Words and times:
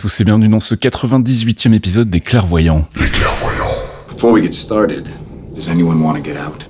Tous 0.00 0.22
et 0.22 0.24
bienvenue 0.24 0.48
dans 0.48 0.60
ce 0.60 0.74
98e 0.74 1.74
épisode 1.74 2.08
des 2.08 2.20
Clairvoyants. 2.20 2.88
Les 2.98 3.10
clairvoyants. 3.10 3.76
Before 4.08 4.32
we 4.32 4.42
get 4.42 4.54
started, 4.54 5.06
does 5.54 5.68
anyone 5.68 6.02
want 6.02 6.14
to 6.14 6.22
get 6.22 6.38
out? 6.38 6.69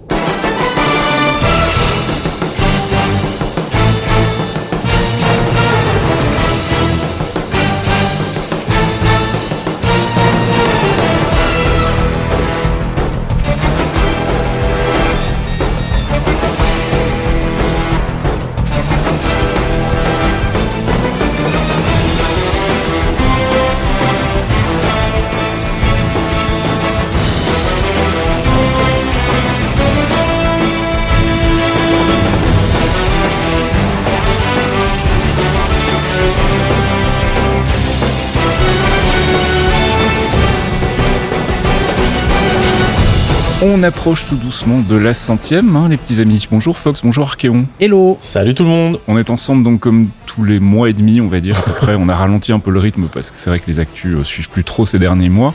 On 43.81 43.83
approche 43.83 44.27
tout 44.27 44.37
doucement 44.37 44.81
de 44.81 44.95
la 44.95 45.15
centième, 45.15 45.75
hein, 45.75 45.89
les 45.89 45.97
petits 45.97 46.21
amis. 46.21 46.47
Bonjour 46.51 46.77
Fox, 46.77 47.01
bonjour 47.03 47.25
Archeon. 47.25 47.65
Hello 47.81 48.19
Salut 48.21 48.53
tout 48.55 48.65
le 48.65 48.69
monde 48.69 49.01
On 49.09 49.17
est 49.17 49.31
ensemble 49.31 49.65
donc 49.65 49.81
comme 49.81 50.11
tous 50.35 50.45
les 50.45 50.61
mois 50.61 50.89
et 50.89 50.93
demi, 50.93 51.21
on 51.21 51.27
va 51.27 51.41
dire 51.41 51.59
à 51.59 51.63
peu 51.63 51.73
près. 51.73 51.97
On 51.97 52.09
a 52.09 52.15
ralenti 52.15 52.53
un 52.53 52.61
peu 52.61 52.71
le 52.71 52.79
rythme 52.79 53.09
parce 53.13 53.33
que 53.33 53.37
c'est 53.37 53.51
vrai 53.51 53.59
que 53.59 53.67
les 53.67 53.81
actus 53.81 54.15
euh, 54.15 54.23
suivent 54.23 54.49
plus 54.49 54.63
trop 54.63 54.87
ces 54.87 55.01
derniers 55.01 55.29
mois. 55.29 55.55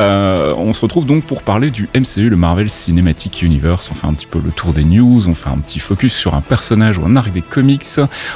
Euh, 0.00 0.52
on 0.58 0.72
se 0.72 0.80
retrouve 0.80 1.06
donc 1.06 1.22
pour 1.22 1.44
parler 1.44 1.70
du 1.70 1.88
MCU, 1.94 2.28
le 2.28 2.36
Marvel 2.36 2.68
Cinematic 2.68 3.42
Universe. 3.42 3.88
On 3.92 3.94
fait 3.94 4.08
un 4.08 4.14
petit 4.14 4.26
peu 4.26 4.40
le 4.44 4.50
tour 4.50 4.72
des 4.72 4.84
news, 4.84 5.28
on 5.28 5.34
fait 5.34 5.50
un 5.50 5.58
petit 5.58 5.78
focus 5.78 6.14
sur 6.14 6.34
un 6.34 6.40
personnage 6.40 6.98
ou 6.98 7.04
un 7.04 7.14
arc 7.14 7.32
des 7.32 7.42
comics. 7.42 7.84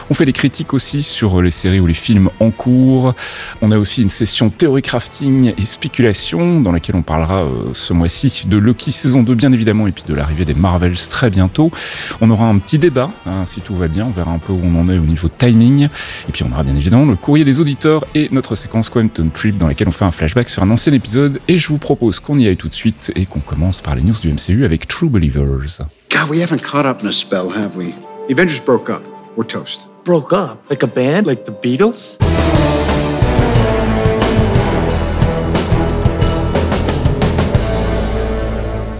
On 0.08 0.14
fait 0.14 0.24
des 0.24 0.32
critiques 0.32 0.72
aussi 0.72 1.02
sur 1.02 1.42
les 1.42 1.50
séries 1.50 1.80
ou 1.80 1.88
les 1.88 1.94
films 1.94 2.30
en 2.38 2.52
cours. 2.52 3.14
On 3.60 3.72
a 3.72 3.76
aussi 3.76 4.02
une 4.02 4.10
session 4.10 4.50
théorie 4.50 4.82
crafting 4.82 5.52
et 5.58 5.62
spéculation 5.62 6.60
dans 6.60 6.70
laquelle 6.70 6.94
on 6.94 7.02
parlera 7.02 7.42
euh, 7.42 7.72
ce 7.72 7.92
mois-ci 7.92 8.46
de 8.46 8.56
Loki 8.56 8.92
saison 8.92 9.24
2 9.24 9.34
bien 9.34 9.52
évidemment 9.52 9.88
et 9.88 9.92
puis 9.92 10.04
de 10.06 10.14
l'arrivée 10.14 10.44
des 10.44 10.54
Marvels 10.54 10.96
très 11.10 11.28
bientôt. 11.28 11.72
On 12.20 12.30
aura 12.30 12.46
un 12.46 12.58
petit 12.58 12.78
débat 12.78 13.10
hein, 13.26 13.46
si 13.46 13.60
tout 13.62 13.74
va 13.74 13.88
bien, 13.88 14.06
on 14.06 14.10
verra 14.10 14.30
un 14.30 14.38
peu 14.38 14.52
où 14.52 14.60
on 14.62 14.80
en 14.80 14.88
est 14.88 14.98
au 14.98 15.04
niveau 15.04 15.28
timing 15.28 15.71
et 15.80 16.32
puis 16.32 16.44
on 16.44 16.52
aura 16.52 16.62
bien 16.62 16.76
évidemment 16.76 17.04
le 17.04 17.16
courrier 17.16 17.44
des 17.44 17.60
auditeurs 17.60 18.04
et 18.14 18.28
notre 18.32 18.54
séquence 18.54 18.88
Quantum 18.88 19.30
Trip 19.30 19.56
dans 19.56 19.66
laquelle 19.66 19.88
on 19.88 19.92
fait 19.92 20.04
un 20.04 20.10
flashback 20.10 20.48
sur 20.48 20.62
un 20.62 20.70
ancien 20.70 20.92
épisode 20.92 21.40
et 21.48 21.58
je 21.58 21.68
vous 21.68 21.78
propose 21.78 22.20
qu'on 22.20 22.38
y 22.38 22.46
aille 22.46 22.56
tout 22.56 22.68
de 22.68 22.74
suite 22.74 23.12
et 23.16 23.26
qu'on 23.26 23.40
commence 23.40 23.80
par 23.80 23.94
les 23.94 24.02
news 24.02 24.14
du 24.20 24.32
MCU 24.32 24.64
avec 24.64 24.86
True 24.86 25.08
Believers. 25.08 25.82
God, 26.10 26.28
we 26.28 26.42
haven't 26.42 26.62
caught 26.62 26.86
up 26.86 27.02
in 27.02 27.08
a 27.08 27.12
spell, 27.12 27.48
have 27.50 27.76
we? 27.76 27.94
The 28.28 28.32
Avengers 28.32 28.60
broke 28.60 28.90
up. 28.90 29.02
We're 29.36 29.46
toast. 29.46 29.86
Broke 30.04 30.32
up? 30.32 30.58
Like 30.68 30.82
a 30.82 30.88
band? 30.88 31.26
Like 31.26 31.44
the 31.44 31.52
Beatles? 31.52 32.18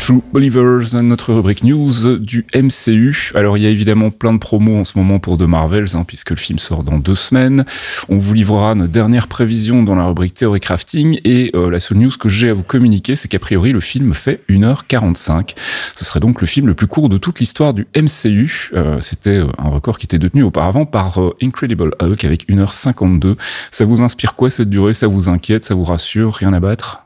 True 0.04 0.20
Believers, 0.32 1.00
notre 1.00 1.32
rubrique 1.32 1.62
news 1.62 2.18
du 2.18 2.44
MCU. 2.56 3.30
Alors 3.36 3.56
il 3.56 3.62
y 3.62 3.66
a 3.66 3.70
évidemment 3.70 4.10
plein 4.10 4.32
de 4.32 4.38
promos 4.40 4.80
en 4.80 4.84
ce 4.84 4.98
moment 4.98 5.20
pour 5.20 5.38
The 5.38 5.42
Marvels, 5.42 5.94
hein, 5.94 6.02
puisque 6.04 6.30
le 6.30 6.36
film 6.36 6.58
sort 6.58 6.82
dans 6.82 6.98
deux 6.98 7.14
semaines. 7.14 7.64
On 8.08 8.18
vous 8.18 8.34
livrera 8.34 8.74
nos 8.74 8.88
dernières 8.88 9.28
prévisions 9.28 9.84
dans 9.84 9.94
la 9.94 10.04
rubrique 10.06 10.34
Theory 10.34 10.58
Crafting, 10.58 11.20
et 11.22 11.52
euh, 11.54 11.70
la 11.70 11.78
seule 11.78 11.98
news 11.98 12.10
que 12.18 12.28
j'ai 12.28 12.48
à 12.48 12.52
vous 12.52 12.64
communiquer, 12.64 13.14
c'est 13.14 13.28
qu'a 13.28 13.38
priori 13.38 13.70
le 13.70 13.80
film 13.80 14.12
fait 14.12 14.40
1h45. 14.50 15.54
Ce 15.94 16.04
serait 16.04 16.19
donc 16.19 16.40
le 16.40 16.48
film 16.48 16.66
le 16.66 16.74
plus 16.74 16.88
court 16.88 17.08
de 17.08 17.16
toute 17.16 17.38
l'histoire 17.38 17.72
du 17.72 17.86
MCU. 17.94 18.70
Euh, 18.74 19.00
C'était 19.00 19.38
euh, 19.38 19.46
un 19.56 19.69
record 19.69 19.98
qui 19.98 20.06
était 20.06 20.19
détenu 20.19 20.42
auparavant 20.42 20.84
par 20.84 21.20
Incredible 21.40 21.94
Hulk 22.00 22.24
avec 22.24 22.48
1h52. 22.48 23.36
Ça 23.70 23.84
vous 23.84 24.02
inspire 24.02 24.34
quoi 24.34 24.50
cette 24.50 24.69
durée? 24.69 24.94
Ça 24.94 25.06
vous 25.06 25.28
inquiète? 25.28 25.64
Ça 25.64 25.76
vous 25.76 25.84
rassure? 25.84 26.34
Rien 26.34 26.52
à 26.52 26.58
battre? 26.58 27.04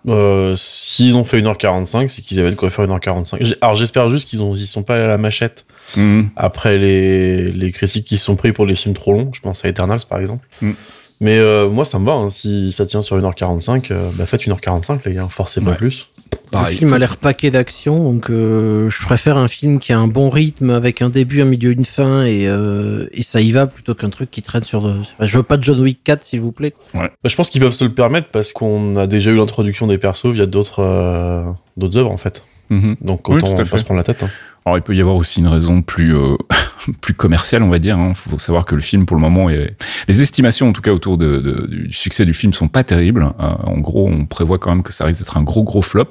S'ils 0.56 1.18
ont 1.18 1.24
fait 1.24 1.42
1h45, 1.42 2.08
c'est 2.08 2.22
qu'ils 2.22 2.40
avaient 2.40 2.52
de 2.52 2.54
quoi 2.54 2.70
faire 2.70 2.86
1h45. 2.86 2.95
J'ai- 3.40 3.56
Alors 3.60 3.74
j'espère 3.74 4.08
juste 4.08 4.28
qu'ils 4.28 4.40
ils 4.40 4.66
sont 4.66 4.82
pas 4.82 4.94
allés 4.96 5.04
à 5.04 5.08
la 5.08 5.18
machette 5.18 5.64
Hmm. 5.94 6.24
après 6.34 6.78
les, 6.78 7.52
les 7.52 7.70
critiques 7.70 8.06
qui 8.06 8.18
se 8.18 8.24
sont 8.24 8.34
pris 8.34 8.52
pour 8.52 8.66
les 8.66 8.74
films 8.74 8.94
trop 8.94 9.12
longs. 9.12 9.30
Je 9.32 9.40
pense 9.40 9.64
à 9.64 9.68
Eternals 9.68 10.00
par 10.08 10.18
exemple. 10.18 10.44
Mm. 10.60 10.72
Mais 11.20 11.38
euh, 11.38 11.68
moi 11.70 11.84
ça 11.84 11.98
me 12.00 12.04
va, 12.06 12.12
hein. 12.14 12.28
si 12.28 12.72
ça 12.72 12.84
tient 12.86 13.02
sur 13.02 13.16
1h45, 13.16 13.90
euh, 13.92 14.10
bah 14.14 14.26
faites 14.26 14.42
1h45 14.42 14.98
les 15.06 15.14
gars, 15.14 15.28
forcez 15.30 15.60
pas 15.60 15.70
Ouais. 15.70 15.76
plus. 15.76 16.08
Pareil. 16.50 16.74
le 16.74 16.78
film 16.78 16.92
a 16.92 16.98
l'air 16.98 17.16
paqué 17.18 17.50
d'action, 17.52 18.12
donc 18.12 18.30
euh, 18.30 18.90
je 18.90 19.00
préfère 19.02 19.36
un 19.36 19.46
film 19.48 19.78
qui 19.78 19.92
a 19.92 19.98
un 19.98 20.08
bon 20.08 20.28
rythme 20.28 20.70
avec 20.70 21.02
un 21.02 21.08
début, 21.08 21.40
un 21.40 21.44
milieu, 21.46 21.70
une 21.70 21.84
fin 21.84 22.24
et, 22.24 22.46
euh, 22.48 23.06
et 23.12 23.22
ça 23.22 23.40
y 23.40 23.50
va 23.52 23.66
plutôt 23.68 23.94
qu'un 23.94 24.10
truc 24.10 24.30
qui 24.30 24.42
traîne 24.42 24.62
sur. 24.64 24.82
De... 24.82 24.92
Je 25.20 25.36
veux 25.38 25.42
pas 25.44 25.56
de 25.56 25.62
John 25.64 25.80
Wick 25.80 26.02
4 26.04 26.22
s'il 26.24 26.40
vous 26.40 26.52
plaît. 26.52 26.74
Bah, 26.94 27.08
je 27.24 27.34
pense 27.36 27.48
qu'ils 27.50 27.60
peuvent 27.60 27.72
se 27.72 27.84
le 27.84 27.94
permettre 27.94 28.28
parce 28.28 28.52
qu'on 28.52 28.96
a 28.96 29.06
déjà 29.06 29.30
eu 29.30 29.36
l'introduction 29.36 29.86
des 29.86 29.98
persos 29.98 30.26
via 30.32 30.46
d'autres 30.46 30.82
euh, 30.82 31.42
d'autres 31.76 31.96
œuvres 31.98 32.10
en 32.10 32.16
fait. 32.18 32.44
Mhm. 32.71 32.97
Donc 33.00 33.28
autant 33.28 33.54
à 33.54 33.65
pas 33.65 33.78
se 33.78 33.84
prendre 33.84 33.99
la 33.99 34.04
tête. 34.04 34.22
hein. 34.22 34.31
Alors, 34.65 34.78
il 34.78 34.82
peut 34.82 34.97
y 34.97 35.00
avoir 35.00 35.15
aussi 35.15 35.38
une 35.38 35.47
raison 35.47 35.81
plus 35.81 36.12
euh, 36.16 36.34
plus 37.00 37.15
commerciale, 37.15 37.62
on 37.62 37.69
va 37.69 37.78
dire. 37.78 37.97
Il 38.09 38.15
faut 38.16 38.37
savoir 38.37 38.65
que 38.65 38.75
le 38.75 38.81
film, 38.81 39.06
pour 39.06 39.15
le 39.16 39.22
moment, 39.22 39.49
est... 39.49 39.77
les 40.09 40.22
estimations, 40.22 40.69
en 40.69 40.72
tout 40.72 40.82
cas, 40.82 40.91
autour 40.91 41.19
de, 41.19 41.37
de- 41.38 41.66
du 41.69 41.93
succès 41.93 42.25
du 42.26 42.34
film, 42.34 42.53
sont 42.53 42.66
pas 42.66 42.82
terribles. 42.82 43.22
Euh, 43.38 43.44
en 43.62 43.78
gros, 43.78 44.09
on 44.09 44.26
prévoit 44.26 44.59
quand 44.59 44.71
même 44.71 44.82
que 44.82 44.93
ça 44.93 45.05
risque 45.05 45.21
d'être 45.21 45.37
un 45.37 45.44
gros 45.44 45.62
gros 45.62 45.82
flop. 45.82 46.10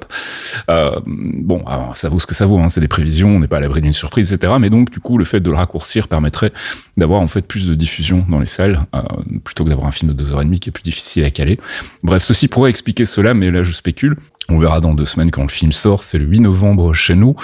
Euh, 0.70 0.98
bon, 1.04 1.62
alors, 1.66 1.94
ça 1.98 2.08
vaut 2.08 2.18
ce 2.18 2.26
que 2.26 2.34
ça 2.34 2.46
vaut. 2.46 2.58
Hein, 2.58 2.70
c'est 2.70 2.80
des 2.80 2.88
prévisions, 2.88 3.28
on 3.36 3.40
n'est 3.40 3.46
pas 3.46 3.58
à 3.58 3.60
l'abri 3.60 3.82
d'une 3.82 3.92
surprise, 3.92 4.32
etc. 4.32 4.54
Mais 4.58 4.70
donc, 4.70 4.90
du 4.90 5.00
coup, 5.00 5.18
le 5.18 5.26
fait 5.26 5.40
de 5.40 5.50
le 5.50 5.56
raccourcir 5.56 6.08
permettrait 6.08 6.52
d'avoir 6.96 7.20
en 7.20 7.28
fait 7.28 7.42
plus 7.46 7.66
de 7.68 7.74
diffusion 7.74 8.24
dans 8.26 8.38
les 8.38 8.46
salles, 8.46 8.86
euh, 8.94 9.00
plutôt 9.44 9.64
que 9.64 9.68
d'avoir 9.68 9.86
un 9.86 9.90
film 9.92 10.12
de 10.12 10.16
deux 10.16 10.32
heures 10.32 10.40
et 10.40 10.46
demie 10.46 10.60
qui 10.60 10.70
est 10.70 10.72
plus 10.72 10.82
difficile 10.82 11.24
à 11.24 11.30
caler. 11.30 11.60
Bref, 12.02 12.22
ceci 12.22 12.48
pourrait 12.48 12.70
expliquer 12.70 13.04
cela, 13.04 13.34
mais 13.34 13.50
là, 13.50 13.62
je 13.62 13.72
spécule. 13.72 14.16
On 14.48 14.58
verra 14.58 14.80
dans 14.80 14.94
deux 14.94 15.04
semaines 15.04 15.30
quand 15.30 15.42
le 15.42 15.48
film 15.48 15.72
sort. 15.72 16.02
C'est 16.02 16.18
le 16.18 16.24
8 16.24 16.40
novembre 16.40 16.94
chez 16.94 17.14
nous. 17.14 17.34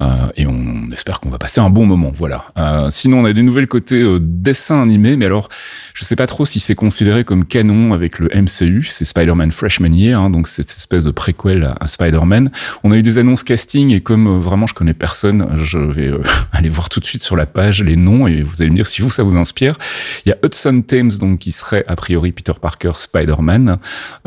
Euh, 0.00 0.28
et 0.36 0.46
on 0.46 0.90
espère 0.92 1.20
qu'on 1.20 1.30
va 1.30 1.38
passer 1.38 1.60
un 1.60 1.70
bon 1.70 1.86
moment. 1.86 2.12
Voilà. 2.16 2.44
Euh, 2.58 2.88
sinon, 2.90 3.20
on 3.20 3.24
a 3.24 3.32
des 3.32 3.42
nouvelles 3.42 3.66
côté 3.66 4.02
euh, 4.02 4.18
dessin 4.20 4.82
animé, 4.82 5.16
mais 5.16 5.26
alors, 5.26 5.48
je 5.94 6.04
sais 6.04 6.16
pas 6.16 6.26
trop 6.26 6.44
si 6.44 6.60
c'est 6.60 6.74
considéré 6.74 7.24
comme 7.24 7.44
canon 7.44 7.92
avec 7.92 8.18
le 8.18 8.28
MCU. 8.28 8.84
C'est 8.84 9.04
Spider-Man 9.04 9.50
Freshman 9.50 9.92
Year, 9.92 10.20
hein, 10.20 10.30
donc 10.30 10.48
cette 10.48 10.68
espèce 10.68 11.04
de 11.04 11.10
préquel 11.10 11.74
à, 11.80 11.86
Spider-Man. 11.86 12.50
On 12.84 12.92
a 12.92 12.96
eu 12.96 13.02
des 13.02 13.18
annonces 13.18 13.42
casting 13.42 13.92
et 13.92 14.00
comme 14.00 14.26
euh, 14.26 14.38
vraiment 14.38 14.66
je 14.66 14.74
connais 14.74 14.94
personne, 14.94 15.48
je 15.58 15.78
vais 15.78 16.08
euh, 16.08 16.22
aller 16.52 16.68
voir 16.68 16.88
tout 16.88 17.00
de 17.00 17.04
suite 17.04 17.22
sur 17.22 17.36
la 17.36 17.46
page 17.46 17.82
les 17.82 17.96
noms 17.96 18.26
et 18.26 18.42
vous 18.42 18.62
allez 18.62 18.70
me 18.70 18.76
dire 18.76 18.86
si 18.86 19.02
vous 19.02 19.08
ça 19.08 19.22
vous 19.22 19.36
inspire. 19.36 19.76
Il 20.24 20.30
y 20.30 20.32
a 20.32 20.36
Hudson 20.44 20.82
Thames 20.86 21.12
donc 21.18 21.40
qui 21.40 21.52
serait 21.52 21.84
a 21.88 21.96
priori 21.96 22.32
Peter 22.32 22.52
Parker 22.60 22.92
Spider-Man. 22.94 23.78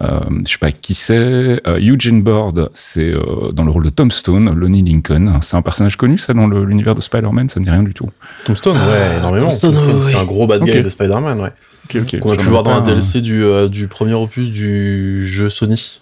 Euh, 0.01 0.19
je 0.45 0.51
sais 0.51 0.57
pas 0.57 0.71
qui 0.71 0.93
c'est. 0.93 1.61
Eugene 1.65 2.18
Board, 2.23 2.69
c'est 2.73 3.09
euh, 3.09 3.51
dans 3.51 3.63
le 3.63 3.71
rôle 3.71 3.85
de 3.85 3.89
Tombstone, 3.89 4.53
Lonnie 4.53 4.83
Lincoln. 4.83 5.39
C'est 5.41 5.57
un 5.57 5.61
personnage 5.61 5.95
connu 5.95 6.17
ça 6.17 6.33
dans 6.33 6.47
l'univers 6.47 6.95
de 6.95 7.01
Spider-Man, 7.01 7.49
ça 7.49 7.59
me 7.59 7.65
dit 7.65 7.71
rien 7.71 7.83
du 7.83 7.93
tout. 7.93 8.09
Tombstone, 8.45 8.75
ouais, 8.75 9.17
énormément. 9.17 9.47
Tombstone, 9.49 9.73
Tombstone, 9.73 9.95
ouais. 9.97 10.11
c'est 10.11 10.17
un 10.17 10.25
gros 10.25 10.47
bad 10.47 10.63
guy 10.63 10.81
de 10.81 10.89
Spider-Man, 10.89 11.39
ouais. 11.39 11.51
Ok, 11.85 12.01
ok. 12.01 12.19
Qu'on 12.19 12.31
a 12.33 12.37
pu 12.37 12.45
voir 12.45 12.63
dans 12.63 12.71
un 12.71 12.81
DLC 12.81 13.21
du, 13.21 13.43
euh, 13.43 13.67
du 13.67 13.87
premier 13.87 14.13
opus 14.13 14.51
du 14.51 15.27
jeu 15.27 15.49
Sony. 15.49 15.99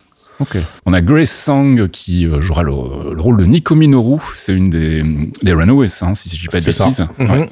On 0.85 0.93
a 0.93 1.01
Grace 1.01 1.31
Sang 1.31 1.75
qui 1.91 2.25
euh, 2.27 2.41
jouera 2.41 2.63
le, 2.63 2.71
le 3.15 3.21
rôle 3.21 3.37
de 3.37 3.45
Nico 3.45 3.75
Minoru. 3.75 4.19
C'est 4.35 4.53
une 4.53 4.69
des, 4.69 5.03
des 5.41 5.53
Runaways, 5.53 5.87
hein, 6.01 6.15
si 6.15 6.29
je 6.29 6.41
dis 6.41 6.47
pas 6.47 6.59
de 6.59 6.65
bêtises. 6.65 7.05
Ouais. 7.19 7.49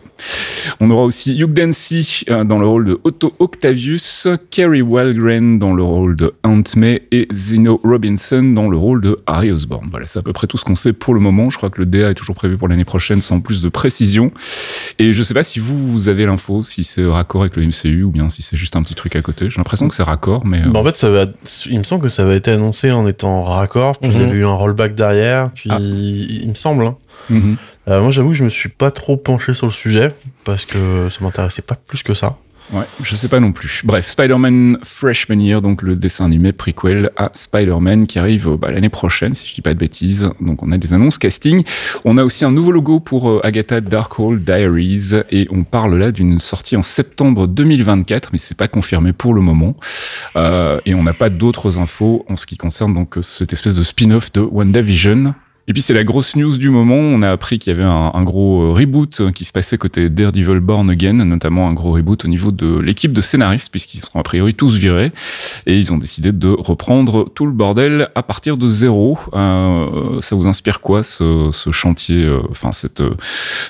On 0.79 0.89
aura 0.91 1.03
aussi 1.03 1.37
Hugh 1.39 1.53
Dancy 1.53 2.23
euh, 2.29 2.43
dans 2.43 2.59
le 2.59 2.67
rôle 2.67 2.85
de 2.85 2.99
Otto 3.03 3.33
Octavius, 3.39 4.27
Kerry 4.51 4.81
Walgren 4.81 5.59
dans 5.59 5.73
le 5.73 5.83
rôle 5.83 6.15
de 6.15 6.33
Aunt 6.43 6.63
May 6.75 7.03
et 7.11 7.27
Zeno 7.33 7.79
Robinson 7.83 8.43
dans 8.43 8.69
le 8.69 8.77
rôle 8.77 9.01
de 9.01 9.19
Harry 9.27 9.51
Osborn. 9.51 9.87
Voilà, 9.91 10.05
c'est 10.05 10.19
à 10.19 10.21
peu 10.21 10.33
près 10.33 10.47
tout 10.47 10.57
ce 10.57 10.65
qu'on 10.65 10.75
sait 10.75 10.93
pour 10.93 11.13
le 11.13 11.19
moment. 11.19 11.49
Je 11.49 11.57
crois 11.57 11.69
que 11.69 11.79
le 11.79 11.85
DA 11.85 12.11
est 12.11 12.15
toujours 12.15 12.35
prévu 12.35 12.57
pour 12.57 12.67
l'année 12.67 12.85
prochaine 12.85 13.21
sans 13.21 13.39
plus 13.39 13.61
de 13.61 13.69
précision. 13.69 14.31
Et 14.99 15.11
je 15.13 15.23
sais 15.23 15.33
pas 15.33 15.43
si 15.43 15.59
vous, 15.59 15.77
vous 15.77 16.09
avez 16.09 16.25
l'info, 16.25 16.63
si 16.63 16.83
c'est 16.83 17.05
raccord 17.05 17.41
avec 17.41 17.55
le 17.55 17.65
MCU 17.65 18.03
ou 18.03 18.11
bien 18.11 18.29
si 18.29 18.41
c'est 18.41 18.57
juste 18.57 18.75
un 18.75 18.83
petit 18.83 18.95
truc 18.95 19.15
à 19.15 19.21
côté. 19.21 19.49
J'ai 19.49 19.57
l'impression 19.57 19.87
que 19.87 19.95
c'est 19.95 20.03
raccord, 20.03 20.45
mais... 20.45 20.61
euh, 20.65 20.69
Bah, 20.69 20.79
en 20.79 20.83
fait, 20.83 20.95
ça 20.95 21.09
va, 21.09 21.25
il 21.69 21.77
me 21.79 21.83
semble 21.83 22.01
que 22.03 22.09
ça 22.09 22.23
avait 22.23 22.37
été 22.37 22.51
annoncé 22.51 22.75
en 22.92 23.07
étant 23.07 23.44
raccord, 23.44 23.98
puis 23.98 24.12
il 24.12 24.19
y 24.22 24.24
avait 24.24 24.38
eu 24.38 24.45
un 24.45 24.54
rollback 24.54 24.95
derrière, 24.95 25.50
puis 25.56 25.69
Ah. 25.72 25.77
il, 25.80 26.44
il 26.44 26.50
me 26.50 26.56
semble. 26.56 26.86
hein. 26.86 26.95
mhm. 27.30 27.57
Euh, 27.88 28.01
moi, 28.01 28.10
j'avoue 28.10 28.30
que 28.30 28.36
je 28.36 28.44
me 28.44 28.50
suis 28.50 28.69
pas 28.69 28.89
trop 28.89 29.16
penché 29.16 29.54
sur 29.54 29.68
le 29.68 29.72
sujet 29.72 30.12
parce 30.44 30.66
que 30.66 31.07
ça 31.12 31.19
m'intéressait 31.24 31.62
pas 31.62 31.75
plus 31.75 32.01
que 32.01 32.16
ça. 32.16 32.36
Ouais, 32.73 32.85
je 33.01 33.15
sais 33.15 33.27
pas 33.27 33.39
non 33.39 33.51
plus. 33.51 33.81
Bref, 33.83 34.07
Spider-Man 34.07 34.79
Freshman 34.81 35.39
Year, 35.39 35.62
donc 35.62 35.83
le 35.83 35.95
dessin 35.95 36.25
animé 36.25 36.51
prequel 36.51 37.12
à 37.15 37.29
Spider-Man 37.31 38.07
qui 38.07 38.17
arrive 38.17 38.50
euh, 38.50 38.57
bah, 38.57 38.71
l'année 38.71 38.89
prochaine, 38.89 39.35
si 39.35 39.47
je 39.47 39.53
dis 39.53 39.62
pas 39.62 39.75
de 39.75 39.79
bêtises. 39.79 40.31
Donc 40.41 40.63
on 40.63 40.71
a 40.71 40.77
des 40.77 40.94
annonces 40.94 41.19
casting. 41.19 41.63
On 42.06 42.17
a 42.17 42.23
aussi 42.23 42.44
un 42.44 42.51
nouveau 42.51 42.71
logo 42.71 43.00
pour 43.00 43.29
euh, 43.29 43.39
Agatha 43.44 43.81
Darkhold 43.81 44.44
Diaries 44.44 45.12
et 45.29 45.47
on 45.51 45.63
parle 45.63 45.95
là 45.97 46.12
d'une 46.12 46.39
sortie 46.39 46.75
en 46.75 46.81
septembre 46.81 47.47
2024, 47.47 48.29
mais 48.31 48.39
c'est 48.39 48.57
pas 48.57 48.68
confirmé 48.68 49.13
pour 49.13 49.35
le 49.35 49.41
moment. 49.41 49.75
Euh, 50.35 50.79
et 50.88 50.95
on 50.95 51.03
n'a 51.03 51.13
pas 51.13 51.29
d'autres 51.29 51.77
infos 51.77 52.25
en 52.29 52.35
ce 52.35 52.47
qui 52.47 52.57
concerne 52.57 52.95
donc 52.95 53.18
cette 53.21 53.53
espèce 53.53 53.75
de 53.75 53.83
spin-off 53.83 54.31
de 54.31 54.41
WandaVision. 54.41 55.35
Et 55.67 55.73
puis 55.73 55.81
c'est 55.81 55.95
la 55.95 56.03
grosse 56.03 56.35
news 56.35 56.57
du 56.59 56.69
moment. 56.69 56.94
On 56.95 57.23
a 57.23 57.31
appris 57.31 57.57
qu'il 57.57 57.73
y 57.73 57.75
avait 57.75 57.83
un, 57.83 58.12
un 58.13 58.23
gros 58.23 58.62
euh, 58.65 58.71
reboot 58.71 59.19
euh, 59.19 59.31
qui 59.31 59.45
se 59.45 59.51
passait 59.51 59.79
côté 59.79 60.09
Daredevil 60.12 60.59
Born 60.59 60.88
Again, 60.91 61.13
notamment 61.25 61.67
un 61.67 61.73
gros 61.73 61.91
reboot 61.94 62.23
au 62.23 62.27
niveau 62.27 62.51
de 62.51 62.77
l'équipe 62.77 63.12
de 63.12 63.21
scénaristes, 63.21 63.71
puisqu'ils 63.71 64.00
seront 64.01 64.19
a 64.19 64.23
priori 64.23 64.53
tous 64.53 64.75
virés. 64.77 65.12
Et 65.65 65.79
ils 65.79 65.91
ont 65.91 65.97
décidé 65.97 66.31
de 66.31 66.50
reprendre 66.50 67.27
tout 67.33 67.47
le 67.47 67.51
bordel 67.51 68.09
à 68.13 68.21
partir 68.21 68.57
de 68.57 68.69
zéro. 68.69 69.17
Euh, 69.33 70.21
ça 70.21 70.35
vous 70.35 70.45
inspire 70.47 70.81
quoi 70.81 71.01
ce, 71.01 71.50
ce 71.51 71.71
chantier, 71.71 72.23
euh, 72.25 72.41
enfin 72.51 72.71
cette, 72.71 73.01
euh, 73.01 73.15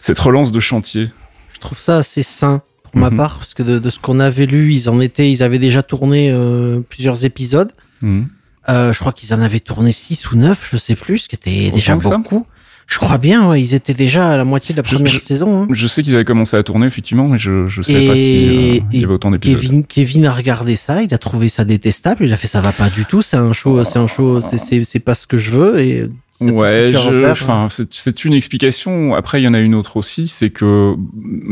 cette 0.01 0.19
relance 0.19 0.51
de 0.51 0.59
chantier? 0.59 1.09
Je 1.53 1.59
trouve 1.62 1.80
ça 1.80 1.98
assez 2.00 2.24
sain 2.24 2.62
pour 2.83 2.98
ma 2.98 3.09
Mhm. 3.09 3.15
part, 3.18 3.38
parce 3.38 3.53
que 3.53 3.63
de, 3.63 3.80
de 3.80 3.89
ce 3.89 4.00
qu'on 4.00 4.19
avait 4.19 4.45
lu, 4.48 4.74
ils 4.74 4.89
en 4.89 5.00
étaient, 5.00 5.31
ils 5.31 5.44
avaient 5.44 5.59
déjà 5.59 5.81
tourné 5.81 6.30
euh, 6.30 6.81
plusieurs 6.89 7.24
épisodes. 7.24 7.71
Mhm. 8.01 8.27
Euh, 8.69 8.91
je 8.94 9.00
crois 9.00 9.12
qu'ils 9.12 9.33
en 9.33 9.39
avaient 9.41 9.59
tourné 9.59 9.91
6 9.91 10.31
ou 10.31 10.38
9, 10.38 10.69
je 10.71 10.77
sais 10.77 10.95
plus, 10.95 11.19
ce 11.19 11.29
qui 11.29 11.35
était 11.35 11.67
Autant 11.67 11.75
déjà 11.75 11.95
beaucoup. 11.95 12.45
Je 12.88 12.97
crois 13.00 13.17
bien, 13.17 13.50
ouais, 13.50 13.59
ils 13.59 13.73
étaient 13.73 13.95
déjà 13.95 14.29
à 14.29 14.38
la 14.38 14.44
moitié 14.45 14.73
de 14.75 14.77
la 14.77 14.83
première 14.83 15.12
je- 15.12 15.17
saison. 15.17 15.63
hein. 15.63 15.67
Je 15.71 15.88
sais 15.88 16.03
qu'ils 16.03 16.13
avaient 16.13 16.23
commencé 16.25 16.56
à 16.56 16.62
tourner 16.62 16.85
effectivement, 16.85 17.27
mais 17.27 17.39
je 17.39 17.67
je 17.67 17.81
savais 17.81 18.03
Et- 18.03 18.07
pas 18.07 18.15
si 18.15 18.45
euh, 18.81 18.85
il 18.91 19.01
y 19.01 19.03
avait 19.03 19.13
autant 19.13 19.31
d'épisodes. 19.31 19.59
Kevin, 19.59 19.83
Kevin 19.85 20.25
a 20.27 20.31
regardé 20.33 20.75
ça, 20.75 21.01
il 21.01 21.12
a 21.12 21.17
trouvé 21.17 21.47
ça 21.47 21.65
détestable, 21.65 22.25
il 22.25 22.31
a 22.33 22.38
fait 22.38 22.47
ça 22.47 22.62
va 22.62 22.73
pas 22.73 22.91
du 22.91 23.06
tout, 23.06 23.23
c'est 23.23 23.38
un 23.38 23.53
show, 23.53 23.83
c'est 23.83 23.97
un 23.97 24.06
show, 24.07 24.39
c'est- 24.39 24.59
c'est 24.59 24.83
c'est 24.83 25.00
pas 25.00 25.15
ce 25.15 25.25
que 25.25 25.38
je 25.38 25.50
veux 25.50 25.79
et 25.81 26.09
Ouais, 26.42 26.94
enfin, 27.30 27.68
c'est- 27.70 27.88
c'est 27.94 28.26
une 28.26 28.34
explication. 28.34 29.16
Après, 29.16 29.42
il 29.42 29.46
y 29.46 29.48
en 29.48 29.54
a 29.54 29.60
une 29.60 29.74
autre 29.74 29.96
aussi, 29.96 30.28
c'est 30.28 30.50
que 30.50 30.94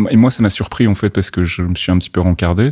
et 0.09 0.17
moi, 0.17 0.29
ça 0.29 0.43
m'a 0.43 0.49
surpris 0.49 0.87
en 0.87 0.95
fait 0.95 1.09
parce 1.09 1.31
que 1.31 1.45
je 1.45 1.61
me 1.61 1.75
suis 1.75 1.91
un 1.91 1.97
petit 1.97 2.09
peu 2.09 2.19
rencardé. 2.19 2.71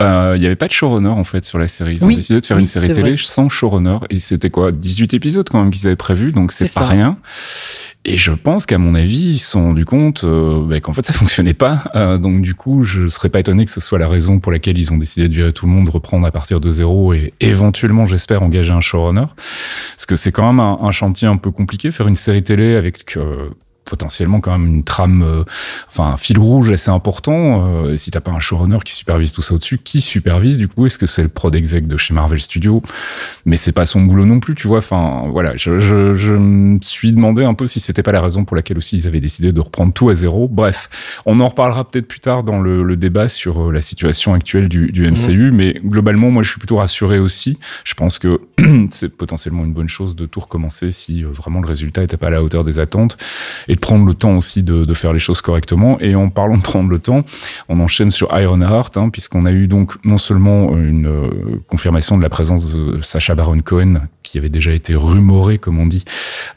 Euh, 0.00 0.34
Il 0.36 0.42
y 0.42 0.46
avait 0.46 0.56
pas 0.56 0.66
de 0.68 0.72
showrunner 0.72 1.08
en 1.10 1.24
fait 1.24 1.44
sur 1.44 1.58
la 1.58 1.68
série. 1.68 1.96
Ils 1.96 2.04
ont 2.04 2.08
décidé 2.08 2.40
de 2.40 2.46
faire 2.46 2.56
oui, 2.56 2.62
une 2.62 2.66
série 2.68 2.88
télé 2.92 3.10
vrai. 3.10 3.16
sans 3.18 3.48
showrunner 3.48 3.98
et 4.10 4.18
c'était 4.18 4.50
quoi 4.50 4.72
18 4.72 5.12
épisodes 5.14 5.46
quand 5.48 5.62
même 5.62 5.70
qu'ils 5.70 5.86
avaient 5.86 5.96
prévu, 5.96 6.32
donc 6.32 6.50
c'est 6.50 6.66
C'est 6.66 6.80
pas 6.80 6.86
ça. 6.86 6.92
rien. 6.92 7.18
Et 8.06 8.18
je 8.18 8.32
pense 8.32 8.66
qu'à 8.66 8.76
mon 8.76 8.94
avis, 8.94 9.30
ils 9.30 9.38
se 9.38 9.52
sont 9.52 9.62
rendus 9.62 9.86
compte 9.86 10.24
euh, 10.24 10.62
bah, 10.66 10.78
qu'en 10.80 10.92
fait 10.92 11.06
ça 11.06 11.14
fonctionnait 11.14 11.54
pas. 11.54 11.84
Euh, 11.94 12.18
donc 12.18 12.42
du 12.42 12.54
coup, 12.54 12.82
je 12.82 13.06
serais 13.06 13.30
pas 13.30 13.40
étonné 13.40 13.64
que 13.64 13.70
ce 13.70 13.80
soit 13.80 13.98
la 13.98 14.08
raison 14.08 14.40
pour 14.40 14.52
laquelle 14.52 14.76
ils 14.76 14.92
ont 14.92 14.98
décidé 14.98 15.26
de 15.28 15.32
virer 15.34 15.52
tout 15.54 15.64
le 15.64 15.72
monde, 15.72 15.88
reprendre 15.88 16.26
à 16.26 16.30
partir 16.30 16.60
de 16.60 16.70
zéro 16.70 17.14
et 17.14 17.32
éventuellement, 17.40 18.04
j'espère, 18.04 18.42
engager 18.42 18.72
un 18.72 18.82
showrunner. 18.82 19.24
Parce 19.96 20.04
que 20.06 20.16
c'est 20.16 20.32
quand 20.32 20.46
même 20.46 20.60
un, 20.60 20.78
un 20.82 20.90
chantier 20.90 21.28
un 21.34 21.38
peu 21.38 21.50
compliqué, 21.50 21.90
faire 21.90 22.08
une 22.08 22.16
série 22.16 22.42
télé 22.42 22.76
avec 22.76 23.16
euh, 23.16 23.50
potentiellement 23.84 24.40
quand 24.40 24.52
même 24.52 24.66
une 24.66 24.84
trame, 24.84 25.22
euh, 25.22 25.44
enfin 25.88 26.12
un 26.12 26.16
fil 26.16 26.38
rouge 26.38 26.70
assez 26.70 26.90
important. 26.90 27.84
Euh, 27.84 27.92
et 27.92 27.96
si 27.96 28.10
t'as 28.10 28.20
pas 28.20 28.30
un 28.30 28.40
showrunner 28.40 28.78
qui 28.84 28.94
supervise 28.94 29.32
tout 29.32 29.42
ça 29.42 29.54
au-dessus, 29.54 29.78
qui 29.78 30.00
supervise 30.00 30.58
du 30.58 30.68
coup 30.68 30.86
Est-ce 30.86 30.98
que 30.98 31.06
c'est 31.06 31.22
le 31.22 31.28
prod 31.28 31.54
exec 31.54 31.86
de 31.86 31.96
chez 31.96 32.14
Marvel 32.14 32.40
Studios? 32.40 32.82
Mais 33.44 33.56
c'est 33.56 33.72
pas 33.72 33.84
son 33.84 34.02
boulot 34.02 34.26
non 34.26 34.40
plus, 34.40 34.54
tu 34.54 34.66
vois. 34.66 34.78
Enfin 34.78 35.24
voilà, 35.30 35.56
je, 35.56 35.78
je, 35.78 36.14
je 36.14 36.34
me 36.34 36.78
suis 36.82 37.12
demandé 37.12 37.44
un 37.44 37.54
peu 37.54 37.66
si 37.66 37.80
c'était 37.80 38.02
pas 38.02 38.12
la 38.12 38.20
raison 38.20 38.44
pour 38.44 38.56
laquelle 38.56 38.78
aussi 38.78 38.96
ils 38.96 39.06
avaient 39.06 39.20
décidé 39.20 39.52
de 39.52 39.60
reprendre 39.60 39.92
tout 39.92 40.08
à 40.08 40.14
zéro. 40.14 40.48
Bref, 40.48 41.20
on 41.26 41.40
en 41.40 41.46
reparlera 41.46 41.88
peut-être 41.88 42.08
plus 42.08 42.20
tard 42.20 42.42
dans 42.42 42.60
le, 42.60 42.82
le 42.82 42.96
débat 42.96 43.28
sur 43.28 43.68
euh, 43.68 43.72
la 43.72 43.82
situation 43.82 44.34
actuelle 44.34 44.68
du, 44.68 44.90
du 44.92 45.10
MCU, 45.10 45.50
mais 45.52 45.74
globalement, 45.84 46.30
moi 46.30 46.42
je 46.42 46.50
suis 46.50 46.58
plutôt 46.58 46.76
rassuré 46.76 47.18
aussi. 47.18 47.58
Je 47.84 47.94
pense 47.94 48.18
que 48.18 48.40
c'est 48.90 49.16
potentiellement 49.16 49.64
une 49.64 49.72
bonne 49.72 49.88
chose 49.88 50.16
de 50.16 50.26
tout 50.26 50.40
recommencer 50.40 50.90
si 50.90 51.24
euh, 51.24 51.28
vraiment 51.28 51.60
le 51.60 51.66
résultat 51.66 52.02
était 52.02 52.16
pas 52.16 52.28
à 52.28 52.30
la 52.30 52.42
hauteur 52.42 52.64
des 52.64 52.78
attentes 52.78 53.16
et 53.68 53.73
de 53.74 53.80
prendre 53.80 54.06
le 54.06 54.14
temps 54.14 54.36
aussi 54.36 54.62
de, 54.62 54.92
faire 54.94 55.12
les 55.12 55.18
choses 55.18 55.40
correctement. 55.40 55.98
Et 56.00 56.14
en 56.14 56.30
parlant 56.30 56.56
de 56.56 56.62
prendre 56.62 56.88
le 56.88 56.98
temps, 56.98 57.24
on 57.68 57.80
enchaîne 57.80 58.10
sur 58.10 58.36
Ironheart, 58.38 58.96
hein, 58.96 59.10
puisqu'on 59.10 59.46
a 59.46 59.52
eu 59.52 59.66
donc 59.66 59.94
non 60.04 60.18
seulement 60.18 60.76
une 60.76 61.06
euh, 61.06 61.30
confirmation 61.66 62.16
de 62.16 62.22
la 62.22 62.28
présence 62.28 62.74
de 62.74 63.00
Sacha 63.02 63.34
Baron 63.34 63.60
Cohen, 63.60 64.02
qui 64.22 64.38
avait 64.38 64.48
déjà 64.48 64.72
été 64.72 64.94
rumoré, 64.94 65.58
comme 65.58 65.78
on 65.78 65.86
dit, 65.86 66.04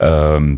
euh, 0.01 0.57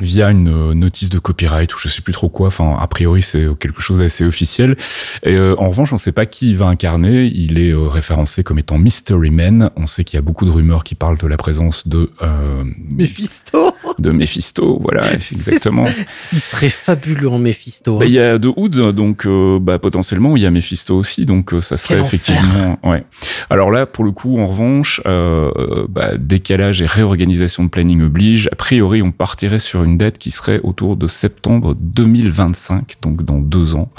via 0.00 0.30
une 0.30 0.48
euh, 0.48 0.74
notice 0.74 1.10
de 1.10 1.18
copyright 1.18 1.74
ou 1.74 1.78
je 1.78 1.88
sais 1.88 2.02
plus 2.02 2.12
trop 2.12 2.28
quoi. 2.28 2.46
Enfin, 2.48 2.76
a 2.80 2.86
priori, 2.86 3.22
c'est 3.22 3.46
quelque 3.58 3.82
chose 3.82 3.98
d'assez 3.98 4.24
officiel. 4.24 4.76
Et 5.22 5.34
euh, 5.34 5.54
en 5.58 5.68
revanche, 5.68 5.92
on 5.92 5.96
ne 5.96 6.00
sait 6.00 6.12
pas 6.12 6.26
qui 6.26 6.50
il 6.50 6.56
va 6.56 6.66
incarner. 6.66 7.30
Il 7.34 7.58
est 7.58 7.72
euh, 7.72 7.88
référencé 7.88 8.42
comme 8.42 8.58
étant 8.58 8.78
Mystery 8.78 9.30
Man. 9.30 9.70
On 9.76 9.86
sait 9.86 10.04
qu'il 10.04 10.16
y 10.16 10.18
a 10.18 10.22
beaucoup 10.22 10.44
de 10.44 10.50
rumeurs 10.50 10.84
qui 10.84 10.94
parlent 10.94 11.18
de 11.18 11.26
la 11.26 11.36
présence 11.36 11.88
de 11.88 12.10
euh, 12.22 12.64
Mephisto, 12.88 13.74
de 13.98 14.10
Mephisto. 14.10 14.78
Voilà, 14.82 15.12
exactement. 15.14 15.84
il 16.32 16.40
serait 16.40 16.68
fabuleux 16.68 17.28
en 17.28 17.38
Mephisto. 17.38 17.98
Bah, 17.98 18.04
hein. 18.04 18.08
il 18.08 18.14
y 18.14 18.18
a 18.18 18.38
The 18.38 18.48
Hood, 18.56 18.94
donc 18.94 19.26
euh, 19.26 19.58
bah, 19.60 19.78
potentiellement 19.78 20.36
il 20.36 20.42
y 20.42 20.46
a 20.46 20.50
Mephisto 20.50 20.96
aussi, 20.96 21.26
donc 21.26 21.52
euh, 21.52 21.60
ça 21.60 21.76
serait 21.76 21.96
Quel 21.96 22.04
effectivement. 22.04 22.78
Ouais. 22.84 23.04
Alors 23.50 23.70
là, 23.70 23.86
pour 23.86 24.04
le 24.04 24.12
coup, 24.12 24.38
en 24.38 24.46
revanche, 24.46 25.00
euh, 25.06 25.86
bah, 25.88 26.16
décalage 26.18 26.82
et 26.82 26.86
réorganisation 26.86 27.64
de 27.64 27.68
planning 27.68 28.02
oblige. 28.02 28.48
A 28.52 28.56
priori, 28.56 29.02
on 29.02 29.12
partirait 29.12 29.58
sur 29.58 29.82
une 29.84 29.98
date 29.98 30.18
qui 30.18 30.30
serait 30.30 30.60
autour 30.62 30.96
de 30.96 31.06
septembre 31.06 31.76
2025, 31.78 32.96
donc 33.02 33.24
dans 33.24 33.38
deux 33.38 33.74
ans. 33.74 33.90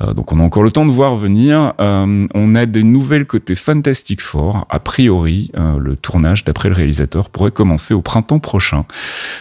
Euh, 0.00 0.14
donc 0.14 0.32
on 0.32 0.40
a 0.40 0.42
encore 0.42 0.62
le 0.62 0.70
temps 0.70 0.86
de 0.86 0.90
voir 0.90 1.16
venir. 1.16 1.74
On 1.78 2.54
a 2.54 2.66
des 2.66 2.82
nouvelles 2.82 3.26
côté 3.26 3.54
Fantastic 3.54 4.20
Four. 4.20 4.66
A 4.70 4.80
priori, 4.80 5.50
le 5.54 5.96
tournage, 5.96 6.44
d'après 6.44 6.68
le 6.68 6.74
réalisateur, 6.74 7.30
pourrait 7.30 7.50
commencer 7.50 7.94
au 7.94 8.02
printemps 8.02 8.38
prochain. 8.38 8.84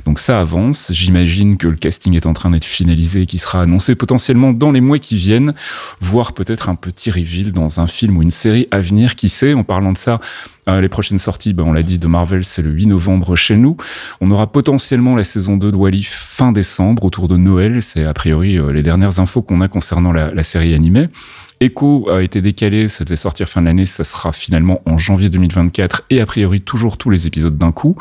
Donc 0.06 0.20
ça 0.20 0.40
avance. 0.40 0.92
J'imagine 0.92 1.58
que 1.58 1.68
le 1.68 1.76
casting 1.76 2.16
est 2.16 2.26
en 2.26 2.34
train 2.34 2.52
d'être 2.52 2.66
finalisé 2.66 3.22
et 3.22 3.26
qui 3.26 3.38
sera 3.38 3.62
annoncé 3.62 3.96
potentiellement 3.96 4.54
dans 4.54 4.72
les 4.72 4.82
mois 4.82 5.00
qui 5.00 5.16
viennent, 5.16 5.54
voire 6.00 6.34
peut-être 6.34 6.70
un 6.70 6.76
petit 6.76 7.12
reveal 7.12 7.52
dans 7.52 7.80
un 7.80 7.88
film 7.88 8.18
ou 8.18 8.22
une 8.22 8.32
série 8.32 8.68
à 8.72 8.80
venir. 8.80 9.16
Qui 9.16 9.30
sait 9.30 9.54
En 9.54 9.64
parlant 9.64 9.92
de 9.92 9.98
ça, 9.98 10.20
euh, 10.68 10.82
les 10.82 10.90
prochaines 10.90 11.18
sorties, 11.18 11.54
ben, 11.54 11.64
on 11.64 11.74
l'a 11.74 11.84
dit, 11.84 12.00
de 12.00 12.08
Marvel, 12.08 12.44
c'est 12.44 12.62
le 12.62 12.72
8 12.72 12.88
novembre 12.88 13.36
chez 13.36 13.56
nous. 13.56 13.78
On 14.22 14.32
aura 14.32 14.48
potentiellement 14.48 15.16
la 15.16 15.24
saison 15.24 15.58
2 15.58 15.72
de 15.72 15.76
Walif 15.76 16.12
fin 16.28 16.52
décembre, 16.52 17.06
autour 17.06 17.28
de 17.28 17.38
Noël. 17.38 17.82
C'est 17.82 18.04
a 18.04 18.14
priori 18.14 18.58
euh, 18.58 18.72
les 18.72 18.84
dernières 18.84 19.20
infos 19.20 19.42
qu'on 19.42 19.62
a 19.62 19.68
concernant 19.68 20.12
la 20.12 20.44
série 20.44 20.74
animée. 20.74 21.10
Echo 21.60 22.10
a 22.10 22.22
été 22.22 22.42
décalé, 22.42 22.88
ça 22.88 23.04
devait 23.04 23.16
sortir 23.16 23.48
fin 23.48 23.62
de 23.62 23.66
l'année, 23.66 23.86
ça 23.86 24.04
sera 24.04 24.32
finalement 24.32 24.82
en 24.86 24.98
janvier 24.98 25.30
2024 25.30 26.04
et 26.10 26.22
a 26.22 26.26
priori 26.26 26.62
toujours 26.62 26.98
tous 26.98 27.10
les 27.10 27.28
épisodes 27.28 27.58
d'un 27.58 27.72
coup. 27.72 27.96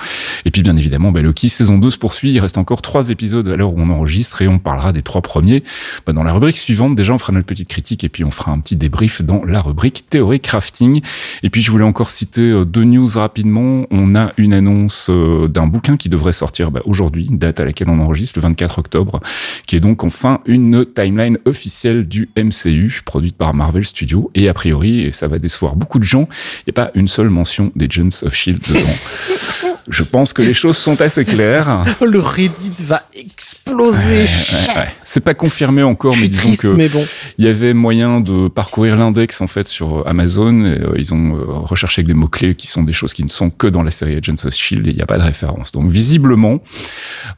Et 0.45 0.51
puis 0.51 0.63
bien 0.63 0.77
évidemment, 0.77 1.11
bah, 1.11 1.23
Loki 1.23 1.49
saison 1.49 1.79
2 1.79 1.91
se 1.91 1.99
poursuit, 1.99 2.33
il 2.33 2.41
reste 2.41 2.59
encore 2.59 2.83
trois 2.83 3.09
épisodes 3.09 3.49
à 3.49 3.57
l'heure 3.57 3.73
où 3.73 3.79
on 3.79 3.89
enregistre 3.89 4.43
et 4.43 4.49
on 4.49 4.59
parlera 4.59 4.93
des 4.93 5.03
trois 5.03 5.23
premiers 5.23 5.65
bah, 6.07 6.13
dans 6.13 6.23
la 6.23 6.33
rubrique 6.33 6.59
suivante. 6.59 6.95
Déjà, 6.95 7.15
on 7.15 7.19
fera 7.19 7.33
notre 7.33 7.47
petite 7.47 7.69
critique 7.69 8.05
et 8.05 8.09
puis 8.09 8.25
on 8.25 8.31
fera 8.31 8.53
un 8.53 8.61
petit 8.61 8.77
débrief 8.77 9.23
dans 9.23 9.45
la 9.45 9.63
rubrique 9.63 10.05
théorie 10.11 10.41
crafting. 10.41 11.01
Et 11.43 11.51
puis 11.51 11.63
je 11.63 11.71
voulais 11.71 11.85
encore 11.85 12.11
citer 12.11 12.43
euh, 12.43 12.65
deux 12.65 12.85
news 12.85 13.09
rapidement. 13.15 13.87
On 13.91 14.15
a 14.15 14.33
une 14.37 14.53
annonce 14.53 15.09
euh, 15.09 15.49
d'un 15.49 15.67
bouquin 15.67 15.97
qui 15.97 16.09
devrait 16.09 16.33
sortir 16.33 16.71
bah, 16.71 16.83
aujourd'hui, 16.85 17.29
date 17.31 17.61
à 17.61 17.65
laquelle 17.65 17.89
on 17.89 18.01
enregistre, 18.01 18.39
le 18.39 18.43
24 18.43 18.79
octobre, 18.79 19.21
qui 19.67 19.77
est 19.77 19.81
donc 19.81 20.05
enfin 20.05 20.41
une 20.45 20.85
timeline 20.85 21.39
officielle 21.47 22.07
du 22.07 22.29
MCU 22.37 23.01
produite 23.05 23.37
par 23.37 23.46
Marvel 23.53 23.85
Studios. 23.85 24.31
Et 24.35 24.49
a 24.49 24.55
priori, 24.55 25.03
et 25.03 25.13
ça 25.13 25.29
va 25.29 25.39
décevoir 25.39 25.77
beaucoup 25.77 25.99
de 25.99 26.05
gens, 26.05 26.29
il 26.61 26.69
n'y 26.69 26.71
a 26.71 26.85
pas 26.85 26.91
une 26.95 27.09
seule 27.09 27.31
mention 27.31 27.73
des 27.75 27.87
Agents 27.87 28.23
of 28.23 28.35
Shield 28.35 28.61
dedans. 28.61 28.81
Je 29.89 30.03
pense 30.03 30.33
que 30.33 30.43
les 30.43 30.55
choses 30.55 30.77
sont 30.77 31.01
assez 31.01 31.25
claires. 31.25 31.85
Le 32.01 32.19
Reddit 32.19 32.73
va 32.81 33.03
exploser. 33.15 34.25
Ouais, 34.25 34.77
ouais. 34.77 34.89
C'est 35.05 35.21
pas 35.21 35.35
confirmé 35.35 35.83
encore, 35.83 36.15
mais 36.21 36.29
disons 36.29 36.49
triste, 36.49 36.63
que 36.63 36.69
mais 36.69 36.89
bon. 36.89 37.05
il 37.39 37.45
y 37.45 37.49
avait 37.49 37.75
moyen 37.75 38.21
de 38.21 38.49
parcourir 38.49 38.97
l'index 38.97 39.41
en 39.41 39.47
fait 39.47 39.67
sur 39.67 40.07
Amazon. 40.07 40.65
Et, 40.65 40.81
euh, 40.81 40.95
ils 40.97 41.15
ont 41.15 41.37
euh, 41.37 41.45
recherché 41.47 42.01
avec 42.01 42.09
des 42.09 42.15
mots 42.15 42.29
clés 42.29 42.55
qui 42.55 42.67
sont 42.67 42.83
des 42.83 42.93
choses 42.93 43.13
qui 43.13 43.23
ne 43.23 43.29
sont 43.29 43.51
que 43.51 43.67
dans 43.67 43.83
la 43.83 43.91
série 43.91 44.17
Agents 44.17 44.45
of 44.45 44.55
Shield 44.55 44.87
et 44.87 44.91
il 44.91 44.97
n'y 44.97 45.03
a 45.03 45.07
pas 45.07 45.19
de 45.19 45.23
référence. 45.23 45.73
Donc 45.73 45.91
visiblement, 45.91 46.61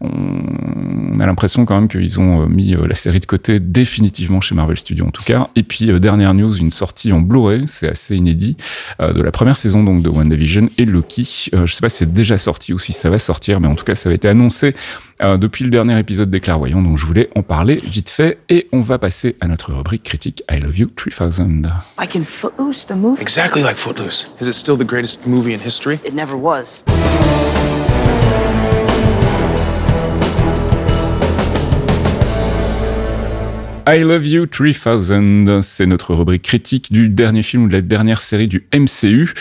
on 0.00 1.20
a 1.20 1.26
l'impression 1.26 1.64
quand 1.64 1.74
même 1.74 1.88
qu'ils 1.88 2.20
ont 2.20 2.42
euh, 2.42 2.46
mis 2.46 2.74
euh, 2.74 2.86
la 2.86 2.94
série 2.94 3.20
de 3.20 3.26
côté 3.26 3.60
définitivement 3.60 4.40
chez 4.40 4.54
Marvel 4.54 4.78
Studios 4.78 5.06
en 5.06 5.10
tout 5.10 5.22
cas. 5.24 5.48
Et 5.56 5.62
puis 5.62 5.90
euh, 5.90 5.98
dernière 5.98 6.34
news, 6.34 6.54
une 6.56 6.70
sortie 6.70 7.12
en 7.12 7.20
Blu-ray, 7.20 7.64
c'est 7.66 7.88
assez 7.88 8.16
inédit, 8.16 8.56
euh, 9.00 9.12
de 9.12 9.22
la 9.22 9.30
première 9.30 9.56
saison 9.56 9.82
donc 9.82 10.02
de 10.02 10.08
WandaVision 10.08 10.68
et 10.78 10.84
Loki. 10.84 11.50
Euh, 11.54 11.66
je 11.66 11.74
sais 11.74 11.80
pas 11.80 11.88
si 11.88 11.98
c'est 11.98 12.12
déjà 12.12 12.37
sorti 12.38 12.72
ou 12.72 12.78
si 12.78 12.92
ça 12.92 13.10
va 13.10 13.18
sortir, 13.18 13.60
mais 13.60 13.68
en 13.68 13.74
tout 13.74 13.84
cas 13.84 13.94
ça 13.94 14.08
avait 14.08 14.16
été 14.16 14.28
annoncé 14.28 14.74
euh, 15.22 15.36
depuis 15.36 15.64
le 15.64 15.70
dernier 15.70 15.98
épisode 15.98 16.30
des 16.30 16.40
Clairvoyants, 16.40 16.82
donc 16.82 16.96
je 16.96 17.04
voulais 17.04 17.28
en 17.34 17.42
parler 17.42 17.76
vite 17.84 18.10
fait 18.10 18.38
et 18.48 18.68
on 18.72 18.80
va 18.80 18.98
passer 18.98 19.36
à 19.40 19.48
notre 19.48 19.72
rubrique 19.72 20.04
critique 20.04 20.42
I 20.50 20.60
Love 20.60 20.78
You 20.78 20.88
3000. 20.96 21.72
Like 21.98 22.16
in 22.16 22.22
Footloose, 22.22 22.86
the 22.86 22.94
movie? 22.94 23.20
Exactly 23.20 23.62
like 23.62 23.76
Footloose. 23.76 24.28
Is 24.40 24.46
it 24.46 24.54
still 24.54 24.76
the 24.76 24.86
greatest 24.86 25.26
movie 25.26 25.54
in 25.54 25.60
history? 25.60 25.98
It 26.04 26.14
never 26.14 26.36
was. 26.36 26.84
I 33.90 34.00
Love 34.00 34.26
You 34.26 34.44
3000, 34.44 35.60
c'est 35.62 35.86
notre 35.86 36.12
rubrique 36.12 36.42
critique 36.42 36.92
du 36.92 37.08
dernier 37.08 37.42
film 37.42 37.62
ou 37.62 37.68
de 37.68 37.72
la 37.72 37.80
dernière 37.80 38.20
série 38.20 38.46
du 38.46 38.66
MCU. 38.74 39.32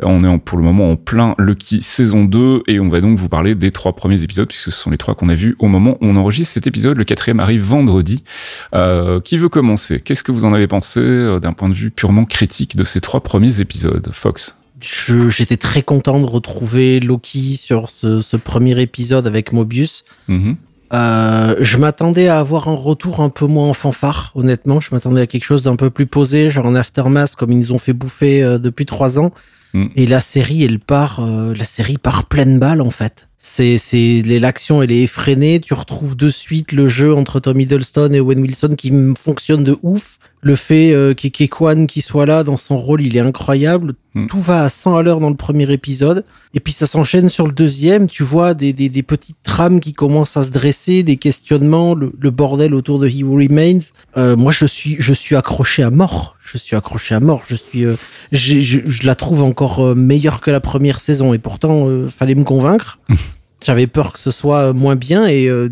On 0.00 0.22
est 0.22 0.38
pour 0.38 0.58
le 0.58 0.62
moment 0.62 0.92
en 0.92 0.96
plein 0.96 1.34
Lucky 1.38 1.82
saison 1.82 2.24
2 2.24 2.62
et 2.68 2.78
on 2.78 2.88
va 2.88 3.00
donc 3.00 3.18
vous 3.18 3.28
parler 3.28 3.56
des 3.56 3.72
trois 3.72 3.96
premiers 3.96 4.22
épisodes 4.22 4.46
puisque 4.46 4.66
ce 4.66 4.70
sont 4.70 4.90
les 4.90 4.96
trois 4.96 5.16
qu'on 5.16 5.28
a 5.28 5.34
vus 5.34 5.56
au 5.58 5.66
moment 5.66 5.98
où 6.00 6.06
on 6.06 6.14
enregistre 6.14 6.54
cet 6.54 6.68
épisode. 6.68 6.96
Le 6.96 7.02
quatrième 7.02 7.40
arrive 7.40 7.62
vendredi. 7.62 8.22
Euh, 8.76 9.18
qui 9.18 9.38
veut 9.38 9.48
commencer? 9.48 9.98
Qu'est-ce 9.98 10.22
que 10.22 10.30
vous 10.30 10.44
en 10.44 10.54
avez 10.54 10.68
pensé 10.68 11.00
euh, 11.00 11.40
d'un 11.40 11.52
point 11.52 11.68
de 11.68 11.74
vue 11.74 11.90
purement 11.90 12.26
critique 12.26 12.76
de 12.76 12.84
ces 12.84 13.00
trois 13.00 13.24
premiers 13.24 13.60
épisodes 13.60 14.08
Fox? 14.12 14.56
J'étais 14.80 15.56
très 15.56 15.82
content 15.82 16.20
de 16.20 16.26
retrouver 16.26 17.00
Loki 17.00 17.56
sur 17.56 17.88
ce, 17.88 18.20
ce 18.20 18.36
premier 18.36 18.80
épisode 18.80 19.26
avec 19.26 19.52
Mobius. 19.52 20.04
Mhm. 20.28 20.58
Euh, 20.92 21.56
je 21.60 21.76
m'attendais 21.78 22.28
à 22.28 22.38
avoir 22.38 22.68
un 22.68 22.74
retour 22.74 23.20
un 23.20 23.28
peu 23.28 23.46
moins 23.46 23.68
en 23.68 23.72
fanfare, 23.72 24.32
honnêtement. 24.34 24.80
Je 24.80 24.88
m'attendais 24.92 25.22
à 25.22 25.26
quelque 25.26 25.44
chose 25.44 25.62
d'un 25.62 25.76
peu 25.76 25.90
plus 25.90 26.06
posé, 26.06 26.50
genre 26.50 26.66
un 26.66 26.74
aftermath 26.74 27.34
comme 27.36 27.52
ils 27.52 27.58
nous 27.58 27.72
ont 27.72 27.78
fait 27.78 27.92
bouffer 27.92 28.42
euh, 28.42 28.58
depuis 28.58 28.86
trois 28.86 29.18
ans. 29.18 29.32
Mm. 29.74 29.86
Et 29.96 30.06
la 30.06 30.20
série, 30.20 30.64
elle 30.64 30.78
part, 30.78 31.20
euh, 31.20 31.54
la 31.54 31.64
série 31.64 31.98
part 31.98 32.26
pleine 32.26 32.58
balle 32.58 32.80
en 32.80 32.90
fait. 32.90 33.28
C'est, 33.38 33.78
c'est 33.78 34.22
l'action, 34.24 34.82
elle 34.82 34.90
est 34.90 35.02
effrénée. 35.02 35.60
Tu 35.60 35.74
retrouves 35.74 36.16
de 36.16 36.28
suite 36.30 36.72
le 36.72 36.88
jeu 36.88 37.14
entre 37.14 37.38
Tom 37.38 37.60
Hiddleston 37.60 38.12
et 38.12 38.20
Owen 38.20 38.40
Wilson 38.40 38.74
qui 38.76 38.92
fonctionne 39.16 39.62
de 39.62 39.76
ouf. 39.82 40.18
Le 40.46 40.54
fait 40.54 40.92
euh, 40.92 41.12
qu'Ekekwan 41.12 41.88
qui 41.88 42.02
soit 42.02 42.24
là 42.24 42.44
dans 42.44 42.56
son 42.56 42.78
rôle, 42.78 43.02
il 43.02 43.16
est 43.16 43.20
incroyable. 43.20 43.94
Mm. 44.14 44.26
Tout 44.28 44.40
va 44.40 44.62
à 44.62 44.68
100 44.68 44.96
à 44.96 45.02
l'heure 45.02 45.18
dans 45.18 45.28
le 45.28 45.34
premier 45.34 45.68
épisode. 45.72 46.24
Et 46.54 46.60
puis 46.60 46.72
ça 46.72 46.86
s'enchaîne 46.86 47.28
sur 47.28 47.46
le 47.48 47.52
deuxième. 47.52 48.08
Tu 48.08 48.22
vois 48.22 48.54
des, 48.54 48.72
des, 48.72 48.88
des 48.88 49.02
petites 49.02 49.42
trames 49.42 49.80
qui 49.80 49.92
commencent 49.92 50.36
à 50.36 50.44
se 50.44 50.52
dresser, 50.52 51.02
des 51.02 51.16
questionnements, 51.16 51.94
le, 51.96 52.12
le 52.16 52.30
bordel 52.30 52.74
autour 52.74 53.00
de 53.00 53.08
He 53.08 53.24
Who 53.24 53.34
Remains. 53.34 53.80
Euh, 54.16 54.36
moi, 54.36 54.52
je 54.52 54.66
suis, 54.66 54.94
je 55.00 55.12
suis 55.12 55.34
accroché 55.34 55.82
à 55.82 55.90
mort. 55.90 56.36
Je 56.40 56.58
suis 56.58 56.76
accroché 56.76 57.16
à 57.16 57.20
mort. 57.20 57.42
Je 57.48 57.56
suis, 57.56 57.84
euh, 57.84 57.96
je, 58.30 58.60
je 58.60 59.06
la 59.06 59.16
trouve 59.16 59.42
encore 59.42 59.84
euh, 59.84 59.94
meilleure 59.96 60.40
que 60.40 60.52
la 60.52 60.60
première 60.60 61.00
saison. 61.00 61.34
Et 61.34 61.38
pourtant, 61.38 61.88
euh, 61.88 62.08
fallait 62.08 62.36
me 62.36 62.44
convaincre. 62.44 63.00
J'avais 63.64 63.86
peur 63.86 64.12
que 64.12 64.18
ce 64.18 64.30
soit 64.30 64.74
moins 64.74 64.96
bien 64.96 65.26
et 65.26 65.48
euh, 65.48 65.70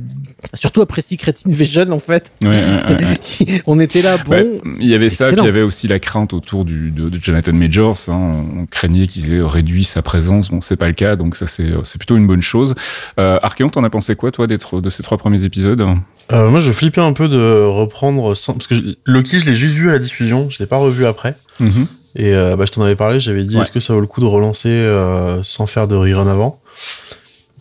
surtout 0.55 0.81
après 0.81 1.03
Secret 1.03 1.35
Invasion 1.47 1.91
en 1.93 1.99
fait. 1.99 2.33
Ouais, 2.43 2.49
ouais, 2.49 3.05
ouais. 3.47 3.63
On 3.67 3.79
était 3.79 4.01
là, 4.01 4.17
bon. 4.17 4.31
Ouais, 4.33 4.47
il 4.81 4.89
y 4.89 4.95
avait 4.95 5.11
ça, 5.11 5.27
puis 5.29 5.37
il 5.39 5.45
y 5.45 5.49
avait 5.49 5.61
aussi 5.63 5.87
la 5.87 5.99
crainte 5.99 6.33
autour 6.33 6.65
du, 6.65 6.91
de, 6.91 7.11
de 7.11 7.19
Jonathan 7.23 7.53
Majors. 7.53 7.99
Hein. 8.09 8.45
On 8.59 8.67
craignait 8.67 9.07
qu'ils 9.07 9.35
aient 9.35 9.43
réduit 9.43 9.85
sa 9.85 10.01
présence. 10.01 10.49
Bon, 10.49 10.63
c'est 10.63 10.77
pas 10.77 10.87
le 10.89 10.95
cas, 10.95 11.15
donc 11.17 11.37
ça 11.37 11.47
c'est 11.47 11.73
c'est 11.85 11.99
plutôt 11.99 12.17
une 12.17 12.27
bonne 12.27 12.41
chose. 12.43 12.75
Euh, 13.21 13.39
Archeon, 13.43 13.69
t'en 13.69 13.85
as 13.85 13.91
pensé 13.91 14.17
quoi, 14.17 14.31
toi, 14.33 14.47
d'être 14.47 14.81
de 14.81 14.89
ces 14.89 15.03
trois 15.03 15.19
premiers 15.19 15.45
épisodes? 15.45 15.85
Euh, 16.33 16.49
moi, 16.49 16.61
je 16.61 16.73
flippais 16.73 17.03
un 17.03 17.13
peu 17.13 17.29
de 17.29 17.67
reprendre 17.67 18.35
sans... 18.35 18.55
parce 18.55 18.67
que 18.67 18.75
je- 18.77 18.83
Loki, 19.05 19.39
je 19.41 19.45
l'ai 19.45 19.55
juste 19.55 19.75
vu 19.77 19.91
à 19.91 19.93
la 19.93 19.99
diffusion, 19.99 20.49
je 20.49 20.59
l'ai 20.59 20.67
pas 20.67 20.79
revu 20.79 21.05
après. 21.05 21.37
Mhm. 21.61 21.87
Et 22.17 22.33
euh, 22.35 22.57
bah, 22.57 22.65
je 22.67 22.73
t'en 22.73 22.83
avais 22.83 22.97
parlé, 22.97 23.21
j'avais 23.21 23.45
dit 23.45 23.57
Ouais. 23.57 23.63
est-ce 23.63 23.73
que 23.73 23.81
ça 23.81 23.93
vaut 23.93 24.01
le 24.01 24.07
coup 24.07 24.23
de 24.23 24.27
relancer 24.27 24.69
euh, 24.71 25.43
sans 25.43 25.67
faire 25.67 25.87
de 25.87 25.95
rerun 25.97 26.27
avant? 26.29 26.59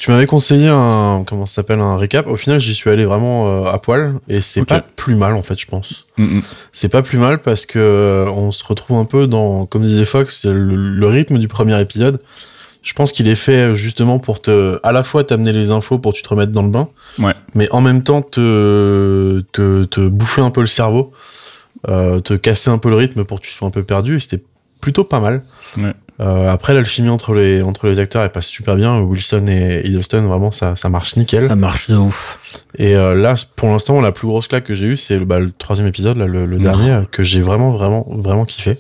Tu 0.04 0.12
m'avais 0.12 0.26
conseillé 0.28 0.68
un 0.68 1.24
comment 1.26 1.46
ça 1.46 1.56
s'appelle 1.56 1.80
un 1.80 1.96
récap. 1.96 2.28
Au 2.28 2.36
final, 2.36 2.60
j'y 2.60 2.76
suis 2.76 2.90
allé 2.90 3.06
vraiment 3.06 3.48
euh, 3.66 3.72
à 3.72 3.80
poil 3.80 4.16
et 4.28 4.42
c'est 4.42 4.66
pas 4.66 4.82
plus 4.82 5.16
mal 5.16 5.34
en 5.34 5.44
fait, 5.44 5.58
je 5.58 5.66
pense. 5.66 6.08
Mhm. 6.18 6.42
C'est 6.74 6.90
pas 6.90 7.02
plus 7.02 7.18
mal 7.18 7.42
parce 7.42 7.66
que 7.66 7.80
euh, 7.80 8.26
on 8.30 8.52
se 8.52 8.66
retrouve 8.66 8.98
un 8.98 9.06
peu 9.06 9.28
dans, 9.28 9.66
comme 9.66 9.84
disait 9.86 10.04
Fox, 10.04 10.44
le, 10.44 10.52
le 10.76 11.08
rythme 11.08 11.38
du 11.38 11.48
premier 11.48 11.80
épisode. 11.80 12.20
Je 12.82 12.92
pense 12.92 13.14
qu'il 13.14 13.30
est 13.30 13.36
fait 13.36 13.78
justement 13.78 14.20
pour 14.20 14.42
te, 14.42 14.78
à 14.84 14.92
la 14.92 15.04
fois 15.04 15.24
t'amener 15.24 15.54
les 15.54 15.72
infos 15.72 16.00
pour 16.00 16.12
que 16.12 16.18
tu 16.18 16.24
te 16.24 16.28
remettes 16.28 16.52
dans 16.52 16.64
le 16.64 16.70
bain, 16.70 16.90
Ouais. 17.18 17.32
mais 17.56 17.70
en 17.72 17.80
même 17.80 18.04
temps 18.04 18.22
te, 18.22 19.42
te, 19.54 19.86
te 19.86 20.06
bouffer 20.06 20.42
un 20.42 20.50
peu 20.52 20.60
le 20.60 20.68
cerveau, 20.68 21.12
euh, 21.88 22.20
te 22.20 22.34
casser 22.34 22.70
un 22.70 22.78
peu 22.78 22.90
le 22.90 22.98
rythme 22.98 23.24
pour 23.24 23.40
que 23.40 23.46
tu 23.46 23.54
sois 23.54 23.70
un 23.70 23.72
peu 23.72 23.84
perdu. 23.84 24.18
Et 24.18 24.20
c'était 24.20 24.44
plutôt 24.82 25.06
pas 25.06 25.22
mal. 25.22 25.44
Ouais. 25.78 25.94
Euh, 26.20 26.52
après, 26.52 26.74
l'alchimie 26.74 27.10
entre 27.10 27.34
les, 27.34 27.62
entre 27.64 27.88
les 27.88 28.00
acteurs, 28.00 28.22
elle 28.22 28.32
passe 28.32 28.46
super 28.46 28.76
bien. 28.76 29.00
Wilson 29.00 29.48
et 29.48 29.82
Hiddleston, 29.86 30.22
vraiment, 30.22 30.52
ça, 30.52 30.76
ça 30.76 30.90
marche 30.90 31.16
nickel. 31.16 31.48
Ça 31.48 31.56
marche 31.56 31.90
de 31.90 31.96
ouf. 31.96 32.40
Et 32.78 32.96
euh, 32.96 33.16
là, 33.16 33.36
pour 33.56 33.70
l'instant, 33.70 34.00
la 34.00 34.12
plus 34.12 34.28
grosse 34.28 34.48
claque 34.48 34.66
que 34.66 34.76
j'ai 34.76 34.86
eue, 34.86 34.98
c'est 34.98 35.18
le, 35.18 35.26
bah, 35.26 35.40
le 35.40 35.52
troisième 35.52 35.88
épisode, 35.88 36.18
là, 36.18 36.28
le, 36.28 36.46
le 36.46 36.60
dernier, 36.60 36.92
euh, 36.92 37.02
que 37.10 37.24
j'ai 37.24 37.42
vraiment, 37.42 37.72
vraiment, 37.72 38.06
vraiment 38.10 38.46
kiffé. 38.46 38.78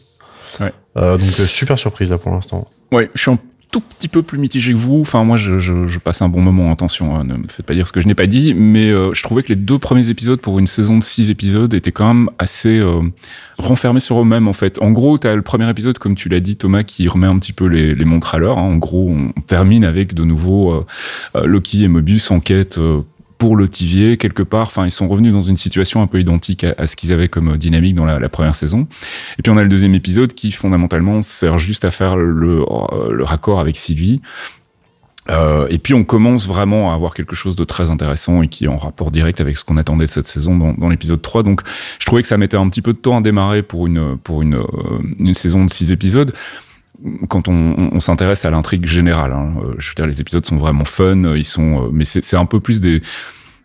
Ouais. 0.60 0.72
Euh, 0.98 1.18
donc, 1.18 1.25
euh, 1.40 1.46
super 1.46 1.80
surprise 1.80 2.12
là 2.12 2.18
pour 2.20 2.32
l'instant. 2.32 2.68
Ouais, 2.92 3.10
je 3.16 3.22
suis 3.22 3.32
un 3.32 3.40
tout 3.74 3.82
petit 3.82 4.08
peu 4.08 4.22
plus 4.22 4.38
mitigé 4.38 4.72
que 4.72 4.77
vous. 4.77 5.01
Enfin, 5.01 5.24
moi, 5.24 5.36
je, 5.36 5.98
passe 5.98 6.22
un 6.22 6.30
bon 6.30 6.42
moment. 6.42 6.72
Attention, 6.72 7.15
hein, 7.15 7.24
ne 7.24 7.38
me 7.38 7.48
faites 7.48 7.65
pas 7.65 7.74
dire 7.74 7.88
ce 7.88 7.92
que 7.92 8.01
je 8.01 8.08
n'ai 8.08 8.13
pas 8.13 8.27
dit. 8.27 8.53
Mais 8.53 8.92
euh, 8.92 9.13
je 9.15 9.24
trouvais 9.24 9.42
que 9.42 9.50
les 9.50 9.56
deux 9.56 9.80
premiers 9.80 10.12
épisodes 10.12 10.39
pour 10.39 10.60
une 10.60 10.68
saison 10.68 11.00
de 11.00 11.03
six 11.03 11.32
épisodes 11.32 11.74
étaient 11.74 11.92
quand 11.92 12.13
même 12.13 12.30
assez 12.38 12.77
euh, 12.77 13.01
renfermés 13.58 14.00
sur 14.00 14.22
eux-mêmes, 14.22 14.48
en 14.48 14.53
fait. 14.53 14.80
En 14.80 14.92
gros, 14.92 15.18
t'as 15.18 15.36
le 15.36 15.42
premier 15.42 15.68
épisode, 15.68 15.98
comme 15.98 16.13
tu 16.13 16.30
l'as 16.30 16.39
dit, 16.39 16.56
Thomas, 16.56 16.84
qui 16.84 17.08
remet 17.08 17.25
un 17.25 17.39
petit 17.39 17.53
peu 17.53 17.65
les, 17.65 17.96
les 17.96 18.06
montres 18.06 18.36
à 18.36 18.38
l'heure. 18.38 18.60
hein. 18.60 18.62
En 18.62 18.77
gros, 18.77 19.10
on 19.10 19.42
termine 19.42 19.86
avec 19.86 20.13
de 20.13 20.24
nouveau 20.24 20.86
euh, 21.36 21.46
Loki 21.46 21.84
et 21.84 21.88
Mobius 21.88 22.30
en 22.30 22.39
quête 22.39 22.80
pour 23.38 23.56
le 23.56 23.68
Tivier, 23.70 24.18
quelque 24.18 24.44
part. 24.44 24.68
Enfin, 24.68 24.86
ils 24.86 24.92
sont 24.92 25.08
revenus 25.08 25.34
dans 25.34 25.42
une 25.42 25.58
situation 25.58 26.02
un 26.02 26.08
peu 26.08 26.20
identique 26.20 26.63
à, 26.63 26.88
ce 26.88 26.96
qu'ils 26.96 27.13
avaient 27.13 27.30
comme 27.30 27.54
euh, 27.54 27.58
dynamique 27.58 27.96
dans 27.96 28.06
la, 28.06 28.30
première 28.30 28.56
saison. 28.56 28.88
Et 29.38 29.42
puis 29.42 29.52
on 29.52 29.58
a 29.58 29.63
le 29.63 29.70
deuxième 29.70 29.96
épisode 29.96 30.34
qui 30.34 30.52
fondamentalement 30.52 31.22
sert 31.22 31.58
juste 31.58 31.86
à 31.86 31.92
faire 31.92 32.16
le, 32.16 32.62
euh, 32.62 33.24
raccord 33.24 33.60
avec 33.60 33.75
Sylvie. 33.75 34.22
Euh, 35.30 35.68
et 35.70 35.78
puis 35.78 35.94
on 35.94 36.04
commence 36.04 36.48
vraiment 36.48 36.92
à 36.92 36.96
avoir 36.96 37.13
quelque 37.13 37.36
chose 37.36 37.56
de 37.56 37.63
très 37.63 37.92
intéressant 37.92 38.42
et 38.42 38.50
qui 38.50 38.66
est 38.66 38.68
en 38.68 38.78
rapport 38.78 39.10
direct 39.10 39.40
avec 39.40 39.56
ce 39.56 39.63
qu'on 39.63 39.78
attendait 39.78 40.06
de 40.06 40.10
cette 40.10 40.28
saison 40.28 40.58
dans, 40.58 40.90
l'épisode 40.90 41.22
3. 41.22 41.44
Donc 41.44 41.62
je 42.00 42.06
trouvais 42.06 42.22
que 42.22 42.28
ça 42.28 42.38
mettait 42.38 42.58
un 42.58 42.68
petit 42.68 42.82
peu 42.82 42.92
de 42.94 42.98
temps 42.98 43.18
à 43.18 43.22
démarrer 43.22 43.63
pour 43.63 43.88
une, 43.88 44.18
pour 44.18 44.42
une, 44.42 44.62
une 45.20 45.34
saison 45.34 45.63
de 45.63 45.70
six 45.70 45.92
épisodes 45.92 46.34
quand 47.27 47.48
on, 47.48 48.00
s'intéresse 48.00 48.45
à 48.45 48.50
l'intrigue 48.50 48.86
générale. 48.86 49.31
hein. 49.33 49.53
Euh, 49.63 49.74
Je 49.77 49.89
veux 49.89 49.95
dire, 49.95 50.07
les 50.07 50.22
épisodes 50.22 50.45
sont 50.45 50.57
vraiment 50.57 50.86
fun, 50.86 51.24
euh, 51.25 51.38
ils 51.38 51.43
sont, 51.45 51.86
euh, 51.86 51.89
mais 51.91 52.05
c'est 52.05 52.38
un 52.38 52.45
peu 52.45 52.60
plus 52.60 52.81
des 52.81 53.01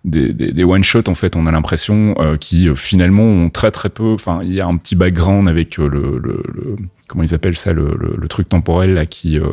des, 0.05 0.65
one 0.65 0.85
shot 0.85 1.03
en 1.09 1.15
fait 1.15 1.35
on 1.37 1.47
a 1.47 1.51
l'impression 1.51 2.15
euh, 2.19 2.37
qui 2.37 2.69
finalement 2.77 3.25
ont 3.25 3.51
très 3.51 3.71
très 3.73 3.89
peu 3.91 4.15
enfin 4.15 4.41
il 4.43 4.53
y 4.55 4.61
a 4.61 4.67
un 4.67 4.77
petit 4.77 4.95
background 4.95 5.49
avec 5.49 5.77
le, 5.77 5.89
le, 5.89 6.19
le- 6.19 6.77
comment 7.09 7.25
ils 7.25 7.35
appellent 7.35 7.57
ça 7.57 7.73
le, 7.73 7.97
le, 7.99 8.15
le 8.17 8.29
truc 8.29 8.49
temporel 8.49 8.95
là 8.95 9.05
qui 9.07 9.39
euh, 9.39 9.47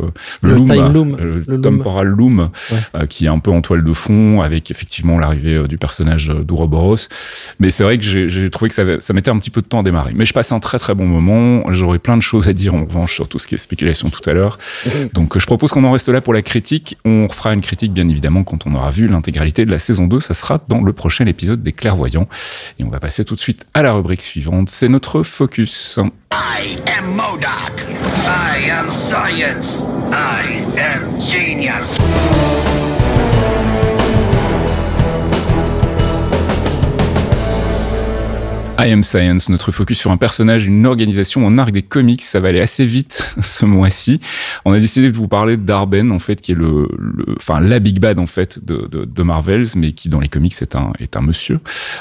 Le 0.44 0.56
time 0.64 0.94
loom. 0.94 1.18
Le 1.48 1.60
temporal 1.62 2.08
loom 2.08 2.50
Ouais. 2.72 2.78
euh, 2.96 3.06
qui 3.08 3.26
est 3.26 3.30
un 3.30 3.40
peu 3.40 3.50
en 3.52 3.62
toile 3.62 3.84
de 3.84 3.94
fond 3.94 4.42
avec 4.42 4.70
effectivement 4.70 5.18
l'arrivée 5.18 5.56
euh, 5.56 5.68
du 5.68 5.78
personnage 5.78 6.30
euh, 6.30 6.44
d'Ouroboros 6.44 7.08
mais 7.60 7.70
c'est 7.70 7.84
vrai 7.84 7.98
que 7.98 8.04
j'ai 8.04 8.50
trouvé 8.50 8.70
que 8.70 8.76
ça, 8.76 8.84
ça 9.00 9.14
mettait 9.14 9.32
un 9.32 9.40
petit 9.40 9.50
peu 9.52 9.62
de 9.62 9.68
temps 9.68 9.80
à 9.80 9.84
démarrer 9.84 10.12
mais 10.16 10.26
je 10.26 10.34
passe 10.34 10.52
un 10.52 10.60
très 10.60 10.78
très 10.80 10.94
bon 10.94 11.06
moment 11.08 11.64
j'aurais 11.74 12.00
plein 12.00 12.18
de 12.18 12.22
choses 12.22 12.50
à 12.50 12.54
dire 12.54 12.76
en 12.76 12.86
revanche 12.86 13.14
sur 13.16 13.28
tout 13.28 13.40
ce 13.40 13.48
qui 13.48 13.56
est 13.56 13.58
spéculation 13.58 14.10
tout 14.10 14.28
à 14.30 14.34
l'heure 14.34 14.58
donc 15.14 15.38
je 15.40 15.46
propose 15.46 15.72
qu'on 15.72 15.84
en 15.84 15.92
reste 15.92 16.10
là 16.10 16.22
pour 16.22 16.34
la 16.34 16.42
critique. 16.42 16.98
On 17.06 17.28
fera 17.30 17.54
une 17.54 17.62
critique 17.62 17.94
bien 17.94 18.08
évidemment 18.10 18.44
quand 18.44 18.66
on 18.68 18.74
aura 18.76 18.90
vu 18.92 19.08
l'intégralité 19.08 19.64
de 19.66 19.72
la 19.72 19.80
saison 19.80 20.08
2. 20.08 20.20
Ça 20.20 20.34
sera 20.34 20.62
dans 20.68 20.82
le 20.82 20.92
prochain 20.94 21.26
épisode 21.26 21.64
des 21.64 21.72
Clairvoyants. 21.72 22.28
Et 22.80 22.84
on 22.84 22.90
va 22.90 23.00
passer 23.00 23.24
tout 23.26 23.36
de 23.36 23.40
suite 23.40 23.66
à 23.74 23.82
la 23.84 23.94
rubrique 23.94 24.22
suivante. 24.22 24.70
C'est 24.70 24.90
notre 24.90 25.24
focus. 25.24 26.00
I 26.32 26.82
am 26.88 27.16
Modoc. 27.16 27.88
I 28.28 28.58
am 28.70 28.90
science. 28.90 29.84
I 29.84 30.44
am 30.78 31.20
genius. 31.20 31.98
I 38.86 38.92
Am 38.92 39.02
Science, 39.02 39.50
notre 39.50 39.72
focus 39.72 39.98
sur 39.98 40.12
un 40.12 40.18
personnage, 40.18 40.68
une 40.68 40.86
organisation 40.86 41.46
en 41.46 41.58
arc 41.58 41.72
des 41.72 41.82
comics, 41.82 42.22
ça 42.22 42.40
va 42.40 42.50
aller 42.50 42.62
assez 42.62 42.86
vite 42.86 43.34
ce 43.42 43.66
mois-ci. 43.66 44.22
On 44.64 44.74
a 44.74 44.80
décidé 44.80 45.12
de 45.12 45.18
vous 45.18 45.28
parler 45.28 45.58
d'Arben, 45.58 46.12
en 46.12 46.20
fait, 46.20 46.40
qui 46.40 46.52
est 46.52 46.56
le, 46.56 46.88
enfin, 47.38 47.60
la 47.62 47.80
big 47.80 48.00
bad, 48.00 48.20
en 48.20 48.28
fait, 48.28 48.64
de, 48.64 48.88
de, 48.88 49.24
Marvels, 49.24 49.66
mais 49.76 49.94
qui, 49.94 50.08
dans 50.08 50.20
les 50.20 50.28
comics, 50.28 50.54
est 50.62 50.76
un, 50.76 50.94
est 51.00 51.18
un 51.18 51.22
monsieur. 51.22 51.60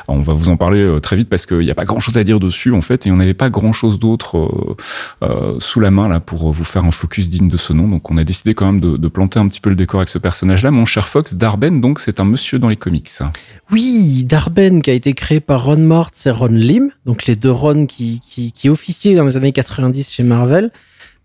On 0.09 0.21
va 0.21 0.35
vous 0.35 0.51
en 0.51 0.59
parler 0.59 0.81
euh, 0.81 1.01
très 1.01 1.17
vite 1.17 1.31
parce 1.31 1.47
qu'il 1.47 1.61
n'y 1.61 1.71
a 1.71 1.75
pas 1.75 1.87
grand-chose 1.87 2.19
à 2.19 2.25
dire 2.25 2.39
dessus, 2.39 2.73
en 2.73 2.83
fait, 2.83 3.07
et 3.07 3.11
on 3.11 3.17
n'avait 3.17 3.35
pas 3.35 3.49
grand-chose 3.49 3.99
d'autre 3.99 4.37
euh, 4.37 4.77
euh, 5.23 5.57
sous 5.61 5.81
la 5.81 5.91
main, 5.91 6.09
là, 6.09 6.21
pour 6.21 6.53
vous 6.53 6.65
faire 6.65 6.85
un 6.85 6.91
focus 6.91 7.31
digne 7.31 7.49
de 7.49 7.57
ce 7.57 7.73
nom. 7.73 7.89
Donc, 7.89 8.11
on 8.11 8.19
a 8.19 8.25
décidé 8.25 8.55
quand 8.55 8.67
même 8.67 8.81
de, 8.81 9.09
planter 9.09 9.39
un 9.39 9.49
petit 9.49 9.61
peu 9.61 9.71
le 9.71 9.77
décor 9.77 10.01
avec 10.01 10.09
ce 10.09 10.19
personnage-là. 10.19 10.71
Mon 10.71 10.85
cher 10.85 11.09
Fox, 11.09 11.35
Darben, 11.35 11.81
donc, 11.81 12.01
c'est 12.01 12.21
un 12.21 12.25
monsieur 12.25 12.59
dans 12.59 12.69
les 12.69 12.77
comics. 12.77 13.09
Oui, 13.71 14.25
Darben 14.25 14.83
qui 14.83 14.91
a 14.91 14.95
été 14.95 15.15
créé 15.15 15.41
par 15.41 15.65
Ron 15.65 15.79
Martz 15.79 16.27
et 16.27 16.31
Ron 16.31 16.49
Lim, 16.75 16.91
donc 17.07 17.27
les 17.27 17.37
deux 17.37 17.53
Ron 17.53 17.87
qui, 17.87 18.21
qui, 18.21 18.51
qui 18.53 18.69
officiaient 18.69 19.15
dans 19.15 19.25
les 19.25 19.37
années 19.37 19.53
90 19.53 20.11
chez 20.13 20.23
Marvel. 20.25 20.71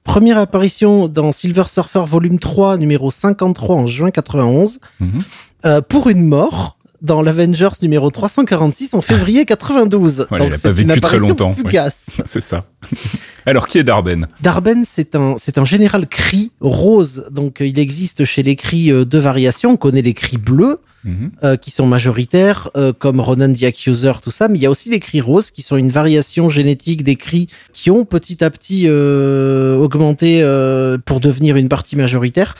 Première 0.03 0.38
apparition 0.38 1.08
dans 1.08 1.32
Silver 1.32 1.63
Surfer 1.68 2.03
volume 2.06 2.39
3, 2.39 2.77
numéro 2.77 3.10
53 3.12 3.75
en 3.75 3.86
juin 3.86 4.12
91, 4.12 4.79
Mhm. 5.00 5.10
euh, 5.65 5.82
pour 5.82 6.08
une 6.10 6.24
mort 6.25 6.77
dans 7.01 7.22
l'Avengers 7.22 7.70
numéro 7.82 8.10
346 8.10 8.94
en 8.94 9.01
février 9.01 9.46
92. 9.46 10.27
Voilà, 10.29 10.46
il 10.46 10.48
donc 10.50 10.56
a 10.56 10.60
c'est 10.60 10.74
pas 10.74 10.82
une 10.82 10.88
vécu 10.89 11.00
très 11.01 11.18
longtemps, 11.20 11.53
fugace. 11.53 12.08
c'est 12.25 12.41
ça. 12.41 12.65
Alors, 13.46 13.68
qui 13.68 13.77
est 13.77 13.84
Darben? 13.84 14.27
Darben, 14.41 14.84
c'est 14.86 15.15
un, 15.15 15.36
c'est 15.38 15.58
un 15.58 15.65
général 15.65 16.08
cri 16.08 16.51
rose. 16.60 17.25
Donc, 17.32 17.62
euh, 17.62 17.68
il 17.68 17.79
existe 17.79 18.25
chez 18.25 18.44
les 18.44 18.56
cris 18.56 18.91
euh, 18.91 19.06
deux 19.06 19.20
variations. 19.20 19.72
On 19.72 19.77
connaît 19.77 20.01
les 20.01 20.13
cris 20.13 20.38
bleus, 20.38 20.79
Mhm. 21.06 21.32
euh, 21.46 21.56
qui 21.56 21.72
sont 21.72 21.88
majoritaires, 21.88 22.70
euh, 22.75 22.91
comme 22.91 23.22
Ronan 23.22 23.53
the 23.53 23.63
Accuser, 23.63 24.12
tout 24.22 24.32
ça. 24.32 24.50
Mais 24.50 24.58
il 24.58 24.62
y 24.62 24.65
a 24.65 24.70
aussi 24.70 24.89
les 24.89 25.00
cris 25.00 25.22
roses, 25.22 25.50
qui 25.50 25.62
sont 25.62 25.77
une 25.77 25.88
variation 25.89 26.50
génétique 26.50 27.03
des 27.03 27.15
cris 27.15 27.48
qui 27.72 27.89
ont 27.89 28.03
petit 28.03 28.44
à 28.44 28.50
petit 28.50 28.84
euh, 28.88 29.77
augmenté 29.77 30.41
euh, 30.44 30.98
pour 31.06 31.22
devenir 31.22 31.56
une 31.56 31.70
partie 31.70 31.96
majoritaire. 31.96 32.56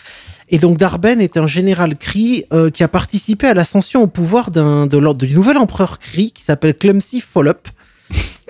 Et 0.49 0.57
donc 0.57 0.77
Darben 0.77 1.21
est 1.21 1.37
un 1.37 1.47
général 1.47 1.95
Kree 1.95 2.45
euh, 2.53 2.69
qui 2.71 2.83
a 2.83 2.87
participé 2.87 3.47
à 3.47 3.53
l'ascension 3.53 4.01
au 4.01 4.07
pouvoir 4.07 4.49
d'un 4.49 4.87
de 4.87 4.97
l'ordre 4.97 5.25
du 5.25 5.33
nouvel 5.35 5.57
empereur 5.57 5.99
Kree 5.99 6.31
qui 6.31 6.43
s'appelle 6.43 6.73
Clumsy 6.73 7.21
Follop, 7.21 7.67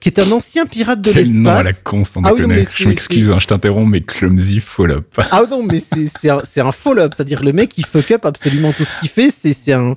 qui 0.02 0.08
est 0.08 0.20
un 0.20 0.32
ancien 0.32 0.66
pirate 0.66 1.02
de 1.02 1.12
Quel 1.12 1.30
nom 1.42 1.50
à 1.50 1.58
la 1.58 1.64
l'espace. 1.64 1.84
con, 1.84 2.06
sans 2.06 2.22
Ah 2.24 2.34
oui, 2.34 2.42
non, 2.42 2.56
Je 2.74 2.88
m'excuse, 2.88 3.30
hein, 3.30 3.40
je 3.42 3.48
t'interromps, 3.48 3.92
mais 3.92 4.00
clumsy 4.00 4.62
follow 4.62 4.96
up. 4.96 5.20
Ah 5.32 5.44
non, 5.50 5.62
mais 5.62 5.82
c'est 5.82 6.08
c'est 6.08 6.30
un, 6.30 6.40
c'est 6.46 6.62
un 6.62 6.72
follow-up, 6.72 7.14
c'est-à-dire 7.14 7.44
le 7.44 7.52
mec 7.52 7.78
il 7.78 7.86
fuck 7.86 8.12
up 8.12 8.26
absolument 8.26 8.72
tout 8.72 8.86
ce 8.86 8.98
qu'il 8.98 9.10
fait. 9.10 9.30
C'est 9.30 9.74
un 9.74 9.94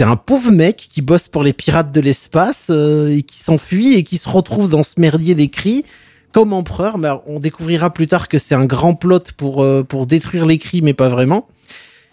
un 0.00 0.16
pauvre 0.16 0.52
mec 0.52 0.88
qui 0.90 1.00
bosse 1.00 1.28
pour 1.28 1.42
les 1.42 1.54
pirates 1.54 1.90
de 1.90 2.02
l'espace 2.02 2.66
euh, 2.68 3.16
et 3.16 3.22
qui 3.22 3.42
s'enfuit 3.42 3.94
et 3.94 4.04
qui 4.04 4.18
se 4.18 4.28
retrouve 4.28 4.68
dans 4.68 4.82
ce 4.82 5.00
merdier 5.00 5.34
des 5.34 5.48
cris 5.48 5.86
comme 6.32 6.52
empereur. 6.52 6.98
Mais 6.98 7.08
on 7.26 7.40
découvrira 7.40 7.92
plus 7.92 8.06
tard 8.06 8.28
que 8.28 8.38
c'est 8.38 8.54
un 8.54 8.66
grand 8.66 8.94
plot 8.94 9.20
pour 9.36 9.62
euh, 9.62 9.82
pour 9.82 10.06
détruire 10.06 10.46
les 10.46 10.58
cris, 10.58 10.82
mais 10.82 10.94
pas 10.94 11.08
vraiment. 11.08 11.46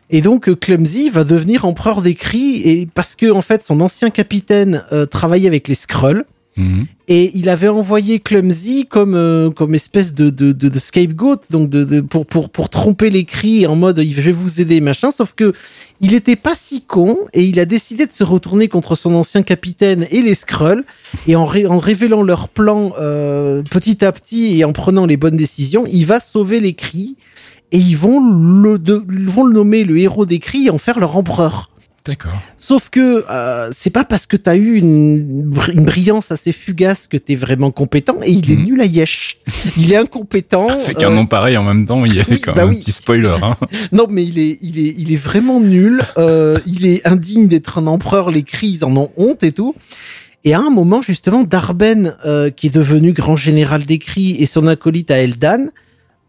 Et 0.10 0.22
donc 0.22 0.50
euh, 0.50 0.56
Clumsy 0.56 1.10
va 1.10 1.24
devenir 1.24 1.66
empereur 1.66 2.02
des 2.02 2.16
cris 2.16 2.62
et 2.64 2.88
parce 2.94 3.16
que 3.16 3.32
en 3.32 3.42
fait 3.42 3.64
son 3.64 3.82
ancien 3.82 4.10
capitaine 4.10 4.84
euh, 4.92 5.06
travaillait 5.06 5.48
avec 5.48 5.68
les 5.68 5.76
Skrulls. 5.76 6.26
Mhm. 6.56 6.86
Et 7.08 7.32
il 7.36 7.50
avait 7.50 7.68
envoyé 7.68 8.20
Clumsy 8.20 8.86
comme 8.88 9.16
euh, 9.16 9.50
comme 9.50 9.74
espèce 9.74 10.14
de 10.14 10.30
de, 10.30 10.52
de, 10.52 10.70
de 10.70 10.80
scapegoat, 10.80 11.42
donc 11.50 11.70
de, 11.70 12.02
pour 12.02 12.26
pour 12.26 12.50
pour 12.50 12.70
tromper 12.70 13.10
les 13.10 13.24
cris 13.26 13.66
en 13.66 13.76
mode 13.76 14.00
je 14.02 14.22
vais 14.22 14.32
vous 14.32 14.62
aider 14.62 14.80
machin. 14.80 15.10
Sauf 15.12 15.34
que 15.34 15.52
il 16.00 16.14
était 16.14 16.36
pas 16.36 16.54
si 16.56 16.82
con 16.86 17.18
et 17.34 17.44
il 17.44 17.60
a 17.60 17.66
décidé 17.66 18.06
de 18.06 18.12
se 18.12 18.24
retourner 18.24 18.68
contre 18.68 18.96
son 18.96 19.16
ancien 19.16 19.42
capitaine 19.42 20.06
et 20.12 20.22
les 20.22 20.36
Skrulls 20.36 20.84
et 21.28 21.36
en, 21.36 21.46
ré- 21.46 21.66
en 21.66 21.80
révélant 21.80 22.22
leur 22.22 22.50
plan 22.50 22.94
euh, 23.00 23.64
petit 23.64 24.06
à 24.06 24.12
petit 24.12 24.60
et 24.60 24.64
en 24.64 24.74
prenant 24.74 25.06
les 25.06 25.18
bonnes 25.18 25.38
décisions, 25.38 25.86
il 25.88 26.06
va 26.06 26.20
sauver 26.20 26.60
les 26.60 26.74
cris 26.74 27.18
et 27.72 27.78
ils 27.80 27.98
vont 27.98 28.20
le 28.22 28.80
vont 29.26 29.44
le 29.44 29.54
nommer 29.54 29.84
le 29.84 29.98
héros 29.98 30.26
des 30.28 30.40
cris 30.40 30.68
et 30.68 30.70
en 30.70 30.78
faire 30.78 31.00
leur 31.00 31.18
empereur. 31.18 31.72
D'accord. 32.06 32.34
Sauf 32.58 32.90
que 32.90 33.24
euh, 33.30 33.70
c'est 33.72 33.90
pas 33.90 34.04
parce 34.04 34.26
que 34.28 34.36
t'as 34.36 34.58
eu 34.58 34.76
une, 34.76 35.50
br- 35.54 35.72
une 35.72 35.86
brillance 35.86 36.32
assez 36.32 36.52
fugace 36.52 37.08
que 37.08 37.16
t'es 37.16 37.36
vraiment 37.36 37.72
compétent 37.72 38.18
et 38.24 38.32
il 38.32 38.52
est 38.52 38.58
Mhm. 38.58 38.64
nul 38.66 38.82
à 38.82 38.86
yesh. 38.86 39.38
Il 39.78 39.94
est 39.94 39.96
incompétent. 39.96 40.68
Fait 40.86 40.94
qu'un 40.96 41.12
euh, 41.12 41.16
nom 41.16 41.26
pareil 41.26 41.56
en 41.56 41.64
même 41.64 41.86
temps, 41.86 42.04
il 42.04 42.14
y 42.16 42.20
avait 42.20 42.34
oui, 42.36 42.42
quand 42.42 42.54
bah 42.54 42.64
même 42.64 42.72
oui. 42.72 42.78
un 42.78 42.80
petit 42.82 42.92
spoiler. 42.92 43.32
Hein. 43.42 43.56
non 43.94 44.08
mais 44.10 44.26
il 44.26 44.38
est 44.38 44.58
il 44.62 44.80
est 44.80 44.96
il 44.98 45.14
est 45.14 45.22
vraiment 45.22 45.62
nul. 45.62 46.02
Euh, 46.18 46.60
il 46.66 46.86
est 46.86 47.08
indigne 47.08 47.48
d'être 47.48 47.78
un 47.78 47.88
empereur. 47.88 48.32
Les 48.32 48.44
cris 48.44 48.68
ils 48.68 48.84
en 48.86 48.96
ont 48.98 49.10
honte 49.16 49.44
et 49.44 49.54
tout. 49.54 49.74
Et 50.44 50.54
à 50.54 50.60
un 50.60 50.72
moment 50.72 51.02
justement, 51.02 51.44
Darben 51.44 52.18
euh, 52.26 52.50
qui 52.50 52.68
est 52.68 52.76
devenu 52.76 53.14
grand 53.14 53.38
général 53.38 53.86
des 53.86 53.98
cris 53.98 54.36
et 54.40 54.46
son 54.46 54.68
acolyte 54.68 55.10
à 55.10 55.20
Eldan. 55.20 55.70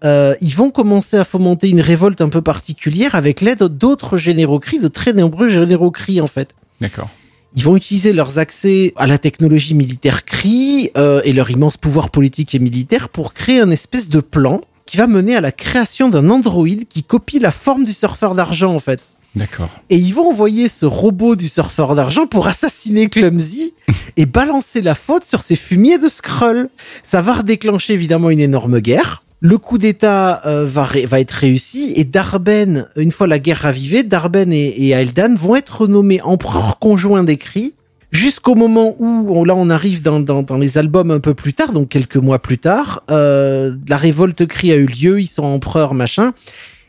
Euh, 0.04 0.34
ils 0.40 0.54
vont 0.54 0.70
commencer 0.70 1.16
à 1.16 1.24
fomenter 1.24 1.68
une 1.70 1.80
révolte 1.80 2.20
un 2.20 2.28
peu 2.28 2.42
particulière 2.42 3.14
avec 3.14 3.40
l'aide 3.40 3.64
d'autres 3.64 4.16
généraux 4.16 4.58
cris, 4.58 4.78
de 4.78 4.88
très 4.88 5.12
nombreux 5.12 5.48
généraux 5.48 5.90
cris 5.90 6.20
en 6.20 6.26
fait. 6.26 6.50
D'accord. 6.80 7.08
Ils 7.56 7.62
vont 7.62 7.76
utiliser 7.76 8.12
leurs 8.12 8.38
accès 8.38 8.92
à 8.96 9.06
la 9.06 9.16
technologie 9.16 9.74
militaire 9.74 10.24
CRI 10.24 10.90
euh, 10.96 11.22
et 11.24 11.32
leur 11.32 11.50
immense 11.50 11.76
pouvoir 11.76 12.10
politique 12.10 12.54
et 12.54 12.58
militaire 12.58 13.08
pour 13.08 13.32
créer 13.32 13.60
un 13.60 13.70
espèce 13.70 14.08
de 14.08 14.20
plan 14.20 14.60
qui 14.86 14.96
va 14.96 15.06
mener 15.06 15.36
à 15.36 15.40
la 15.40 15.52
création 15.52 16.08
d'un 16.08 16.30
androïde 16.30 16.86
qui 16.88 17.04
copie 17.04 17.38
la 17.38 17.52
forme 17.52 17.84
du 17.84 17.92
surfeur 17.92 18.34
d'argent 18.34 18.74
en 18.74 18.80
fait. 18.80 19.00
D'accord. 19.34 19.70
Et 19.90 19.96
ils 19.96 20.14
vont 20.14 20.28
envoyer 20.28 20.68
ce 20.68 20.86
robot 20.86 21.34
du 21.34 21.48
surfeur 21.48 21.94
d'argent 21.94 22.26
pour 22.26 22.46
assassiner 22.46 23.08
Clumsy 23.08 23.74
et 24.16 24.26
balancer 24.26 24.80
la 24.80 24.94
faute 24.94 25.24
sur 25.24 25.42
ces 25.42 25.56
fumiers 25.56 25.98
de 25.98 26.08
Skrull. 26.08 26.68
Ça 27.02 27.22
va 27.22 27.34
redéclencher 27.34 27.94
évidemment 27.94 28.30
une 28.30 28.40
énorme 28.40 28.80
guerre. 28.80 29.23
Le 29.46 29.58
coup 29.58 29.76
d'État 29.76 30.40
euh, 30.46 30.64
va, 30.66 30.88
va 31.04 31.20
être 31.20 31.32
réussi 31.32 31.92
et 31.96 32.04
Darben, 32.04 32.88
une 32.96 33.10
fois 33.10 33.26
la 33.26 33.38
guerre 33.38 33.58
ravivée, 33.58 34.02
Darben 34.02 34.50
et, 34.54 34.68
et 34.86 34.94
Aeldan 34.94 35.34
vont 35.34 35.54
être 35.54 35.86
nommés 35.86 36.22
empereurs 36.22 36.78
conjoints 36.78 37.24
des 37.24 37.36
cris 37.36 37.74
jusqu'au 38.10 38.54
moment 38.54 38.96
où, 38.98 39.26
on- 39.36 39.44
là 39.44 39.54
on 39.54 39.68
arrive 39.68 40.00
dans, 40.00 40.18
dans, 40.18 40.42
dans 40.42 40.56
les 40.56 40.78
albums 40.78 41.10
un 41.10 41.20
peu 41.20 41.34
plus 41.34 41.52
tard, 41.52 41.72
donc 41.72 41.90
quelques 41.90 42.16
mois 42.16 42.38
plus 42.38 42.56
tard, 42.56 43.02
euh, 43.10 43.76
la 43.86 43.98
révolte 43.98 44.46
cri 44.46 44.72
a 44.72 44.76
eu 44.76 44.86
lieu, 44.86 45.20
ils 45.20 45.26
sont 45.26 45.44
empereurs, 45.44 45.92
machin. 45.92 46.32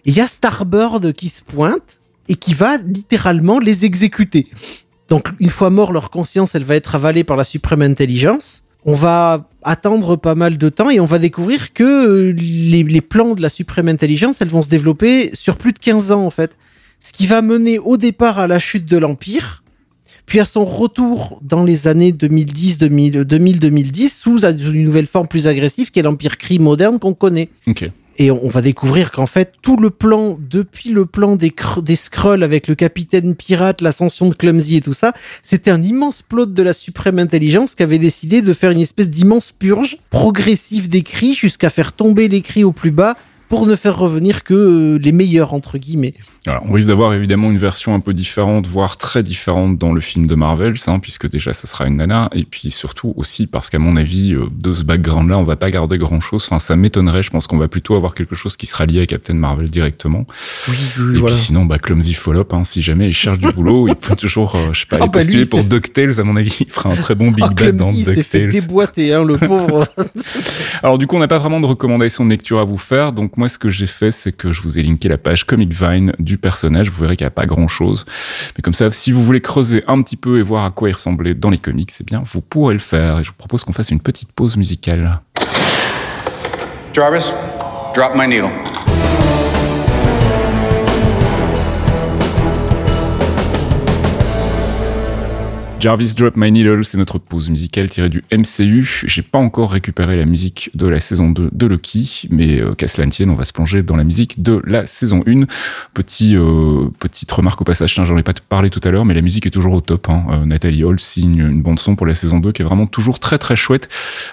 Il 0.05 0.15
y 0.15 0.21
a 0.21 0.27
Starbird 0.27 1.11
qui 1.11 1.27
se 1.27 1.41
pointe 1.43 1.97
et 2.29 2.35
qui 2.35 2.53
va 2.53 2.77
littéralement 2.77 3.59
les 3.59 3.83
exécuter. 3.83 4.47
Donc 5.09 5.27
une 5.41 5.49
fois 5.49 5.69
mort, 5.69 5.91
leur 5.91 6.09
conscience, 6.09 6.55
elle 6.55 6.63
va 6.63 6.75
être 6.77 6.95
avalée 6.95 7.25
par 7.25 7.35
la 7.35 7.43
suprême 7.43 7.81
intelligence. 7.81 8.63
On 8.86 8.93
va 8.93 9.50
attendre 9.63 10.15
pas 10.15 10.36
mal 10.36 10.58
de 10.58 10.69
temps 10.69 10.91
et 10.91 11.00
on 11.00 11.06
va 11.06 11.17
découvrir 11.17 11.74
que 11.74 11.84
euh, 11.84 12.32
les, 12.34 13.02
plans 13.02 13.34
de 13.34 13.41
la 13.41 13.50
suprême 13.50 13.88
intelligence, 13.88 14.41
elles 14.41 14.50
vont 14.50 14.62
se 14.62 14.69
développer 14.69 15.32
sur 15.34 15.58
plus 15.58 15.74
de 15.74 15.80
15 15.80 16.12
ans 16.12 16.24
en 16.24 16.30
fait. 16.30 16.56
Ce 17.00 17.12
qui 17.12 17.26
va 17.26 17.41
mener 17.41 17.80
au 17.80 17.98
départ 17.98 18.38
à 18.38 18.48
la 18.48 18.60
chute 18.60 18.86
de 18.86 18.98
l'Empire, 18.98 19.63
puis 20.28 20.39
à 20.39 20.45
son 20.45 20.65
retour 20.65 21.39
dans 21.41 21.63
les 21.63 21.88
années 21.88 22.12
2010, 22.12 22.78
2000, 22.78 23.21
2000-2010 23.21 24.10
sous 24.10 24.45
une 24.45 24.84
nouvelle 24.84 25.08
forme 25.08 25.28
plus 25.28 25.48
agressive 25.48 25.89
qui 25.89 26.00
est 26.00 26.04
l'Empire 26.04 26.38
Kree 26.38 26.60
moderne 26.60 27.00
qu'on 27.00 27.13
connaît. 27.13 27.50
Et 28.17 28.32
on 28.32 28.47
va 28.47 28.62
découvrir 28.62 29.12
qu'en 29.12 29.25
fait, 29.25 29.54
tout 29.62 29.75
le 29.75 29.89
plan, 29.89 30.38
depuis 30.39 30.89
le 30.89 31.06
plan 31.06 31.36
des, 31.36 31.54
des 31.84 31.95
Skrulls 31.95 32.43
avec 32.43 32.67
le 32.67 32.75
capitaine 32.75 33.36
pirate, 33.36 33.82
l'ascension 33.82 34.30
de 34.30 34.36
Clumsy 34.36 34.78
et 34.78 34.82
tout 34.82 34.93
ça, 34.93 35.13
c'était 35.43 35.71
un 35.71 35.82
immense 35.82 36.21
plot 36.21 36.45
de 36.45 36.63
la 36.63 36.71
suprême 36.71 37.19
intelligence 37.19 37.75
qui 37.75 37.84
avait 37.84 37.97
décidé 37.97 38.41
de 38.41 38.54
faire 38.54 38.71
une 38.71 38.80
espèce 38.82 39.10
d'immense 39.10 39.51
purge 39.51 39.97
progressive 40.10 40.88
des 40.88 41.01
cris 41.01 41.36
jusqu'à 41.36 41.69
faire 41.69 41.91
tomber 41.91 42.30
les 42.30 42.41
cris 42.41 42.63
au 42.63 42.71
plus 42.71 42.91
bas 42.91 43.15
pour 43.49 43.65
ne 43.65 43.75
faire 43.75 43.97
revenir 43.97 44.43
que 44.43 44.53
euh, 44.53 44.99
les 44.99 45.12
meilleurs, 45.12 45.53
entre 45.53 45.77
guillemets. 45.77 46.13
Alors, 46.47 46.63
on 46.67 46.73
risque 46.73 46.88
d'avoir 46.89 47.13
évidemment 47.13 47.49
une 47.51 47.58
version 47.58 47.95
un 47.95 47.99
peu 47.99 48.13
différente, 48.13 48.67
voire 48.67 48.97
très 48.97 49.23
différente 49.23 49.77
dans 49.77 49.93
le 49.93 50.01
film 50.01 50.27
de 50.27 50.36
Marvel, 50.36 50.73
hein, 50.88 50.99
puisque 50.99 51.29
déjà 51.29 51.53
ce 51.53 51.67
sera 51.67 51.88
une 51.88 51.97
nana, 51.97 52.29
et 52.34 52.43
puis 52.43 52.71
surtout 52.71 53.13
aussi 53.17 53.47
parce 53.47 53.69
qu'à 53.69 53.79
mon 53.79 53.95
avis, 53.97 54.34
euh, 54.34 54.45
de 54.55 54.73
ce 54.73 54.84
background-là, 54.84 55.38
on 55.38 55.43
va 55.43 55.55
pas 55.55 55.71
garder 55.71 55.97
grand-chose. 55.97 56.43
Enfin, 56.45 56.60
ça 56.60 56.75
m'étonnerait. 56.75 57.23
Je 57.23 57.29
pense 57.31 57.47
qu'on 57.47 57.58
va 57.58 57.67
plutôt 57.67 57.95
avoir 57.95 58.13
quelque 58.13 58.36
chose 58.36 58.58
qui 58.58 58.65
sera 58.65 58.86
lié 58.86 59.01
à 59.01 59.05
Captain 59.05 59.34
Marvel 59.34 59.69
directement. 59.69 60.25
Oui, 60.67 61.17
et 61.17 61.21
puis 61.21 61.34
sinon, 61.34 61.65
bah, 61.65 61.79
Clumsy 61.79 62.13
Follop, 62.13 62.53
hein, 62.53 62.63
si 62.63 62.81
jamais 62.81 63.08
il 63.10 63.13
cherche 63.13 63.39
du 63.39 63.51
boulot, 63.53 63.88
il 63.88 63.95
peut 63.95 64.15
toujours, 64.15 64.55
euh, 64.55 64.73
je 64.73 64.81
sais 64.81 64.86
pas, 64.86 64.97
Ah 64.99 65.03
aller 65.03 65.12
bah, 65.12 65.19
lui, 65.21 65.25
postuler 65.25 65.43
il 65.43 65.49
pour 65.49 65.63
DuckTales. 65.63 66.19
À 66.19 66.23
mon 66.23 66.36
avis, 66.36 66.55
il 66.60 66.69
fera 66.71 66.91
un 66.91 66.95
très 66.95 67.15
bon 67.15 67.31
Big 67.31 67.45
Ah, 67.47 67.53
Bad 67.53 67.77
dans 67.77 67.91
s'est 67.91 68.23
fait 68.23 68.41
DuckTales. 68.41 68.62
déboîter, 68.62 69.13
hein, 69.13 69.23
le 69.23 69.38
pauvre. 69.38 69.88
Alors 70.84 70.97
du 70.97 71.08
coup, 71.08 71.15
on 71.15 71.19
n'a 71.19 71.27
pas 71.27 71.38
vraiment 71.38 71.60
de 71.60 71.65
recommandations 71.65 72.25
de 72.25 72.29
lecture 72.29 72.60
à 72.60 72.63
vous 72.63 72.77
faire. 72.77 73.12
Donc 73.13 73.35
moi, 73.38 73.50
ce 73.50 73.58
que 73.58 73.69
j'ai 73.69 73.88
fait, 73.88 74.12
c'est 74.12 74.32
que 74.32 74.52
je 74.52 74.62
vous 74.62 74.80
ai 74.80 74.84
linké 74.84 75.08
la 75.08 75.17
page 75.17 75.45
Comic 75.45 75.74
Vine 75.74 76.13
du 76.19 76.38
personnage. 76.38 76.89
Vous 76.89 77.02
verrez 77.02 77.15
qu'il 77.15 77.26
n'y 77.26 77.30
a 77.30 77.32
pas 77.32 77.45
grand-chose. 77.45 78.06
Mais 78.58 78.62
comme 78.62 78.74
ça, 78.74 78.91
si 78.91 79.12
vous 79.12 79.24
voulez 79.24 79.41
creuser 79.41 79.84
un 79.88 80.02
petit 80.02 80.17
peu 80.17 80.39
et 80.39 80.41
voir 80.41 80.65
à 80.65 80.71
quoi 80.71 80.89
il 80.89 80.93
ressemblait 80.93 81.34
dans 81.34 81.50
les 81.50 81.58
comics, 81.58 81.91
eh 82.00 82.04
bien, 82.04 82.24
vous 82.26 82.41
pourrez 82.41 82.74
le 82.74 82.80
faire. 82.80 83.19
Et 83.19 83.24
je 83.24 83.30
vous 83.30 83.36
propose 83.38 83.63
qu'on 83.63 83.74
fasse 83.74 83.91
une 83.91 84.02
petite 84.02 84.32
pause 84.32 84.58
musicale. 84.58 85.19
Jarvis, 86.93 87.32
drop 87.93 88.13
my 88.15 88.28
needle. 88.28 88.74
Jarvis 95.79 96.15
Drop 96.15 96.35
My 96.35 96.51
Needle, 96.51 96.83
c'est 96.83 96.97
notre 96.97 97.19
pause 97.19 97.49
musicale 97.49 97.89
tirée 97.89 98.09
du 98.09 98.23
MCU. 98.31 99.03
J'ai 99.05 99.21
pas 99.21 99.38
encore 99.38 99.71
récupéré 99.71 100.15
la 100.15 100.25
musique 100.25 100.71
de 100.73 100.88
la 100.88 100.99
saison 100.99 101.29
2 101.29 101.49
de 101.51 101.67
Loki, 101.67 102.27
mais 102.31 102.59
euh, 102.59 102.73
qu'à 102.73 102.88
on 103.27 103.35
va 103.35 103.43
se 103.43 103.53
plonger 103.53 103.83
dans 103.83 103.95
la 103.95 104.03
musique 104.03 104.41
de 104.41 104.61
la 104.65 104.88
saison 104.88 105.23
1. 105.27 105.43
Petit, 105.93 106.35
euh, 106.35 106.88
petite 106.99 107.31
remarque 107.31 107.61
au 107.61 107.65
passage, 107.65 107.93
j'en 107.93 108.17
ai 108.17 108.23
pas 108.23 108.33
parlé 108.47 108.69
tout 108.69 108.81
à 108.83 108.89
l'heure, 108.89 109.05
mais 109.05 109.13
la 109.13 109.21
musique 109.21 109.45
est 109.45 109.51
toujours 109.51 109.73
au 109.73 109.81
top. 109.81 110.09
Hein. 110.09 110.25
Euh, 110.31 110.45
Nathalie 110.45 110.83
Hall 110.83 110.99
signe 110.99 111.39
une 111.39 111.61
bande 111.61 111.79
son 111.79 111.95
pour 111.95 112.07
la 112.07 112.15
saison 112.15 112.39
2 112.39 112.51
qui 112.51 112.61
est 112.61 112.65
vraiment 112.65 112.88
toujours 112.88 113.19
très 113.19 113.38
très 113.38 113.55
chouette. 113.55 113.89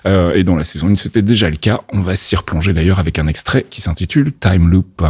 Euh, 0.06 0.34
et 0.34 0.44
dans 0.44 0.56
la 0.56 0.64
saison 0.64 0.88
1, 0.88 0.96
c'était 0.96 1.22
déjà 1.22 1.50
le 1.50 1.56
cas. 1.56 1.80
On 1.92 2.00
va 2.00 2.14
s'y 2.14 2.36
replonger 2.36 2.72
d'ailleurs 2.72 3.00
avec 3.00 3.18
un 3.18 3.26
extrait 3.26 3.66
qui 3.68 3.80
s'intitule 3.80 4.32
Time 4.32 4.70
Loop. 4.70 5.02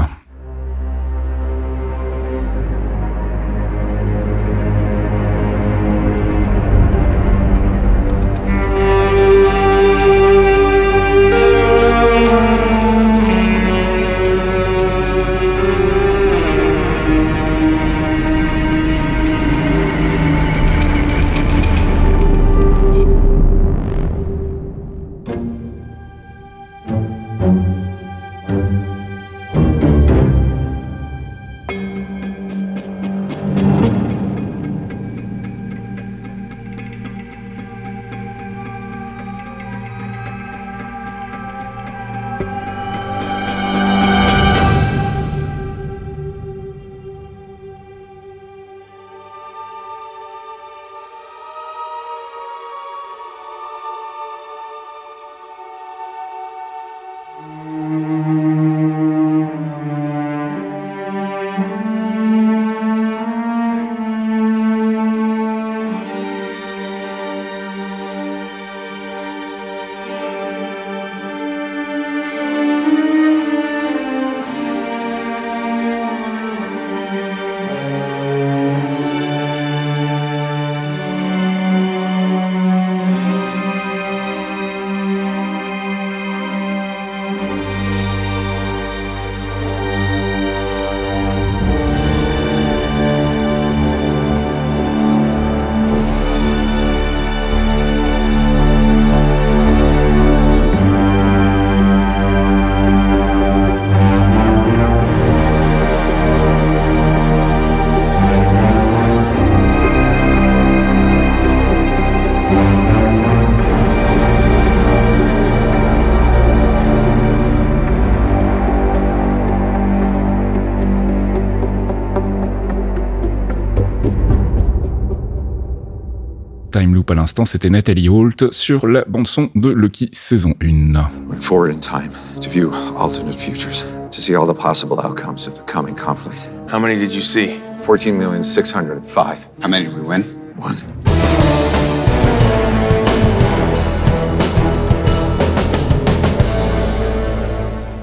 À 127.12 127.14
l'instant, 127.14 127.44
c'était 127.44 127.68
Nathalie 127.68 128.08
Holt 128.08 128.52
sur 128.52 128.86
la 128.86 129.04
bande-son 129.06 129.50
de 129.54 129.68
Lucky 129.68 130.08
saison 130.12 130.54
1. 130.62 130.94
Went 131.28 131.42
forward 131.42 131.70
in 131.70 131.78
time 131.78 132.10
to 132.40 132.48
view 132.48 132.72
alternate 132.96 133.34
futures, 133.34 133.84
to 134.10 134.20
see 134.20 134.34
all 134.34 134.46
the 134.46 134.58
possible 134.58 134.98
outcomes 134.98 135.46
of 135.46 135.54
the 135.54 135.62
coming 135.70 135.94
conflict. 135.94 136.48
How 136.72 136.80
many 136.80 136.96
did 136.96 137.14
you 137.14 137.20
see? 137.20 137.60
14,605. 137.82 139.46
How 139.60 139.68
many 139.68 139.84
did 139.86 139.94
we 139.94 140.00
win? 140.00 140.22
One. 140.56 140.76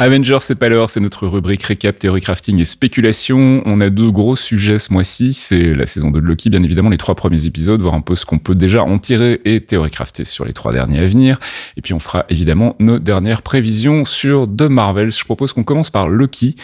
Avengers, 0.02 0.38
c'est 0.40 0.56
pas 0.56 0.70
l'heure, 0.70 0.90
c'est 0.90 1.02
notre 1.02 1.28
rubrique 1.28 1.62
récap, 1.64 2.00
théorie 2.00 2.22
crafting 2.22 2.58
et 2.58 2.64
spéculation. 2.64 3.62
On 3.66 3.82
a 3.82 3.90
deux 3.90 4.12
gros 4.12 4.38
sujets 4.38 4.80
ce 4.80 4.94
mois-ci. 4.94 5.34
C'est 5.34 5.74
la 5.74 5.86
saison 5.88 6.10
2 6.10 6.22
de 6.22 6.26
Loki, 6.26 6.50
bien 6.50 6.64
évidemment, 6.64 6.90
les 6.90 6.98
trois 6.98 7.16
premiers 7.16 7.46
épisodes, 7.46 7.82
voir 7.82 7.96
un 7.96 8.00
peu 8.00 8.16
ce 8.16 8.26
qu'on 8.26 8.40
peut 8.40 8.56
déjà 8.56 8.82
en 8.82 8.98
tirer 8.98 9.42
et 9.44 9.60
théorie 9.60 9.92
crafter 9.92 10.24
sur 10.24 10.46
les 10.46 10.54
trois 10.54 10.72
derniers 10.72 11.00
à 11.00 11.06
venir. 11.06 11.38
Et 11.76 11.82
puis 11.82 11.94
on 11.94 12.00
fera 12.00 12.24
évidemment 12.30 12.78
nos 12.80 12.98
dernières 12.98 13.42
prévisions 13.42 14.06
sur 14.06 14.48
The 14.48 14.70
Marvels. 14.70 15.12
Je 15.12 15.26
propose 15.26 15.52
qu'on 15.52 15.64
commence 15.64 15.90
par 15.90 16.08
Loki. 16.08 16.56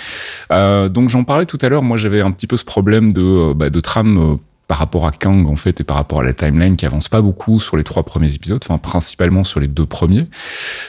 Euh, 0.53 0.87
donc 0.87 1.09
j'en 1.09 1.25
parlais 1.25 1.45
tout 1.45 1.59
à 1.61 1.67
l'heure, 1.67 1.83
moi 1.83 1.97
j'avais 1.97 2.21
un 2.21 2.31
petit 2.31 2.47
peu 2.47 2.55
ce 2.55 2.63
problème 2.63 3.11
de, 3.11 3.21
euh, 3.21 3.53
bah, 3.53 3.69
de 3.69 3.79
trame 3.81 4.17
euh, 4.17 4.35
par 4.67 4.77
rapport 4.77 5.05
à 5.05 5.11
Kang 5.11 5.47
en 5.47 5.55
fait 5.55 5.81
et 5.81 5.83
par 5.83 5.97
rapport 5.97 6.19
à 6.19 6.23
la 6.23 6.33
timeline 6.33 6.75
qui 6.75 6.85
avance 6.85 7.09
pas 7.09 7.21
beaucoup 7.21 7.59
sur 7.59 7.77
les 7.77 7.83
trois 7.83 8.03
premiers 8.03 8.33
épisodes, 8.33 8.61
enfin 8.63 8.77
principalement 8.77 9.43
sur 9.43 9.59
les 9.59 9.67
deux 9.67 9.85
premiers. 9.85 10.27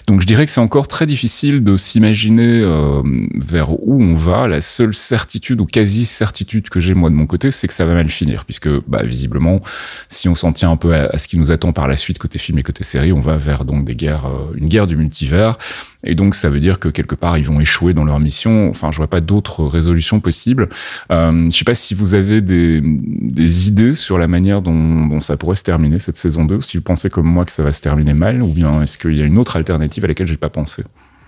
Donc 0.06 0.20
je 0.20 0.26
dirais 0.26 0.46
que 0.46 0.52
c'est 0.52 0.60
encore 0.60 0.88
très 0.88 1.06
difficile 1.06 1.62
de 1.62 1.76
s'imaginer 1.76 2.60
euh, 2.60 3.02
vers 3.34 3.72
où 3.72 4.02
on 4.02 4.14
va. 4.14 4.48
La 4.48 4.60
seule 4.60 4.94
certitude 4.94 5.60
ou 5.60 5.66
quasi 5.66 6.04
certitude 6.04 6.68
que 6.68 6.80
j'ai 6.80 6.94
moi 6.94 7.10
de 7.10 7.14
mon 7.14 7.26
côté, 7.26 7.50
c'est 7.50 7.68
que 7.68 7.74
ça 7.74 7.84
va 7.84 7.94
mal 7.94 8.08
finir, 8.08 8.44
puisque 8.44 8.68
bah, 8.86 9.02
visiblement, 9.02 9.60
si 10.08 10.28
on 10.28 10.34
s'en 10.34 10.52
tient 10.52 10.70
un 10.70 10.76
peu 10.76 10.94
à, 10.94 11.18
ce 11.18 11.28
qui 11.28 11.38
nous 11.38 11.50
attend 11.50 11.72
par 11.72 11.88
la 11.88 11.96
suite 11.96 12.18
côté 12.18 12.38
film 12.38 12.58
et 12.58 12.62
côté 12.62 12.84
série, 12.84 13.12
on 13.12 13.20
va 13.20 13.36
vers 13.36 13.64
donc 13.64 13.84
des 13.84 13.94
guerres, 13.94 14.26
euh, 14.26 14.54
une 14.56 14.68
guerre 14.68 14.86
du 14.86 14.96
multivers. 14.96 15.58
Et 16.04 16.14
donc 16.14 16.34
ça 16.34 16.50
veut 16.50 16.60
dire 16.60 16.78
que 16.78 16.88
quelque 16.88 17.14
part 17.14 17.38
ils 17.38 17.44
vont 17.44 17.60
échouer 17.60 17.94
dans 17.94 18.04
leur 18.04 18.20
mission. 18.20 18.68
Enfin, 18.70 18.92
je 18.92 18.98
vois 18.98 19.08
pas 19.08 19.20
d'autres 19.20 19.64
résolutions 19.64 20.20
possibles. 20.20 20.68
Euh, 21.10 21.50
je 21.50 21.56
sais 21.56 21.64
pas 21.64 21.74
si 21.74 21.94
vous 21.94 22.14
avez 22.14 22.40
des, 22.40 22.80
des 22.82 23.68
idées 23.68 23.94
sur 23.94 24.18
la 24.18 24.28
manière 24.28 24.62
dont, 24.62 25.06
dont, 25.06 25.20
ça 25.20 25.36
pourrait 25.36 25.56
se 25.56 25.64
terminer 25.64 25.98
cette 25.98 26.16
saison 26.16 26.44
2, 26.44 26.60
si 26.60 26.76
vous 26.76 26.82
pensez 26.82 27.10
comme 27.10 27.26
moi 27.26 27.44
que 27.44 27.52
ça 27.52 27.62
va 27.62 27.72
se 27.72 27.80
terminer 27.80 28.14
mal, 28.14 28.42
ou 28.42 28.48
bien 28.48 28.82
est-ce 28.82 28.98
qu'il 28.98 29.14
y 29.14 29.22
a 29.22 29.24
une 29.24 29.38
autre 29.38 29.56
alternative 29.56 30.04
à 30.04 30.08
laquelle 30.08 30.26
j'ai 30.26 30.36
pas 30.36 30.50
pensé? 30.50 30.84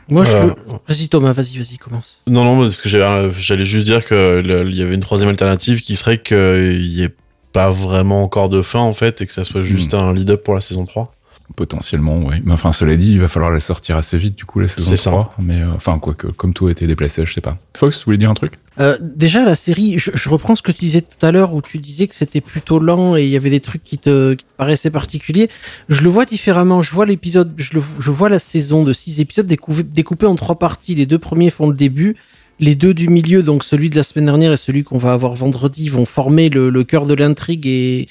Moi, 0.09 0.24
je 0.24 0.37
veux... 0.37 0.54
Vas-y, 0.87 1.09
Thomas, 1.09 1.33
vas-y, 1.33 1.59
vas-y, 1.59 1.76
commence. 1.76 2.22
Non, 2.26 2.44
non, 2.44 2.62
parce 2.62 2.81
que 2.81 2.88
j'allais 2.88 3.64
juste 3.64 3.85
dire 3.85 4.07
qu'il 4.07 4.46
y 4.46 4.83
avait 4.83 4.94
une 4.94 5.00
troisième 5.00 5.28
alternative 5.28 5.83
qui 5.83 5.96
serait 5.96 6.22
qu'il 6.22 6.81
n'y 6.81 7.02
ait 7.02 7.14
pas 7.52 7.70
vraiment 7.70 8.22
encore 8.22 8.48
de 8.48 8.62
fin, 8.62 8.81
en 8.81 8.94
fait, 8.94 9.20
et 9.20 9.26
que 9.26 9.33
ça 9.33 9.44
soit 9.44 9.62
juste 9.62 9.92
mmh. 9.92 9.98
un 9.98 10.14
lead-up 10.14 10.42
pour 10.44 10.54
la 10.54 10.61
saison 10.61 10.87
3. 10.87 11.14
Potentiellement, 11.56 12.18
oui. 12.24 12.37
Mais 12.44 12.52
enfin, 12.52 12.72
cela 12.72 12.94
dit, 12.96 13.12
il 13.12 13.20
va 13.20 13.28
falloir 13.28 13.50
la 13.50 13.61
sortir 13.61 13.96
assez 13.96 14.18
vite, 14.18 14.37
du 14.37 14.44
coup, 14.44 14.61
la 14.61 14.68
saison 14.68 14.94
3. 14.94 15.24
Ça. 15.24 15.42
Mais 15.42 15.62
euh, 15.62 15.72
enfin, 15.74 15.98
quoi 15.98 16.14
que, 16.14 16.26
comme 16.26 16.52
tout 16.52 16.66
a 16.66 16.70
été 16.70 16.87
déplacé, 16.87 17.24
je 17.24 17.32
sais 17.32 17.40
pas. 17.40 17.58
Fox, 17.76 17.98
tu 17.98 18.04
voulais 18.04 18.18
dire 18.18 18.30
un 18.30 18.34
truc? 18.34 18.52
Euh, 18.80 18.96
Déjà, 19.00 19.44
la 19.44 19.56
série, 19.56 19.98
je, 19.98 20.11
je, 20.14 20.28
reprends 20.28 20.54
ce 20.54 20.62
que 20.62 20.70
tu 20.70 20.80
disais 20.80 21.00
tout 21.00 21.24
à 21.24 21.32
l'heure, 21.32 21.54
où 21.54 21.62
tu 21.62 21.78
disais 21.78 22.06
que 22.06 22.14
c'était 22.14 22.42
plutôt 22.42 22.78
lent 22.78 23.16
et 23.16 23.24
il 23.24 23.30
y 23.30 23.37
avait 23.37 23.50
des 23.50 23.61
trucs 23.61 23.82
qui 23.82 23.98
te, 23.98 24.34
qui 24.34 24.44
te, 24.44 24.50
paraissaient 24.56 24.90
particuliers. 24.90 25.48
Je 25.88 26.02
le 26.02 26.11
vois 26.11 26.26
différemment. 26.26 26.82
Je 26.82 26.92
vois 26.92 27.06
l'épisode, 27.06 27.52
je, 27.56 27.74
le, 27.74 27.82
je 27.98 28.11
vois 28.11 28.28
la 28.28 28.38
saison 28.38 28.84
de 28.84 28.92
six 28.92 29.20
épisodes 29.20 29.46
découpés, 29.46 29.82
découpés 29.82 30.26
en 30.26 30.37
trois 30.37 30.58
parties. 30.58 30.94
Les 30.94 31.06
deux 31.06 31.18
premiers 31.18 31.50
font 31.50 31.68
le 31.68 31.74
début. 31.74 32.14
Les 32.61 32.74
deux 32.74 32.92
du 32.92 33.08
milieu, 33.08 33.42
donc 33.42 33.64
celui 33.64 33.88
de 33.88 33.96
la 33.96 34.02
semaine 34.02 34.26
dernière 34.26 34.52
et 34.52 34.56
celui 34.56 34.82
qu'on 34.82 34.98
va 34.98 35.12
avoir 35.12 35.34
vendredi, 35.34 35.88
vont 35.88 36.04
former 36.04 36.50
le, 36.50 36.70
le 36.70 36.84
cœur 36.84 37.06
de 37.06 37.14
l'intrigue 37.14 37.66
et, 37.66 38.08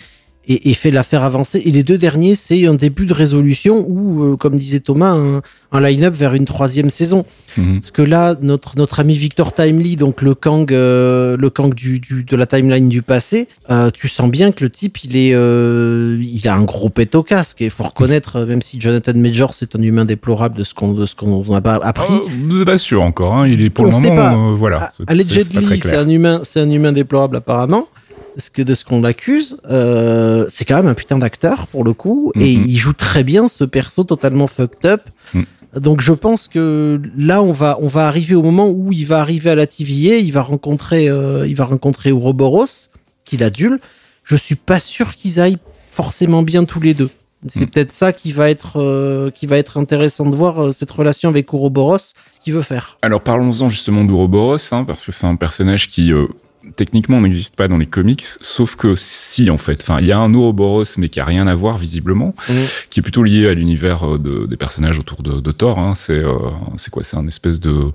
et, 0.48 0.70
et 0.70 0.74
fait 0.74 0.92
l'affaire 0.92 1.24
avancer. 1.24 1.62
Et 1.66 1.72
les 1.72 1.84
deux 1.84 1.98
derniers, 1.98 2.36
c'est 2.36 2.66
un 2.66 2.74
début 2.74 3.06
de 3.06 3.14
résolution 3.14 3.86
ou, 3.88 4.24
euh, 4.24 4.36
comme 4.38 4.58
disait 4.58 4.80
Thomas, 4.80 5.12
un, 5.12 5.42
un 5.72 5.82
line-up 5.82 6.16
vers 6.16 6.34
une 6.34 6.46
troisième 6.46 6.90
saison. 6.90 7.26
Mmh. 7.58 7.74
Parce 7.74 7.92
que 7.92 8.02
là, 8.02 8.36
notre 8.42 8.78
notre 8.78 9.00
ami 9.00 9.14
Victor 9.16 9.54
Timely, 9.54 9.96
donc 9.96 10.22
le 10.22 10.36
Kang, 10.36 10.72
euh, 10.72 11.36
le 11.38 11.50
Kang 11.50 11.74
du, 11.74 12.00
du, 12.00 12.24
de 12.24 12.36
la 12.36 12.46
timeline 12.46 12.88
du 12.88 13.02
passé, 13.02 13.48
euh, 13.70 13.90
tu 13.92 14.08
sens 14.08 14.30
bien 14.30 14.52
que 14.52 14.64
le 14.64 14.70
type, 14.70 15.04
il 15.04 15.18
est, 15.18 15.30
il 15.32 16.48
a 16.48 16.54
un 16.56 16.64
gros 16.64 16.90
pet 16.90 17.14
au 17.16 17.24
casque. 17.24 17.62
Et 17.62 17.70
faut 17.70 17.84
reconnaître, 17.84 18.46
même 18.46 18.62
si 18.62 18.80
Jonathan 18.80 19.14
Major 19.16 19.54
c'est 19.54 19.76
un 19.76 19.82
humain 19.82 20.06
déplorable 20.06 20.58
de 20.58 20.64
ce 20.64 20.74
qu'on 20.74 20.94
de 20.94 21.06
ce 21.06 21.16
qu'on 21.16 21.44
n'a 21.46 21.62
pas 21.62 21.76
appris. 21.76 22.14
Oh, 22.22 22.28
vous 22.50 22.66
pas 22.66 22.78
sûr 22.78 23.02
encore. 23.02 23.36
Hein. 23.36 23.48
Il 23.48 23.62
est 23.62 23.70
pour 23.70 23.86
On 23.86 23.88
le 23.90 23.94
sait 23.94 24.10
moment, 24.10 24.16
pas. 24.16 24.34
euh, 24.36 24.56
voilà. 24.56 24.92
Allegedly, 25.08 25.80
c'est 25.82 25.96
un 25.96 26.08
humain, 26.10 26.42
c'est 26.44 26.60
un 26.60 26.70
humain 26.70 26.92
déplorable 26.92 27.38
apparemment. 27.38 27.88
Ce 28.38 28.50
que 28.50 28.62
de 28.62 28.74
ce 28.74 28.86
qu'on 28.86 29.02
l'accuse, 29.02 29.60
euh, 29.70 30.46
c'est 30.48 30.64
quand 30.66 30.76
même 30.76 30.88
un 30.88 30.94
putain 30.94 31.18
d'acteur 31.18 31.68
pour 31.68 31.84
le 31.84 31.94
coup, 31.94 32.32
et 32.36 32.56
Mhm. 32.58 32.64
il 32.68 32.78
joue 32.78 32.94
très 32.94 33.24
bien 33.24 33.48
ce 33.48 33.64
perso 33.64 34.04
totalement 34.04 34.48
fucked 34.48 34.86
up. 34.86 35.02
Mhm. 35.34 35.46
Donc 35.82 36.02
je 36.02 36.14
pense 36.14 36.48
que 36.48 37.02
là 37.18 37.42
on 37.44 37.52
va 37.52 37.78
on 37.82 37.88
va 37.88 38.08
arriver 38.08 38.36
au 38.36 38.42
moment 38.42 38.70
où 38.70 38.92
il 38.94 39.06
va 39.06 39.20
arriver 39.20 39.50
à 39.50 39.56
la 39.56 39.68
TVA, 39.68 40.18
il 40.18 40.32
va 40.32 40.42
rencontrer 40.44 41.10
euh, 41.10 41.46
il 41.48 41.56
va 41.56 41.66
rencontrer 41.66 42.12
Ouroboros 42.12 42.90
qu'il 43.26 43.44
adule. 43.44 43.80
Je 44.24 44.36
suis 44.36 44.56
pas 44.56 44.80
sûr 44.80 45.14
qu'ils 45.16 45.40
aillent 45.40 45.58
forcément 45.92 46.42
bien 46.44 46.64
tous 46.64 46.80
les 46.80 46.94
deux. 46.94 47.10
C'est 47.48 47.62
Mhm. 47.62 47.68
peut-être 47.68 47.92
ça 47.92 48.14
qui 48.14 48.32
va 48.32 48.50
être 48.50 48.80
euh, 48.80 49.30
qui 49.32 49.46
va 49.46 49.58
être 49.58 49.78
intéressant 49.78 50.26
de 50.26 50.36
voir 50.36 50.64
euh, 50.64 50.72
cette 50.72 50.90
relation 50.92 51.30
avec 51.30 51.52
Ouroboros, 51.54 51.98
ce 52.00 52.40
qu'il 52.42 52.54
veut 52.54 52.62
faire. 52.64 52.98
Alors 53.02 53.22
parlons-en 53.22 53.70
justement 53.70 54.04
d'Ouroboros, 54.06 54.58
hein, 54.72 54.84
parce 54.86 55.06
que 55.06 55.12
c'est 55.12 55.28
un 55.28 55.36
personnage 55.36 55.88
qui 55.88 56.12
euh, 56.12 56.28
techniquement 56.76 57.22
n'existe 57.22 57.56
pas 57.56 57.68
dans 57.68 57.78
les 57.78 57.86
comics, 57.86 58.24
sauf 58.42 58.76
que 58.76 58.96
si 58.96 59.50
en 59.50 59.58
fait, 59.58 59.80
enfin 59.82 59.98
il 60.00 60.06
y 60.08 60.12
a 60.12 60.20
un 60.20 60.34
Ouroboros 60.34 60.84
mais 60.98 61.10
qui 61.10 61.20
a 61.20 61.26
rien 61.26 61.48
à 61.48 61.56
voir 61.56 61.78
visiblement, 61.78 62.34
Mhm. 62.50 62.56
qui 62.90 63.00
est 63.00 63.04
plutôt 63.04 63.24
lié 63.24 63.48
à 63.48 63.54
l'univers 63.54 64.04
euh, 64.06 64.18
de- 64.18 64.46
des 64.46 64.58
personnages 64.58 65.00
autour 65.00 65.22
de, 65.24 65.40
de 65.40 65.52
Thor. 65.52 65.80
Hein. 65.80 65.94
C'est 65.96 66.24
euh, 66.24 66.34
c'est 66.78 66.92
quoi? 66.92 67.04
C'est 67.04 67.18
un 67.18 67.28
espèce 67.28 67.60
de 67.60 67.86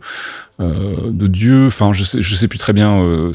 euh, 0.60 0.96
de 1.10 1.26
dieu. 1.26 1.66
Enfin 1.66 1.92
je 1.92 2.04
sais 2.04 2.22
je 2.22 2.34
sais 2.34 2.48
plus 2.48 2.58
très 2.58 2.72
bien. 2.72 3.00
euh, 3.02 3.32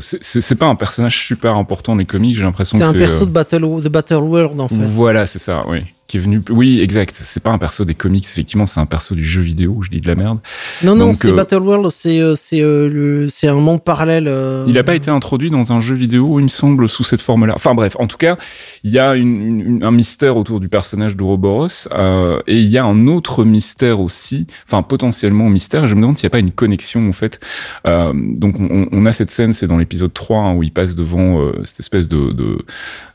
c'est 0.00 0.54
pas 0.58 0.66
un 0.66 0.74
personnage 0.74 1.18
super 1.26 1.56
important 1.56 1.92
dans 1.92 1.98
les 1.98 2.04
comics. 2.04 2.36
J'ai 2.36 2.42
l'impression 2.42 2.78
C'est 2.78 2.84
que 2.84 2.88
un 2.88 2.92
c'est 2.92 2.98
perso 2.98 3.22
euh, 3.22 3.26
de 3.26 3.30
Battle 3.30 3.80
de 3.82 3.88
Battle 3.88 4.14
World 4.14 4.60
en 4.60 4.68
fait. 4.68 4.74
Voilà, 4.76 5.26
c'est 5.26 5.38
ça, 5.38 5.64
oui. 5.68 5.80
Qui 6.14 6.18
est 6.18 6.20
venu. 6.20 6.40
Oui, 6.48 6.80
exact. 6.80 7.18
C'est 7.20 7.42
pas 7.42 7.50
un 7.50 7.58
perso 7.58 7.84
des 7.84 7.96
comics, 7.96 8.22
effectivement, 8.24 8.66
c'est 8.66 8.78
un 8.78 8.86
perso 8.86 9.16
du 9.16 9.24
jeu 9.24 9.40
vidéo. 9.40 9.80
Je 9.82 9.90
dis 9.90 10.00
de 10.00 10.06
la 10.06 10.14
merde. 10.14 10.38
Non, 10.84 10.94
non, 10.94 11.12
c'est 11.12 11.32
euh, 11.32 11.34
Battle 11.34 11.56
World, 11.56 11.90
c'est 11.90 12.20
euh, 12.20 12.36
c'est 12.36 12.60
euh, 12.62 13.26
c'est 13.28 13.48
un 13.48 13.54
monde 13.54 13.82
parallèle. 13.82 14.28
euh, 14.28 14.62
Il 14.68 14.74
n'a 14.74 14.84
pas 14.84 14.94
été 14.94 15.10
introduit 15.10 15.50
dans 15.50 15.72
un 15.72 15.80
jeu 15.80 15.96
vidéo, 15.96 16.38
il 16.38 16.44
me 16.44 16.48
semble, 16.48 16.88
sous 16.88 17.02
cette 17.02 17.20
forme-là. 17.20 17.54
Enfin 17.56 17.74
bref, 17.74 17.96
en 17.98 18.06
tout 18.06 18.16
cas, 18.16 18.36
il 18.84 18.92
y 18.92 18.98
a 19.00 19.16
une- 19.16 19.60
une- 19.60 19.82
un 19.82 19.90
mystère 19.90 20.36
autour 20.36 20.60
du 20.60 20.68
personnage 20.68 21.16
d'Ouroboros, 21.16 21.88
euh, 21.92 22.38
et 22.46 22.60
il 22.60 22.68
y 22.68 22.78
a 22.78 22.84
un 22.84 23.08
autre 23.08 23.44
mystère 23.44 23.98
aussi, 23.98 24.46
enfin 24.68 24.82
potentiellement 24.82 25.50
mystère, 25.50 25.88
je 25.88 25.96
me 25.96 26.00
demande 26.00 26.16
s'il 26.16 26.26
n'y 26.28 26.30
a 26.30 26.36
pas 26.36 26.38
une 26.38 26.52
connexion 26.52 27.08
en 27.08 27.12
fait. 27.12 27.40
Euh, 27.88 28.12
donc 28.14 28.60
on, 28.60 28.86
on 28.92 29.04
a 29.06 29.12
cette 29.12 29.30
scène, 29.30 29.52
c'est 29.52 29.66
dans 29.66 29.78
l'épisode 29.78 30.14
3, 30.14 30.38
hein, 30.42 30.54
où 30.54 30.62
il 30.62 30.70
passe 30.70 30.94
devant 30.94 31.40
euh, 31.40 31.60
cette 31.64 31.80
espèce 31.80 32.08
de... 32.08 32.30
de 32.30 32.58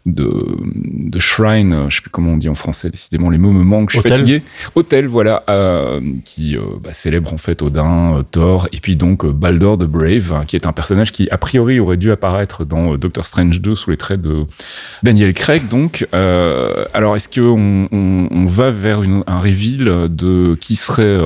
de, 0.05 0.31
de 0.63 1.19
shrine, 1.19 1.71
euh, 1.73 1.89
je 1.89 1.97
sais 1.97 2.01
plus 2.01 2.09
comment 2.09 2.31
on 2.31 2.37
dit 2.37 2.49
en 2.49 2.55
français, 2.55 2.88
décidément 2.89 3.29
les 3.29 3.37
mots 3.37 3.51
me 3.51 3.63
manquent, 3.63 3.89
je 3.91 3.99
suis 3.99 3.99
Hôtel. 3.99 4.17
fatigué. 4.17 4.41
Hôtel, 4.75 5.07
voilà, 5.07 5.43
euh, 5.49 6.01
qui 6.25 6.55
euh, 6.57 6.61
bah, 6.83 6.93
célèbre 6.93 7.33
en 7.33 7.37
fait 7.37 7.61
Odin, 7.61 8.17
euh, 8.17 8.23
Thor, 8.23 8.67
et 8.71 8.79
puis 8.79 8.95
donc 8.95 9.25
Baldur 9.25 9.77
the 9.77 9.85
Brave, 9.85 10.33
hein, 10.33 10.43
qui 10.45 10.55
est 10.55 10.65
un 10.65 10.71
personnage 10.71 11.11
qui 11.11 11.29
a 11.29 11.37
priori 11.37 11.79
aurait 11.79 11.97
dû 11.97 12.11
apparaître 12.11 12.65
dans 12.65 12.95
Doctor 12.95 13.25
Strange 13.25 13.61
2 13.61 13.75
sous 13.75 13.91
les 13.91 13.97
traits 13.97 14.21
de 14.21 14.45
Daniel 15.03 15.33
Craig. 15.33 15.67
Donc, 15.69 16.07
alors 16.93 17.15
est-ce 17.15 17.29
que 17.29 17.41
on, 17.41 17.87
on, 17.91 18.27
on 18.31 18.45
va 18.45 18.71
vers 18.71 19.03
une, 19.03 19.23
un 19.27 19.39
reveal 19.39 20.07
de 20.09 20.55
qui 20.59 20.75
serait 20.75 21.17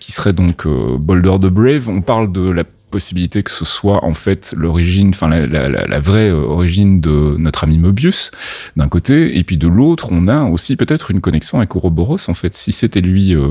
qui 0.00 0.12
serait 0.12 0.32
donc 0.32 0.66
Baldur 0.98 1.38
the 1.38 1.46
Brave? 1.46 1.88
On 1.88 2.00
parle 2.00 2.32
de 2.32 2.50
la 2.50 2.64
possibilité 2.90 3.42
que 3.42 3.50
ce 3.50 3.64
soit 3.64 4.04
en 4.04 4.14
fait 4.14 4.54
l'origine, 4.56 5.10
enfin 5.10 5.28
la, 5.28 5.46
la, 5.46 5.68
la, 5.68 6.00
vraie 6.00 6.30
euh, 6.30 6.36
origine 6.42 7.00
de 7.00 7.36
notre 7.38 7.64
ami 7.64 7.78
Mobius 7.78 8.30
d'un 8.76 8.88
côté, 8.88 9.36
et 9.38 9.44
puis 9.44 9.56
de 9.58 9.68
l'autre, 9.68 10.08
on 10.12 10.28
a 10.28 10.44
aussi 10.44 10.76
peut-être 10.76 11.10
une 11.10 11.20
connexion 11.20 11.58
avec 11.58 11.74
Ouroboros 11.74 12.18
en 12.28 12.34
fait. 12.34 12.54
Si 12.54 12.72
c'était 12.72 13.00
lui, 13.00 13.34
euh, 13.34 13.48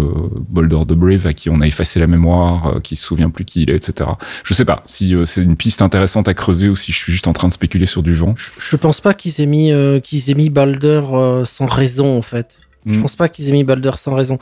Baldur 0.50 0.86
the 0.86 0.94
Brave, 0.94 1.28
à 1.28 1.34
qui 1.34 1.50
on 1.50 1.62
a 1.62 1.68
effacé 1.68 2.00
la 2.00 2.08
mémoire, 2.08 2.78
euh, 2.78 2.80
qui 2.80 2.96
se 2.96 3.04
souvient 3.06 3.30
plus 3.30 3.46
qui 3.46 3.64
il 3.64 3.70
est, 3.72 3.76
etc. 3.76 4.10
Je 4.44 4.54
sais 4.54 4.66
pas 4.66 4.84
si 4.86 5.14
euh, 5.14 5.26
c'est 5.26 5.44
une 5.44 5.56
piste 5.58 5.82
intéressante 5.82 6.28
à 6.28 6.34
creuser 6.34 6.70
ou 6.70 6.76
si 6.76 6.92
je 6.92 6.98
suis 6.98 7.12
juste 7.12 7.28
en 7.28 7.34
train 7.34 7.48
de 7.48 7.54
spéculer 7.54 7.86
sur 7.86 8.04
du 8.04 8.14
vent. 8.14 8.34
Je, 8.38 8.50
je 8.58 8.76
pense 8.78 9.02
pas 9.02 9.14
qu'ils 9.14 9.42
aient 9.42 9.46
mis 9.46 9.72
euh, 9.72 10.00
qu'ils 10.00 10.30
aient 10.30 10.34
mis 10.36 10.50
Balder 10.50 11.02
euh, 11.14 11.46
sans 11.46 11.66
raison 11.68 12.18
en 12.18 12.22
fait. 12.22 12.58
Je 12.86 12.98
Mm. 12.98 13.02
pense 13.02 13.16
pas 13.16 13.30
qu'ils 13.30 13.50
aient 13.50 13.54
mis 13.54 13.64
Balder 13.64 13.92
sans 13.96 14.14
raison. 14.14 14.38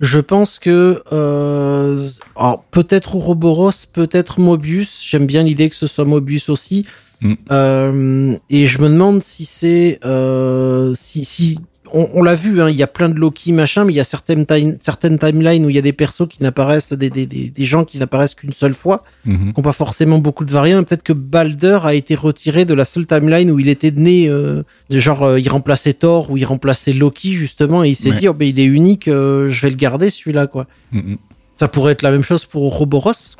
Je 0.00 0.20
pense 0.20 0.58
que 0.58 1.02
euh, 1.12 2.08
alors, 2.36 2.62
peut-être 2.70 3.14
Ouroboros, 3.16 3.72
peut-être 3.92 4.40
Mobius. 4.40 5.02
J'aime 5.04 5.26
bien 5.26 5.42
l'idée 5.42 5.68
que 5.68 5.74
ce 5.74 5.86
soit 5.86 6.04
Mobius 6.04 6.48
aussi. 6.48 6.86
Mm. 7.20 7.34
Euh, 7.50 8.36
et 8.48 8.66
je 8.66 8.80
me 8.80 8.88
demande 8.88 9.22
si 9.22 9.44
c'est 9.44 9.98
euh, 10.04 10.92
si 10.94 11.24
si 11.24 11.58
on, 11.92 12.08
on 12.14 12.22
l'a 12.22 12.34
vu, 12.34 12.60
hein, 12.60 12.68
il 12.70 12.76
y 12.76 12.82
a 12.82 12.86
plein 12.86 13.08
de 13.08 13.14
Loki 13.18 13.52
machin, 13.52 13.84
mais 13.84 13.92
il 13.92 13.96
y 13.96 14.00
a 14.00 14.04
certaines 14.04 14.46
time- 14.46 14.76
certaines 14.80 15.18
timelines 15.18 15.64
où 15.64 15.70
il 15.70 15.76
y 15.76 15.78
a 15.78 15.82
des 15.82 15.92
persos 15.92 16.26
qui 16.28 16.42
n'apparaissent, 16.42 16.92
des, 16.92 17.10
des, 17.10 17.26
des, 17.26 17.50
des 17.50 17.64
gens 17.64 17.84
qui 17.84 17.98
n'apparaissent 17.98 18.34
qu'une 18.34 18.52
seule 18.52 18.74
fois 18.74 19.04
Mhm. 19.24 19.52
qui 19.52 19.58
n'ont 19.58 19.62
pas 19.62 19.72
forcément 19.72 20.18
beaucoup 20.18 20.44
de 20.44 20.50
variants. 20.52 20.82
Peut-être 20.84 21.02
que 21.02 21.12
Balder 21.12 21.78
a 21.84 21.94
été 21.94 22.14
retiré 22.14 22.64
de 22.64 22.74
la 22.74 22.84
seule 22.84 23.06
timeline 23.06 23.50
où 23.50 23.58
il 23.58 23.68
était 23.68 23.90
né, 23.90 24.28
euh, 24.28 24.62
genre 24.90 25.22
euh, 25.22 25.40
il 25.40 25.48
remplaçait 25.48 25.92
Thor 25.94 26.30
ou 26.30 26.36
il 26.36 26.44
remplaçait 26.44 26.92
Loki 26.92 27.32
justement, 27.32 27.84
et 27.84 27.90
il 27.90 27.94
s'est 27.96 28.10
Ouais. 28.10 28.16
dit 28.16 28.28
oh, 28.28 28.34
ben, 28.34 28.48
il 28.48 28.58
est 28.60 28.64
unique, 28.64 29.08
euh, 29.08 29.48
je 29.50 29.60
vais 29.62 29.70
le 29.70 29.76
garder 29.76 30.10
celui-là 30.10 30.46
quoi. 30.46 30.66
Mhm. 30.92 31.16
Ça 31.54 31.66
pourrait 31.66 31.90
être 31.92 32.02
la 32.02 32.12
même 32.12 32.22
chose 32.22 32.44
pour 32.44 32.62
Ouroboros 32.62 33.14
parce 33.14 33.34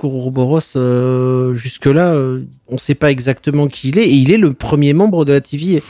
jusque 1.54 1.86
là 1.86 2.12
euh, 2.14 2.42
on 2.66 2.76
sait 2.76 2.96
pas 2.96 3.10
exactement 3.12 3.68
qui 3.68 3.90
il 3.90 3.98
est 3.98 4.08
et 4.08 4.14
il 4.14 4.32
est 4.32 4.38
le 4.38 4.52
premier 4.54 4.92
membre 4.92 5.24
de 5.24 5.32
la 5.32 5.40
TVA. 5.40 5.80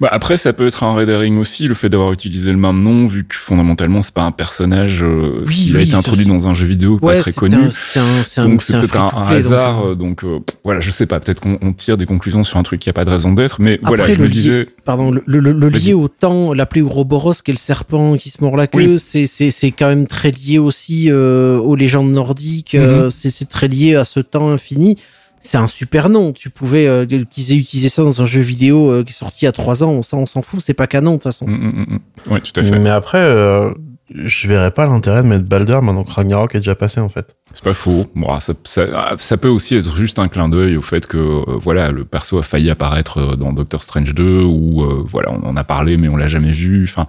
Bah 0.00 0.08
après, 0.10 0.36
ça 0.36 0.52
peut 0.52 0.66
être 0.66 0.82
un 0.84 0.92
red 0.94 1.08
herring 1.08 1.38
aussi, 1.38 1.68
le 1.68 1.74
fait 1.74 1.88
d'avoir 1.88 2.12
utilisé 2.12 2.50
le 2.52 2.58
même 2.58 2.82
nom, 2.82 3.06
vu 3.06 3.24
que 3.24 3.34
fondamentalement 3.36 4.02
c'est 4.02 4.14
pas 4.14 4.22
un 4.22 4.30
personnage. 4.32 5.02
euh, 5.02 5.44
Oui, 5.46 5.52
S'il 5.54 5.76
a 5.76 5.80
été 5.80 5.94
introduit 5.94 6.26
dans 6.26 6.48
un 6.48 6.54
jeu 6.54 6.66
vidéo 6.66 6.98
pas 6.98 7.16
très 7.20 7.32
connu. 7.32 7.56
un- 7.56 7.70
c'est 7.70 8.40
un, 8.40 8.48
donc 8.48 8.62
c'est 8.62 8.78
peut-être 8.78 8.96
un, 8.96 9.06
un 9.06 9.08
free-to-play, 9.08 9.28
donc, 9.28 9.36
hasard, 9.38 9.80
euh, 9.86 9.90
euh, 9.90 9.94
donc, 9.94 10.24
euh, 10.24 10.38
voilà, 10.64 10.80
je 10.80 10.90
sais 10.90 11.06
pas, 11.06 11.20
peut-être 11.20 11.40
qu'on 11.40 11.58
on 11.62 11.72
tire 11.72 11.96
des 11.96 12.06
conclusions 12.06 12.44
sur 12.44 12.58
un 12.58 12.62
truc 12.62 12.80
qui 12.80 12.90
a 12.90 12.92
pas 12.92 13.04
de 13.04 13.10
raison 13.10 13.32
d'être, 13.32 13.60
mais 13.60 13.80
voilà, 13.84 14.06
je 14.06 14.12
le 14.14 14.18
me 14.18 14.26
lié- 14.26 14.30
disais, 14.30 14.68
Pardon, 14.84 15.10
le, 15.10 15.22
le, 15.26 15.52
le 15.52 15.68
lié 15.68 15.92
au 15.94 16.08
temps, 16.08 16.52
l'appeler 16.54 16.80
Ouroboros, 16.82 17.34
qui 17.44 17.50
est 17.50 17.54
le 17.54 17.58
serpent 17.58 18.16
qui 18.16 18.30
se 18.30 18.42
mord 18.42 18.56
la 18.56 18.66
queue, 18.66 18.92
Oui. 18.92 18.98
c'est 18.98 19.26
c'est 19.26 19.50
c'est 19.50 19.70
quand 19.70 19.88
même 19.88 20.06
très 20.06 20.30
lié 20.30 20.58
aussi 20.58 21.08
euh, 21.10 21.58
aux 21.58 21.76
légendes 21.76 22.10
nordiques. 22.12 22.74
euh, 22.74 23.04
Mhm. 23.04 23.10
c'est 23.10 23.30
c'est 23.30 23.44
très 23.48 23.68
lié 23.68 23.94
à 23.96 24.04
ce 24.04 24.20
temps 24.20 24.50
infini. 24.50 24.96
C'est 25.40 25.58
un 25.58 25.66
super 25.66 26.08
nom. 26.08 26.32
Tu 26.32 26.50
pouvais 26.50 26.86
euh, 26.86 27.06
qu'ils 27.06 27.52
aient 27.52 27.56
utilisé 27.56 27.88
ça 27.88 28.02
dans 28.02 28.22
un 28.22 28.26
jeu 28.26 28.40
vidéo 28.40 28.90
euh, 28.90 29.04
qui 29.04 29.10
est 29.10 29.16
sorti 29.16 29.40
il 29.42 29.44
y 29.46 29.48
a 29.48 29.52
trois 29.52 29.82
ans. 29.82 30.02
Ça, 30.02 30.16
on 30.16 30.26
s'en 30.26 30.42
fout. 30.42 30.60
C'est 30.60 30.74
pas 30.74 30.86
canon 30.86 31.12
de 31.12 31.16
toute 31.16 31.24
façon. 31.24 31.46
Mm, 31.46 31.52
mm, 31.52 31.86
mm. 32.26 32.32
ouais, 32.32 32.40
tout 32.40 32.58
à 32.58 32.62
fait. 32.62 32.78
Mais 32.78 32.90
après, 32.90 33.18
euh, 33.18 33.70
je 34.14 34.48
verrais 34.48 34.70
pas 34.70 34.86
l'intérêt 34.86 35.22
de 35.22 35.28
mettre 35.28 35.44
Balder 35.44 35.78
maintenant 35.82 36.04
que 36.04 36.12
Ragnarok 36.12 36.54
est 36.54 36.58
déjà 36.58 36.74
passé 36.74 37.00
en 37.00 37.08
fait. 37.08 37.36
C'est 37.52 37.64
pas 37.64 37.74
faux. 37.74 38.06
Bon, 38.14 38.38
ça, 38.40 38.52
ça, 38.64 39.14
ça 39.18 39.36
peut 39.36 39.48
aussi 39.48 39.74
être 39.76 39.96
juste 39.96 40.18
un 40.18 40.28
clin 40.28 40.48
d'œil 40.48 40.76
au 40.76 40.82
fait 40.82 41.06
que 41.06 41.16
euh, 41.16 41.42
voilà 41.60 41.90
le 41.90 42.04
perso 42.04 42.38
a 42.38 42.42
failli 42.42 42.70
apparaître 42.70 43.18
euh, 43.18 43.36
dans 43.36 43.52
Doctor 43.52 43.82
Strange 43.82 44.14
2 44.14 44.42
ou 44.42 44.82
euh, 44.82 45.04
voilà 45.08 45.30
on 45.32 45.46
en 45.46 45.56
a 45.56 45.64
parlé 45.64 45.96
mais 45.96 46.08
on 46.08 46.16
l'a 46.16 46.26
jamais 46.26 46.52
vu. 46.52 46.84
Enfin 46.84 47.06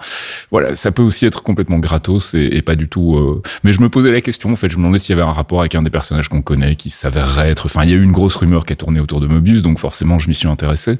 voilà, 0.51 0.75
ça 0.75 0.91
peut 0.91 1.03
aussi 1.03 1.25
être 1.25 1.43
complètement 1.43 1.79
gratos 1.79 2.33
et, 2.35 2.49
et 2.53 2.61
pas 2.61 2.75
du 2.75 2.87
tout. 2.87 3.15
euh, 3.17 3.41
Mais 3.63 3.71
je 3.73 3.81
me 3.81 3.89
posais 3.89 4.11
la 4.11 4.21
question 4.21 4.51
en 4.51 4.55
fait, 4.55 4.69
je 4.69 4.77
me 4.77 4.83
demandais 4.83 4.99
s'il 4.99 5.15
y 5.15 5.19
avait 5.19 5.27
un 5.27 5.31
rapport 5.33 5.59
avec 5.61 5.75
un 5.75 5.81
des 5.83 5.89
personnages 5.89 6.27
qu'on 6.29 6.41
connaît 6.41 6.75
qui 6.75 6.89
s'avérerait 6.89 7.49
être. 7.49 7.65
Enfin 7.67 7.83
il 7.83 7.89
y 7.89 7.93
a 7.93 7.95
eu 7.97 8.03
une 8.03 8.11
grosse 8.13 8.35
rumeur 8.35 8.65
qui 8.65 8.73
a 8.73 8.75
tourné 8.75 8.99
autour 8.99 9.19
de 9.21 9.27
Mobius 9.27 9.61
donc 9.61 9.79
forcément 9.79 10.19
je 10.19 10.27
m'y 10.27 10.35
suis 10.35 10.47
intéressé. 10.47 10.97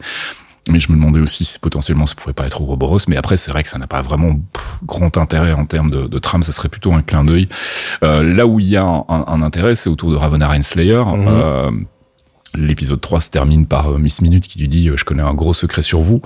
Mais 0.69 0.79
je 0.79 0.91
me 0.91 0.97
demandais 0.97 1.19
aussi 1.19 1.43
si 1.45 1.59
potentiellement 1.59 2.05
ça 2.05 2.15
pouvait 2.15 2.33
pas 2.33 2.45
être 2.45 2.61
Ouroboros. 2.61 2.99
Mais 3.07 3.17
après, 3.17 3.37
c'est 3.37 3.51
vrai 3.51 3.63
que 3.63 3.69
ça 3.69 3.77
n'a 3.77 3.87
pas 3.87 4.01
vraiment 4.01 4.39
grand 4.85 5.17
intérêt 5.17 5.51
en 5.53 5.65
termes 5.65 5.91
de, 5.91 6.07
de 6.07 6.19
trame. 6.19 6.43
Ça 6.43 6.51
serait 6.51 6.69
plutôt 6.69 6.93
un 6.93 7.01
clin 7.01 7.23
d'œil. 7.23 7.49
Euh, 8.03 8.21
là 8.23 8.45
où 8.47 8.59
il 8.59 8.67
y 8.67 8.77
a 8.77 8.83
un, 8.83 9.03
un- 9.09 9.25
un 9.27 9.41
intérêt, 9.41 9.75
c'est 9.75 9.89
autour 9.89 10.11
de 10.11 10.15
Ravonna 10.15 10.47
Renslayer. 10.47 11.03
Mhm. 11.05 11.25
Euh, 11.27 11.71
L'épisode 12.55 12.99
3 12.99 13.21
se 13.21 13.29
termine 13.29 13.67
par 13.67 13.91
euh, 13.91 13.97
Miss 13.99 14.21
Minute 14.23 14.47
qui 14.47 14.57
lui 14.59 14.67
dit 14.67 14.89
Je 14.95 15.05
connais 15.05 15.21
un 15.21 15.35
gros 15.35 15.53
secret 15.53 15.83
sur 15.83 16.01
vous. 16.01 16.21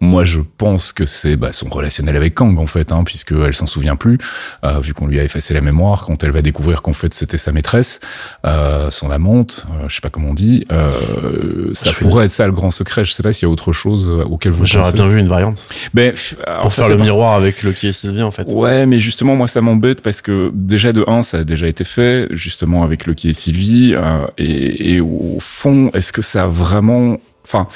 Moi, 0.00 0.24
je 0.26 0.40
pense 0.58 0.92
que 0.92 1.06
c'est 1.06 1.36
bah, 1.36 1.52
son 1.52 1.68
relationnel 1.70 2.16
avec 2.16 2.34
Kang, 2.34 2.58
en 2.58 2.66
fait, 2.66 2.92
hein, 2.92 3.02
puisqu'elle 3.04 3.54
s'en 3.54 3.66
souvient 3.66 3.96
plus, 3.96 4.18
euh, 4.64 4.78
vu 4.80 4.92
qu'on 4.92 5.06
lui 5.06 5.18
a 5.18 5.24
effacé 5.24 5.54
la 5.54 5.62
mémoire, 5.62 6.02
quand 6.02 6.22
elle 6.22 6.32
va 6.32 6.42
découvrir 6.42 6.82
qu'en 6.82 6.92
fait 6.92 7.14
c'était 7.14 7.38
sa 7.38 7.50
maîtresse, 7.52 8.00
euh, 8.44 8.90
son 8.90 9.10
amante, 9.10 9.66
euh, 9.70 9.88
je 9.88 9.94
sais 9.94 10.00
pas 10.02 10.10
comment 10.10 10.30
on 10.30 10.34
dit. 10.34 10.66
Euh, 10.70 11.70
ça 11.72 11.92
Je 11.92 11.98
pourrait 12.00 12.26
être 12.26 12.30
ça 12.30 12.46
le 12.46 12.52
grand 12.52 12.70
secret. 12.70 13.04
Je 13.06 13.12
sais 13.12 13.22
pas 13.22 13.32
s'il 13.32 13.46
y 13.46 13.50
a 13.50 13.52
autre 13.52 13.72
chose 13.72 14.10
euh, 14.10 14.22
auquel 14.24 14.52
vous 14.52 14.66
J'aurais 14.66 14.92
bien 14.92 15.08
vu 15.08 15.18
une 15.18 15.28
variante 15.28 15.64
Ben, 15.94 16.10
pff, 16.12 16.36
alors 16.46 16.62
pour 16.62 16.72
ça, 16.72 16.82
faire 16.84 16.96
le 16.96 17.02
miroir 17.02 17.34
avec 17.34 17.62
Loki 17.62 17.88
et 17.88 17.92
Sylvie 17.94 18.22
en 18.22 18.30
fait. 18.30 18.44
Ouais, 18.48 18.84
mais 18.86 19.00
justement, 19.00 19.34
moi, 19.34 19.48
ça 19.48 19.60
m'embête 19.62 20.02
parce 20.02 20.20
que 20.20 20.50
déjà 20.52 20.92
de 20.92 21.04
1, 21.08 21.22
ça 21.22 21.38
a 21.38 21.44
déjà 21.44 21.68
été 21.68 21.84
fait, 21.84 22.28
justement 22.32 22.82
avec 22.82 23.06
Loki 23.06 23.30
et 23.30 23.34
Sylvie. 23.34 23.94
euh, 23.94 24.26
et, 24.36 24.94
et 24.94 25.00
au 25.00 25.38
fond, 25.40 25.90
est-ce 25.94 26.12
que 26.12 26.22
ça 26.22 26.44
a 26.44 26.46
vraiment... 26.46 27.16
Enfin, 27.44 27.66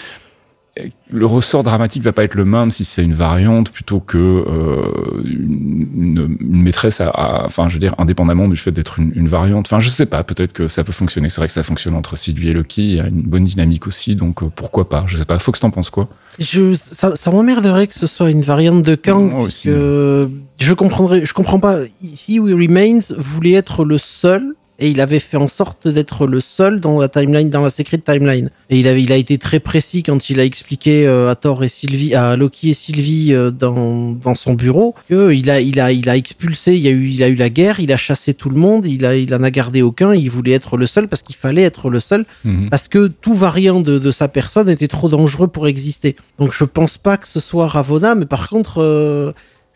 le 1.11 1.27
ressort 1.27 1.63
dramatique 1.63 2.03
va 2.03 2.13
pas 2.13 2.25
être 2.25 2.35
le 2.35 2.45
même 2.45 2.71
si 2.71 2.85
c'est 2.85 3.03
une 3.03 3.15
variante 3.15 3.71
plutôt 3.71 4.01
que 4.01 4.19
euh, 4.19 5.23
une, 5.25 6.37
maîtresse 6.41 7.01
à, 7.01 7.45
enfin 7.45 7.69
je 7.69 7.75
veux 7.75 7.81
dire 7.81 7.95
indépendamment 7.99 8.49
du 8.49 8.57
fait 8.57 8.71
d'être 8.71 8.99
une, 8.99 9.13
une 9.15 9.29
variante. 9.29 9.67
Enfin 9.67 9.81
je 9.81 9.89
sais 9.89 10.07
pas 10.07 10.23
peut-être 10.23 10.53
que 10.53 10.69
ça 10.69 10.85
peut 10.85 10.93
fonctionner. 10.93 11.29
C'est 11.29 11.41
vrai 11.41 11.49
que 11.49 11.53
ça 11.53 11.63
fonctionne 11.63 11.95
entre 11.95 12.17
Sylvie 12.17 12.51
et 12.51 12.53
Loki. 12.53 12.83
Il 12.83 12.97
y 12.97 13.01
a 13.01 13.09
une 13.09 13.23
bonne 13.23 13.45
dynamique 13.45 13.87
aussi 13.87 14.15
donc 14.15 14.43
euh, 14.43 14.51
pourquoi 14.55 14.89
pas? 14.89 15.05
Je 15.07 15.17
sais 15.17 15.25
pas. 15.25 15.39
Fox 15.39 15.61
t'en 15.61 15.71
penses 15.71 15.91
quoi? 15.91 16.09
Je, 16.39 16.75
ça, 16.75 17.17
ça 17.17 17.31
m'emmerderait 17.31 17.87
que 17.87 17.95
ce 17.95 18.07
soit 18.07 18.31
une 18.31 18.43
variante 18.43 18.83
de 18.83 18.95
Kang, 18.95 19.33
parce 19.33 19.63
que 19.63 20.31
je 20.59 20.75
comprendrais, 20.75 21.25
je 21.25 21.35
comprends 21.35 21.59
pas. 21.59 21.81
He 22.03 22.39
Who 22.39 22.47
Remains 22.57 23.15
voulait 23.19 23.53
être 23.53 23.85
le 23.85 23.99
seul 23.99 24.55
et 24.81 24.89
il 24.89 25.01
avait 25.01 25.21
fait 25.21 25.37
en 25.37 25.49
sorte 25.49 25.87
d'être 25.87 26.27
le 26.27 26.41
seul 26.41 26.81
dans 26.81 26.99
la 26.99 27.09
timeline, 27.09 27.51
dans 27.51 27.63
la 27.63 27.71
secret 27.71 27.99
timeline. 27.99 28.51
Et 28.71 28.81
il 28.81 28.89
avait, 28.89 29.03
il 29.03 29.13
a 29.13 29.17
été 29.17 29.39
très 29.39 29.61
précis 29.61 30.03
quand 30.03 30.31
il 30.31 30.41
a 30.41 30.45
expliqué 30.45 31.07
euh, 31.07 31.29
à 31.31 31.35
Thor 31.35 31.63
et 31.63 31.69
Sylvie, 31.69 32.15
à 32.15 32.37
Loki 32.37 32.71
et 32.71 32.75
Sylvie 32.75 33.33
euh, 33.33 33.51
dans, 33.51 34.13
dans 34.13 34.35
son 34.35 34.55
bureau 34.55 34.95
que 35.09 35.33
il 35.33 35.51
a, 35.51 35.61
il 35.61 35.79
a, 35.81 35.93
il 35.93 36.09
a 36.09 36.17
expulsé, 36.17 36.77
il 36.77 36.87
a 36.87 36.91
eu, 36.91 37.09
il 37.09 37.23
a 37.23 37.29
eu 37.29 37.35
la 37.35 37.51
guerre, 37.51 37.81
il 37.81 37.93
a 37.93 37.97
chassé 37.97 38.35
tout 38.35 38.49
le 38.51 38.57
monde, 38.57 38.87
il 38.87 39.05
a, 39.05 39.17
il 39.17 39.35
en 39.35 39.43
a 39.43 39.51
gardé 39.51 39.83
aucun, 39.83 40.15
il 40.15 40.31
voulait 40.31 40.53
être 40.53 40.77
le 40.77 40.87
seul 40.87 41.09
parce 41.09 41.23
qu'il 41.23 41.37
fallait 41.37 41.63
être 41.63 41.91
le 41.91 42.01
seul 42.01 42.25
Mhm. 42.45 42.71
parce 42.71 42.89
que 42.89 43.07
tout 43.09 43.35
variant 43.35 43.81
de, 43.81 43.99
de 43.99 44.11
sa 44.11 44.29
personne 44.29 44.69
était 44.69 44.89
trop 44.89 45.09
dangereux 45.09 45.49
pour 45.49 45.69
exister. 45.69 46.17
Donc 46.39 46.53
je 46.53 46.65
pense 46.65 46.99
pas 46.99 47.17
que 47.17 47.29
ce 47.29 47.41
soit 47.41 47.69
Ravonna, 47.69 48.15
mais 48.15 48.27
par 48.27 48.49
contre, 48.49 48.81
euh, 48.83 49.33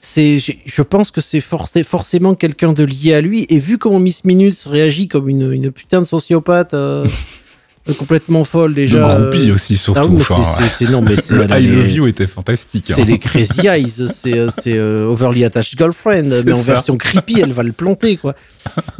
c'est, 0.06 0.36
je 0.38 0.82
pense 0.82 1.10
que 1.10 1.22
c'est 1.22 1.40
forcé- 1.40 1.82
forcément 1.82 2.34
quelqu'un 2.34 2.74
de 2.74 2.84
lié 2.84 3.14
à 3.14 3.22
lui. 3.22 3.46
Et 3.48 3.58
vu 3.58 3.78
comment 3.78 3.98
Miss 4.00 4.24
Minutes 4.24 4.62
réagit 4.68 5.08
comme 5.08 5.30
une, 5.30 5.50
une 5.50 5.70
putain 5.70 6.02
de 6.02 6.06
sociopathe 6.06 6.74
euh, 6.74 7.06
complètement 7.98 8.44
folle 8.44 8.74
déjà. 8.74 9.00
groupie 9.00 9.48
euh, 9.48 9.54
aussi, 9.54 9.78
surtout. 9.78 10.00
ah 10.02 10.06
oui, 10.06 10.16
mais 10.16 10.22
enfin, 10.22 10.66
c'est- 10.68 10.90
non, 10.90 11.00
mais 11.00 11.16
c'est 11.16 11.34
le 11.48 11.58
I 11.58 11.66
Love 11.66 11.90
You 11.90 12.06
était 12.06 12.26
fantastique. 12.26 12.84
c'est 12.86 13.00
hein. 13.00 13.04
les 13.06 13.18
Crazy 13.18 13.66
Eyes, 13.66 14.06
c'est 14.12 14.38
euh, 14.38 14.48
c'est 14.50 14.76
euh, 14.76 15.06
Overly 15.08 15.42
Attached 15.44 15.78
Girlfriend, 15.78 16.28
mais 16.44 16.52
en 16.52 16.60
version 16.60 16.98
creepy, 16.98 17.40
elle 17.40 17.52
va 17.52 17.62
le 17.62 17.72
planter 17.72 18.18
quoi. 18.18 18.34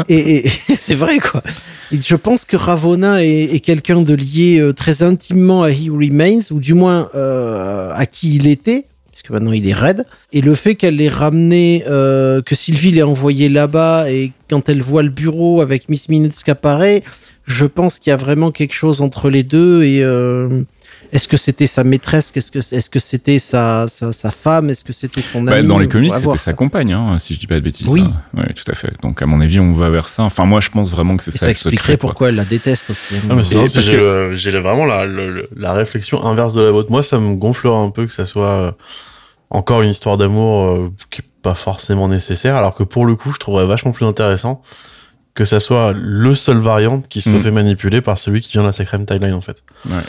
Et, 0.09 0.49
c'est 0.49 0.95
vrai 0.95 1.19
quoi. 1.19 1.43
Et 1.93 2.01
je 2.01 2.17
pense 2.17 2.47
que 2.47 2.57
Ravonna 2.57 3.23
est, 3.25 3.55
est 3.55 3.61
quelqu'un 3.61 4.01
de 4.01 4.15
lié 4.15 4.59
euh, 4.59 4.73
très 4.73 5.03
intimement 5.03 5.63
à 5.63 5.71
He 5.71 5.91
Remains, 5.91 6.39
ou 6.51 6.61
du 6.61 6.73
moins 6.75 7.09
euh, 7.15 7.91
à 7.95 8.07
qui 8.07 8.37
il 8.37 8.47
était, 8.47 8.87
puisque 9.15 9.31
maintenant 9.31 9.53
il 9.53 9.69
est 9.69 9.73
raide. 9.73 10.05
Et 10.33 10.41
le 10.41 10.57
fait 10.57 10.75
qu'elle 10.75 10.97
l'ait 10.97 11.09
ramené, 11.09 11.85
euh, 11.87 12.43
que 12.43 12.57
Sylvie 12.57 12.91
l'ait 12.91 13.05
envoyé 13.05 13.49
là-bas, 13.49 14.11
et 14.11 14.33
quand 14.51 14.69
elle 14.69 14.83
voit 14.83 15.05
le 15.05 15.09
bureau 15.09 15.61
avec 15.61 15.89
Miss 15.89 16.09
Minutes 16.09 16.35
qui 16.43 16.51
apparaît, 16.51 17.05
je 17.45 17.65
pense 17.65 18.01
qu'il 18.01 18.11
y 18.11 18.13
a 18.13 18.17
vraiment 18.17 18.51
quelque 18.51 18.75
chose 18.75 19.03
entre 19.03 19.31
les 19.31 19.45
deux 19.45 19.85
et 19.85 20.03
euh, 20.03 20.63
est-ce 21.15 21.29
que 21.29 21.37
c'était 21.37 21.67
sa 21.67 21.85
maîtresse? 21.85 22.31
Qu'est-ce 22.33 22.51
que 22.51 22.59
est-ce 22.59 22.91
que 22.91 22.99
c'était 22.99 23.39
sa, 23.39 23.87
sa, 23.89 24.13
sa 24.13 24.31
femme? 24.31 24.69
Est-ce 24.69 24.85
que 24.85 24.93
c'était 24.93 25.21
son 25.23 25.43
Bah, 25.43 25.53
ami 25.53 25.67
dans 25.69 25.79
les 25.79 25.89
comics, 25.89 26.15
c'était 26.15 26.37
sa 26.37 26.53
compagne, 26.53 26.93
hein, 26.93 27.17
si 27.19 27.35
je 27.35 27.39
dis 27.41 27.47
pas 27.47 27.55
de 27.55 27.61
bêtises. 27.61 27.87
Oui. 27.89 28.05
hein. 28.37 28.43
Tout 28.55 28.71
à 28.71 28.75
fait. 28.75 28.93
Donc, 29.03 29.23
à 29.23 29.27
mon 29.27 29.41
avis, 29.41 29.61
on 29.61 29.73
va 29.73 29.89
vers 29.91 30.09
ça. 30.09 30.25
Enfin, 30.25 30.45
moi, 30.45 30.61
je 30.61 30.69
pense 30.71 30.91
vraiment 30.91 31.17
que 31.17 31.23
c'est 31.23 31.35
Et 31.35 31.39
ça. 31.39 31.47
ça 31.47 31.47
le 31.49 31.55
secret, 31.55 31.71
expliquerait 31.71 31.99
quoi. 31.99 32.09
pourquoi 32.11 32.29
elle 32.31 32.35
la 32.37 32.45
déteste 32.45 32.91
aussi. 32.91 33.15
hein. 33.17 33.21
Ah, 33.31 33.35
mais 33.37 33.43
parce 33.55 33.89
que 33.89 33.97
euh, 33.97 34.37
j'ai 34.37 34.51
vraiment 34.59 34.85
la, 34.87 35.07
la 35.57 35.73
réflexion 35.73 36.25
inverse 36.27 36.55
de 36.55 36.63
la 36.63 36.71
vôtre. 36.73 36.91
Moi, 36.91 37.03
ça 37.03 37.19
me 37.19 37.37
gonflerait 37.37 37.77
un 37.79 37.91
peu 37.91 38.07
que 38.07 38.13
ça 38.13 38.25
soit 38.25 38.49
euh, 38.51 38.73
encore 39.51 39.83
une 39.83 39.91
histoire 39.91 40.17
d'amour 40.17 40.69
euh, 40.71 40.93
qui 41.11 41.21
est 41.21 41.25
pas 41.43 41.55
forcément 41.55 42.09
nécessaire, 42.09 42.57
alors 42.57 42.75
que 42.75 42.83
pour 42.83 43.07
le 43.07 43.15
coup, 43.17 43.33
je 43.33 43.39
trouverais 43.39 43.67
vachement 43.67 43.93
plus 43.93 44.07
intéressant 44.07 44.63
que 45.35 45.45
ça 45.45 45.59
soit 45.61 45.93
le 45.97 46.35
seul 46.35 46.59
variant 46.59 47.01
qui 47.01 47.21
soit 47.21 47.33
Mm. 47.33 47.43
fait 47.43 47.51
manipuler 47.51 48.01
par 48.01 48.19
celui 48.19 48.41
qui 48.41 48.53
vient 48.53 48.63
de 48.63 48.69
la 48.69 48.73
Sacred 48.73 49.05
Timeline, 49.07 49.35
en 49.35 49.41
fait. 49.41 49.63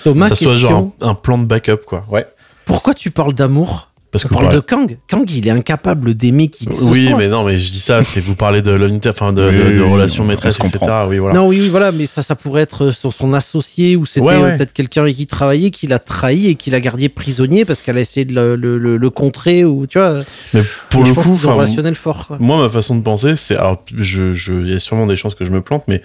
Thomas, 0.04 0.30
ça 0.30 0.36
soit 0.36 0.58
genre 0.58 0.92
un, 1.02 1.10
un 1.10 1.16
plan 1.16 1.38
de 1.38 1.46
backup, 1.46 1.78
quoi. 1.86 2.06
Ouais. 2.10 2.28
Pourquoi 2.66 2.94
tu 2.94 3.10
parles 3.12 3.34
d'amour? 3.34 3.90
Parce 4.16 4.24
On 4.24 4.30
que 4.30 4.34
parle 4.34 4.50
de 4.54 4.60
Kang. 4.62 4.98
Kang, 5.10 5.30
il 5.30 5.46
est 5.46 5.52
incapable 5.52 6.14
d'aimer 6.14 6.48
qui 6.48 6.68
que 6.68 6.74
ce 6.74 6.86
Oui, 6.86 7.10
soit. 7.10 7.18
mais 7.18 7.28
non, 7.28 7.44
mais 7.44 7.58
je 7.58 7.70
dis 7.70 7.80
ça, 7.82 8.02
c'est 8.02 8.22
vous 8.22 8.36
parlez 8.36 8.62
de 8.62 8.72
l'unité, 8.72 9.10
enfin 9.10 9.34
de, 9.34 9.44
Oui, 9.50 9.74
de, 9.74 9.82
de 9.82 10.22
maîtresse, 10.24 10.58
etc. 10.58 10.86
Oui, 11.10 11.18
voilà. 11.18 11.36
Non, 11.38 11.48
oui, 11.48 11.60
oui, 11.60 11.68
voilà, 11.68 11.92
mais 11.92 12.06
ça, 12.06 12.24
ça 12.24 12.34
pourrait 12.38 12.62
être 12.62 12.92
son, 12.92 13.12
son 13.12 13.34
associé 13.34 13.98
ou 13.98 14.06
c'était 14.06 14.26
Ouais, 14.26 14.36
euh, 14.36 14.44
ouais. 14.44 14.56
peut-être 14.56 14.72
quelqu'un 14.72 15.02
avec 15.02 15.18
qui 15.18 15.24
il 15.24 15.28
travaillait 15.28 15.70
qui 15.70 15.88
l'a 15.88 16.00
trahi 16.00 16.48
et 16.48 16.56
qui 16.56 16.70
l'a 16.72 16.80
gardé 16.80 17.10
prisonnier 17.10 17.66
parce 17.66 17.82
qu'elle 17.82 17.98
a 17.98 18.02
essayé 18.02 18.24
de 18.26 18.34
le, 18.34 18.56
le, 18.56 18.78
le- 18.78 18.96
le 18.96 19.10
contrer 19.10 19.66
ou 19.66 19.86
tu 19.86 19.98
vois. 20.00 20.22
Mais 20.54 20.62
pour 20.90 21.04
le 21.04 21.12
pense 21.14 21.26
coup, 21.28 21.34
qu'ils 21.34 21.48
ont 21.48 21.50
un 21.50 21.54
enfin, 21.56 21.64
relationnel 21.64 21.96
fort. 21.96 22.28
Quoi. 22.28 22.38
Moi, 22.40 22.62
ma 22.62 22.70
façon 22.70 22.96
de 22.96 23.02
penser, 23.02 23.36
c'est 23.36 23.58
alors, 23.58 23.84
je, 23.98 24.32
je, 24.32 24.54
il 24.54 24.70
y 24.70 24.74
a 24.76 24.80
sûrement 24.80 25.08
des 25.08 25.18
chances 25.18 25.36
que 25.36 25.44
je 25.44 25.52
me 25.52 25.60
plante, 25.62 25.84
mais 25.90 26.02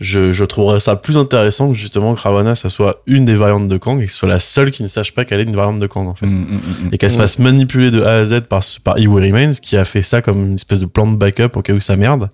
je, 0.00 0.32
je 0.32 0.44
trouverais 0.44 0.80
ça 0.80 0.96
plus 0.96 1.16
intéressant 1.16 1.70
que 1.70 1.78
justement 1.78 2.14
que 2.14 2.20
Ravana, 2.20 2.54
ça 2.54 2.68
soit 2.68 3.02
une 3.06 3.24
des 3.24 3.36
variantes 3.36 3.68
de 3.68 3.76
Kang 3.76 4.00
et 4.00 4.06
que 4.06 4.12
ce 4.12 4.18
soit 4.18 4.28
la 4.28 4.40
seule 4.40 4.70
qui 4.70 4.82
ne 4.82 4.88
sache 4.88 5.12
pas 5.12 5.24
qu'elle 5.24 5.40
est 5.40 5.44
une 5.44 5.54
variante 5.54 5.78
de 5.78 5.86
Kang, 5.86 6.08
en 6.08 6.14
fait. 6.14 6.26
Mm, 6.26 6.30
mm, 6.30 6.54
mm. 6.54 6.88
Et 6.92 6.98
qu'elle 6.98 7.10
se 7.10 7.18
fasse 7.18 7.38
manipuler 7.38 7.90
de 7.90 8.02
A 8.02 8.18
à 8.18 8.24
Z 8.24 8.42
par, 8.48 8.62
par 8.82 8.96
Who 8.98 9.14
Remains, 9.14 9.52
qui 9.52 9.76
a 9.76 9.84
fait 9.84 10.02
ça 10.02 10.22
comme 10.22 10.46
une 10.46 10.54
espèce 10.54 10.80
de 10.80 10.86
plan 10.86 11.06
de 11.06 11.16
backup 11.16 11.56
au 11.56 11.62
cas 11.62 11.72
où 11.72 11.80
ça 11.80 11.96
merde. 11.96 12.30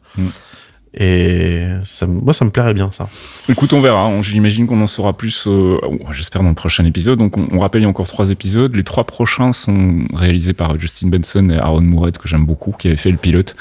Et 1.00 1.62
ça, 1.84 2.06
moi, 2.08 2.32
ça 2.32 2.44
me 2.44 2.50
plairait 2.50 2.74
bien, 2.74 2.90
ça. 2.90 3.08
Écoute, 3.48 3.72
on 3.72 3.80
verra. 3.80 4.11
J'imagine 4.20 4.66
qu'on 4.66 4.80
en 4.82 4.88
saura 4.88 5.12
plus, 5.16 5.46
euh, 5.46 5.78
j'espère, 6.12 6.42
dans 6.42 6.48
le 6.48 6.56
prochain 6.56 6.84
épisode. 6.84 7.20
Donc, 7.20 7.38
on, 7.38 7.46
on 7.52 7.61
rappelle, 7.61 7.82
il 7.82 7.84
y 7.84 7.87
a 7.87 7.88
encore 7.88 8.08
trois 8.08 8.30
épisodes. 8.30 8.74
Les 8.74 8.82
trois 8.82 9.04
prochains 9.04 9.52
sont 9.52 9.98
réalisés 10.12 10.54
par 10.54 10.78
Justin 10.80 11.06
Benson 11.08 11.50
et 11.50 11.56
Aaron 11.56 11.82
Moorhead, 11.82 12.18
que 12.18 12.26
j'aime 12.26 12.44
beaucoup, 12.44 12.72
qui 12.76 12.88
avait 12.88 12.96
fait 12.96 13.12
le 13.12 13.16
pilote. 13.16 13.54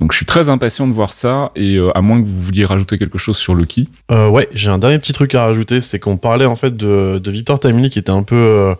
Donc, 0.00 0.10
je 0.12 0.16
suis 0.16 0.26
très 0.26 0.48
impatient 0.48 0.88
de 0.88 0.92
voir 0.92 1.10
ça. 1.12 1.52
Et 1.54 1.76
euh, 1.76 1.96
à 1.96 2.00
moins 2.00 2.20
que 2.20 2.26
vous 2.26 2.40
vouliez 2.40 2.64
rajouter 2.64 2.98
quelque 2.98 3.18
chose 3.18 3.36
sur 3.36 3.54
Loki. 3.54 3.88
Euh, 4.10 4.28
ouais, 4.28 4.48
j'ai 4.52 4.70
un 4.70 4.78
dernier 4.78 4.98
petit 4.98 5.12
truc 5.12 5.32
à 5.36 5.44
rajouter, 5.44 5.80
c'est 5.80 6.00
qu'on 6.00 6.16
parlait 6.16 6.44
en 6.44 6.56
fait 6.56 6.76
de, 6.76 7.20
de 7.22 7.30
Victor 7.30 7.60
Timely 7.60 7.88
qui 7.88 8.00
était 8.00 8.10
un 8.10 8.24
peu, 8.24 8.34
euh, 8.34 8.74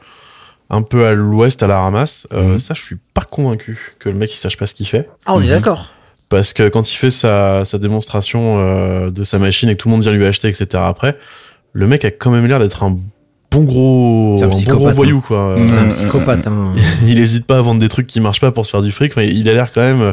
un 0.68 0.83
peu 0.83 1.07
à 1.07 1.14
l'ouest 1.14 1.62
à 1.62 1.68
la 1.68 1.78
ramasse. 1.78 2.26
Euh, 2.33 2.54
Mhm. 2.54 2.59
Ça, 2.59 2.74
je 2.74 2.83
suis 2.83 2.96
pas 3.14 3.22
convaincu 3.22 3.94
que 4.00 4.09
le 4.09 4.16
mec 4.16 4.35
il 4.35 4.37
sache 4.38 4.57
pas 4.57 4.66
ce 4.66 4.74
qu'il 4.74 4.87
fait. 4.88 5.09
Ah, 5.26 5.35
on 5.35 5.40
est 5.40 5.44
Mhm. 5.44 5.50
d'accord. 5.50 5.93
Parce 6.28 6.52
que 6.52 6.68
quand 6.68 6.90
il 6.92 6.96
fait 6.96 7.10
sa, 7.10 7.64
sa 7.64 7.78
démonstration 7.78 8.56
euh, 8.58 9.10
de 9.10 9.24
sa 9.24 9.38
machine 9.38 9.68
et 9.68 9.76
que 9.76 9.82
tout 9.82 9.88
le 9.88 9.92
monde 9.94 10.02
vient 10.02 10.12
lui 10.12 10.24
acheter, 10.26 10.48
etc. 10.48 10.66
après, 10.87 11.16
le 11.72 11.87
mec 11.87 12.04
a 12.04 12.10
quand 12.10 12.30
même 12.30 12.46
l'air 12.46 12.58
d'être 12.58 12.82
un 12.82 12.96
bon 13.50 13.62
gros, 13.64 14.34
un 14.37 14.40
bon 14.40 14.46
gros 14.46 14.48
psychopathe, 14.50 14.94
voyou, 14.96 15.20
quoi. 15.20 15.56
Mhm. 15.58 15.68
C'est 15.68 15.78
un 15.78 15.84
Euh, 15.84 15.88
psychopathe. 15.88 16.46
Hein. 16.46 16.72
il 17.06 17.18
hésite 17.20 17.46
pas 17.46 17.58
à 17.58 17.60
vendre 17.60 17.80
des 17.80 17.88
trucs 17.88 18.06
qui 18.06 18.20
marchent 18.20 18.40
pas 18.40 18.50
pour 18.52 18.64
se 18.66 18.70
faire 18.70 18.82
du 18.82 18.90
fric. 18.92 19.12
Enfin, 19.12 19.22
il 19.22 19.48
a 19.48 19.52
l'air 19.52 19.70
quand 19.72 19.82
même. 19.82 20.00
euh, 20.02 20.12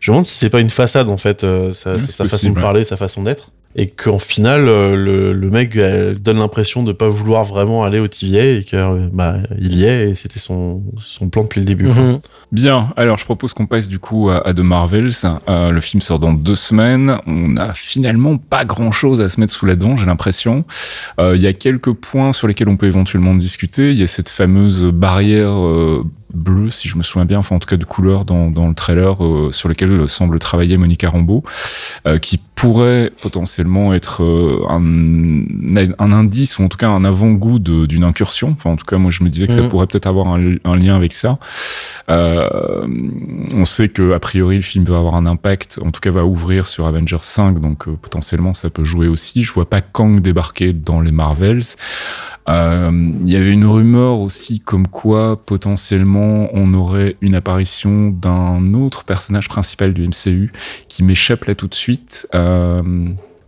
Je 0.00 0.10
me 0.10 0.14
demande 0.14 0.24
si 0.24 0.34
c'est 0.38 0.48
pas 0.50 0.60
une 0.60 0.70
façade 0.70 1.08
en 1.08 1.18
fait, 1.18 1.42
euh, 1.44 1.72
sa, 1.72 1.94
Oui, 1.94 2.00
sa 2.08 2.24
façon 2.24 2.50
de 2.50 2.54
ouais. 2.54 2.60
parler, 2.62 2.84
sa 2.84 2.96
façon 2.96 3.24
d'être, 3.24 3.50
et 3.74 3.88
qu'en 3.88 4.18
final 4.20 4.68
euh, 4.68 4.94
le, 4.94 5.32
le 5.32 5.50
mec 5.50 5.76
euh, 5.76 6.14
donne 6.14 6.38
l'impression 6.38 6.84
de 6.84 6.92
pas 6.92 7.08
vouloir 7.08 7.44
vraiment 7.44 7.82
aller 7.82 7.98
au 7.98 8.06
TVA 8.06 8.44
et 8.44 8.64
que 8.64 9.08
bah 9.12 9.38
il 9.60 9.74
y 9.76 9.84
est 9.84 10.10
et 10.10 10.14
c'était 10.14 10.38
son 10.38 10.84
son 11.00 11.28
plan 11.28 11.42
depuis 11.42 11.58
le 11.60 11.66
début. 11.66 11.86
quoi. 11.86 12.20
Bien, 12.50 12.88
alors 12.96 13.18
je 13.18 13.24
propose 13.26 13.52
qu'on 13.52 13.66
passe 13.66 13.88
du 13.88 13.98
coup 13.98 14.30
à, 14.30 14.46
à 14.46 14.54
The 14.54 14.60
Marvels. 14.60 15.10
Euh, 15.50 15.70
le 15.70 15.80
film 15.82 16.00
sort 16.00 16.18
dans 16.18 16.32
deux 16.32 16.56
semaines. 16.56 17.18
On 17.26 17.48
n'a 17.48 17.74
finalement 17.74 18.38
pas 18.38 18.64
grand-chose 18.64 19.20
à 19.20 19.28
se 19.28 19.38
mettre 19.38 19.52
sous 19.52 19.66
la 19.66 19.76
dent, 19.76 19.98
j'ai 19.98 20.06
l'impression. 20.06 20.64
Euh, 21.20 21.36
Il 21.36 21.42
y 21.42 21.46
a 21.46 21.52
quelques 21.52 21.92
points 21.92 22.32
sur 22.32 22.48
lesquels 22.48 22.70
on 22.70 22.78
peut 22.78 22.86
éventuellement 22.86 23.34
discuter. 23.34 23.90
Il 23.92 23.98
y 23.98 24.02
a 24.02 24.06
cette 24.06 24.30
fameuse 24.30 24.84
barrière 24.84 25.50
euh, 25.52 26.02
bleue, 26.32 26.70
si 26.70 26.88
je 26.88 26.96
me 26.96 27.02
souviens 27.02 27.26
bien, 27.26 27.38
enfin 27.38 27.56
en 27.56 27.58
tout 27.58 27.68
cas 27.68 27.76
de 27.76 27.84
couleur 27.84 28.24
dans, 28.24 28.50
dans 28.50 28.68
le 28.68 28.74
trailer, 28.74 29.16
sur 29.50 29.68
lequel 29.68 30.06
semble 30.08 30.38
travailler 30.38 30.76
Monica 30.76 31.08
Rambeau, 31.08 31.42
qui 32.20 32.38
pourrait 32.54 33.10
potentiellement 33.22 33.94
être 33.94 34.22
un, 34.68 34.82
un 35.98 36.12
indice 36.12 36.58
ou 36.58 36.64
en 36.64 36.68
tout 36.68 36.76
cas 36.76 36.90
un 36.90 37.02
avant-goût 37.06 37.58
d'une 37.58 38.04
incursion. 38.04 38.54
Enfin 38.58 38.70
en 38.70 38.76
tout 38.76 38.84
cas 38.84 38.98
moi 38.98 39.10
je 39.10 39.24
me 39.24 39.30
disais 39.30 39.46
que 39.46 39.54
ça 39.54 39.62
Mhm. 39.62 39.68
pourrait 39.70 39.86
peut-être 39.86 40.06
avoir 40.06 40.28
un, 40.28 40.56
un 40.64 40.76
lien 40.76 40.94
avec 40.96 41.14
ça. 41.14 41.38
Euh, 42.10 42.37
on 43.54 43.64
sait 43.64 43.88
que 43.88 44.12
a 44.12 44.18
priori 44.18 44.56
le 44.56 44.62
film 44.62 44.84
va 44.84 44.98
avoir 44.98 45.14
un 45.14 45.26
impact, 45.26 45.78
en 45.84 45.90
tout 45.90 46.00
cas 46.00 46.10
va 46.10 46.24
ouvrir 46.24 46.66
sur 46.66 46.86
Avengers 46.86 47.16
5, 47.20 47.60
donc 47.60 47.88
euh, 47.88 47.96
potentiellement 48.00 48.54
ça 48.54 48.70
peut 48.70 48.84
jouer 48.84 49.08
aussi. 49.08 49.42
Je 49.42 49.52
vois 49.52 49.68
pas 49.68 49.80
Kang 49.80 50.20
débarquer 50.20 50.72
dans 50.72 51.00
les 51.00 51.12
Marvels. 51.12 51.62
Euh, 52.48 52.90
Il 52.92 53.30
y 53.30 53.36
avait 53.36 53.52
une 53.52 53.66
rumeur 53.66 54.20
aussi 54.20 54.60
comme 54.60 54.88
quoi 54.88 55.44
potentiellement 55.44 56.48
on 56.54 56.72
aurait 56.74 57.16
une 57.20 57.34
apparition 57.34 58.08
d'un 58.08 58.74
autre 58.74 59.04
personnage 59.04 59.48
principal 59.48 59.92
du 59.92 60.08
MCU 60.08 60.50
qui 60.88 61.04
m'échappe 61.04 61.44
là 61.44 61.54
tout 61.54 61.68
de 61.68 61.74
suite. 61.74 62.26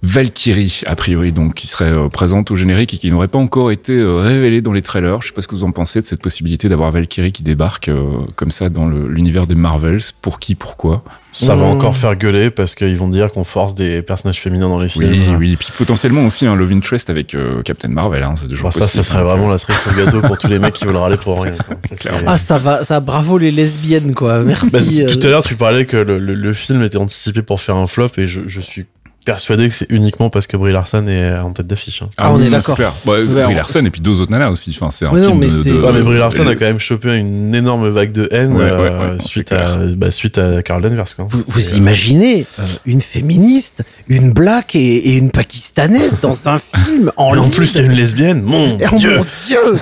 Euh, 0.02 0.06
Valkyrie, 0.06 0.80
a 0.86 0.96
priori, 0.96 1.32
donc, 1.32 1.54
qui 1.54 1.66
serait 1.66 1.90
euh, 1.92 2.08
présente 2.08 2.50
au 2.50 2.56
générique 2.56 2.94
et 2.94 2.98
qui 2.98 3.10
n'aurait 3.10 3.28
pas 3.28 3.38
encore 3.38 3.70
été 3.70 3.92
euh, 3.92 4.16
révélée 4.16 4.60
dans 4.62 4.72
les 4.72 4.82
trailers. 4.82 5.20
Je 5.22 5.28
sais 5.28 5.32
pas 5.34 5.42
ce 5.42 5.48
que 5.48 5.54
vous 5.54 5.64
en 5.64 5.72
pensez 5.72 6.00
de 6.00 6.06
cette 6.06 6.22
possibilité 6.22 6.68
d'avoir 6.68 6.90
Valkyrie 6.90 7.32
qui 7.32 7.42
débarque 7.42 7.88
euh, 7.88 8.04
comme 8.36 8.50
ça 8.50 8.68
dans 8.70 8.88
l'univers 8.88 9.46
des 9.46 9.54
Marvels. 9.54 10.00
Pour 10.22 10.40
qui, 10.40 10.54
pourquoi? 10.54 11.02
Ça 11.32 11.54
va 11.54 11.66
Mhm. 11.66 11.70
encore 11.76 11.96
faire 11.96 12.16
gueuler 12.16 12.50
parce 12.50 12.74
qu'ils 12.74 12.96
vont 12.96 13.08
dire 13.08 13.30
qu'on 13.30 13.44
force 13.44 13.74
des 13.74 14.02
personnages 14.02 14.40
féminins 14.40 14.68
dans 14.68 14.80
les 14.80 14.88
films. 14.88 15.10
Oui, 15.12 15.20
oui. 15.38 15.52
Et 15.52 15.56
puis 15.56 15.68
potentiellement 15.76 16.24
aussi 16.26 16.46
un 16.46 16.56
love 16.56 16.72
interest 16.72 17.08
avec 17.10 17.34
euh, 17.34 17.62
Captain 17.62 17.88
Marvel. 17.88 18.22
Hein, 18.22 18.34
c'est 18.36 18.48
toujours 18.48 18.70
Bon, 18.70 18.78
ça, 18.78 18.88
ça 18.88 19.02
serait 19.02 19.22
vraiment 19.22 19.48
euh, 19.48 19.52
la 19.52 19.58
cerise 19.58 19.78
sur 19.80 19.92
le 19.94 20.04
gâteau 20.04 20.20
pour 20.22 20.38
tous 20.38 20.48
les 20.48 20.58
mecs 20.58 20.74
qui 20.74 20.86
veulent 20.86 20.96
râler 20.96 21.16
pour 21.18 21.42
rien. 21.42 21.52
quoi. 21.52 21.76
Ça. 22.00 22.10
Ah, 22.26 22.36
ça 22.38 22.58
va, 22.58 22.84
ça 22.84 23.00
bravo 23.00 23.38
les 23.38 23.50
lesbiennes, 23.52 24.14
quoi. 24.14 24.40
Merci. 24.40 24.70
Bah, 24.72 24.78
euh. 25.10 25.14
Tout 25.14 25.26
à 25.26 25.30
l'heure, 25.30 25.44
tu 25.44 25.54
parlais 25.56 25.84
que 25.86 25.96
le, 25.98 26.18
le- 26.18 26.34
le 26.34 26.52
film 26.52 26.82
était 26.82 26.96
anticipé 26.98 27.42
pour 27.42 27.60
faire 27.60 27.76
un 27.76 27.86
flop 27.86 28.08
et 28.16 28.26
je, 28.26 28.40
je 28.48 28.60
suis 28.60 28.86
persuadé 29.24 29.68
que 29.68 29.74
c'est 29.74 29.87
uniquement 29.90 30.30
parce 30.30 30.46
que 30.46 30.56
Brie 30.56 30.72
Larson 30.72 31.06
est 31.06 31.33
en 31.38 31.50
tête 31.52 31.66
d'affiche. 31.66 32.02
hein. 32.02 32.09
Ah, 32.16 32.33
on 32.33 32.37
oui, 32.38 32.46
est 32.46 32.50
d'accord. 32.50 32.76
c'est. 32.76 32.83
Bah, 33.04 33.12
Ouais, 33.12 33.24
Brie 33.24 33.44
on- 33.52 33.54
Larson 33.54 33.85
et 33.85 33.90
puis 33.90 34.00
deux 34.00 34.20
autres 34.20 34.30
nanas 34.33 34.48
aussi. 34.50 34.70
Enfin, 34.74 34.90
c'est 34.90 35.06
un 35.06 35.11
Ouais, 35.12 35.20
non, 35.20 35.28
film 35.28 35.40
mais 35.40 35.46
de- 35.46 35.50
c'est- 35.62 35.70
de- 35.70 35.74
Ouais, 35.78 35.92
mais 35.92 36.00
Brie 36.02 36.18
Larson 36.18 36.46
euh, 36.46 36.50
a 36.50 36.54
quand 36.56 36.64
même 36.64 36.78
chopé 36.80 37.14
une 37.16 37.54
énorme 37.54 37.88
vague 37.90 38.12
de 38.12 38.28
haine 38.33 38.52
Ouais, 38.56 38.64
ouais, 38.70 38.70
euh, 38.90 39.16
c'est 39.20 39.28
suite, 39.28 39.52
à, 39.52 39.76
bah, 39.96 40.11
suite 40.11 40.38
à 40.38 40.62
Carl 40.62 40.83
Danvers. 40.83 41.04
Quoi. 41.16 41.26
Vous, 41.28 41.42
vous 41.46 41.61
C'est- 41.61 41.76
imaginez 41.76 42.46
euh, 42.59 42.62
une 42.87 43.00
féministe, 43.02 43.85
une 44.09 44.33
black 44.33 44.74
et, 44.74 44.78
et 44.78 45.18
une 45.18 45.30
pakistanaise 45.30 46.18
dans 46.20 46.48
un 46.48 46.59
film 46.59 47.12
en 47.16 47.35
Et 47.35 47.38
en 47.38 47.48
plus, 47.48 47.76
a 47.78 47.83
une 47.83 47.92
lesbienne. 47.92 48.42
Mon 48.42 48.78
Oh 48.92 48.96
Dieu 48.96 49.16
mon 49.18 49.24
dieu 49.46 49.80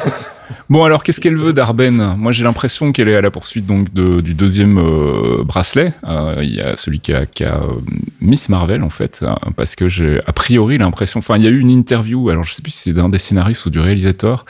Bon, 0.68 0.84
alors 0.84 1.02
qu'est-ce 1.02 1.20
qu'elle 1.20 1.37
veut 1.37 1.52
d'Arben? 1.52 2.14
Moi, 2.16 2.32
j'ai 2.32 2.44
l'impression 2.44 2.92
qu'elle 2.92 3.08
est 3.08 3.16
à 3.16 3.20
la 3.20 3.30
poursuite 3.30 3.66
donc 3.66 3.92
du 3.92 4.35
deuxième 4.35 4.79
euh, 4.79 5.44
bracelet. 5.44 5.92
Euh, 6.04 6.40
Il 6.42 6.54
y 6.54 6.60
a 6.60 6.77
celui 6.77 7.00
qui 7.00 7.12
a, 7.12 7.27
qui 7.27 7.44
euh, 7.44 7.50
Miss 8.20 8.48
Marvel 8.48 8.83
en 8.83 8.90
fait, 8.90 9.25
hein, 9.27 9.38
parce 9.56 9.77
que 9.77 9.88
j'ai 9.88 10.20
a 10.27 10.33
priori 10.33 10.79
l'impression. 10.79 11.18
Enfin, 11.18 11.37
il 11.37 11.44
y 11.44 11.46
a 11.46 11.50
eu 11.50 11.60
une 11.60 11.70
interview. 11.70 12.31
Alors, 12.31 12.44
je 12.44 12.54
sais 12.54 12.62
plus 12.62 12.73
si 12.73 12.79
c'est 12.85 12.92
d'un 12.92 13.08
des 13.08 13.18
scénaristes 13.18 13.66
ou 13.66 13.70
du 13.70 13.81
réalisateur 13.81 14.44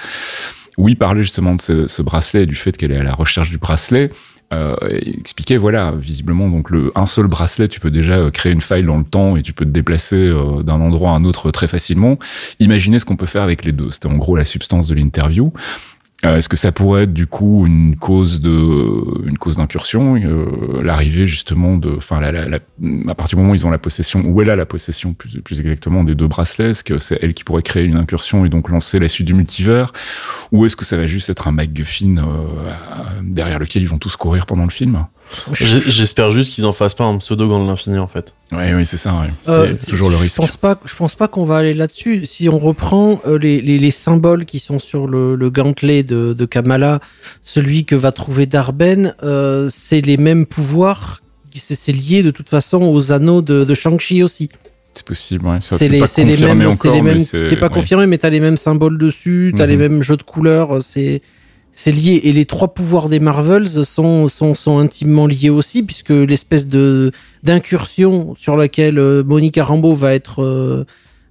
où 0.76 0.88
il 0.88 0.96
parlait 0.96 1.22
justement 1.22 1.56
de 1.56 1.86
ce 1.88 2.02
bracelet 2.02 2.44
et 2.44 2.46
du 2.46 2.54
fait 2.54 2.76
qu'elle 2.76 2.92
est 2.92 2.98
à 2.98 3.02
la 3.02 3.12
recherche 3.12 3.50
du 3.50 3.58
bracelet. 3.58 4.10
Euh, 4.50 4.76
expliquait 4.92 5.58
voilà 5.58 5.92
visiblement 5.94 6.48
donc 6.48 6.70
le 6.70 6.90
un 6.94 7.04
seul 7.04 7.26
bracelet 7.26 7.68
tu 7.68 7.80
peux 7.80 7.90
déjà 7.90 8.14
euh, 8.14 8.30
créer 8.30 8.50
une 8.50 8.62
faille 8.62 8.82
dans 8.82 8.96
le 8.96 9.04
temps 9.04 9.36
et 9.36 9.42
tu 9.42 9.52
peux 9.52 9.66
te 9.66 9.70
déplacer 9.70 10.16
euh, 10.16 10.62
d'un 10.62 10.80
endroit 10.80 11.10
à 11.10 11.14
un 11.14 11.24
autre 11.24 11.50
très 11.50 11.68
facilement. 11.68 12.18
Imaginez 12.58 12.98
ce 12.98 13.04
qu'on 13.04 13.16
peut 13.16 13.26
faire 13.26 13.42
avec 13.42 13.66
les 13.66 13.72
deux. 13.72 13.90
C'était 13.90 14.08
en 14.08 14.16
gros 14.16 14.36
la 14.36 14.46
substance 14.46 14.88
de 14.88 14.94
l'interview 14.94 15.52
euh, 16.24 16.36
Est-ce 16.36 16.48
que 16.48 16.56
ça 16.56 16.72
pourrait 16.72 17.04
être 17.04 17.12
du 17.12 17.26
coup 17.26 17.66
une 17.66 17.96
cause 17.96 18.40
de 18.40 19.26
une 19.26 19.38
cause 19.38 19.56
d'incursion, 19.56 20.16
euh, 20.16 20.82
l'arrivée 20.82 21.26
justement 21.26 21.76
de, 21.76 21.94
enfin, 21.96 22.20
à 22.22 23.14
partir 23.14 23.36
du 23.36 23.42
moment 23.42 23.52
où 23.52 23.54
ils 23.54 23.66
ont 23.66 23.70
la 23.70 23.78
possession, 23.78 24.22
où 24.24 24.42
elle 24.42 24.50
a 24.50 24.56
la 24.56 24.66
possession 24.66 25.14
plus, 25.14 25.40
exactement 25.60 26.04
des 26.04 26.14
deux 26.14 26.28
bracelets, 26.28 26.70
est-ce 26.70 26.84
que 26.84 26.98
c'est 26.98 27.18
elle 27.22 27.34
qui 27.34 27.44
pourrait 27.44 27.62
créer 27.62 27.84
une 27.84 27.96
incursion 27.96 28.44
et 28.44 28.48
donc 28.48 28.68
lancer 28.68 28.98
la 28.98 29.08
suite 29.08 29.26
du 29.26 29.34
multivers, 29.34 29.92
ou 30.50 30.66
est-ce 30.66 30.76
que 30.76 30.84
ça 30.84 30.96
va 30.96 31.06
juste 31.06 31.30
être 31.30 31.46
un 31.46 31.52
MacGuffin 31.52 32.16
euh, 32.18 32.22
derrière 33.22 33.58
lequel 33.58 33.82
ils 33.82 33.88
vont 33.88 33.98
tous 33.98 34.16
courir 34.16 34.46
pendant 34.46 34.64
le 34.64 34.70
film? 34.70 35.06
J'espère 35.52 36.30
juste 36.30 36.52
qu'ils 36.54 36.66
en 36.66 36.72
fassent 36.72 36.94
pas 36.94 37.04
un 37.04 37.18
pseudo 37.18 37.48
gant 37.48 37.62
de 37.62 37.68
l'infini 37.68 37.98
en 37.98 38.08
fait. 38.08 38.34
Oui, 38.52 38.72
oui, 38.74 38.86
c'est 38.86 38.96
ça. 38.96 39.12
ouais. 39.12 39.28
Euh, 39.48 39.64
c'est 39.64 39.90
toujours 39.90 40.08
le 40.10 40.16
je 40.16 40.22
risque. 40.22 40.36
pense 40.38 40.56
pas, 40.56 40.80
je 40.84 40.94
pense 40.94 41.14
pas 41.14 41.28
qu'on 41.28 41.44
va 41.44 41.58
aller 41.58 41.74
là-dessus. 41.74 42.24
Si 42.24 42.48
on 42.48 42.58
reprend 42.58 43.20
euh, 43.26 43.38
les, 43.38 43.60
les, 43.60 43.78
les 43.78 43.90
symboles 43.90 44.44
qui 44.46 44.58
sont 44.58 44.78
sur 44.78 45.06
le, 45.06 45.34
le 45.34 45.50
gantelet 45.50 46.02
de, 46.02 46.32
de 46.32 46.44
Kamala, 46.46 47.00
celui 47.42 47.84
que 47.84 47.94
va 47.94 48.10
trouver 48.12 48.46
Darben, 48.46 49.14
euh, 49.22 49.68
c'est 49.70 50.00
les 50.00 50.16
mêmes 50.16 50.46
pouvoirs. 50.46 51.20
C'est 51.54 51.74
c'est 51.74 51.92
lié 51.92 52.22
de 52.22 52.30
toute 52.30 52.48
façon 52.48 52.82
aux 52.82 53.10
anneaux 53.12 53.42
de, 53.42 53.64
de 53.64 53.74
Shang-Chi 53.74 54.22
aussi. 54.22 54.48
C'est 54.92 55.04
possible. 55.04 55.46
Ouais. 55.46 55.58
Ça, 55.60 55.76
C'est 55.76 55.88
les, 55.88 55.98
pas 55.98 56.06
c'est 56.06 56.24
les 56.24 56.32
confirmé 56.32 56.54
mêmes, 56.54 56.72
c'est 56.72 56.78
encore, 56.88 56.94
les 56.94 57.02
mêmes. 57.02 57.20
c'est 57.20 57.46
C'est 57.46 57.56
pas 57.56 57.66
ouais. 57.66 57.72
confirmé, 57.74 58.06
mais 58.06 58.16
t'as 58.18 58.30
les 58.30 58.40
mêmes 58.40 58.56
symboles 58.56 58.96
dessus, 58.96 59.52
t'as 59.56 59.64
Mhm. 59.64 59.70
les 59.70 59.76
mêmes 59.76 60.02
jeux 60.02 60.16
de 60.16 60.22
couleurs. 60.22 60.80
C'est 60.82 61.20
c'est 61.80 61.92
lié. 61.92 62.20
Et 62.24 62.32
les 62.32 62.44
trois 62.44 62.74
pouvoirs 62.74 63.08
des 63.08 63.20
Marvels 63.20 63.68
sont 63.84 64.26
sont 64.28 64.54
sont 64.54 64.78
intimement 64.80 65.26
liés 65.28 65.50
aussi, 65.50 65.84
puisque 65.84 66.10
l'espèce 66.10 66.66
de 66.66 67.12
d'incursion 67.44 68.34
sur 68.36 68.56
laquelle 68.56 68.98
euh, 68.98 69.22
Monica 69.24 69.64
Rambeau 69.64 69.94
va 69.94 70.12
être 70.14 70.42
euh, 70.42 70.84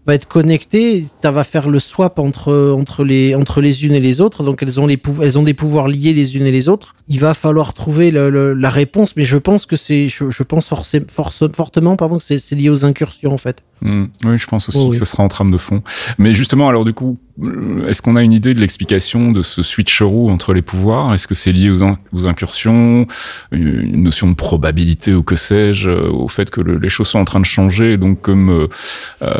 va 0.05 0.13
être 0.13 0.27
connectée, 0.29 1.03
ça 1.19 1.31
va 1.31 1.43
faire 1.43 1.67
le 1.69 1.79
swap 1.79 2.17
entre 2.17 2.73
entre 2.77 3.03
les 3.03 3.35
entre 3.35 3.59
les 3.59 3.85
unes 3.85 3.93
et 3.93 3.99
les 3.99 4.21
autres. 4.21 4.41
Donc 4.43 4.63
elles 4.63 4.79
ont 4.79 4.87
les 4.87 4.97
elles 5.21 5.37
ont 5.37 5.43
des 5.43 5.53
pouvoirs 5.53 5.89
liés 5.89 6.13
les 6.13 6.37
unes 6.37 6.45
et 6.45 6.51
les 6.51 6.69
autres. 6.69 6.95
Il 7.09 7.19
va 7.19 7.33
falloir 7.33 7.73
trouver 7.73 8.09
le- 8.11 8.29
le- 8.29 8.53
la 8.53 8.69
réponse, 8.69 9.17
mais 9.17 9.25
je 9.25 9.37
pense 9.37 9.65
que 9.65 9.75
c'est 9.75 10.07
je, 10.07 10.29
je 10.29 10.43
pense 10.43 10.67
force- 10.69 11.51
fortement 11.53 11.97
pardon 11.97 12.17
que 12.19 12.23
c'est 12.23 12.55
lié 12.55 12.69
aux 12.69 12.85
incursions 12.85 13.33
en 13.33 13.37
fait. 13.37 13.65
Mm. 13.81 14.05
Oui, 14.23 14.37
je 14.37 14.47
pense 14.47 14.69
aussi 14.69 14.77
Oh, 14.81 14.85
que 14.85 14.91
oui. 14.93 14.97
ce 14.97 15.03
sera 15.03 15.23
en 15.23 15.27
trame 15.27 15.51
de 15.51 15.57
fond. 15.57 15.81
Mais 16.17 16.31
justement, 16.33 16.69
alors 16.69 16.85
du 16.85 16.93
coup, 16.93 17.17
est-ce 17.87 18.01
qu'on 18.01 18.15
a 18.15 18.23
une 18.23 18.33
idée 18.33 18.53
de 18.53 18.59
l'explication 18.59 19.31
de 19.31 19.41
ce 19.41 19.61
switcheroo 19.61 20.29
entre 20.29 20.53
les 20.53 20.61
pouvoirs? 20.61 21.13
Est-ce 21.13 21.27
que 21.27 21.35
c'est 21.35 21.51
lié 21.51 21.69
aux, 21.69 21.83
in- 21.83 21.97
aux 22.13 22.25
incursions, 22.27 23.05
une 23.51 24.03
notion 24.03 24.27
de 24.29 24.33
probabilité 24.33 25.13
ou 25.13 25.21
que 25.23 25.35
sais-je, 25.35 25.89
euh, 25.89 26.09
au 26.09 26.27
fait 26.27 26.49
que 26.49 26.61
le- 26.61 26.77
les 26.77 26.89
choses 26.89 27.07
sont 27.07 27.19
en 27.19 27.25
train 27.25 27.39
de 27.39 27.45
changer, 27.45 27.97
donc 27.97 28.21
comme, 28.21 28.49
euh, 28.49 28.67
euh, 29.21 29.33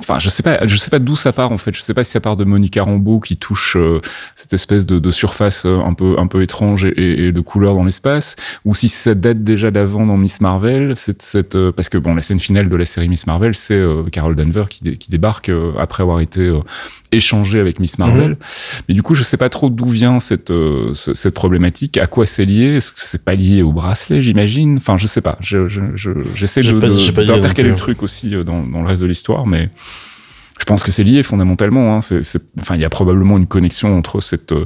enfin, 0.00 0.18
je 0.18 0.28
sais 0.28 0.42
pas, 0.42 0.66
je 0.66 0.76
sais 0.76 0.90
pas 0.90 0.98
d'où 0.98 1.16
ça 1.16 1.32
part 1.32 1.52
en 1.52 1.58
fait. 1.58 1.74
Je 1.74 1.80
sais 1.82 1.94
pas 1.94 2.04
si 2.04 2.10
ça 2.10 2.20
part 2.20 2.36
de 2.36 2.44
Monica 2.44 2.82
Rambeau 2.82 3.20
qui 3.20 3.36
touche 3.36 3.76
euh, 3.76 4.00
cette 4.34 4.52
espèce 4.52 4.86
de, 4.86 5.10
surface 5.10 5.64
euh, 5.66 5.80
un 5.80 5.94
peu 5.94 6.16
un 6.18 6.26
peu 6.26 6.42
étrange 6.42 6.84
et, 6.84 7.32
de 7.32 7.40
couleur 7.40 7.74
dans 7.74 7.84
l'espace, 7.84 8.36
ou 8.64 8.74
si 8.74 8.88
ça 8.88 9.14
date 9.14 9.42
déjà 9.42 9.70
d'avant 9.70 10.04
dans 10.06 10.16
Miss 10.16 10.40
Marvel, 10.40 10.94
cette, 10.96 11.22
cette 11.22 11.54
euh, 11.56 11.72
parce 11.72 11.88
que 11.88 11.96
bon, 11.98 12.14
la 12.14 12.22
scène 12.22 12.40
finale 12.40 12.68
de 12.68 12.76
la 12.76 12.86
série 12.86 13.08
Miss 13.08 13.26
Marvel, 13.26 13.54
c'est 13.54 13.74
euh, 13.74 14.02
Carol 14.10 14.36
Danver 14.36 14.64
qui, 14.68 14.84
dé- 14.84 14.96
qui 14.96 15.10
débarque 15.10 15.48
euh, 15.48 15.72
après 15.78 16.02
avoir 16.02 16.20
été 16.20 16.42
échangée 17.12 17.60
avec 17.60 17.80
Miss 17.80 17.98
Marvel. 17.98 18.36
Mais 18.88 18.94
du 18.94 19.02
coup, 19.02 19.14
je 19.14 19.22
sais 19.22 19.36
pas 19.36 19.48
trop 19.48 19.70
d'où 19.70 19.86
vient 19.88 20.20
cette 20.20 20.50
euh, 20.50 20.92
ce- 20.94 21.14
cette 21.14 21.34
problématique, 21.34 21.96
à 21.98 22.06
quoi 22.06 22.26
c'est 22.26 22.44
lié? 22.44 22.76
Est-ce 22.76 22.92
que 22.92 23.00
c'est 23.00 23.24
pas 23.24 23.34
lié 23.34 23.62
au 23.62 23.72
bracelet, 23.72 24.20
j'imagine? 24.22 24.76
Enfin, 24.76 24.96
je 24.98 25.06
sais 25.06 25.20
pas. 25.20 25.36
Je 25.40 25.68
je- 25.68 25.80
je- 25.94 26.10
j'essaie 26.34 26.62
de, 26.74 26.80
d'intercaler 27.26 27.68
le 27.70 27.74
truc 27.76 28.02
aussi 28.02 28.34
euh, 28.34 28.44
dans, 28.44 28.62
dans 28.62 28.82
le 28.82 28.88
reste 28.88 29.02
de 29.02 29.06
l'histoire, 29.06 29.46
mais 29.46 29.70
je 30.58 30.64
pense 30.64 30.82
que 30.82 30.90
c'est 30.92 31.04
lié 31.04 31.22
fondamentalement. 31.22 31.94
Hein. 31.96 32.00
C'est, 32.00 32.24
c'est- 32.24 32.42
enfin, 32.60 32.74
il 32.74 32.80
y 32.80 32.84
a 32.84 32.90
probablement 32.90 33.36
une 33.38 33.46
connexion 33.46 33.96
entre 33.96 34.20
cette 34.20 34.52
euh, 34.52 34.64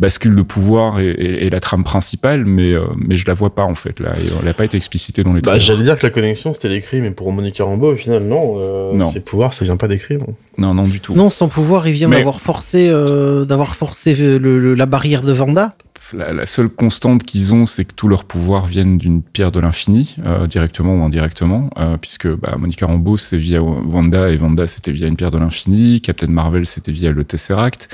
bascule 0.00 0.34
de 0.34 0.42
pouvoir 0.42 1.00
et, 1.00 1.08
et- 1.10 1.46
et 1.46 1.50
la 1.50 1.60
trame 1.60 1.84
principale, 1.84 2.44
mais 2.44 2.72
euh, 2.72 2.84
mais 2.96 3.16
je 3.16 3.26
la 3.26 3.34
vois 3.34 3.54
pas 3.54 3.64
en 3.64 3.74
fait 3.74 4.00
là. 4.00 4.12
Et 4.16 4.26
elle 4.38 4.44
n'a 4.44 4.54
pas 4.54 4.64
été 4.64 4.76
explicitée 4.76 5.22
dans 5.22 5.32
les. 5.32 5.40
Bah, 5.42 5.58
j'allais 5.58 5.82
dire 5.84 5.98
que 5.98 6.06
la 6.06 6.10
connexion 6.10 6.54
c'était 6.54 6.68
l'écrit, 6.68 7.00
mais 7.00 7.10
pour 7.10 7.30
Monica 7.32 7.64
Rambeau, 7.64 7.92
au 7.92 7.96
final, 7.96 8.22
non. 8.22 8.56
euh, 8.58 8.92
Non. 8.94 9.10
Ses 9.10 9.20
pouvoirs, 9.20 9.54
ça 9.54 9.64
vient 9.64 9.76
pas 9.76 9.88
d'écrit. 9.88 10.16
non. 10.18 10.34
Non, 10.58 10.74
non 10.74 10.84
du 10.84 11.00
tout. 11.00 11.14
Non, 11.14 11.30
son 11.30 11.48
pouvoir, 11.48 11.86
il 11.88 11.92
vient 11.92 12.08
Mais- 12.08 12.16
d'avoir 12.16 12.40
forcé, 12.40 12.88
euh, 12.88 13.44
d'avoir 13.44 13.74
forcé 13.76 14.14
le- 14.14 14.38
le- 14.58 14.74
la 14.74 14.86
barrière 14.86 15.22
de 15.22 15.32
Vanda. 15.32 15.74
La, 16.12 16.32
la 16.32 16.46
seule 16.46 16.68
constante 16.68 17.22
qu'ils 17.24 17.54
ont, 17.54 17.66
c'est 17.66 17.84
que 17.84 17.94
tous 17.94 18.08
leurs 18.08 18.24
pouvoirs 18.24 18.66
viennent 18.66 18.98
d'une 18.98 19.22
pierre 19.22 19.50
de 19.52 19.60
l'infini, 19.60 20.16
euh, 20.24 20.46
directement 20.46 20.96
ou 20.96 21.04
indirectement, 21.04 21.70
euh, 21.78 21.96
puisque 21.96 22.28
bah, 22.28 22.56
Monica 22.58 22.86
Rambeau, 22.86 23.16
c'est 23.16 23.36
via 23.36 23.62
Wanda, 23.62 24.30
et 24.30 24.36
Wanda, 24.36 24.66
c'était 24.66 24.92
via 24.92 25.06
une 25.06 25.16
pierre 25.16 25.30
de 25.30 25.38
l'infini, 25.38 26.00
Captain 26.00 26.26
Marvel, 26.26 26.66
c'était 26.66 26.92
via 26.92 27.10
le 27.10 27.24
Tesseract, 27.24 27.88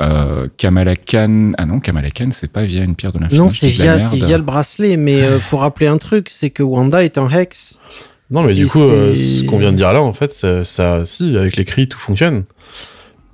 euh, 0.00 0.48
Kamala 0.56 0.96
Khan, 0.96 1.52
ah 1.58 1.66
non, 1.66 1.78
Kamala 1.78 2.10
Khan, 2.10 2.28
c'est 2.32 2.50
pas 2.50 2.64
via 2.64 2.82
une 2.82 2.96
pierre 2.96 3.12
de 3.12 3.20
l'infini. 3.20 3.38
Non, 3.38 3.50
c'est 3.50 3.68
via, 3.68 3.96
le 3.96 4.42
bracelet, 4.42 4.96
mais 4.96 5.22
euh, 5.22 5.38
faut 5.38 5.58
rappeler 5.58 5.86
un 5.86 5.98
truc, 5.98 6.28
c'est 6.30 6.50
que 6.50 6.62
Wanda 6.62 7.04
est 7.04 7.18
un 7.18 7.30
hex. 7.30 7.78
Non, 8.30 8.42
mais 8.42 8.54
du 8.54 8.66
coup, 8.66 8.80
euh, 8.80 9.14
ce 9.14 9.44
qu'on 9.44 9.58
vient 9.58 9.72
de 9.72 9.76
dire 9.76 9.92
là, 9.92 10.00
en 10.00 10.14
fait, 10.14 10.32
ça, 10.32 10.64
ça, 10.64 11.04
si, 11.04 11.36
avec 11.36 11.56
l'écrit, 11.56 11.86
tout 11.86 11.98
fonctionne. 11.98 12.44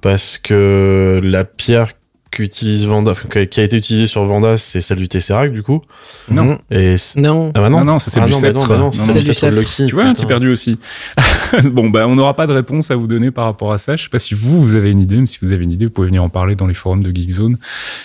Parce 0.00 0.38
que 0.38 1.20
la 1.22 1.44
pierre 1.44 1.92
qu'utilise 2.30 2.86
Vanda, 2.86 3.12
qui 3.50 3.60
a- 3.60 3.62
été 3.64 3.76
utilisée 3.76 4.06
sur 4.06 4.24
Vanda, 4.24 4.58
c'est 4.58 4.80
celle 4.80 4.98
du 4.98 5.08
Tesseract, 5.08 5.52
du 5.52 5.62
coup. 5.62 5.82
Non. 6.30 6.58
Et 6.70 6.96
c- 6.96 7.20
Non. 7.20 7.52
ah 7.54 7.60
bah 7.60 7.68
non, 7.70 7.78
Non, 7.80 7.84
non, 7.94 7.98
c'est 7.98 8.18
ah 8.20 8.24
du 8.26 8.32
bah 8.32 8.36
sceptre. 8.38 8.76
non, 8.76 8.90
bah 8.90 8.96
c'est 9.12 9.20
du 9.20 9.34
sceptre. 9.34 9.86
Tu 9.86 9.94
vois, 9.94 10.04
un 10.04 10.14
petit 10.14 10.26
perdu 10.26 10.50
aussi. 10.50 10.78
bon, 11.64 11.90
bah, 11.90 12.06
on 12.06 12.14
n'aura 12.16 12.34
pas 12.34 12.46
de 12.46 12.52
réponse 12.52 12.90
à 12.90 12.96
vous 12.96 13.06
donner 13.06 13.30
par 13.30 13.44
rapport 13.44 13.72
à 13.72 13.78
ça. 13.78 13.96
Je 13.96 14.04
sais 14.04 14.08
pas 14.08 14.18
si 14.18 14.34
vous, 14.34 14.60
vous 14.60 14.74
avez 14.76 14.90
une 14.90 15.00
idée, 15.00 15.16
mais 15.16 15.26
si 15.26 15.38
vous 15.42 15.52
avez 15.52 15.64
une 15.64 15.72
idée, 15.72 15.86
vous 15.86 15.90
pouvez 15.92 16.06
venir 16.08 16.22
en 16.24 16.28
parler 16.28 16.54
dans 16.54 16.66
les 16.66 16.74
forums 16.74 17.02
de 17.02 17.10
Geekzone. 17.14 17.58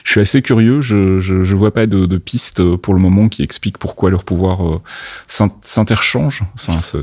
Je 0.04 0.12
suis 0.12 0.22
assez 0.22 0.42
curieux. 0.42 0.82
Je, 0.82 1.20
je, 1.20 1.44
je 1.44 1.56
vois 1.56 1.74
pas 1.74 1.86
de, 1.86 2.06
de 2.06 2.18
piste 2.18 2.60
euh, 2.62 2.78
pour 2.78 2.94
le 2.94 3.00
moment 3.00 3.28
qui 3.30 3.44
explique 3.44 3.78
pourquoi 3.78 4.10
leur 4.10 4.24
pouvoir 4.24 4.66
euh, 4.68 4.82
s'in- 5.28 5.52
s'interchange, 5.62 6.44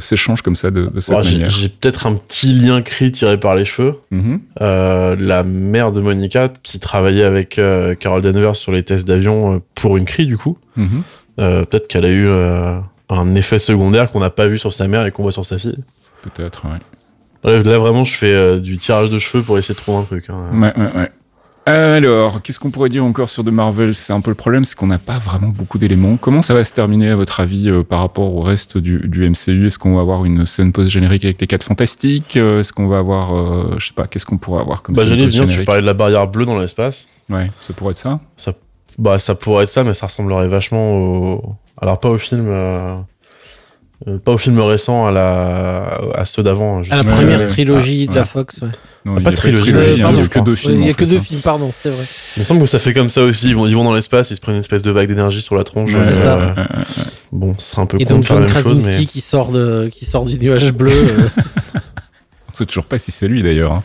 s'échange 0.00 0.42
comme 0.42 0.56
ça 0.56 0.70
de, 0.70 0.86
de 0.86 1.00
cette 1.00 1.16
manière. 1.16 1.48
J'ai 1.48 1.68
peut-être 1.68 2.06
un 2.06 2.14
petit 2.14 2.52
lien 2.52 2.82
cri 2.82 3.12
tiré 3.12 3.38
par 3.38 3.54
les 3.56 3.64
cheveux. 3.64 3.96
Mhm. 4.10 4.40
Euh, 4.60 5.16
la 5.18 5.42
mère 5.42 5.92
de 5.92 6.00
Monica, 6.00 6.50
qui 6.62 6.78
avec 7.22 7.58
euh, 7.58 7.94
Carol 7.94 8.20
Danvers 8.22 8.56
sur 8.56 8.72
les 8.72 8.82
tests 8.82 9.06
d'avion 9.06 9.54
euh, 9.54 9.58
pour 9.74 9.96
une 9.96 10.04
cri, 10.04 10.26
du 10.26 10.38
coup. 10.38 10.56
Mhm. 10.76 11.02
Euh, 11.38 11.64
peut-être 11.64 11.88
qu'elle 11.88 12.04
a 12.04 12.10
eu 12.10 12.26
euh, 12.26 12.78
un 13.08 13.34
effet 13.34 13.58
secondaire 13.58 14.10
qu'on 14.12 14.20
n'a 14.20 14.30
pas 14.30 14.46
vu 14.46 14.58
sur 14.58 14.72
sa 14.72 14.88
mère 14.88 15.04
et 15.06 15.10
qu'on 15.10 15.22
voit 15.22 15.32
sur 15.32 15.44
sa 15.44 15.58
fille. 15.58 15.82
Peut-être, 16.22 16.66
ouais. 16.66 16.78
Là, 17.42 17.62
là, 17.62 17.78
vraiment, 17.78 18.04
je 18.04 18.14
fais 18.14 18.60
du 18.60 18.76
tirage 18.78 19.10
de 19.10 19.18
cheveux 19.18 19.42
pour 19.42 19.56
essayer 19.58 19.74
de 19.74 19.80
trouver 19.80 19.98
un 19.98 20.02
truc. 20.04 20.26
hein. 20.28 20.50
Ouais, 20.52 20.72
ouais, 20.76 20.92
ouais. 20.94 21.10
Alors, 21.70 22.42
qu'est-ce 22.42 22.58
qu'on 22.58 22.70
pourrait 22.70 22.88
dire 22.88 23.04
encore 23.04 23.28
sur 23.28 23.44
The 23.44 23.48
Marvel 23.52 23.94
C'est 23.94 24.12
un 24.12 24.20
peu 24.20 24.30
le 24.32 24.34
problème, 24.34 24.64
c'est 24.64 24.76
qu'on 24.76 24.88
n'a 24.88 24.98
pas 24.98 25.18
vraiment 25.18 25.48
beaucoup 25.48 25.78
d'éléments. 25.78 26.16
Comment 26.16 26.42
ça 26.42 26.52
va 26.52 26.64
se 26.64 26.74
terminer, 26.74 27.10
à 27.10 27.16
votre 27.16 27.38
avis, 27.40 27.68
euh, 27.70 27.84
par 27.84 28.00
rapport 28.00 28.34
au 28.34 28.40
reste 28.42 28.76
du, 28.76 28.98
du 29.06 29.28
MCU 29.28 29.66
Est-ce 29.68 29.78
qu'on 29.78 29.94
va 29.94 30.00
avoir 30.00 30.24
une 30.24 30.46
scène 30.46 30.72
post-générique 30.72 31.24
avec 31.24 31.40
les 31.40 31.46
quatre 31.46 31.62
fantastiques? 31.62 32.36
Euh, 32.36 32.60
Est-ce 32.60 32.72
qu'on 32.72 32.88
va 32.88 32.98
avoir, 32.98 33.36
euh, 33.36 33.76
je 33.78 33.86
sais 33.86 33.92
pas, 33.94 34.06
qu'est-ce 34.08 34.26
qu'on 34.26 34.38
pourrait 34.38 34.62
avoir 34.62 34.82
comme 34.82 34.96
Bah, 34.96 35.04
j'allais 35.06 35.26
venir, 35.26 35.46
tu 35.46 35.64
parlais 35.64 35.80
de 35.82 35.86
la 35.86 35.94
barrière 35.94 36.26
bleue 36.26 36.44
dans 36.44 36.58
l'espace. 36.58 37.06
Ouais, 37.28 37.50
ça 37.60 37.72
pourrait 37.72 37.92
être 37.92 37.96
ça. 37.98 38.18
Ça, 38.36 38.52
bah, 38.98 39.18
ça 39.20 39.36
pourrait 39.36 39.62
être 39.64 39.70
ça, 39.70 39.84
mais 39.84 39.94
ça 39.94 40.06
ressemblerait 40.06 40.48
vachement 40.48 40.96
au. 40.96 41.54
Alors, 41.80 42.00
pas 42.00 42.10
au 42.10 42.18
film. 42.18 42.46
euh, 42.48 42.52
euh, 42.52 42.96
Pas 44.24 44.32
au 44.32 44.38
film 44.38 44.58
récent, 44.60 45.06
à, 45.06 45.12
la... 45.12 46.00
à 46.14 46.24
ceux 46.24 46.42
d'avant. 46.42 46.82
je 46.82 46.90
À 46.92 46.96
la 46.96 47.02
Ouais, 47.02 47.10
première 47.10 47.38
ouais, 47.38 47.44
ouais. 47.44 47.50
trilogie 47.50 48.06
Ah, 48.08 48.10
de 48.12 48.16
la 48.16 48.22
ouais. 48.22 48.26
Fox, 48.26 48.62
ouais. 48.62 48.68
Non, 49.04 49.14
Ah, 49.16 49.18
il 49.18 49.22
pas 49.24 49.30
y 49.30 49.32
a 49.32 49.36
trilogie, 49.36 49.72
de 49.72 49.76
ouais, 49.78 49.82
trilogie, 49.82 50.00
hein, 50.00 50.04
pardon, 50.04 50.18
il 50.18 50.22
y 50.22 50.24
a 50.24 50.28
que 50.28 50.38
deux 50.40 50.54
films. 50.54 50.74
Il 50.80 50.84
y 50.84 50.88
a 50.88 50.90
en 50.90 50.94
que 50.94 50.98
fait, 51.04 51.10
deux 51.10 51.16
hein. 51.16 51.20
films, 51.22 51.40
pardon, 51.40 51.70
c'est 51.72 51.88
vrai. 51.90 52.04
Il 52.36 52.40
me 52.40 52.44
semble 52.44 52.60
que 52.62 52.66
ça 52.66 52.78
fait 52.78 52.92
comme 52.94 53.10
ça 53.10 53.22
aussi. 53.22 53.48
Ils 53.50 53.56
vont, 53.56 53.66
ils 53.66 53.74
vont 53.74 53.84
dans 53.84 53.92
l'espace, 53.94 54.30
ils 54.30 54.36
se 54.36 54.40
prennent 54.40 54.54
une 54.56 54.60
espèce 54.60 54.82
de 54.82 54.90
vague 54.90 55.08
d'énergie 55.08 55.40
sur 55.42 55.54
la 55.54 55.64
tronche. 55.64 55.94
Ouais, 55.94 56.00
C'est 56.04 56.10
euh, 56.10 56.22
ça. 56.22 56.38
ouais, 56.38 56.44
ouais, 56.44 56.50
ouais. 56.56 57.04
Bon, 57.32 57.54
ce 57.58 57.66
sera 57.70 57.82
un 57.82 57.86
peu 57.86 57.98
Et 58.00 58.04
con 58.04 58.14
donc 58.14 58.24
John 58.26 58.42
chose, 58.42 58.50
Krasinski 58.50 58.90
mais. 59.00 59.04
qui 59.06 59.20
sort 59.20 59.52
de 59.52 59.88
qui 59.92 60.04
sort 60.04 60.24
du 60.26 60.38
nuage 60.38 60.72
bleu. 60.72 60.90
euh, 60.92 61.28
Toujours 62.66 62.84
pas 62.86 62.98
si 62.98 63.12
c'est 63.12 63.28
lui 63.28 63.42
d'ailleurs. 63.42 63.72
hein. 63.72 63.82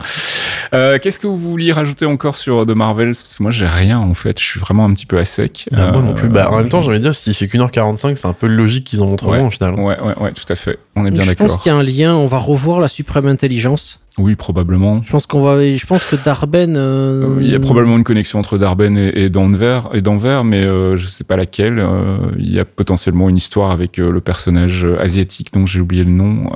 Euh, 0.73 0.97
Qu'est-ce 1.01 1.19
que 1.19 1.27
vous 1.27 1.37
vouliez 1.37 1.71
rajouter 1.71 2.05
encore 2.05 2.35
sur 2.35 2.65
The 2.65 2.71
Marvels? 2.71 3.09
Parce 3.11 3.35
que 3.35 3.43
moi, 3.43 3.51
j'ai 3.51 3.67
rien 3.67 3.99
en 3.99 4.13
fait. 4.13 4.39
Je 4.39 4.43
suis 4.45 4.59
vraiment 4.59 4.85
un 4.85 4.93
petit 4.93 5.05
peu 5.05 5.17
à 5.17 5.25
sec. 5.25 5.67
Bah, 5.71 5.91
moi 5.91 6.01
non 6.01 6.13
plus. 6.13 6.27
Euh, 6.27 6.31
Bah, 6.31 6.49
en 6.51 6.57
même 6.57 6.69
temps, 6.69 6.81
j'ai 6.81 6.89
envie 6.89 6.97
de 6.97 7.03
dire, 7.03 7.15
s'il 7.15 7.33
fait 7.33 7.47
qu'une 7.47 7.61
heure 7.61 7.71
45, 7.71 8.17
c'est 8.17 8.27
un 8.27 8.33
peu 8.33 8.47
logique 8.47 8.83
qu'ils 8.85 9.01
en 9.03 9.07
montrent 9.07 9.27
Ouais. 9.27 9.41
au 9.41 9.49
final. 9.51 9.75
Ouais, 9.75 9.97
ouais, 9.99 10.17
ouais, 10.19 10.31
tout 10.31 10.45
à 10.51 10.55
fait. 10.55 10.79
On 10.95 11.05
est 11.05 11.11
bien 11.11 11.21
je 11.21 11.33
pense 11.33 11.47
d'accord. 11.51 11.61
qu'il 11.63 11.71
y 11.71 11.75
a 11.75 11.77
un 11.77 11.83
lien. 11.83 12.15
On 12.15 12.25
va 12.25 12.37
revoir 12.39 12.79
la 12.79 12.87
suprême 12.87 13.27
intelligence. 13.27 14.01
Oui, 14.17 14.35
probablement. 14.35 15.01
Je 15.03 15.11
pense 15.11 15.25
qu'on 15.27 15.41
va. 15.41 15.59
Je 15.61 15.85
pense 15.85 16.05
que 16.05 16.15
Darben. 16.15 16.75
euh, 16.77 17.37
Il 17.41 17.51
y 17.51 17.55
a 17.55 17.59
probablement 17.59 17.97
une 17.97 18.05
connexion 18.05 18.39
entre 18.39 18.57
Darben 18.57 18.97
et, 18.97 19.11
et 19.25 19.29
Denver, 19.29 19.81
et 19.93 20.01
Denver, 20.01 20.41
mais 20.45 20.63
euh, 20.63 20.95
je 20.95 21.05
sais 21.05 21.25
pas 21.25 21.35
laquelle. 21.35 21.79
Euh, 21.79 22.17
il 22.37 22.49
y 22.51 22.59
a 22.59 22.63
potentiellement 22.65 23.27
une 23.29 23.35
histoire 23.37 23.71
avec 23.71 23.99
euh, 23.99 24.09
le 24.11 24.21
personnage 24.21 24.87
asiatique 25.01 25.51
dont 25.53 25.65
j'ai 25.65 25.81
oublié 25.81 26.05
le 26.05 26.11
nom. 26.11 26.47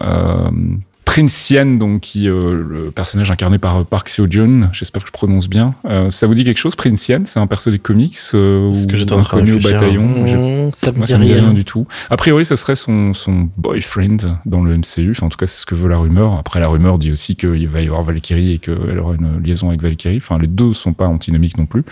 Prince 1.10 1.50
Yan, 1.50 1.66
donc 1.80 2.02
qui 2.02 2.30
euh, 2.30 2.64
le 2.64 2.92
personnage 2.92 3.32
incarné 3.32 3.58
par 3.58 3.78
euh, 3.78 3.84
Park 3.84 4.10
Seo 4.10 4.28
Joon. 4.30 4.70
J'espère 4.74 5.02
que 5.02 5.08
je 5.08 5.12
prononce 5.12 5.50
bien. 5.50 5.74
Euh, 5.86 6.12
ça 6.12 6.28
vous 6.28 6.36
dit 6.36 6.44
quelque 6.44 6.60
chose, 6.60 6.76
Prince 6.76 7.08
Yan 7.08 7.24
C'est 7.26 7.40
un 7.40 7.48
perso 7.48 7.72
des 7.72 7.80
comics 7.80 8.16
euh, 8.36 8.72
ce 8.72 8.86
ou 8.86 8.88
que 8.88 8.96
j'étais 8.96 9.14
inconnu 9.14 9.54
au 9.54 9.60
bataillon? 9.60 10.04
Mmh, 10.04 10.70
ça 10.72 10.92
me 10.92 10.98
moi, 10.98 11.08
dit 11.08 11.12
ça 11.12 11.18
me 11.18 11.26
dit 11.26 11.34
rien. 11.34 11.46
rien 11.46 11.54
du 11.54 11.66
tout. 11.66 11.88
A 12.12 12.16
priori, 12.16 12.46
ça 12.46 12.56
serait 12.56 12.76
son, 12.76 13.16
son 13.16 13.50
boyfriend 13.58 14.18
dans 14.46 14.62
le 14.62 14.78
MCU. 14.78 15.10
Enfin, 15.10 15.26
en 15.26 15.30
tout 15.30 15.38
cas, 15.40 15.48
c'est 15.48 15.60
ce 15.60 15.66
que 15.66 15.74
veut 15.74 15.90
la 15.90 15.98
rumeur. 15.98 16.38
Après, 16.38 16.60
la 16.60 16.68
rumeur 16.68 17.00
dit 17.00 17.12
aussi 17.12 17.36
qu'il 17.36 17.68
va 17.68 17.82
y 17.82 17.88
avoir 17.88 18.04
Valkyrie 18.04 18.54
et 18.54 18.60
qu'elle 18.60 19.00
aura 19.00 19.16
une 19.16 19.42
liaison 19.44 19.70
avec 19.70 19.82
Valkyrie. 19.82 20.18
Enfin, 20.18 20.38
les 20.38 20.46
deux 20.46 20.74
sont 20.74 20.94
pas 20.94 21.08
antinomiques 21.08 21.58
non 21.58 21.66
plus. 21.66 21.84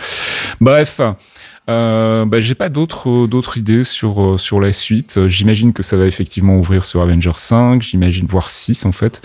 Bref. 0.60 1.00
Euh, 1.68 2.24
bah, 2.24 2.40
j'ai 2.40 2.54
pas 2.54 2.68
d'autres 2.70 3.26
d'autres 3.26 3.58
idées 3.58 3.84
sur 3.84 4.22
euh, 4.22 4.36
sur 4.38 4.58
la 4.60 4.72
suite. 4.72 5.16
Euh, 5.18 5.28
J'imagine 5.28 5.72
que 5.74 5.82
ça 5.82 5.96
va 5.98 6.06
effectivement 6.06 6.56
ouvrir 6.56 6.84
sur 6.84 7.02
Avengers 7.02 7.32
5, 7.36 7.82
j'imagine 7.82 8.26
voire 8.28 8.48
6 8.48 8.86
en 8.86 8.92
fait. 8.92 9.20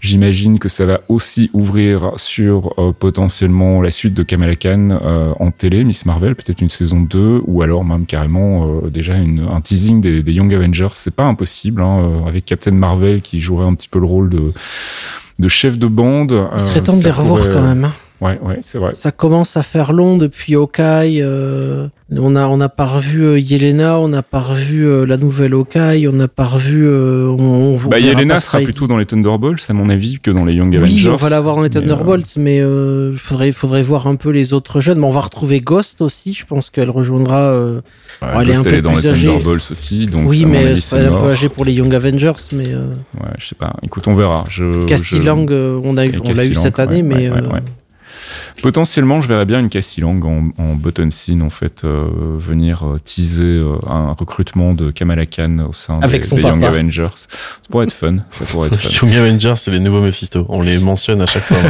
J'imagine 0.00 0.58
que 0.58 0.68
ça 0.68 0.86
va 0.86 1.02
aussi 1.08 1.50
ouvrir 1.52 2.12
sur 2.16 2.74
euh, 2.78 2.92
potentiellement 2.92 3.80
la 3.80 3.90
suite 3.92 4.14
de 4.14 4.22
Kamala 4.24 4.56
Khan 4.56 4.98
euh, 5.02 5.32
en 5.38 5.50
télé, 5.52 5.84
Miss 5.84 6.04
Marvel, 6.04 6.34
peut-être 6.34 6.60
une 6.62 6.68
saison 6.68 7.00
2 7.00 7.42
ou 7.46 7.62
alors 7.62 7.84
même 7.84 8.06
carrément 8.06 8.66
euh, 8.84 8.90
déjà 8.90 9.14
une, 9.16 9.46
un 9.48 9.60
teasing 9.60 10.00
des, 10.00 10.22
des 10.22 10.32
Young 10.32 10.52
Avengers. 10.52 10.88
C'est 10.94 11.14
pas 11.14 11.24
impossible 11.24 11.80
hein, 11.82 11.98
euh, 12.24 12.28
avec 12.28 12.44
Captain 12.44 12.72
Marvel 12.72 13.22
qui 13.22 13.40
jouerait 13.40 13.66
un 13.66 13.74
petit 13.74 13.88
peu 13.88 14.00
le 14.00 14.06
rôle 14.06 14.30
de 14.30 14.52
de 15.38 15.48
chef 15.48 15.78
de 15.78 15.86
bande. 15.88 16.32
Il 16.54 16.60
serait 16.60 16.78
euh, 16.80 16.82
temps 16.82 16.96
de 16.96 17.02
les 17.04 17.10
revoir 17.10 17.40
pourrait- 17.40 17.52
quand 17.52 17.62
même. 17.62 17.88
Ouais, 18.24 18.38
ouais, 18.42 18.58
c'est 18.62 18.78
vrai. 18.78 18.94
Ça 18.94 19.10
commence 19.10 19.58
à 19.58 19.62
faire 19.62 19.92
long 19.92 20.16
depuis 20.16 20.54
Hawkeye. 20.54 21.20
euh, 21.20 21.88
on 22.16 22.36
a 22.36 22.46
on 22.46 22.56
n'a 22.56 22.70
pas 22.70 22.86
revu 22.86 23.22
euh, 23.22 23.38
Yelena, 23.38 23.98
on 23.98 24.08
n'a 24.08 24.22
pas 24.22 24.40
revu 24.40 24.86
euh, 24.86 25.04
la 25.04 25.18
nouvelle 25.18 25.52
Hawkeye, 25.52 26.08
on 26.08 26.12
n'a 26.12 26.28
pas 26.28 26.46
revu. 26.46 26.86
euh, 26.86 27.26
on, 27.28 27.42
on, 27.42 27.74
on 27.76 27.88
Bah, 27.90 27.98
Yelena 27.98 28.40
sera 28.40 28.60
plutôt 28.60 28.86
dans 28.86 28.96
les 28.96 29.04
Thunderbolts, 29.04 29.60
à 29.68 29.72
mon 29.74 29.90
avis, 29.90 30.20
que 30.20 30.30
dans 30.30 30.46
les 30.46 30.54
Young 30.54 30.70
Oui, 30.70 30.76
Avengers. 30.78 31.10
on 31.10 31.16
va 31.16 31.28
l'avoir 31.28 31.56
dans 31.56 31.62
les 31.62 31.68
Mais, 31.68 31.76
euh, 31.76 31.80
Thunderbolts, 31.80 32.36
mais 32.38 32.56
il 32.58 33.16
faudrait 33.18 33.52
faudrait 33.52 33.82
voir 33.82 34.06
un 34.06 34.14
peu 34.16 34.30
les 34.30 34.54
autres 34.54 34.80
jeunes. 34.80 34.98
Mais 35.00 35.06
on 35.06 35.10
va 35.10 35.20
retrouver 35.20 35.60
Ghost 35.60 36.00
aussi. 36.00 36.32
Je 36.32 36.46
pense 36.46 36.70
qu'elle 36.70 36.88
rejoindra. 36.90 37.54
elle 38.22 38.48
est 38.48 38.54
un 38.56 38.62
elle 38.62 38.70
peu 38.70 38.74
est 38.76 38.80
dans 38.82 38.92
plus 38.92 39.02
les 39.02 39.08
âgée. 39.10 39.26
Thunderbolts 39.28 39.70
aussi, 39.70 40.06
donc 40.06 40.22
oui, 40.28 40.46
mais 40.46 40.58
avis, 40.60 40.66
elle 40.68 40.80
serait 40.80 41.06
un 41.06 41.20
peu 41.20 41.28
âgée 41.30 41.50
pour 41.50 41.66
les 41.66 41.74
Young 41.74 41.94
Avengers. 41.94 42.32
Mais 42.52 42.68
Ouais, 42.74 43.30
je 43.38 43.48
sais 43.48 43.54
pas. 43.54 43.74
Écoute, 43.82 44.08
on 44.08 44.14
verra. 44.14 44.46
Je, 44.48 44.86
Cassie 44.86 45.16
je- 45.16 45.22
Lang, 45.26 45.50
on 45.52 45.96
a 45.98 46.06
eu, 46.06 46.12
on 46.24 46.28
l'a 46.28 46.34
Cassie 46.34 46.50
eu 46.50 46.54
cette 46.54 46.78
année, 46.78 47.02
mais 47.02 47.28
ouais, 47.28 47.36
euh, 47.36 47.40
ouais, 47.42 47.52
ouais. 47.54 47.62
Potentiellement, 48.62 49.20
je 49.20 49.28
verrais 49.28 49.44
bien 49.44 49.60
une 49.60 49.68
Cassie 49.68 50.00
Lang 50.00 50.24
en, 50.24 50.44
en 50.58 50.74
button 50.74 51.10
scene, 51.10 51.42
en 51.42 51.50
fait, 51.50 51.84
euh, 51.84 52.08
venir 52.38 52.84
euh, 52.86 52.98
teaser 53.02 53.42
euh, 53.44 53.76
un 53.88 54.12
recrutement 54.12 54.72
de 54.74 54.90
Kamala 54.90 55.26
Khan 55.26 55.66
au 55.68 55.72
sein 55.72 55.98
Avec 56.00 56.22
des, 56.22 56.28
son 56.28 56.36
des 56.36 56.42
Young. 56.42 56.64
Avengers. 56.64 57.08
Ça 57.14 57.28
pourrait 57.70 57.86
être 57.86 57.92
fun. 57.92 58.18
Ça 58.30 58.44
pourrait 58.46 58.68
être 58.68 58.76
fun. 58.80 59.06
Young 59.06 59.16
Avengers, 59.16 59.54
c'est 59.56 59.70
les 59.70 59.80
nouveaux 59.80 60.00
Mephisto. 60.00 60.46
On 60.48 60.62
les 60.62 60.78
mentionne 60.78 61.20
à 61.22 61.26
chaque 61.26 61.44
fois. 61.44 61.58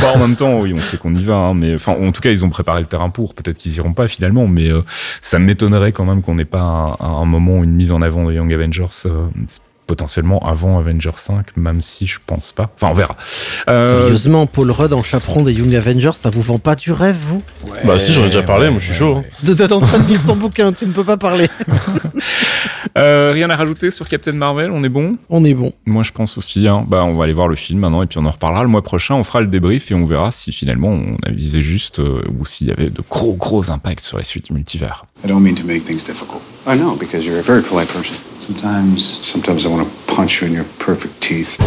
Bon, 0.00 0.06
en 0.14 0.18
même 0.26 0.36
temps, 0.36 0.58
oui, 0.60 0.72
on 0.74 0.78
sait 0.80 0.96
qu'on 0.96 1.14
y 1.14 1.22
va, 1.22 1.34
hein, 1.34 1.54
mais 1.54 1.74
enfin, 1.74 1.92
en 2.00 2.12
tout 2.12 2.22
cas, 2.22 2.30
ils 2.30 2.46
ont 2.46 2.48
préparé 2.48 2.80
le 2.80 2.86
terrain 2.86 3.10
pour. 3.10 3.34
Peut-être 3.34 3.58
qu'ils 3.58 3.76
iront 3.76 3.92
pas 3.92 4.08
finalement, 4.08 4.46
mais 4.48 4.68
euh, 4.68 4.80
ça 5.20 5.38
m'étonnerait 5.38 5.92
quand 5.92 6.06
même 6.06 6.22
qu'on 6.22 6.36
n'ait 6.36 6.46
pas 6.46 6.96
un, 6.98 7.04
un 7.06 7.24
moment, 7.26 7.62
une 7.62 7.72
mise 7.74 7.92
en 7.92 8.00
avant 8.00 8.26
des 8.28 8.36
Young 8.36 8.50
Avengers. 8.54 8.86
euh, 9.04 9.26
potentiellement 9.86 10.38
avant 10.46 10.78
Avengers 10.78 11.10
5, 11.16 11.56
même 11.56 11.80
si 11.80 12.06
je 12.06 12.18
pense 12.24 12.52
pas. 12.52 12.70
Enfin, 12.76 12.88
on 12.90 12.94
verra. 12.94 13.16
Euh, 13.68 13.82
sérieusement, 13.82 14.46
Paul 14.46 14.70
Rudd 14.70 14.92
en 14.92 15.02
chaperon 15.02 15.42
des 15.42 15.52
Young 15.52 15.74
Avengers, 15.74 16.12
ça 16.14 16.30
vous 16.30 16.40
vend 16.40 16.58
pas 16.58 16.74
du 16.74 16.92
rêve, 16.92 17.16
vous? 17.16 17.42
Bah, 17.84 17.98
si, 17.98 18.12
j'en 18.12 18.22
ai 18.22 18.26
déjà 18.26 18.42
parlé, 18.42 18.70
moi, 18.70 18.80
je 18.80 18.86
suis 18.86 18.94
chaud, 18.94 19.16
hein. 19.16 19.24
Vous 19.42 19.50
êtes 19.50 19.72
en 19.72 19.80
train 19.80 19.98
de 19.98 20.08
lire 20.08 20.20
son 20.20 20.36
bouquin, 20.36 20.72
tu 20.72 20.86
ne 20.86 20.92
peux 20.92 21.04
pas 21.04 21.16
parler. 21.16 21.48
Euh, 22.98 23.30
rien 23.32 23.48
à 23.48 23.56
rajouter 23.56 23.90
sur 23.90 24.06
Captain 24.06 24.32
Marvel, 24.32 24.70
on 24.70 24.84
est 24.84 24.88
bon? 24.88 25.16
On 25.30 25.44
est 25.44 25.54
bon. 25.54 25.72
Moi, 25.86 26.02
je 26.02 26.12
pense 26.12 26.36
aussi. 26.36 26.68
Hein. 26.68 26.84
Bah, 26.86 27.04
on 27.04 27.14
va 27.14 27.24
aller 27.24 27.32
voir 27.32 27.48
le 27.48 27.56
film 27.56 27.80
maintenant 27.80 28.02
et 28.02 28.06
puis 28.06 28.18
on 28.18 28.26
en 28.26 28.30
reparlera 28.30 28.62
le 28.62 28.68
mois 28.68 28.82
prochain. 28.82 29.14
On 29.14 29.24
fera 29.24 29.40
le 29.40 29.46
débrief 29.46 29.90
et 29.90 29.94
on 29.94 30.04
verra 30.04 30.30
si 30.30 30.52
finalement 30.52 30.88
on 30.88 31.16
a 31.26 31.30
visé 31.30 31.62
juste 31.62 32.00
euh, 32.00 32.22
ou 32.38 32.44
s'il 32.44 32.66
y 32.66 32.70
avait 32.70 32.90
de 32.90 33.02
gros 33.08 33.34
gros 33.34 33.70
impacts 33.70 34.04
sur 34.04 34.18
les 34.18 34.24
suites 34.24 34.50
multivers. 34.50 35.06
I 35.24 35.28
don't 35.28 35.40
mean 35.40 35.54
to 35.54 35.64
make 35.64 35.82
things 35.82 36.04
difficult. 36.04 36.42
I 36.64 36.76
know, 36.76 36.94
because 36.94 37.26
you're 37.26 37.40
a 37.40 37.42
very 37.42 37.60
polite 37.60 37.88
person. 37.88 38.14
Sometimes, 38.38 39.02
sometimes 39.02 39.66
I 39.66 39.68
want 39.68 39.84
to 39.84 40.14
punch 40.14 40.40
you 40.40 40.46
in 40.46 40.54
your 40.54 40.64
perfect 40.78 41.20
teeth. 41.20 41.58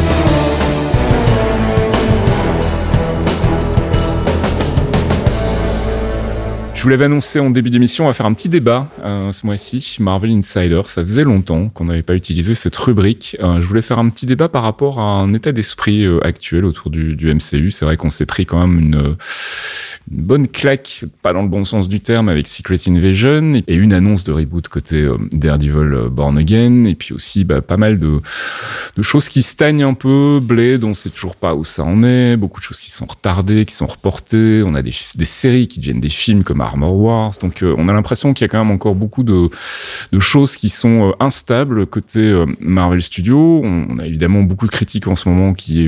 Je 6.73 6.81
vous 6.81 6.89
l'avais 6.89 7.05
annoncé 7.05 7.41
en 7.41 7.49
début 7.49 7.71
d'émission, 7.71 8.05
on 8.05 8.07
va 8.07 8.13
faire 8.13 8.25
un 8.25 8.33
petit 8.33 8.47
débat 8.47 8.87
euh, 9.03 9.33
ce 9.33 9.45
mois-ci, 9.45 9.97
Marvel 9.99 10.31
Insider. 10.31 10.81
Ça 10.85 11.01
faisait 11.01 11.25
longtemps 11.25 11.67
qu'on 11.69 11.85
n'avait 11.85 12.03
pas 12.03 12.13
utilisé 12.15 12.55
cette 12.55 12.77
rubrique. 12.77 13.35
Euh, 13.41 13.59
je 13.59 13.67
voulais 13.67 13.81
faire 13.81 13.99
un 13.99 14.07
petit 14.07 14.25
débat 14.25 14.47
par 14.47 14.63
rapport 14.63 15.01
à 15.01 15.19
un 15.19 15.33
état 15.33 15.51
d'esprit 15.51 16.05
euh, 16.05 16.25
actuel 16.25 16.63
autour 16.63 16.89
du, 16.89 17.17
du 17.17 17.33
MCU. 17.33 17.71
C'est 17.71 17.83
vrai 17.83 17.97
qu'on 17.97 18.11
s'est 18.11 18.27
pris 18.27 18.45
quand 18.45 18.65
même 18.65 18.79
une, 18.79 19.15
une 20.11 20.21
bonne 20.21 20.47
claque, 20.47 21.03
pas 21.23 21.33
dans 21.33 21.41
le 21.41 21.47
bon 21.47 21.65
sens 21.65 21.89
du 21.89 21.99
terme, 21.99 22.29
avec 22.29 22.47
Secret 22.47 22.77
Invasion 22.87 23.61
et 23.67 23.73
une 23.73 23.91
annonce 23.91 24.23
de 24.23 24.31
reboot 24.31 24.67
côté 24.67 25.01
euh, 25.01 25.17
Daredevil 25.31 25.93
euh, 25.93 26.09
Born 26.09 26.37
Again. 26.37 26.85
Et 26.85 26.93
puis 26.93 27.13
aussi 27.13 27.43
bah, 27.43 27.61
pas 27.61 27.77
mal 27.77 27.97
de, 27.97 28.21
choses 29.01 29.29
qui 29.29 29.41
stagnent 29.41 29.83
un 29.83 29.95
peu. 29.95 30.39
Blade, 30.41 30.83
on 30.83 30.93
sait 30.93 31.09
toujours 31.09 31.35
pas 31.35 31.55
où 31.55 31.63
ça 31.63 31.83
en 31.83 32.03
est. 32.03 32.37
Beaucoup 32.37 32.59
de 32.59 32.65
choses 32.65 32.79
qui 32.79 32.91
sont 32.91 33.05
retardées, 33.05 33.65
qui 33.65 33.73
sont 33.73 33.87
reportées. 33.87 34.61
On 34.63 34.75
a 34.75 34.83
des, 34.83 34.93
séries 35.23 35.67
qui 35.67 35.79
deviennent 35.79 36.01
des 36.01 36.09
films 36.09 36.43
comme 36.43 36.61
Armor 36.61 36.95
Wars. 36.95 37.33
Donc 37.41 37.63
euh, 37.63 37.73
on 37.77 37.89
a 37.89 37.93
l'impression 37.93 38.33
qu'il 38.33 38.45
y 38.45 38.49
a 38.49 38.49
quand 38.49 38.63
même 38.63 38.73
encore 38.73 38.95
beaucoup 38.95 39.23
de, 39.23 39.49
choses 40.19 40.55
qui 40.55 40.69
sont 40.69 41.13
instables 41.19 41.85
côté 41.85 42.45
Marvel 42.59 43.01
Studios. 43.01 43.61
On, 43.63 43.87
on 43.89 43.97
a 43.99 44.05
évidemment 44.05 44.43
beaucoup 44.43 44.65
de 44.65 44.71
critiques 44.71 45.07
en 45.07 45.15
ce 45.15 45.27
moment 45.29 45.53
qui 45.53 45.87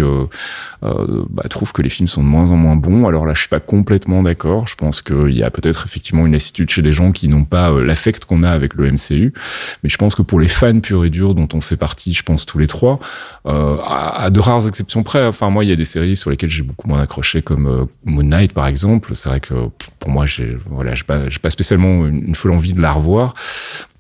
bah, 0.82 1.43
trouvent 1.49 1.72
que 1.72 1.82
les 1.82 1.89
films 1.89 2.07
sont 2.07 2.24
de 2.24 2.28
moins 2.28 2.51
en 2.51 2.55
moins 2.55 2.76
bons. 2.76 3.07
Alors 3.07 3.26
là, 3.26 3.34
je 3.34 3.39
suis 3.39 3.49
pas 3.49 3.59
complètement 3.59 4.07
d'accord. 4.24 4.68
Je 4.68 4.76
pense 4.76 5.01
qu'il 5.01 5.36
y 5.36 5.43
a 5.43 5.51
peut-être 5.51 5.86
effectivement 5.86 6.26
une 6.26 6.34
lassitude 6.34 6.70
chez 6.70 6.82
les 6.82 6.91
gens 6.91 7.12
qui 7.12 7.28
n'ont 7.28 7.43
pas 7.43 7.72
euh, 7.72 7.86
l'affect 7.86 8.26
qu'on 8.26 8.43
a 8.43 8.49
avec 8.49 8.74
le 8.74 8.91
MCU. 8.91 9.34
Mais 9.84 9.89
je 9.89 9.97
pense 9.97 10.16
que 10.16 10.22
pour 10.22 10.39
les 10.39 10.47
fans 10.47 10.80
purs 10.80 11.05
et 11.05 11.10
durs 11.10 11.36
dont 11.36 11.47
on 11.53 11.62
fait 11.62 11.76
partie, 11.78 12.14
je 12.14 12.24
pense 12.24 12.45
tous 12.45 12.58
les 12.58 12.68
trois, 12.68 12.99
euh, 13.45 13.78
à, 13.86 14.30
de 14.30 14.39
rares 14.39 14.68
exceptions 14.68 15.03
près. 15.03 15.26
Enfin, 15.26 15.49
moi, 15.49 15.64
il 15.64 15.70
y 15.70 15.74
a 15.74 15.76
des 15.76 15.86
séries 15.86 16.16
sur 16.16 16.30
lesquelles 16.30 16.49
j'ai 16.49 16.64
beaucoup 16.64 16.88
moins 16.88 17.01
accroché, 17.01 17.41
comme 17.41 17.68
euh, 17.68 17.86
Moon 18.05 18.24
Knight, 18.24 18.53
par 18.53 18.68
exemple. 18.68 19.16
C'est 19.16 19.30
vrai 19.30 19.39
que 19.39 19.53
pour 19.99 20.10
moi, 20.10 20.26
j'ai 20.26 20.58
voilà, 20.66 20.93
j'ai 20.95 21.03
pas, 21.03 21.49
spécialement 21.49 22.08
une 22.08 22.36
folle 22.36 22.51
envie 22.51 22.74
de 22.74 22.82
la 22.82 22.91
revoir. 22.91 23.34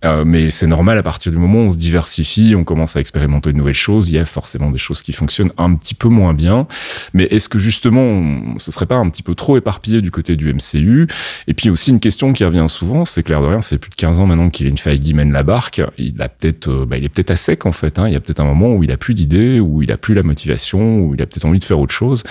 Euh, 0.05 0.23
mais 0.25 0.51
c'est 0.51 0.67
normal 0.67 0.97
à 0.97 1.03
partir 1.03 1.31
du 1.31 1.39
moment 1.39 1.59
où 1.59 1.63
on 1.63 1.71
se 1.71 1.77
diversifie, 1.77 2.53
on 2.55 2.63
commence 2.63 2.95
à 2.95 2.99
expérimenter 2.99 3.51
de 3.51 3.57
nouvelles 3.57 3.73
choses. 3.73 4.09
Il 4.09 4.15
y 4.15 4.19
a 4.19 4.25
forcément 4.25 4.69
des 4.69 4.77
choses 4.77 5.01
qui 5.01 5.11
fonctionnent 5.11 5.51
un 5.57 5.73
petit 5.73 5.95
peu 5.95 6.07
moins 6.07 6.33
bien. 6.33 6.67
Mais 7.13 7.23
est-ce 7.25 7.49
que 7.49 7.57
justement, 7.57 8.57
ce 8.59 8.71
serait 8.71 8.85
pas 8.85 8.95
un 8.95 9.09
petit 9.09 9.23
peu 9.23 9.33
trop 9.33 9.57
éparpillé 9.57 10.01
du 10.01 10.11
côté 10.11 10.35
du 10.35 10.53
MCU 10.53 11.07
Et 11.47 11.53
puis 11.53 11.69
aussi 11.71 11.89
une 11.89 11.99
question 11.99 12.31
qui 12.33 12.45
revient 12.45 12.65
souvent, 12.67 13.05
c'est 13.05 13.23
clair 13.23 13.41
de 13.41 13.47
rien, 13.47 13.61
c'est 13.61 13.79
plus 13.79 13.89
de 13.89 13.95
15 13.95 14.19
ans 14.19 14.27
maintenant 14.27 14.49
qu'il 14.49 14.67
Kevin 14.67 14.77
Feige 14.77 15.13
mène 15.13 15.31
la 15.31 15.43
barque. 15.43 15.81
Il 15.97 16.21
a 16.21 16.29
peut-être, 16.29 16.67
euh, 16.67 16.85
bah, 16.85 16.97
il 16.97 17.05
est 17.05 17.09
peut-être 17.09 17.31
à 17.31 17.35
sec 17.35 17.65
en 17.65 17.71
fait. 17.71 17.97
Hein. 17.97 18.07
Il 18.07 18.13
y 18.13 18.15
a 18.15 18.19
peut-être 18.19 18.39
un 18.39 18.45
moment 18.45 18.75
où 18.75 18.83
il 18.83 18.91
a 18.91 18.97
plus 18.97 19.15
d'idées, 19.15 19.59
où 19.59 19.81
il 19.81 19.91
a 19.91 19.97
plus 19.97 20.13
la 20.13 20.23
motivation, 20.23 20.99
où 20.99 21.15
il 21.15 21.21
a 21.23 21.25
peut-être 21.25 21.45
envie 21.45 21.59
de 21.59 21.63
faire 21.63 21.79
autre 21.79 21.93
chose. 21.93 22.23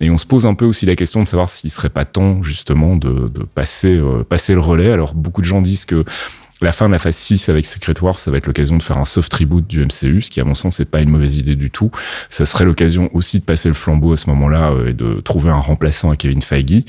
Et 0.00 0.10
on 0.10 0.18
se 0.18 0.26
pose 0.26 0.44
un 0.44 0.52
peu 0.52 0.66
aussi 0.66 0.84
la 0.84 0.96
question 0.96 1.22
de 1.22 1.26
savoir 1.26 1.48
s'il 1.48 1.70
serait 1.70 1.88
pas 1.88 2.04
temps 2.04 2.42
justement 2.42 2.96
de, 2.96 3.28
de 3.28 3.44
passer, 3.44 3.96
euh, 3.96 4.22
passer 4.22 4.52
le 4.52 4.60
relais. 4.60 4.92
Alors 4.92 5.14
beaucoup 5.14 5.40
de 5.40 5.46
gens 5.46 5.62
disent 5.62 5.86
que 5.86 6.04
la 6.62 6.72
fin 6.72 6.86
de 6.86 6.92
la 6.92 6.98
phase 6.98 7.16
6 7.16 7.50
avec 7.50 7.66
Secret 7.66 7.94
Wars, 8.00 8.18
ça 8.18 8.30
va 8.30 8.38
être 8.38 8.46
l'occasion 8.46 8.78
de 8.78 8.82
faire 8.82 8.96
un 8.96 9.04
soft 9.04 9.32
reboot 9.34 9.66
du 9.66 9.84
MCU, 9.84 10.22
ce 10.22 10.30
qui 10.30 10.40
à 10.40 10.44
mon 10.44 10.54
sens 10.54 10.76
c'est 10.76 10.90
pas 10.90 11.00
une 11.00 11.10
mauvaise 11.10 11.36
idée 11.36 11.54
du 11.54 11.70
tout. 11.70 11.90
Ça 12.30 12.46
serait 12.46 12.64
l'occasion 12.64 13.10
aussi 13.12 13.40
de 13.40 13.44
passer 13.44 13.68
le 13.68 13.74
flambeau 13.74 14.12
à 14.12 14.16
ce 14.16 14.30
moment-là 14.30 14.70
euh, 14.70 14.88
et 14.88 14.92
de 14.94 15.20
trouver 15.20 15.50
un 15.50 15.58
remplaçant 15.58 16.10
à 16.10 16.16
Kevin 16.16 16.40
Feige. 16.40 16.84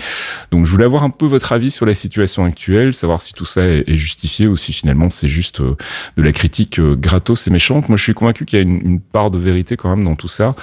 Donc 0.52 0.66
je 0.66 0.72
voulais 0.72 0.86
avoir 0.86 1.04
un 1.04 1.10
peu 1.10 1.26
votre 1.26 1.52
avis 1.52 1.72
sur 1.72 1.86
la 1.86 1.94
situation 1.94 2.46
actuelle, 2.46 2.94
savoir 2.94 3.22
si 3.22 3.34
tout 3.34 3.46
ça 3.46 3.64
est, 3.66 3.96
justifié 3.96 4.48
ou 4.48 4.56
si 4.56 4.72
finalement 4.72 5.10
c'est 5.10 5.28
juste 5.28 5.60
euh, 5.60 5.76
de 6.16 6.24
la 6.24 6.32
critique 6.32 6.80
euh, 6.80 6.96
gratos 6.96 7.48
et 7.48 7.52
méchante. 7.52 7.90
Moi 7.90 7.98
je 7.98 8.04
suis 8.04 8.14
convaincu 8.14 8.46
qu'il 8.46 8.60
y 8.60 8.62
a 8.62 8.64
une 8.64 9.02
part 9.02 9.32
de 9.32 9.38
vérité 9.38 9.76
quand 9.76 9.90
même 9.90 10.06
dans 10.06 10.16
tout 10.16 10.30
ça. 10.30 10.56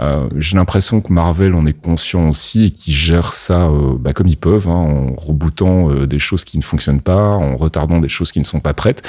Euh, 0.00 0.28
j'ai 0.36 0.56
l'impression 0.56 1.00
que 1.00 1.12
Marvel 1.12 1.54
en 1.54 1.66
est 1.66 1.78
conscient 1.78 2.28
aussi 2.28 2.66
et 2.66 2.70
qu'ils 2.70 2.94
gèrent 2.94 3.32
ça 3.32 3.68
euh, 3.68 3.96
bah, 3.98 4.12
comme 4.12 4.28
ils 4.28 4.36
peuvent, 4.36 4.68
hein, 4.68 4.72
en 4.72 5.14
rebootant 5.14 5.90
euh, 5.90 6.06
des 6.06 6.18
choses 6.18 6.44
qui 6.44 6.58
ne 6.58 6.62
fonctionnent 6.62 7.02
pas, 7.02 7.20
en 7.20 7.56
retardant 7.56 8.00
des 8.00 8.08
choses 8.08 8.32
qui 8.32 8.38
ne 8.38 8.44
sont 8.44 8.60
pas 8.60 8.72
prêtes. 8.72 9.06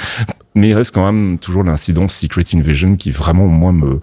mais 0.54 0.68
il 0.70 0.74
reste 0.74 0.94
quand 0.94 1.10
même 1.10 1.38
toujours 1.38 1.64
l'incident 1.64 2.08
Secret 2.08 2.44
Invasion 2.54 2.96
qui 2.96 3.10
vraiment 3.10 3.46
moi 3.46 3.72
me 3.72 4.00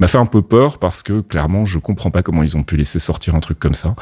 m'a 0.00 0.06
fait 0.06 0.18
un 0.18 0.26
peu 0.26 0.40
peur 0.40 0.78
parce 0.78 1.02
que 1.02 1.20
clairement 1.20 1.66
je 1.66 1.78
comprends 1.78 2.10
pas 2.10 2.22
comment 2.22 2.42
ils 2.42 2.56
ont 2.56 2.62
pu 2.62 2.76
laisser 2.76 2.98
sortir 2.98 3.34
un 3.34 3.40
truc 3.40 3.58
comme 3.58 3.74
ça. 3.74 3.94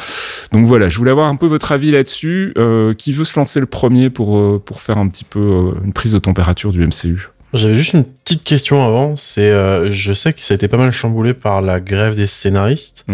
Donc 0.53 0.67
voilà, 0.67 0.89
je 0.89 0.97
voulais 0.99 1.11
avoir 1.11 1.29
un 1.29 1.37
peu 1.37 1.47
votre 1.47 1.73
avis 1.73 1.91
là-dessus. 1.91 2.55
Qui 2.99 3.13
veut 3.13 3.25
se 3.25 3.39
lancer 3.39 3.61
le 3.61 3.67
premier 3.67 4.11
pour 4.11 4.63
pour 4.63 4.81
faire 4.81 4.99
un 4.99 5.09
petit 5.09 5.25
peu 5.25 5.75
une 5.85 5.93
prise 5.93 6.13
de 6.13 6.19
température 6.19 6.73
du 6.73 6.87
MCU 6.87 7.31
J'avais 7.53 7.75
juste 7.75 7.95
une 7.95 8.05
petite 8.05 8.45
question 8.45 8.87
avant. 8.87 9.17
C'est, 9.17 9.51
euh, 9.51 9.91
je 9.93 10.13
sais 10.13 10.33
que 10.33 10.41
ça 10.41 10.55
a 10.55 10.57
été 10.57 10.69
pas 10.69 10.77
mal 10.77 10.93
chamboulé 10.93 11.35
par 11.35 11.61
la 11.61 11.81
grève 11.81 12.15
des 12.15 12.27
scénaristes, 12.29 13.05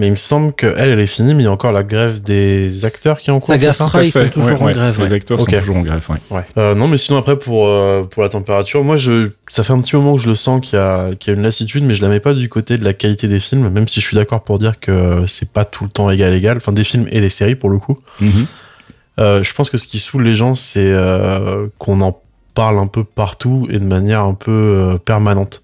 mais 0.00 0.06
il 0.06 0.10
me 0.10 0.16
semble 0.16 0.52
que 0.52 0.66
elle, 0.76 0.90
elle 0.90 1.00
est 1.00 1.06
finie, 1.06 1.34
mais 1.34 1.42
il 1.42 1.46
y 1.46 1.48
a 1.48 1.52
encore 1.52 1.72
la 1.72 1.82
grève 1.84 2.22
des 2.22 2.84
acteurs 2.84 3.18
qui 3.18 3.30
est 3.30 3.32
en 3.32 3.38
cours. 3.38 3.46
Saga 3.48 3.70
Aftra, 3.70 4.02
ils 4.04 4.12
sont 4.12 4.20
Ouais, 4.20 4.30
toujours 4.30 4.62
en 4.62 4.66
ouais, 4.66 4.74
grève. 4.74 4.96
Les 4.98 5.04
ouais. 5.10 5.12
acteurs 5.14 5.38
sont 5.40 5.44
toujours 5.46 5.76
en 5.76 5.82
grève. 5.82 6.04
Ouais. 6.08 6.16
Ouais. 6.30 6.42
Euh, 6.56 6.74
non, 6.74 6.86
mais 6.88 6.98
sinon 6.98 7.18
après 7.18 7.36
pour 7.38 7.66
euh, 7.66 8.02
pour 8.04 8.22
la 8.22 8.28
température, 8.28 8.82
moi 8.84 8.96
je 8.96 9.30
ça 9.48 9.62
fait 9.64 9.72
un 9.72 9.80
petit 9.80 9.96
moment 9.96 10.14
que 10.16 10.22
je 10.22 10.28
le 10.28 10.36
sens 10.36 10.60
qu'il 10.60 10.76
y 10.78 10.82
a 10.82 11.10
qu'il 11.18 11.32
y 11.32 11.36
a 11.36 11.38
une 11.38 11.44
lassitude, 11.44 11.82
mais 11.84 11.94
je 11.94 12.02
la 12.02 12.08
mets 12.08 12.20
pas 12.20 12.34
du 12.34 12.48
côté 12.48 12.78
de 12.78 12.84
la 12.84 12.94
qualité 12.94 13.26
des 13.28 13.40
films, 13.40 13.68
même 13.70 13.88
si 13.88 14.00
je 14.00 14.06
suis 14.06 14.16
d'accord 14.16 14.42
pour 14.44 14.58
dire 14.60 14.78
que 14.80 15.24
c'est 15.26 15.52
pas 15.52 15.64
tout 15.64 15.84
le 15.84 15.90
temps 15.90 16.10
égal 16.10 16.32
égal, 16.32 16.56
enfin 16.58 16.72
des 16.72 16.84
films 16.84 17.06
et 17.10 17.20
des 17.20 17.30
séries 17.30 17.56
pour 17.56 17.70
le 17.70 17.78
coup. 17.78 17.98
Mhm. 18.20 18.46
Euh, 19.20 19.42
je 19.42 19.52
pense 19.52 19.68
que 19.68 19.78
ce 19.78 19.88
qui 19.88 19.98
saoule 19.98 20.22
les 20.22 20.36
gens, 20.36 20.54
c'est 20.54 20.86
euh, 20.92 21.66
qu'on 21.78 22.00
en 22.02 22.20
parle 22.58 22.80
un 22.80 22.88
peu 22.88 23.04
partout 23.04 23.68
et 23.70 23.78
de 23.78 23.84
manière 23.84 24.24
un 24.24 24.34
peu 24.34 24.50
euh, 24.50 24.98
permanente. 24.98 25.62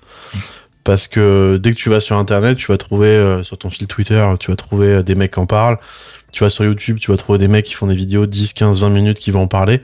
Parce 0.84 1.08
que 1.08 1.58
dès 1.60 1.72
que 1.72 1.76
tu 1.76 1.88
vas 1.88 1.98
sur 1.98 2.16
Internet, 2.16 2.56
tu 2.56 2.68
vas 2.68 2.78
trouver 2.78 3.08
euh, 3.08 3.42
sur 3.42 3.58
ton 3.58 3.68
fil 3.68 3.88
Twitter, 3.88 4.24
tu 4.38 4.52
vas 4.52 4.56
trouver 4.56 4.86
euh, 4.86 5.02
des 5.02 5.16
mecs 5.16 5.32
qui 5.32 5.40
en 5.40 5.46
parlent. 5.46 5.78
Tu 6.30 6.44
vas 6.44 6.50
sur 6.50 6.64
YouTube, 6.64 6.98
tu 7.00 7.10
vas 7.10 7.16
trouver 7.16 7.40
des 7.40 7.48
mecs 7.48 7.64
qui 7.64 7.74
font 7.74 7.88
des 7.88 7.96
vidéos 7.96 8.26
10, 8.26 8.52
15, 8.52 8.82
20 8.82 8.90
minutes 8.90 9.18
qui 9.18 9.32
vont 9.32 9.42
en 9.42 9.48
parler. 9.48 9.80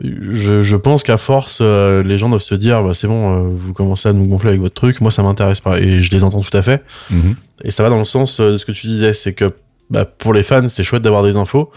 Je, 0.00 0.60
je 0.60 0.76
pense 0.76 1.04
qu'à 1.04 1.18
force, 1.18 1.58
euh, 1.60 2.02
les 2.02 2.18
gens 2.18 2.28
doivent 2.28 2.42
se 2.42 2.56
dire, 2.56 2.82
bah, 2.82 2.94
c'est 2.94 3.06
bon, 3.06 3.46
euh, 3.46 3.48
vous 3.48 3.72
commencez 3.72 4.08
à 4.08 4.12
nous 4.12 4.26
gonfler 4.26 4.48
avec 4.48 4.60
votre 4.60 4.74
truc, 4.74 5.00
moi 5.00 5.12
ça 5.12 5.22
m'intéresse 5.22 5.60
pas. 5.60 5.78
Et 5.78 6.00
je 6.00 6.10
les 6.10 6.24
entends 6.24 6.40
tout 6.40 6.56
à 6.56 6.62
fait. 6.62 6.82
Mhm. 7.10 7.36
Et 7.62 7.70
ça 7.70 7.84
va 7.84 7.90
dans 7.90 7.98
le 7.98 8.04
sens 8.04 8.40
de 8.40 8.56
ce 8.56 8.64
que 8.64 8.72
tu 8.72 8.88
disais, 8.88 9.12
c'est 9.12 9.34
que 9.34 9.52
bah, 9.88 10.04
pour 10.04 10.34
les 10.34 10.42
fans, 10.42 10.66
c'est 10.66 10.82
chouette 10.82 11.02
d'avoir 11.02 11.22
des 11.22 11.36
infos. 11.36 11.70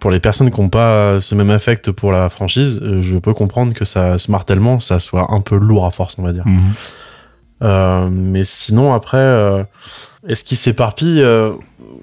Pour 0.00 0.10
les 0.10 0.18
personnes 0.20 0.50
qui 0.50 0.60
n'ont 0.60 0.68
pas 0.70 1.20
ce 1.20 1.34
même 1.34 1.50
affect 1.50 1.90
pour 1.92 2.10
la 2.10 2.28
franchise, 2.30 2.80
euh, 2.82 3.02
je 3.02 3.16
peux 3.18 3.34
comprendre 3.34 3.72
que 3.74 3.84
ça 3.84 4.18
se 4.18 4.30
martèlement, 4.30 4.78
ça 4.80 4.98
soit 4.98 5.32
un 5.32 5.40
peu 5.42 5.56
lourd 5.56 5.84
à 5.86 5.90
force, 5.90 6.16
on 6.18 6.22
va 6.22 6.32
dire. 6.32 6.46
Mhm. 6.46 6.72
Euh, 7.62 8.08
mais 8.10 8.42
sinon, 8.44 8.94
après, 8.94 9.18
euh, 9.18 9.62
est-ce 10.26 10.42
qu'ils 10.44 10.56
s'éparpillent 10.56 11.22
euh, 11.22 11.52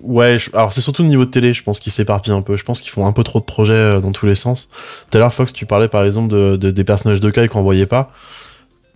Ouais, 0.04 0.38
je- 0.40 0.52
alors 0.54 0.72
c'est 0.74 0.82
surtout 0.82 1.02
le 1.02 1.08
niveau 1.10 1.26
de 1.26 1.30
télé, 1.32 1.54
je 1.54 1.64
pense 1.64 1.80
qu'ils 1.80 1.92
s'éparpillent 1.92 2.34
un 2.34 2.42
peu. 2.42 2.56
Je 2.56 2.64
pense 2.64 2.80
qu'ils 2.82 2.92
font 2.92 3.06
un 3.08 3.12
peu 3.12 3.24
trop 3.24 3.40
de 3.40 3.44
projets 3.46 3.74
euh, 3.74 4.00
dans 4.00 4.12
tous 4.12 4.26
les 4.28 4.36
sens. 4.36 4.70
Tout 5.10 5.18
à 5.18 5.20
l'heure, 5.20 5.34
Fox, 5.34 5.52
tu 5.54 5.66
parlais 5.66 5.88
par 5.88 6.04
exemple 6.04 6.28
de, 6.34 6.56
de- 6.56 6.72
des 6.72 6.84
personnages 6.84 7.20
de 7.20 7.30
Kai 7.32 7.48
qu'on 7.48 7.64
voyait 7.64 7.86
pas. 7.88 8.12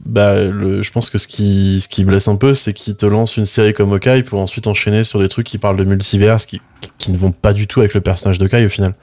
Bah, 0.06 0.44
le, 0.44 0.82
je 0.82 0.92
pense 0.92 1.10
que 1.10 1.18
ce 1.18 1.28
qui, 1.28 1.80
ce 1.82 1.88
qui 1.88 2.04
blesse 2.04 2.28
un 2.28 2.36
peu, 2.36 2.54
c'est 2.54 2.74
qu'ils 2.74 2.96
te 2.96 3.06
lancent 3.06 3.38
une 3.38 3.46
série 3.46 3.74
comme 3.74 3.94
Hawkeye 3.94 4.24
pour 4.24 4.40
ensuite 4.40 4.68
enchaîner 4.68 5.04
sur 5.04 5.20
des 5.20 5.30
trucs 5.30 5.46
qui 5.46 5.58
parlent 5.58 5.78
de 5.78 5.84
multiverse, 5.84 6.46
qui, 6.46 6.62
qui 6.98 7.12
ne 7.12 7.18
vont 7.18 7.32
pas 7.32 7.54
du 7.54 7.68
tout 7.68 7.82
avec 7.82 7.94
le 7.94 8.02
personnage 8.02 8.38
de 8.38 8.48
Kai 8.48 8.66
au 8.66 8.70
final. 8.70 8.96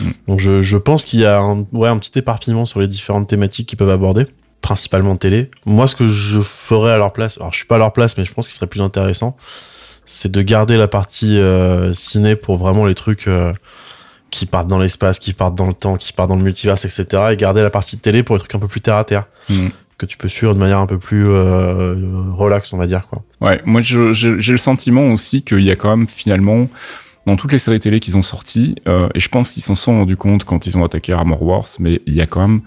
Mm. 0.00 0.10
Donc 0.28 0.40
je, 0.40 0.60
je 0.60 0.76
pense 0.76 1.04
qu'il 1.04 1.20
y 1.20 1.26
a 1.26 1.38
un, 1.38 1.64
ouais, 1.72 1.88
un 1.88 1.98
petit 1.98 2.18
éparpillement 2.18 2.66
sur 2.66 2.80
les 2.80 2.88
différentes 2.88 3.28
thématiques 3.28 3.68
qu'ils 3.68 3.78
peuvent 3.78 3.90
aborder, 3.90 4.26
principalement 4.62 5.16
télé. 5.16 5.50
Moi, 5.64 5.86
ce 5.86 5.94
que 5.94 6.08
je 6.08 6.40
ferais 6.40 6.92
à 6.92 6.96
leur 6.96 7.12
place, 7.12 7.38
alors 7.38 7.52
je 7.52 7.58
suis 7.58 7.66
pas 7.66 7.76
à 7.76 7.78
leur 7.78 7.92
place, 7.92 8.16
mais 8.18 8.24
je 8.24 8.32
pense 8.32 8.48
qu'il 8.48 8.54
serait 8.54 8.66
plus 8.66 8.82
intéressant, 8.82 9.36
c'est 10.06 10.32
de 10.32 10.42
garder 10.42 10.76
la 10.76 10.88
partie 10.88 11.38
euh, 11.38 11.94
ciné 11.94 12.34
pour 12.34 12.56
vraiment 12.56 12.84
les 12.86 12.94
trucs 12.96 13.28
euh, 13.28 13.52
qui 14.30 14.46
partent 14.46 14.66
dans 14.68 14.78
l'espace, 14.78 15.18
qui 15.20 15.34
partent 15.34 15.54
dans 15.54 15.68
le 15.68 15.74
temps, 15.74 15.96
qui 15.96 16.12
partent 16.12 16.30
dans 16.30 16.36
le 16.36 16.42
multiverse, 16.42 16.84
etc. 16.84 17.06
Et 17.32 17.36
garder 17.36 17.62
la 17.62 17.70
partie 17.70 17.98
télé 17.98 18.22
pour 18.24 18.34
les 18.34 18.40
trucs 18.40 18.54
un 18.54 18.58
peu 18.58 18.66
plus 18.68 18.80
terre 18.80 18.96
à 18.96 19.04
terre, 19.04 19.26
Mhm. 19.48 19.70
Que 20.02 20.06
tu 20.06 20.18
peux 20.18 20.28
suivre 20.28 20.54
de 20.54 20.58
manière 20.58 20.78
un 20.78 20.86
peu 20.86 20.98
plus 20.98 21.28
euh, 21.28 21.94
relax, 22.30 22.72
on 22.72 22.76
va 22.76 22.86
dire 22.86 23.06
quoi. 23.08 23.22
Ouais, 23.40 23.60
moi 23.64 23.80
j'ai 23.80 23.98
le 23.98 24.56
sentiment 24.56 25.12
aussi 25.12 25.42
qu'il 25.42 25.60
y 25.60 25.70
a 25.70 25.76
quand 25.76 25.96
même 25.96 26.08
finalement 26.08 26.68
dans 27.24 27.36
toutes 27.36 27.52
les 27.52 27.58
séries 27.58 27.78
télé 27.78 28.00
qu'ils 28.00 28.16
ont 28.16 28.22
sorties, 28.22 28.74
euh, 28.88 29.08
et 29.14 29.20
je 29.20 29.28
pense 29.28 29.52
qu'ils 29.52 29.62
s'en 29.62 29.76
sont 29.76 29.92
rendus 29.92 30.16
compte 30.16 30.44
quand 30.44 30.66
ils 30.66 30.76
ont 30.76 30.84
attaqué 30.84 31.12
Armor 31.12 31.40
Wars, 31.42 31.68
mais 31.78 32.02
il 32.06 32.14
y 32.14 32.20
a 32.20 32.26
quand 32.26 32.40
même, 32.40 32.62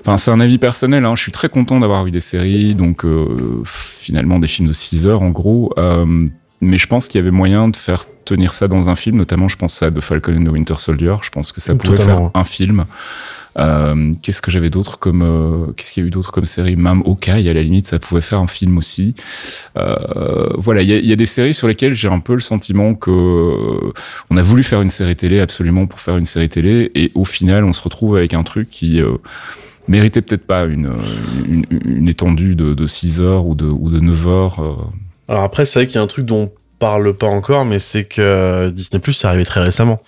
enfin 0.00 0.16
c'est 0.16 0.30
un 0.30 0.40
avis 0.40 0.56
personnel, 0.56 1.04
hein, 1.04 1.14
je 1.16 1.20
suis 1.20 1.32
très 1.32 1.50
content 1.50 1.80
d'avoir 1.80 2.06
eu 2.06 2.10
des 2.10 2.22
séries, 2.22 2.74
donc 2.74 3.04
euh, 3.04 3.62
finalement 3.66 4.38
des 4.38 4.46
films 4.46 4.68
de 4.68 4.72
6 4.72 5.06
heures 5.06 5.20
en 5.20 5.28
gros, 5.28 5.70
euh, 5.76 6.26
mais 6.62 6.78
je 6.78 6.86
pense 6.86 7.08
qu'il 7.08 7.18
y 7.18 7.22
avait 7.22 7.30
moyen 7.30 7.68
de 7.68 7.76
faire 7.76 8.04
tenir 8.24 8.54
ça 8.54 8.68
dans 8.68 8.88
un 8.88 8.94
film, 8.94 9.18
notamment 9.18 9.48
je 9.48 9.56
pense 9.56 9.82
à 9.82 9.90
The 9.90 10.00
Falcon 10.00 10.38
and 10.38 10.44
the 10.44 10.52
Winter 10.52 10.76
Soldier, 10.78 11.16
je 11.22 11.28
pense 11.28 11.52
que 11.52 11.60
ça 11.60 11.74
pouvait 11.74 11.96
Totalement, 11.96 12.30
faire 12.30 12.40
un 12.40 12.44
film. 12.44 12.86
Euh, 13.56 14.14
qu'est-ce 14.20 14.42
que 14.42 14.50
j'avais 14.50 14.70
d'autre 14.70 14.98
comme 14.98 15.22
euh, 15.22 15.72
qu'est-ce 15.76 15.92
qu'il 15.92 16.02
y 16.02 16.06
a 16.06 16.08
eu 16.08 16.10
d'autre 16.10 16.32
comme 16.32 16.44
série? 16.44 16.74
Même 16.74 17.02
Hawkeye 17.06 17.48
à 17.48 17.52
la 17.52 17.62
limite 17.62 17.86
ça 17.86 18.00
pouvait 18.00 18.20
faire 18.20 18.40
un 18.40 18.48
film 18.48 18.76
aussi 18.78 19.14
euh, 19.76 20.48
voilà 20.58 20.82
il 20.82 20.88
y 20.88 21.12
a, 21.12 21.16
des 21.16 21.26
séries 21.26 21.54
sur 21.54 21.68
lesquelles 21.68 21.92
j'ai 21.92 22.08
un 22.08 22.18
peu 22.18 22.34
le 22.34 22.40
sentiment 22.40 22.94
que 22.94 23.10
on 24.30 24.36
a 24.36 24.42
voulu 24.42 24.64
faire 24.64 24.82
une 24.82 24.88
série 24.88 25.14
télé 25.14 25.38
absolument 25.38 25.86
pour 25.86 26.00
faire 26.00 26.16
une 26.16 26.26
série 26.26 26.48
télé 26.48 26.90
et 26.96 27.12
au 27.14 27.24
final 27.24 27.64
on 27.64 27.72
se 27.72 27.82
retrouve 27.82 28.16
avec 28.16 28.34
un 28.34 28.42
truc 28.42 28.70
qui 28.70 29.00
méritait 29.86 30.22
peut-être 30.22 30.46
pas 30.46 30.64
une, 30.64 30.92
une, 31.46 32.08
étendue 32.08 32.56
de, 32.56 32.74
de 32.74 32.86
6 32.88 33.20
heures 33.20 33.46
ou 33.46 33.54
de, 33.54 33.66
ou 33.66 33.88
de 33.90 34.00
9 34.00 34.28
heures. 34.28 34.90
Alors 35.28 35.42
après, 35.42 35.64
c'est 35.64 35.78
vrai 35.78 35.86
qu'il 35.86 35.96
y 35.96 35.98
a 35.98 36.02
un 36.02 36.06
truc 36.06 36.24
dont 36.24 36.44
on 36.44 36.52
parle 36.78 37.14
pas 37.14 37.26
encore, 37.26 37.64
mais 37.64 37.78
c'est 37.78 38.04
que 38.04 38.70
Disney 38.70 39.00
Plus, 39.00 39.12
c'est 39.12 39.26
arrivé 39.26 39.44
très 39.44 39.60
récemment. 39.60 40.00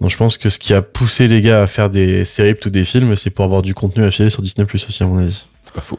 Donc 0.00 0.10
je 0.10 0.16
pense 0.16 0.38
que 0.38 0.48
ce 0.48 0.58
qui 0.58 0.74
a 0.74 0.82
poussé 0.82 1.26
les 1.26 1.40
gars 1.40 1.62
à 1.62 1.66
faire 1.66 1.90
des 1.90 2.24
séries 2.24 2.54
plutôt 2.54 2.70
que 2.70 2.74
des 2.74 2.84
films, 2.84 3.16
c'est 3.16 3.30
pour 3.30 3.44
avoir 3.44 3.62
du 3.62 3.74
contenu 3.74 4.04
affilié 4.04 4.30
sur 4.30 4.42
Disney 4.42 4.64
Plus 4.64 4.86
aussi, 4.86 5.02
à 5.02 5.06
mon 5.06 5.18
avis. 5.18 5.44
c'est 5.60 5.74
pas 5.74 5.80
faux 5.80 5.98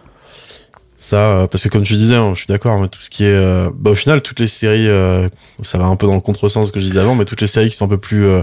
Ça, 0.95 1.17
euh, 1.17 1.47
parce 1.47 1.63
que 1.63 1.69
comme 1.69 1.83
tu 1.83 1.93
disais, 1.93 2.15
hein, 2.15 2.31
je 2.33 2.39
suis 2.39 2.47
d'accord, 2.47 2.79
mais 2.79 2.87
tout 2.87 3.01
ce 3.01 3.09
qui 3.09 3.25
est, 3.25 3.27
euh, 3.27 3.69
bah, 3.75 3.91
au 3.91 3.95
final, 3.95 4.21
toutes 4.21 4.39
les 4.39 4.47
séries, 4.47 4.87
euh, 4.87 5.27
ça 5.63 5.77
va 5.77 5.85
un 5.85 5.97
peu 5.97 6.07
dans 6.07 6.15
le 6.15 6.21
contresens 6.21 6.71
que 6.71 6.79
je 6.79 6.85
disais 6.85 6.99
avant, 6.99 7.15
mais 7.15 7.25
toutes 7.25 7.41
les 7.41 7.47
séries 7.47 7.69
qui 7.69 7.75
sont 7.75 7.85
un 7.85 7.89
peu 7.89 7.97
plus 7.97 8.25
euh, 8.25 8.41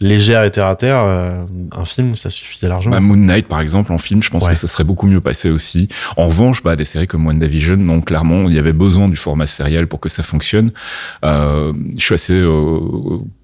légères 0.00 0.44
et 0.44 0.50
terre 0.50 0.66
à 0.66 0.76
terre, 0.76 0.98
euh, 1.00 1.44
un 1.76 1.84
film, 1.84 2.16
ça 2.16 2.30
suffisait 2.30 2.68
largement. 2.68 2.94
Bah, 2.94 3.00
Moon 3.00 3.16
Knight, 3.16 3.46
par 3.46 3.60
exemple, 3.60 3.92
en 3.92 3.98
film, 3.98 4.22
je 4.22 4.30
pense 4.30 4.44
Ouais. 4.46 4.52
que 4.52 4.58
ça 4.58 4.66
serait 4.66 4.84
beaucoup 4.84 5.06
mieux 5.06 5.20
passé 5.20 5.50
aussi. 5.50 5.88
En 6.16 6.26
revanche, 6.26 6.62
bah, 6.62 6.74
des 6.74 6.84
séries 6.86 7.06
comme 7.06 7.26
WandaVision, 7.26 7.76
non, 7.76 8.00
clairement, 8.00 8.48
il 8.48 8.54
y 8.54 8.58
avait 8.58 8.72
besoin 8.72 9.08
du 9.08 9.16
format 9.16 9.46
sériel 9.46 9.86
pour 9.86 10.00
que 10.00 10.08
ça 10.08 10.22
fonctionne. 10.22 10.72
Euh, 11.24 11.72
je 11.98 12.02
suis 12.04 12.14
assez 12.14 12.32
euh, 12.34 12.78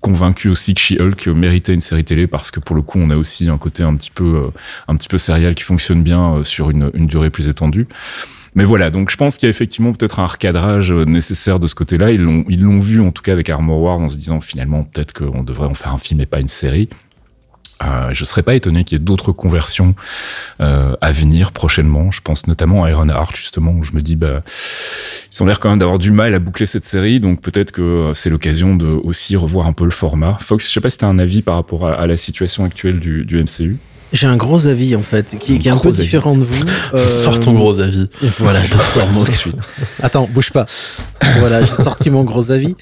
convaincu 0.00 0.48
aussi 0.48 0.74
que 0.74 0.80
She-Hulk 0.80 1.26
méritait 1.28 1.74
une 1.74 1.80
série 1.80 2.04
télé 2.04 2.26
parce 2.26 2.50
que 2.50 2.60
pour 2.60 2.74
le 2.74 2.82
coup, 2.82 2.98
on 2.98 3.10
a 3.10 3.16
aussi 3.16 3.48
un 3.48 3.58
côté 3.58 3.82
un 3.82 3.94
petit 3.94 4.10
peu, 4.10 4.24
euh, 4.46 4.50
un 4.88 4.96
petit 4.96 5.08
peu 5.08 5.18
sériel 5.18 5.54
qui 5.54 5.62
fonctionne 5.64 6.02
bien 6.02 6.36
euh, 6.36 6.42
sur 6.44 6.70
une, 6.70 6.90
une 6.94 7.06
durée 7.06 7.30
plus 7.30 7.48
étendue. 7.48 7.86
Mais 8.56 8.64
voilà, 8.64 8.90
donc 8.90 9.10
je 9.10 9.18
pense 9.18 9.36
qu'il 9.36 9.46
y 9.46 9.48
a 9.48 9.50
effectivement 9.50 9.92
peut-être 9.92 10.18
un 10.18 10.26
recadrage 10.26 10.90
euh, 10.90 11.04
nécessaire 11.04 11.60
de 11.60 11.66
ce 11.66 11.74
côté-là. 11.74 12.10
Ils 12.10 12.22
l'ont, 12.22 12.78
vu 12.80 13.02
en 13.02 13.12
tout 13.12 13.22
cas 13.22 13.32
avec 13.32 13.50
Armor 13.50 13.80
Wars 13.80 14.00
en 14.00 14.08
se 14.08 14.16
disant 14.16 14.40
finalement 14.40 14.82
peut-être 14.82 15.12
qu'on 15.12 15.42
devrait 15.42 15.68
en 15.68 15.74
faire 15.74 15.92
un 15.92 15.98
film 15.98 16.22
et 16.22 16.26
pas 16.26 16.40
une 16.40 16.48
série. 16.48 16.88
Euh, 17.84 18.14
je 18.14 18.24
serais 18.24 18.42
pas 18.42 18.54
étonné 18.54 18.84
qu'il 18.84 18.96
y 18.96 19.00
ait 19.00 19.04
d'autres 19.04 19.32
conversions 19.32 19.94
euh, 20.62 20.96
à 21.02 21.12
venir 21.12 21.52
prochainement. 21.52 22.10
Je 22.10 22.22
pense 22.22 22.46
notamment 22.46 22.84
à 22.84 22.90
Ironheart 22.90 23.36
justement 23.36 23.72
où 23.72 23.84
je 23.84 23.92
me 23.92 24.00
dis 24.00 24.16
bah 24.16 24.40
ils 25.30 25.42
ont 25.42 25.44
l'air 25.44 25.60
quand 25.60 25.68
même 25.68 25.78
d'avoir 25.78 25.98
du 25.98 26.10
mal 26.10 26.32
à 26.32 26.38
boucler 26.38 26.66
cette 26.66 26.86
série, 26.86 27.20
donc 27.20 27.42
peut-être 27.42 27.72
que 27.72 28.12
c'est 28.14 28.30
l'occasion 28.30 28.74
de 28.74 28.86
aussi 28.86 29.36
revoir 29.36 29.66
un 29.66 29.74
peu 29.74 29.84
le 29.84 29.90
format. 29.90 30.38
Fox, 30.40 30.66
je 30.66 30.72
sais 30.72 30.80
pas 30.80 30.88
si 30.88 30.96
t'as 30.96 31.08
un 31.08 31.18
avis 31.18 31.42
par 31.42 31.56
rapport 31.56 31.86
à, 31.86 32.06
la 32.06 32.16
situation 32.16 32.64
actuelle 32.64 33.00
du 33.00 33.36
MCU. 33.36 33.76
J'ai 34.12 34.26
un 34.26 34.36
gros 34.36 34.66
avis 34.66 34.94
en 34.96 35.02
fait, 35.02 35.36
qui, 35.38 35.58
qui 35.58 35.68
est 35.68 35.70
un 35.70 35.76
peu 35.76 35.88
avis. 35.88 36.02
différent 36.02 36.36
de 36.36 36.42
vous. 36.42 36.64
Euh, 36.94 37.04
Sors 37.22 37.40
ton 37.40 37.52
gros 37.52 37.80
avis. 37.80 38.08
Voilà, 38.38 38.62
je 38.62 38.74
sors 38.76 39.08
moi 39.12 39.22
aussi. 39.24 39.50
Attends, 40.02 40.28
bouge 40.32 40.52
pas. 40.52 40.66
Voilà, 41.38 41.60
j'ai 41.64 41.72
sorti 41.72 42.10
mon 42.10 42.24
gros 42.24 42.50
avis. 42.50 42.76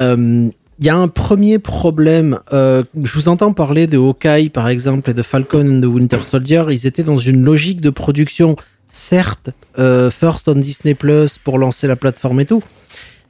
Euh, 0.00 0.48
Il 0.78 0.84
y 0.86 0.88
a 0.88 0.96
un 0.96 1.08
premier 1.08 1.58
problème. 1.58 2.38
Euh, 2.52 2.84
je 3.02 3.12
vous 3.12 3.28
entends 3.28 3.52
parler 3.54 3.86
de 3.86 3.96
Hawkeye, 3.98 4.50
par 4.50 4.68
exemple, 4.68 5.10
et 5.10 5.14
de 5.14 5.22
Falcon 5.22 5.66
and 5.66 5.80
the 5.80 5.86
Winter 5.86 6.18
Soldier. 6.24 6.64
Ils 6.70 6.86
étaient 6.86 7.02
dans 7.02 7.16
une 7.18 7.42
logique 7.44 7.80
de 7.80 7.90
production, 7.90 8.56
certes, 8.88 9.50
euh, 9.78 10.10
first 10.10 10.48
on 10.48 10.54
Disney 10.54 10.94
Plus 10.94 11.38
pour 11.38 11.58
lancer 11.58 11.86
la 11.88 11.96
plateforme 11.96 12.40
et 12.40 12.46
tout. 12.46 12.62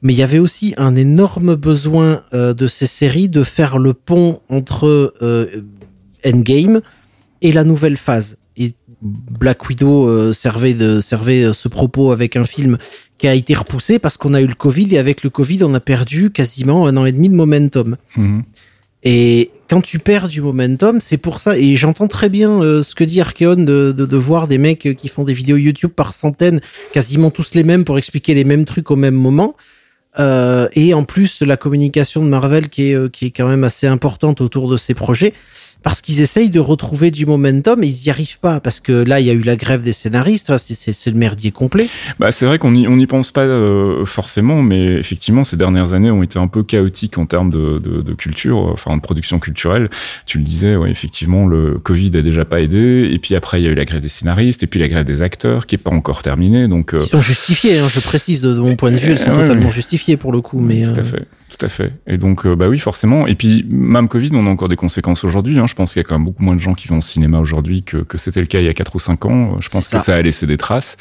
Mais 0.03 0.13
il 0.13 0.19
y 0.19 0.23
avait 0.23 0.37
aussi 0.39 0.75
un 0.77 0.95
énorme 0.95 1.55
besoin 1.55 2.21
euh, 2.33 2.53
de 2.53 2.67
ces 2.67 2.85
séries 2.85 3.29
de 3.29 3.43
faire 3.43 3.79
le 3.79 3.93
pont 3.93 4.39
entre 4.49 5.13
euh, 5.21 5.47
Endgame 6.25 6.81
et 7.41 7.51
la 7.51 7.63
nouvelle 7.63 7.97
phase. 7.97 8.37
Et 8.57 8.73
Black 9.01 9.69
Widow 9.69 10.07
euh, 10.07 10.33
servait, 10.33 10.73
de, 10.73 11.01
servait 11.01 11.43
euh, 11.43 11.53
ce 11.53 11.67
propos 11.67 12.11
avec 12.11 12.35
un 12.35 12.45
film 12.45 12.77
qui 13.17 13.27
a 13.27 13.33
été 13.33 13.53
repoussé 13.53 13.99
parce 13.99 14.17
qu'on 14.17 14.33
a 14.33 14.41
eu 14.41 14.47
le 14.47 14.55
Covid 14.55 14.95
et 14.95 14.97
avec 14.97 15.23
le 15.23 15.29
Covid, 15.29 15.63
on 15.63 15.73
a 15.73 15.79
perdu 15.79 16.31
quasiment 16.31 16.87
un 16.87 16.97
an 16.97 17.05
et 17.05 17.11
demi 17.11 17.29
de 17.29 17.35
momentum. 17.35 17.97
Et 19.03 19.51
quand 19.69 19.81
tu 19.81 19.99
perds 19.99 20.27
du 20.27 20.41
momentum, 20.41 20.99
c'est 20.99 21.17
pour 21.17 21.39
ça. 21.39 21.57
Et 21.57 21.77
j'entends 21.77 22.07
très 22.07 22.29
bien 22.29 22.61
euh, 22.61 22.81
ce 22.81 22.95
que 22.95 23.03
dit 23.03 23.21
Archeon 23.21 23.55
de, 23.55 23.93
de, 23.95 24.05
de 24.05 24.17
voir 24.17 24.47
des 24.47 24.57
mecs 24.57 24.95
qui 24.97 25.07
font 25.07 25.23
des 25.23 25.33
vidéos 25.33 25.57
YouTube 25.57 25.91
par 25.91 26.13
centaines, 26.13 26.61
quasiment 26.93 27.29
tous 27.29 27.53
les 27.53 27.63
mêmes 27.63 27.83
pour 27.83 27.97
expliquer 27.97 28.33
les 28.33 28.43
mêmes 28.43 28.65
trucs 28.65 28.89
au 28.89 28.95
même 28.95 29.15
moment. 29.15 29.55
Euh, 30.19 30.67
et 30.73 30.95
en 30.95 31.03
plus, 31.03 31.43
la 31.43 31.57
communication 31.57 32.23
de 32.23 32.29
Marvel 32.29 32.69
qui 32.69 32.91
est, 32.91 33.11
qui 33.11 33.27
est 33.27 33.31
quand 33.31 33.47
même 33.47 33.63
assez 33.63 33.85
importante 33.85 34.41
autour 34.41 34.67
de 34.67 34.77
ces 34.77 34.95
projets. 34.95 35.33
Parce 35.83 36.01
qu'ils 36.01 36.21
essayent 36.21 36.49
de 36.49 36.59
retrouver 36.59 37.11
du 37.11 37.25
momentum 37.25 37.83
et 37.83 37.87
ils 37.87 38.03
n'y 38.05 38.09
arrivent 38.09 38.39
pas 38.39 38.59
parce 38.59 38.79
que 38.79 38.91
là, 38.91 39.19
il 39.19 39.25
y 39.25 39.29
a 39.29 39.33
eu 39.33 39.41
la 39.41 39.55
grève 39.55 39.81
des 39.83 39.93
scénaristes. 39.93 40.49
Enfin, 40.49 40.57
c'est- 40.57 41.07
le 41.07 41.17
merdier 41.17 41.51
complet. 41.51 41.87
Bah, 42.19 42.31
c'est 42.31 42.45
vrai 42.45 42.57
qu'on 42.59 42.71
n'y 42.71 42.87
on 42.87 43.05
pense 43.05 43.31
pas 43.31 43.41
euh, 43.43 44.03
forcément, 44.05 44.61
mais 44.61 44.95
effectivement, 44.95 45.43
ces 45.45 45.55
dernières 45.55 45.93
années 45.93 46.11
ont 46.11 46.23
été 46.23 46.37
un 46.39 46.47
peu 46.47 46.63
chaotiques 46.63 47.17
en 47.17 47.25
termes 47.25 47.49
de, 47.49 47.79
de, 47.79 48.01
de 48.01 48.13
culture, 48.13 48.57
euh, 48.67 48.73
enfin 48.73 48.97
de 48.97 49.01
production 49.01 49.39
culturelle. 49.39 49.89
Tu 50.25 50.37
le 50.39 50.43
disais, 50.43 50.75
ouais, 50.75 50.91
effectivement, 50.91 51.47
le 51.47 51.77
Covid 51.77 52.11
a 52.17 52.21
déjà 52.21 52.43
pas 52.43 52.59
aidé. 52.59 53.09
Et 53.13 53.19
puis 53.19 53.35
après, 53.35 53.61
il 53.61 53.63
y 53.63 53.67
a 53.67 53.71
eu 53.71 53.75
la 53.75 53.85
grève 53.85 54.01
des 54.01 54.09
scénaristes, 54.09 54.63
et 54.63 54.67
puis 54.67 54.79
la 54.79 54.89
grève 54.89 55.05
des 55.05 55.21
acteurs, 55.21 55.65
qui 55.67 55.75
est 55.75 55.77
pas 55.77 55.91
encore 55.91 56.21
terminée. 56.23 56.67
Donc, 56.67 56.93
euh, 56.93 56.99
Ils 57.01 57.07
sont 57.07 57.21
justifiés, 57.21 57.79
hein, 57.79 57.87
je 57.89 57.99
précise 58.01 58.41
de, 58.41 58.53
de 58.53 58.59
mon 58.59 58.75
point 58.75 58.91
de 58.91 58.97
vue, 58.97 59.11
elles 59.11 59.19
sont 59.19 59.29
Ouais, 59.31 59.45
totalement 59.45 59.67
ouais. 59.67 59.71
justifiées 59.71 60.17
pour 60.17 60.33
le 60.33 60.41
coup. 60.41 60.59
Mais 60.59 60.83
Tout 60.83 60.99
à 60.99 61.03
fait, 61.03 61.25
tout 61.57 61.65
à 61.65 61.69
fait. 61.69 61.93
Et 62.05 62.17
donc, 62.17 62.45
euh, 62.45 62.55
bah 62.55 62.67
oui, 62.67 62.79
forcément. 62.79 63.25
Et 63.25 63.35
puis, 63.35 63.65
même 63.69 64.07
Covid, 64.07 64.29
on 64.33 64.45
a 64.45 64.49
encore 64.49 64.69
des 64.69 64.75
conséquences 64.75 65.23
aujourd'hui. 65.23 65.57
Hein. 65.57 65.65
Je 65.67 65.73
pense 65.73 65.93
qu'il 65.93 66.01
y 66.01 66.05
a 66.05 66.07
quand 66.07 66.15
même 66.15 66.25
beaucoup 66.25 66.43
moins 66.43 66.55
de 66.55 66.59
gens 66.59 66.73
qui 66.73 66.87
vont 66.87 66.97
au 66.97 67.01
cinéma 67.01 67.39
aujourd'hui 67.39 67.83
que, 67.83 67.97
que 67.97 68.17
c'était 68.17 68.39
le 68.41 68.45
cas 68.45 68.59
il 68.59 68.65
y 68.65 68.69
a 68.69 68.73
4 68.73 68.95
ou 68.95 68.99
5 68.99 69.25
ans. 69.25 69.53
Euh, 69.53 69.57
Je 69.59 69.69
pense 69.69 69.89
que 69.89 69.99
ça. 69.99 70.15
a 70.15 70.21
laissé 70.21 70.45
des 70.45 70.57
traces. 70.57 70.97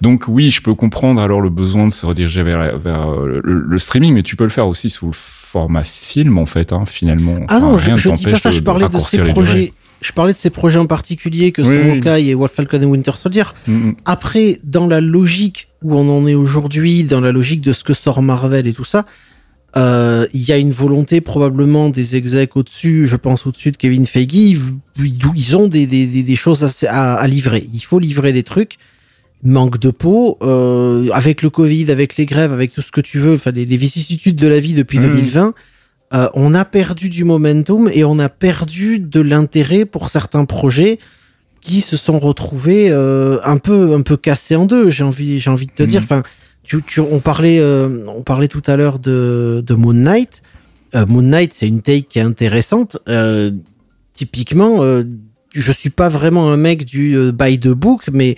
Donc, 0.00 0.24
oui, 0.28 0.50
je 0.50 0.60
peux 0.60 0.74
comprendre 0.74 1.20
alors 1.22 1.40
le 1.40 1.50
besoin 1.50 1.86
de 1.86 1.92
se 1.92 2.04
rediriger 2.04 2.42
vers, 2.42 2.78
vers 2.78 3.10
euh, 3.10 3.40
le, 3.42 3.60
le 3.60 3.78
streaming, 3.78 4.12
mais 4.14 4.22
tu 4.22 4.36
peux 4.36 4.44
le 4.44 4.50
faire 4.50 4.66
aussi 4.66 4.90
sous 4.90 5.06
le 5.06 5.12
format 5.14 5.84
film, 5.84 6.38
en 6.38 6.46
fait, 6.46 6.72
hein, 6.72 6.84
finalement. 6.86 7.36
Ah 7.48 7.56
Enfin, 7.56 7.60
non, 7.60 7.78
je, 7.78 7.86
rien 7.86 7.94
ne 7.94 7.98
je 8.00 8.10
dis 8.10 8.24
pas 8.24 8.38
ça, 8.38 8.52
je 8.52 8.60
parlais 8.60 8.84
de 8.86 8.90
ces 8.90 8.96
raccourcir 8.96 9.24
les 9.24 9.32
projets. 9.32 9.72
Je 10.02 10.12
parlais 10.12 10.34
de 10.34 10.38
ces 10.38 10.50
projets 10.50 10.78
en 10.78 10.84
particulier 10.86 11.52
que 11.52 11.62
sont 11.62 11.70
oui. 11.70 11.90
Hawkeye 11.92 12.30
et 12.30 12.34
Wolf 12.34 12.52
Falcon 12.52 12.82
et 12.82 12.84
Winter 12.84 13.12
Soldier. 13.16 13.44
Mm, 13.66 13.72
mm. 13.72 13.96
Après, 14.04 14.60
dans 14.62 14.86
la 14.86 15.00
logique 15.00 15.68
où 15.82 15.94
on 15.96 16.08
en 16.14 16.26
est 16.26 16.34
aujourd'hui, 16.34 17.04
dans 17.04 17.20
la 17.20 17.32
logique 17.32 17.62
de 17.62 17.72
ce 17.72 17.82
que 17.82 17.94
sort 17.94 18.20
Marvel 18.22 18.66
et 18.66 18.74
tout 18.74 18.84
ça, 18.84 19.06
euh, 19.76 20.26
il 20.32 20.42
y 20.42 20.52
a 20.52 20.56
une 20.56 20.70
volonté 20.70 21.20
probablement 21.20 21.90
des 21.90 22.16
execs 22.16 22.56
au-dessus, 22.56 23.06
je 23.06 23.16
pense 23.16 23.46
au-dessus 23.46 23.72
de 23.72 23.76
Kevin 23.76 24.06
Feige, 24.06 24.58
ils, 24.98 25.56
ont 25.56 25.68
des, 25.68 25.86
des, 25.86 26.06
des, 26.22 26.36
choses 26.36 26.64
à, 26.86 26.90
à, 26.90 27.14
à 27.16 27.26
livrer. 27.26 27.68
Il 27.72 27.80
faut 27.80 27.98
livrer 27.98 28.32
des 28.32 28.42
trucs. 28.42 28.76
Manque 29.42 29.78
de 29.78 29.90
peau, 29.90 30.38
euh, 30.42 31.08
avec 31.12 31.42
le 31.42 31.50
Covid, 31.50 31.90
avec 31.90 32.16
les 32.16 32.24
grèves, 32.24 32.52
avec 32.52 32.72
tout 32.72 32.80
ce 32.80 32.90
que 32.90 33.02
tu 33.02 33.18
veux, 33.18 33.34
enfin 33.34 33.50
les, 33.50 33.66
les 33.66 33.76
vicissitudes 33.76 34.36
de 34.36 34.48
la 34.48 34.58
vie 34.58 34.72
depuis 34.72 34.98
Mhm. 34.98 35.08
2020, 35.08 35.54
euh, 36.14 36.28
on 36.34 36.54
a 36.54 36.64
perdu 36.64 37.10
du 37.10 37.24
momentum 37.24 37.90
et 37.92 38.02
on 38.04 38.18
a 38.18 38.28
perdu 38.30 38.98
de 38.98 39.20
l'intérêt 39.20 39.84
pour 39.84 40.08
certains 40.08 40.46
projets 40.46 40.98
qui 41.60 41.80
se 41.82 41.96
sont 41.96 42.18
retrouvés 42.18 42.88
euh, 42.90 43.38
un 43.44 43.58
peu 43.58 43.92
un 43.94 44.00
peu 44.00 44.16
cassés 44.16 44.56
en 44.56 44.64
deux. 44.64 44.90
J'ai 44.90 45.04
envie 45.04 45.38
j'ai 45.38 45.50
envie 45.50 45.66
de 45.66 45.72
te 45.72 45.82
dire. 45.82 46.00
Enfin, 46.02 46.22
tu, 46.66 46.82
tu- 46.82 47.00
on 47.00 47.20
parlait 47.20 47.58
euh, 47.60 48.04
on 48.08 48.22
parlait 48.22 48.48
tout 48.48 48.62
à 48.66 48.76
l'heure 48.76 48.98
de, 48.98 49.62
de 49.66 49.74
Moon 49.74 49.92
Knight. 49.94 50.42
Euh, 50.94 51.06
Moon 51.06 51.22
Knight, 51.22 51.52
c'est 51.54 51.66
une 51.68 51.82
take 51.82 52.02
qui 52.08 52.18
est 52.18 52.22
intéressante. 52.22 52.98
Euh, 53.08 53.50
typiquement, 54.12 54.80
je 55.54 55.72
suis 55.72 55.90
pas 55.90 56.08
vraiment 56.08 56.50
un 56.50 56.56
mec 56.56 56.84
du 56.84 57.16
by 57.32 57.58
the 57.58 57.68
book, 57.68 58.08
mais 58.12 58.36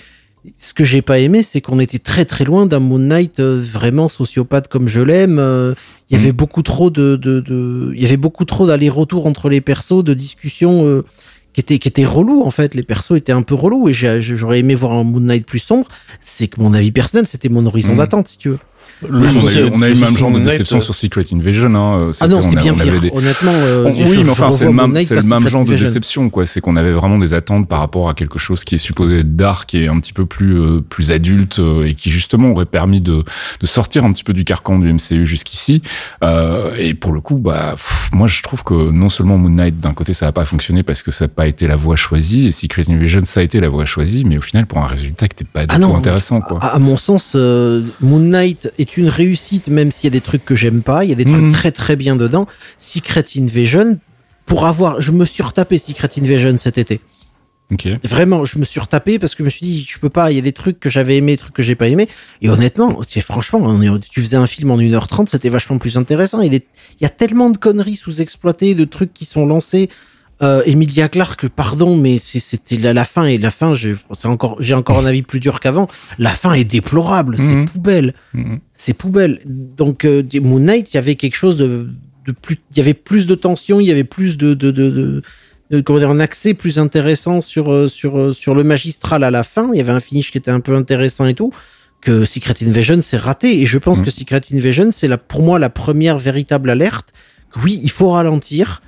ce 0.57 0.73
que 0.73 0.85
j'ai 0.85 1.03
pas 1.03 1.19
aimé, 1.19 1.43
c'est 1.43 1.61
qu'on 1.61 1.79
était 1.81 1.99
très 1.99 2.25
très 2.25 2.45
loin 2.45 2.67
d'un 2.67 2.79
Moon 2.81 2.99
Knight 2.99 3.41
vraiment 3.41 4.09
sociopathe 4.09 4.69
comme 4.69 4.89
je 4.89 5.01
l'aime. 5.01 5.39
Euh, 5.39 5.75
Il 6.11 6.17
y 6.17 6.21
avait 6.21 6.33
beaucoup 6.33 6.63
trop 6.63 6.91
de, 6.91 7.17
de, 7.17 7.41
de- 7.41 7.93
il 7.95 8.01
y 8.01 8.05
avait 8.07 8.17
beaucoup 8.17 8.45
trop 8.45 8.67
d'allers-retours 8.67 9.27
entre 9.27 9.49
les 9.51 9.61
persos, 9.61 10.03
de 10.03 10.15
discussions 10.15 11.03
qui 11.59 11.75
étaient 11.75 11.79
qui 11.81 11.89
étaient 11.89 12.05
relous 12.05 12.43
en 12.43 12.51
fait. 12.51 12.77
Les 12.77 12.85
persos 12.85 13.17
étaient 13.17 13.33
un 13.33 13.43
peu 13.43 13.57
relous 13.57 13.89
et 13.89 13.93
j'aurais 13.93 14.61
aimé 14.61 14.77
voir 14.77 14.93
un 14.93 15.03
Moon 15.03 15.19
Knight 15.19 15.45
plus 15.45 15.59
sombre. 15.59 15.89
C'est 16.21 16.47
que 16.47 16.61
mon 16.61 16.73
avis 16.73 16.93
personnel, 16.93 17.27
c'était 17.27 17.49
mon 17.49 17.67
horizon 17.67 17.93
Mhm. 17.93 17.99
d'attente 17.99 18.29
si 18.29 18.39
tu 18.39 18.51
veux. 18.51 18.59
Le 19.09 19.19
Oui, 19.21 19.29
on 19.35 19.39
a 19.39 19.41
souci- 19.43 19.59
eu, 19.61 19.71
on 19.73 19.83
a 19.83 19.89
eu 19.89 19.95
le 19.95 20.01
même 20.01 20.17
genre 20.17 20.31
de 20.33 20.41
déception 20.41 20.79
euh, 20.79 20.81
sur 20.81 20.95
Secret 20.95 21.25
Invasion. 21.33 21.75
Hein. 21.75 22.07
Ah 22.09 22.13
C'était- 22.13 22.29
non, 22.31 22.39
on 22.39 22.43
c'est 22.51 22.57
bien 22.57 22.75
on 22.75 22.81
avait 22.81 22.91
pire. 22.91 23.01
des- 23.01 23.11
Honnêtement, 23.13 23.53
euh, 23.55 23.93
oui, 23.97 24.21
mais 24.25 24.31
enfin, 24.31 24.51
c'est 24.51 24.65
le 24.65 24.73
même, 24.73 24.95
c'est 25.05 25.15
le 25.15 25.23
même 25.23 25.47
genre 25.49 25.65
de 25.65 25.75
déception, 25.77 26.31
quoi. 26.31 26.47
C'est 26.47 26.61
qu'on 26.61 26.77
avait 26.77 26.93
vraiment 26.93 27.19
des 27.19 27.35
attentes 27.35 27.69
par 27.69 27.79
rapport 27.81 28.09
à 28.09 28.15
quelque 28.15 28.39
chose 28.39 28.65
qui 28.65 28.75
est 28.75 28.79
supposé 28.79 29.19
être 29.21 29.37
dark 29.37 29.75
et 29.75 29.87
un 29.89 30.01
petit 30.01 30.13
peu 30.13 30.27
plus, 30.27 30.59
euh, 30.61 30.81
plus 30.81 31.13
adulte 31.13 31.59
euh, 31.61 31.87
et 31.87 31.95
qui 31.95 32.11
justement 32.11 32.51
aurait 32.51 32.67
permis 32.67 33.01
de, 33.01 33.23
de 33.61 33.67
sortir 33.67 34.05
un 34.05 34.13
petit 34.13 34.25
peu 34.25 34.33
du 34.33 34.45
carcan 34.45 34.79
du 34.79 34.93
MCU 34.93 35.27
jusqu'ici. 35.27 35.83
Euh, 36.23 36.75
et 36.79 36.95
pour 36.95 37.13
le 37.13 37.21
coup, 37.21 37.37
bah, 37.37 37.73
pff, 37.73 38.11
moi, 38.13 38.27
je 38.27 38.43
trouve 38.43 38.65
que 38.65 38.91
non 38.91 39.09
seulement 39.09 39.39
Moon 39.39 39.51
Knight, 39.51 39.79
d'un 39.81 39.93
côté, 39.95 40.13
ça 40.15 40.27
n'a 40.27 40.33
pas 40.33 40.45
fonctionné 40.45 40.83
parce 40.83 41.03
que 41.03 41.11
ça 41.11 41.27
n'a 41.27 41.29
pas 41.29 41.47
été 41.47 41.67
la 41.67 41.77
voie 41.77 41.97
choisie 41.97 42.47
et 42.47 42.51
Secret 42.51 42.85
Invasion, 42.89 43.21
ça 43.25 43.41
a 43.41 43.43
été 43.43 43.61
la 43.61 43.69
voie 43.69 43.85
choisie, 43.85 44.25
mais 44.25 44.39
au 44.39 44.43
final, 44.43 44.67
pour 44.67 44.79
un 44.79 44.87
résultat 44.87 45.29
qui 45.29 45.35
n'était 45.35 45.51
pas 45.53 45.61
du 45.67 45.67
Ah 45.71 45.77
tout 45.77 45.83
non, 45.83 45.97
intéressant, 45.97 46.41
quoi. 46.41 46.59
À, 46.61 46.75
à 46.75 46.79
mon 46.79 46.97
sens, 46.97 47.33
euh, 47.37 47.83
Moon 48.01 48.19
Knight 48.19 48.73
est 48.79 48.88
une 48.97 49.09
réussite, 49.09 49.69
même 49.69 49.91
s'il 49.91 50.05
y 50.05 50.09
a 50.09 50.19
des 50.19 50.21
trucs 50.21 50.45
que 50.45 50.55
j'aime 50.55 50.83
pas. 50.83 51.05
Il 51.05 51.11
y 51.11 51.13
a 51.13 51.17
des 51.17 51.25
trucs 51.25 51.43
Mhm. 51.45 51.53
très 51.53 51.73
très 51.73 51.97
bien 51.97 52.17
dedans. 52.17 52.47
Secret 52.79 53.25
Invasion, 53.37 53.99
pour 54.47 54.67
avoir, 54.67 55.01
je 55.03 55.13
me 55.13 55.25
suis 55.25 55.43
retapé 55.43 55.77
Secret 55.79 56.09
Invasion 56.19 56.57
cet 56.57 56.79
été. 56.79 57.01
Vraiment, 58.03 58.47
je 58.47 58.59
me 58.59 58.65
suis 58.65 58.81
retapé 58.81 59.19
parce 59.19 59.35
que 59.35 59.43
je 59.43 59.45
me 59.45 59.51
suis 59.51 59.67
dit, 59.67 59.87
je 59.87 59.99
peux 59.99 60.09
pas. 60.09 60.33
Il 60.33 60.37
y 60.37 60.39
a 60.39 60.43
des 60.43 60.53
trucs 60.53 60.81
que 60.81 60.89
j'avais 60.89 61.19
aimé, 61.19 61.33
des 61.33 61.39
trucs 61.39 61.53
que 61.53 61.63
j'ai 61.63 61.75
pas 61.75 61.89
aimé. 61.89 62.09
Et 62.41 62.49
honnêtement, 62.49 62.99
c'est 63.07 63.21
franchement, 63.21 63.59
on 63.63 63.83
est- 63.83 64.09
tu 64.09 64.23
faisais 64.23 64.39
un 64.39 64.47
film 64.47 64.71
en 64.71 64.79
1h30, 64.79 65.29
c'était 65.29 65.51
vachement 65.51 65.77
plus 65.77 65.99
intéressant. 65.99 66.41
Il 66.41 66.53
y 67.01 67.05
a 67.05 67.09
tellement 67.11 67.51
de 67.51 67.59
conneries 67.59 67.97
sous-exploitées, 67.97 68.75
de 68.75 68.85
trucs 68.87 69.13
qui 69.13 69.27
sont 69.27 69.45
lancés. 69.45 69.91
Euh, 70.41 70.63
Emilia 70.67 71.09
Clarke, 71.09 71.49
pardon, 71.49 71.97
mais 71.97 72.17
c'était 72.17 72.77
la, 72.77 72.93
la 72.93 73.05
fin 73.05 73.25
et 73.25 73.39
la 73.39 73.51
fin, 73.51 73.75
j'ai 73.75 73.95
c'est 74.13 74.29
encore, 74.29 74.57
j'ai 74.61 74.75
encore 74.75 74.99
un 75.01 75.05
avis 75.07 75.23
plus 75.23 75.41
dur 75.41 75.59
qu'avant. 75.59 75.89
La 76.19 76.31
fin 76.31 76.53
est 76.53 76.65
déplorable, 76.65 77.37
Mhm. 77.39 77.47
c'est 77.67 77.73
poubelle, 77.73 78.15
Mhm. 78.35 78.61
c'est 78.73 78.93
poubelle. 78.93 79.41
Donc 79.47 80.05
euh, 80.05 80.23
Moon 80.41 80.61
Knight, 80.61 80.93
il 80.93 80.97
y 80.97 80.99
avait 80.99 81.17
quelque 81.17 81.35
chose 81.37 81.57
de, 81.57 81.89
de 82.25 82.33
plus, 82.33 82.57
il 82.71 82.77
y 82.77 82.81
avait 82.81 82.95
plus 82.95 83.27
de 83.27 83.35
tension, 83.35 83.81
il 83.81 83.87
y 83.87 83.91
avait 83.91 84.05
plus 84.05 84.37
de, 84.39 84.55
de, 84.55 84.71
de, 84.71 85.23
de, 85.71 85.81
comment 85.81 85.99
dire, 85.99 86.11
un 86.11 86.21
accès 86.21 86.55
plus 86.55 86.79
intéressant 86.79 87.41
sur 87.41 87.73
euh, 87.73 87.89
sur 87.89 88.17
euh, 88.17 88.33
sur 88.33 88.55
le 88.55 88.63
magistral 88.63 89.25
à 89.25 89.33
la 89.33 89.43
fin. 89.43 89.69
Il 89.73 89.79
y 89.79 89.81
avait 89.81 89.91
un 89.93 89.99
finish 90.01 90.31
qui 90.31 90.39
était 90.39 90.53
un 90.53 90.61
peu 90.61 90.77
intéressant 90.77 91.27
et 91.27 91.35
tout. 91.35 91.53
Que 92.01 92.25
Secret 92.25 92.55
Invasion 92.63 93.01
s'est 93.03 93.17
raté 93.17 93.61
et 93.61 93.67
je 93.67 93.77
pense 93.77 93.99
Mhm. 93.99 94.05
que 94.05 94.11
Secret 94.13 94.41
Invasion 94.53 94.91
c'est 94.93 95.09
pour 95.17 95.43
moi 95.43 95.59
la 95.59 95.69
première 95.69 96.21
véritable 96.21 96.71
alerte. 96.71 97.09
Oui, 97.65 97.81
il 97.83 97.91
faut 97.91 98.11
ralentir. 98.11 98.83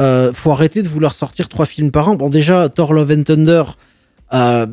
Euh, 0.00 0.32
faut 0.32 0.50
arrêter 0.50 0.82
de 0.82 0.88
vouloir 0.88 1.14
sortir 1.14 1.48
trois 1.48 1.66
films 1.66 1.90
par 1.90 2.08
an. 2.08 2.14
Bon, 2.14 2.28
déjà, 2.30 2.68
Thor 2.68 2.92
Love 2.92 3.12
and 3.18 3.22
Thunder, 3.24 3.64
euh, 4.32 4.66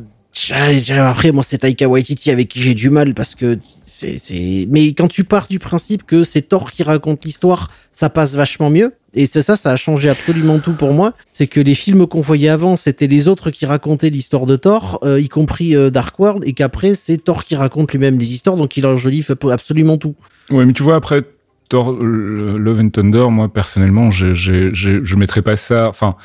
après, 0.90 1.32
moi, 1.32 1.42
c'est 1.42 1.58
Taika 1.58 1.88
Waititi 1.88 2.30
avec 2.30 2.48
qui 2.48 2.60
j'ai 2.60 2.74
du 2.74 2.90
mal 2.90 3.14
parce 3.14 3.34
que 3.34 3.58
c'est, 3.86 4.66
mais 4.70 4.88
quand 4.88 5.08
tu 5.08 5.24
pars 5.24 5.48
du 5.48 5.58
principe 5.58 6.04
que 6.04 6.22
c'est 6.24 6.42
Thor 6.42 6.70
qui 6.70 6.82
raconte 6.82 7.24
l'histoire, 7.24 7.70
ça 7.92 8.08
passe 8.08 8.34
vachement 8.34 8.70
mieux. 8.70 8.92
Et 9.14 9.26
c'est 9.26 9.42
ça, 9.42 9.56
ça 9.56 9.72
a 9.72 9.76
changé 9.76 10.08
absolument 10.08 10.58
tout 10.58 10.74
pour 10.74 10.92
moi. 10.92 11.12
C'est 11.30 11.46
que 11.46 11.60
les 11.60 11.74
films 11.74 12.06
qu'on 12.06 12.20
voyait 12.20 12.50
avant, 12.50 12.76
c'était 12.76 13.06
les 13.06 13.26
autres 13.26 13.50
qui 13.50 13.66
racontaient 13.66 14.10
l'histoire 14.10 14.46
de 14.46 14.56
Thor, 14.56 15.00
euh, 15.02 15.18
y 15.18 15.28
compris 15.28 15.74
euh, 15.74 15.90
Dark 15.90 16.18
World, 16.20 16.44
et 16.46 16.52
qu'après, 16.52 16.94
c'est 16.94 17.16
Thor 17.16 17.44
qui 17.44 17.56
raconte 17.56 17.90
lui-même 17.92 18.18
les 18.18 18.32
histoires, 18.32 18.56
donc 18.56 18.76
il 18.76 18.86
enjolive 18.86 19.34
absolument 19.50 19.96
tout. 19.96 20.14
Ouais, 20.50 20.66
mais 20.66 20.72
tu 20.72 20.82
vois, 20.82 20.96
après, 20.96 21.22
Thor, 21.68 21.92
Love 21.92 22.80
and 22.80 22.88
Thunder, 22.90 23.26
moi, 23.30 23.48
personnellement, 23.52 24.10
j'ai, 24.10 24.34
j'ai- 24.34 24.70
je 24.72 25.16
mettrais 25.16 25.42
pas 25.42 25.56
ça. 25.56 25.88
Enfin, 25.88 26.16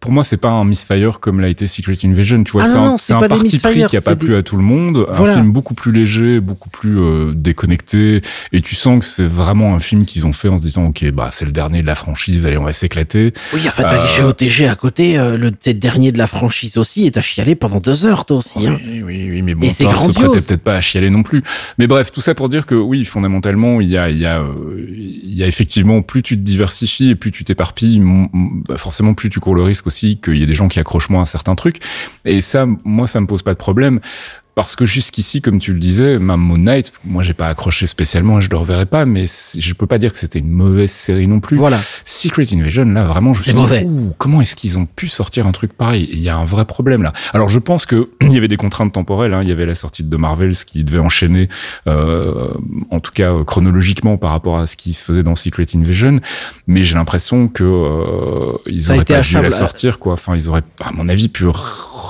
pour 0.00 0.10
moi, 0.12 0.24
c'est 0.24 0.36
pas 0.36 0.50
un 0.50 0.64
misfire 0.64 1.20
comme 1.20 1.40
l'a 1.40 1.48
été 1.48 1.66
Secret 1.66 1.96
Invasion. 2.04 2.42
Tu 2.44 2.52
vois, 2.52 2.62
Ah 2.64 2.94
c'est 2.98 3.12
un, 3.12 3.20
un 3.22 3.28
parti 3.28 3.58
pris 3.58 3.84
qui 3.86 3.96
a 3.96 4.00
pas 4.00 4.16
plu 4.16 4.34
à 4.36 4.42
tout 4.42 4.56
le 4.56 4.62
monde. 4.62 5.06
Voilà. 5.10 5.32
Un 5.34 5.36
film 5.36 5.52
beaucoup 5.52 5.74
plus 5.74 5.92
léger, 5.92 6.40
beaucoup 6.40 6.70
plus 6.70 6.98
euh, 6.98 7.32
déconnecté. 7.34 8.22
Et 8.52 8.60
tu 8.62 8.74
sens 8.74 8.98
que 9.00 9.04
c'est 9.04 9.26
vraiment 9.26 9.74
un 9.74 9.80
film 9.80 10.04
qu'ils 10.04 10.26
ont 10.26 10.32
fait 10.32 10.48
en 10.48 10.58
se 10.58 10.62
disant, 10.62 10.86
OK, 10.86 11.04
bah, 11.12 11.28
c'est 11.30 11.44
le 11.44 11.52
dernier 11.52 11.82
de 11.82 11.86
la 11.86 11.94
franchise, 11.94 12.46
allez, 12.46 12.56
on 12.58 12.64
va 12.64 12.72
s'éclater. 12.72 13.32
Oui, 13.54 13.60
enfin, 13.66 13.84
t'as 13.84 14.02
Euh, 14.02 14.22
GOTG 14.28 14.66
à 14.68 14.74
côté, 14.74 15.18
euh, 15.18 15.36
le 15.36 15.50
dernier 15.74 16.10
de 16.12 16.18
la 16.18 16.26
franchise 16.26 16.76
aussi, 16.78 17.06
et 17.06 17.10
t'as 17.10 17.20
chialé 17.20 17.54
pendant 17.54 17.78
deux 17.78 18.04
heures, 18.06 18.24
toi 18.24 18.38
aussi. 18.38 18.66
Hein. 18.66 18.78
Oui, 18.84 19.02
oui, 19.04 19.28
oui, 19.30 19.42
mais 19.42 19.54
bon, 19.54 19.66
Thor 19.68 20.02
se 20.02 20.12
prêtait 20.12 20.46
peut-être 20.46 20.62
pas 20.62 20.74
à 20.76 20.80
chialer 20.80 21.10
non 21.10 21.22
plus. 21.22 21.42
Mais 21.78 21.86
bref, 21.86 22.10
tout 22.12 22.20
ça 22.20 22.34
pour 22.34 22.48
dire 22.48 22.66
que 22.66 22.74
oui, 22.74 23.04
fondamentalement, 23.04 23.80
il 23.80 23.88
y 23.88 23.96
a, 23.96 24.10
il 24.10 24.18
y 24.18 24.26
a, 24.26 24.40
euh, 24.40 24.86
il 24.96 25.34
y 25.34 25.42
a 25.42 25.46
effectivement 25.46 26.02
plus 26.02 26.22
tu 26.22 26.36
te 26.36 26.42
diversifies 26.42 27.10
et 27.10 27.14
plus 27.14 27.32
tu 27.32 27.44
t'éparpilles, 27.44 28.02
bah, 28.68 28.76
forcément 28.76 29.14
plus 29.14 29.30
tu 29.30 29.40
cours 29.40 29.54
le 29.54 29.62
risque 29.62 29.86
aussi 29.86 30.18
qu'il 30.18 30.36
y 30.36 30.42
ait 30.42 30.46
des 30.46 30.54
gens 30.54 30.68
qui 30.68 30.78
accrochent 30.78 31.10
moins 31.10 31.22
à 31.22 31.26
certains 31.26 31.54
trucs. 31.54 31.80
Et 32.24 32.40
ça, 32.40 32.66
moi, 32.84 33.06
ça 33.06 33.20
me 33.20 33.26
pose 33.26 33.42
pas 33.42 33.52
de 33.52 33.58
problème. 33.58 34.00
Parce 34.54 34.76
que 34.76 34.84
jusqu'ici, 34.84 35.40
comme 35.40 35.58
tu 35.58 35.72
le 35.72 35.78
disais, 35.78 36.18
même 36.18 36.40
Moon 36.40 36.58
Knight, 36.58 36.92
moi 37.04 37.22
j'ai 37.22 37.32
pas 37.32 37.48
accroché 37.48 37.86
spécialement 37.86 38.38
et 38.38 38.42
je 38.42 38.50
le 38.50 38.56
reverrai 38.56 38.84
pas, 38.84 39.06
mais 39.06 39.24
je 39.56 39.72
peux 39.72 39.86
pas 39.86 39.98
dire 39.98 40.12
que 40.12 40.18
c'était 40.18 40.40
une 40.40 40.50
mauvaise 40.50 40.90
série 40.90 41.26
non 41.26 41.40
plus. 41.40 41.56
Voilà. 41.56 41.78
Secret 42.04 42.44
Invasion, 42.52 42.84
là, 42.84 43.04
vraiment, 43.04 43.32
je 43.32 43.52
mauvais. 43.52 43.84
Ouh, 43.84 44.12
comment 44.18 44.42
est-ce 44.42 44.54
qu'ils 44.54 44.78
ont 44.78 44.84
pu 44.86 45.08
sortir 45.08 45.46
un 45.46 45.52
truc 45.52 45.72
pareil? 45.72 46.08
Il 46.12 46.18
y 46.18 46.28
a 46.28 46.36
un 46.36 46.44
vrai 46.44 46.66
problème 46.66 47.02
là. 47.02 47.12
Alors, 47.32 47.48
je 47.48 47.58
pense 47.58 47.86
que 47.86 48.10
il 48.20 48.32
y 48.32 48.36
avait 48.36 48.48
des 48.48 48.58
contraintes 48.58 48.92
temporelles. 48.92 49.32
Hein. 49.32 49.42
Il 49.42 49.48
y 49.48 49.52
avait 49.52 49.66
la 49.66 49.74
sortie 49.74 50.02
de 50.02 50.14
The 50.14 50.20
Marvels 50.20 50.54
qui 50.66 50.84
devait 50.84 50.98
enchaîner, 50.98 51.48
euh, 51.86 52.52
en 52.90 53.00
tout 53.00 53.12
cas 53.12 53.32
chronologiquement 53.46 54.18
par 54.18 54.30
rapport 54.30 54.58
à 54.58 54.66
ce 54.66 54.76
qui 54.76 54.92
se 54.92 55.02
faisait 55.04 55.22
dans 55.22 55.34
Secret 55.34 55.66
Invasion. 55.74 56.20
Mais 56.66 56.82
j'ai 56.82 56.94
l'impression 56.94 57.48
que 57.48 57.64
euh, 57.64 58.58
ils 58.66 58.82
Ça 58.82 58.94
auraient 58.94 59.04
pas 59.04 59.20
dû 59.22 59.40
la 59.40 59.50
sortir, 59.50 59.98
quoi. 59.98 60.14
Enfin, 60.14 60.36
ils 60.36 60.48
auraient, 60.48 60.62
à 60.84 60.92
mon 60.92 61.08
avis, 61.08 61.28
pu 61.28 61.44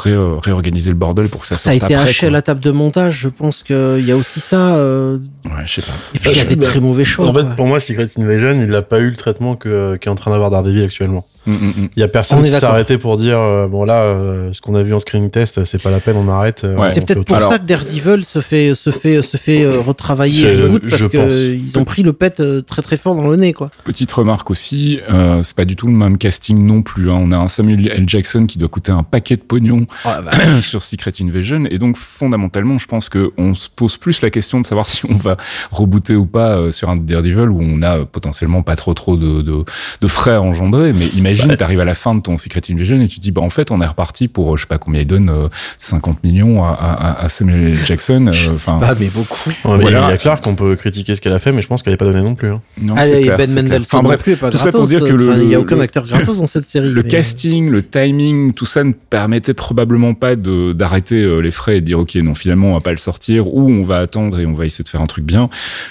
ré- 0.01 0.39
réorganiser 0.41 0.91
le 0.91 0.97
bordel 0.97 1.29
pour 1.29 1.41
que 1.43 1.47
ça 1.47 1.57
Ça 1.57 1.71
a 1.71 1.73
sorte 1.75 1.85
été 1.85 1.95
après. 1.95 2.09
haché 2.09 2.27
à 2.27 2.31
la 2.31 2.43
table 2.43 2.61
de 2.61 2.71
montage, 2.71 3.19
je 3.19 3.29
pense 3.29 3.63
qu'il 3.63 4.05
y 4.05 4.11
a 4.11 4.17
aussi 4.17 4.41
ça. 4.41 4.77
euh, 4.77 5.19
Ouais, 5.45 5.51
je 5.67 5.75
sais 5.75 5.83
pas. 5.83 5.93
Et 6.15 6.19
puis 6.19 6.31
il 6.33 6.37
y 6.39 6.41
a 6.41 6.45
des 6.45 6.57
Bah, 6.57 6.67
très 6.67 6.81
mauvais 6.81 7.05
choix. 7.05 7.27
En 7.29 7.35
fait, 7.35 7.43
quoi. 7.43 7.51
pour 7.51 7.67
moi, 7.67 7.81
Secret 7.81 8.09
Invasion, 8.19 8.51
il 8.53 8.67
n'a 8.67 8.83
pas 8.83 8.99
eu 9.01 9.09
le 9.11 9.17
traitement 9.17 9.57
que- 9.57 9.97
qu'est 9.97 10.11
en 10.11 10.15
train 10.15 10.31
d'avoir 10.31 10.51
Daredevil 10.51 10.85
actuellement. 10.85 11.25
Mm, 11.47 11.53
mm, 11.53 11.57
mm. 11.77 11.89
Il 11.97 12.01
y 12.01 12.03
a 12.05 12.09
personne 12.09 12.43
qui 12.43 12.51
s'est 12.51 12.65
arrêté 12.65 12.99
pour 12.99 13.17
dire 13.17 13.39
euh, 13.39 13.67
bon 13.67 13.85
là, 13.85 14.03
euh, 14.03 14.53
ce 14.53 14.61
qu'on 14.61 14.75
a 14.77 14.83
vu 14.83 14.95
en 14.95 14.99
screening 14.99 15.31
test, 15.31 15.65
c'est 15.65 15.83
pas 15.83 15.91
la 15.91 15.99
peine, 16.01 16.17
on 16.17 16.29
arrête. 16.29 16.63
euh, 16.65 16.77
Ouais. 16.77 16.89
C'est 16.89 17.05
peut-être 17.07 17.25
pour. 17.25 17.37
Alors- 17.37 17.51
ça 17.51 17.59
que 17.59 17.65
Daredevil 17.65 18.25
se 18.25 18.41
fait 18.41 18.75
se 18.75 18.91
fait 18.91 19.23
se 19.23 19.37
fait 19.37 19.65
euh, 19.65 19.81
retravailler 19.81 20.63
reboot 20.63 20.83
parce 20.89 21.03
je 21.03 21.09
que 21.09 21.17
pense. 21.17 21.27
euh, 21.31 21.59
ils 21.61 21.79
ont 21.79 21.85
pris 21.85 22.03
le 22.03 22.13
pet 22.13 22.39
euh, 22.41 22.61
très 22.61 22.83
très 22.83 22.97
fort 22.97 23.15
dans 23.17 23.27
le 23.29 23.37
nez 23.37 23.53
quoi. 23.53 23.71
Petite 23.85 24.13
remarque 24.13 24.51
aussi, 24.51 25.01
euh, 25.11 25.43
c'est 25.43 25.57
pas 25.57 25.65
du 25.65 25.75
tout 25.77 25.87
le 25.89 25.93
même 25.93 26.17
casting 26.19 26.65
non 26.65 26.83
plus. 26.83 27.11
hein. 27.11 27.19
On 27.21 27.33
a 27.33 27.37
un 27.37 27.49
Samuel 27.49 27.89
L. 27.89 28.05
Jackson 28.09 28.47
qui 28.47 28.59
doit 28.59 28.69
coûter 28.69 28.93
un 28.93 29.03
paquet 29.03 29.37
de 29.37 29.43
pognon 29.43 29.87
sur 30.63 30.83
Secret 30.83 31.13
Invasion, 31.21 31.65
et 31.71 31.79
donc 31.79 31.97
fondamentalement, 31.97 32.79
je 32.79 32.87
pense 32.87 33.09
que 33.09 33.33
on 33.37 33.55
se 33.55 33.69
pose 33.69 33.97
plus 33.97 34.23
la 34.23 34.31
question 34.31 34.61
de 34.61 34.67
savoir 34.67 34.87
si 34.93 35.05
on 35.11 35.15
va 35.15 35.37
rebooter 35.71 36.15
ou 36.15 36.27
pas 36.27 36.57
euh, 36.57 36.71
sur 36.71 36.89
un 36.89 36.97
Daredevil 36.97 37.49
où 37.51 37.61
on 37.61 37.83
a 37.83 38.05
potentiellement 38.05 38.63
pas 38.63 38.77
trop 38.77 38.95
trop 38.95 39.17
de, 39.17 39.43
de, 39.43 39.65
de 40.01 40.07
frais 40.07 40.35
à 40.35 40.43
engendrer. 40.43 40.93
Mais 40.93 41.07
imagine, 41.17 41.32
Ouais. 41.35 41.57
t'arrives 41.57 41.81
à 41.81 41.85
la 41.85 41.95
fin 41.95 42.15
de 42.15 42.21
ton 42.21 42.37
Secret 42.39 42.61
Invasion 42.71 43.01
et 43.01 43.09
tu 43.09 43.17
te 43.17 43.21
dis, 43.21 43.31
bah 43.31 43.43
en 43.43 43.51
fait, 43.51 43.71
on 43.71 43.81
est 43.81 43.87
reparti 43.87 44.29
pour 44.29 44.53
euh, 44.53 44.57
je 44.57 44.63
sais 44.63 44.67
pas 44.69 44.79
combien 44.79 45.01
il 45.01 45.07
donne, 45.07 45.31
euh, 45.31 45.49
50 45.79 46.23
millions 46.25 46.65
à, 46.65 46.69
à, 46.71 47.25
à 47.25 47.29
Samuel. 47.29 47.75
Jackson. 47.75 48.27
euh, 48.29 48.33
Je 48.33 48.51
sais 48.51 48.71
enfin, 48.71 48.87
pas 48.87 48.95
mais 48.99 49.09
beaucoup. 49.09 49.51
Ouais, 49.65 49.77
mais 49.77 49.83
Voilà. 49.83 50.07
Il 50.07 50.11
y 50.11 50.13
a 50.13 50.17
Clark, 50.17 50.47
on 50.47 50.55
peut 50.55 50.77
critiquer 50.77 51.15
ce 51.15 51.21
qu'elle 51.21 51.33
a 51.33 51.39
fait, 51.39 51.53
mais 51.53 51.63
je 51.63 51.67
pense 51.69 51.83
qu'elle 51.83 51.93
n'est 51.93 51.97
pas 51.99 52.05
donnée 52.05 52.23
non 52.23 52.35
plus. 52.35 52.49
hein. 52.51 52.61
non, 52.81 52.95
Ah, 52.97 53.07
et 53.09 53.23
clair, 53.23 53.37
Ben 53.37 53.69
non 53.93 54.03
bref, 54.03 54.23
plus 54.23 54.33
est 54.33 54.37
pas 54.37 54.51
tout 54.51 54.59
ça 54.59 54.71
pour 54.71 54.85
dire 54.87 55.01
que 55.01 55.13
le- 55.13 55.43
il 55.43 55.49
y 55.51 55.55
a 55.55 55.61
aucun 55.61 55.77
le- 55.77 55.83
acteur 55.83 56.05
gratos 56.05 56.39
dans 56.39 56.47
cette 56.47 56.65
série. 56.65 56.91
Le 56.91 57.03
mais- 57.03 57.09
casting, 57.09 57.69
le 57.71 57.83
timing, 57.83 58.53
tout 58.53 58.67
ça 58.67 58.85
ne 58.85 58.93
permettait 58.93 59.55
probablement 59.55 60.15
pas 60.15 60.37
de 60.37 60.73
d'arrêter 60.73 61.23
euh, 61.23 61.41
les 61.41 61.51
frais 61.51 61.79
et 61.79 61.81
de 61.81 61.87
dire 61.87 61.99
ok 61.99 62.15
non 62.17 62.35
finalement 62.35 62.69
on 62.71 62.75
va 62.75 62.81
pas 62.81 62.93
le 62.93 62.99
sortir 62.99 63.47
ou 63.53 63.69
on 63.71 63.83
va 63.83 63.99
attendre 63.99 64.39
et 64.41 64.47
on 64.47 64.53
va 64.55 64.67
essayer 64.67 64.85
de 64.85 64.89
faire 64.89 65.01
un 65.01 65.07
truc 65.07 65.25
bien. 65.25 65.49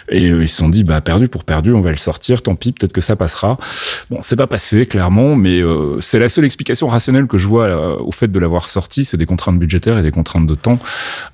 Et 0.10 0.30
euh, 0.30 0.44
ils 0.44 0.50
se 0.50 0.58
sont 0.58 0.70
dit 0.70 0.84
bah 0.84 1.02
perdu 1.02 1.28
pour 1.28 1.44
perdu, 1.44 1.74
on 1.74 1.82
va 1.82 1.92
le 1.92 1.98
sortir, 1.98 2.42
tant 2.42 2.56
pis, 2.56 2.72
peut-être 2.72 2.94
que 2.94 3.02
ça 3.02 3.16
passera. 3.16 3.58
Bon, 4.10 4.18
c'est 4.22 4.36
pas 4.36 4.48
passé 4.48 4.86
clairement, 4.86 5.31
mais 5.36 5.62
euh, 5.62 6.00
c'est 6.02 6.20
la 6.20 6.30
seule 6.30 6.46
explication 6.46 6.88
rationnelle 6.88 7.28
que 7.28 7.38
je 7.38 7.48
vois 7.48 7.66
euh, 7.66 7.98
au 7.98 8.12
fait 8.12 8.32
de 8.32 8.40
l'avoir 8.40 8.70
sorti, 8.70 9.06
c'est 9.06 9.18
des 9.18 9.26
contraintes 9.26 9.60
budgétaires 9.60 9.98
et 9.98 10.04
des 10.04 10.12
contraintes 10.12 10.48
de 10.48 10.56
temps, 10.56 10.80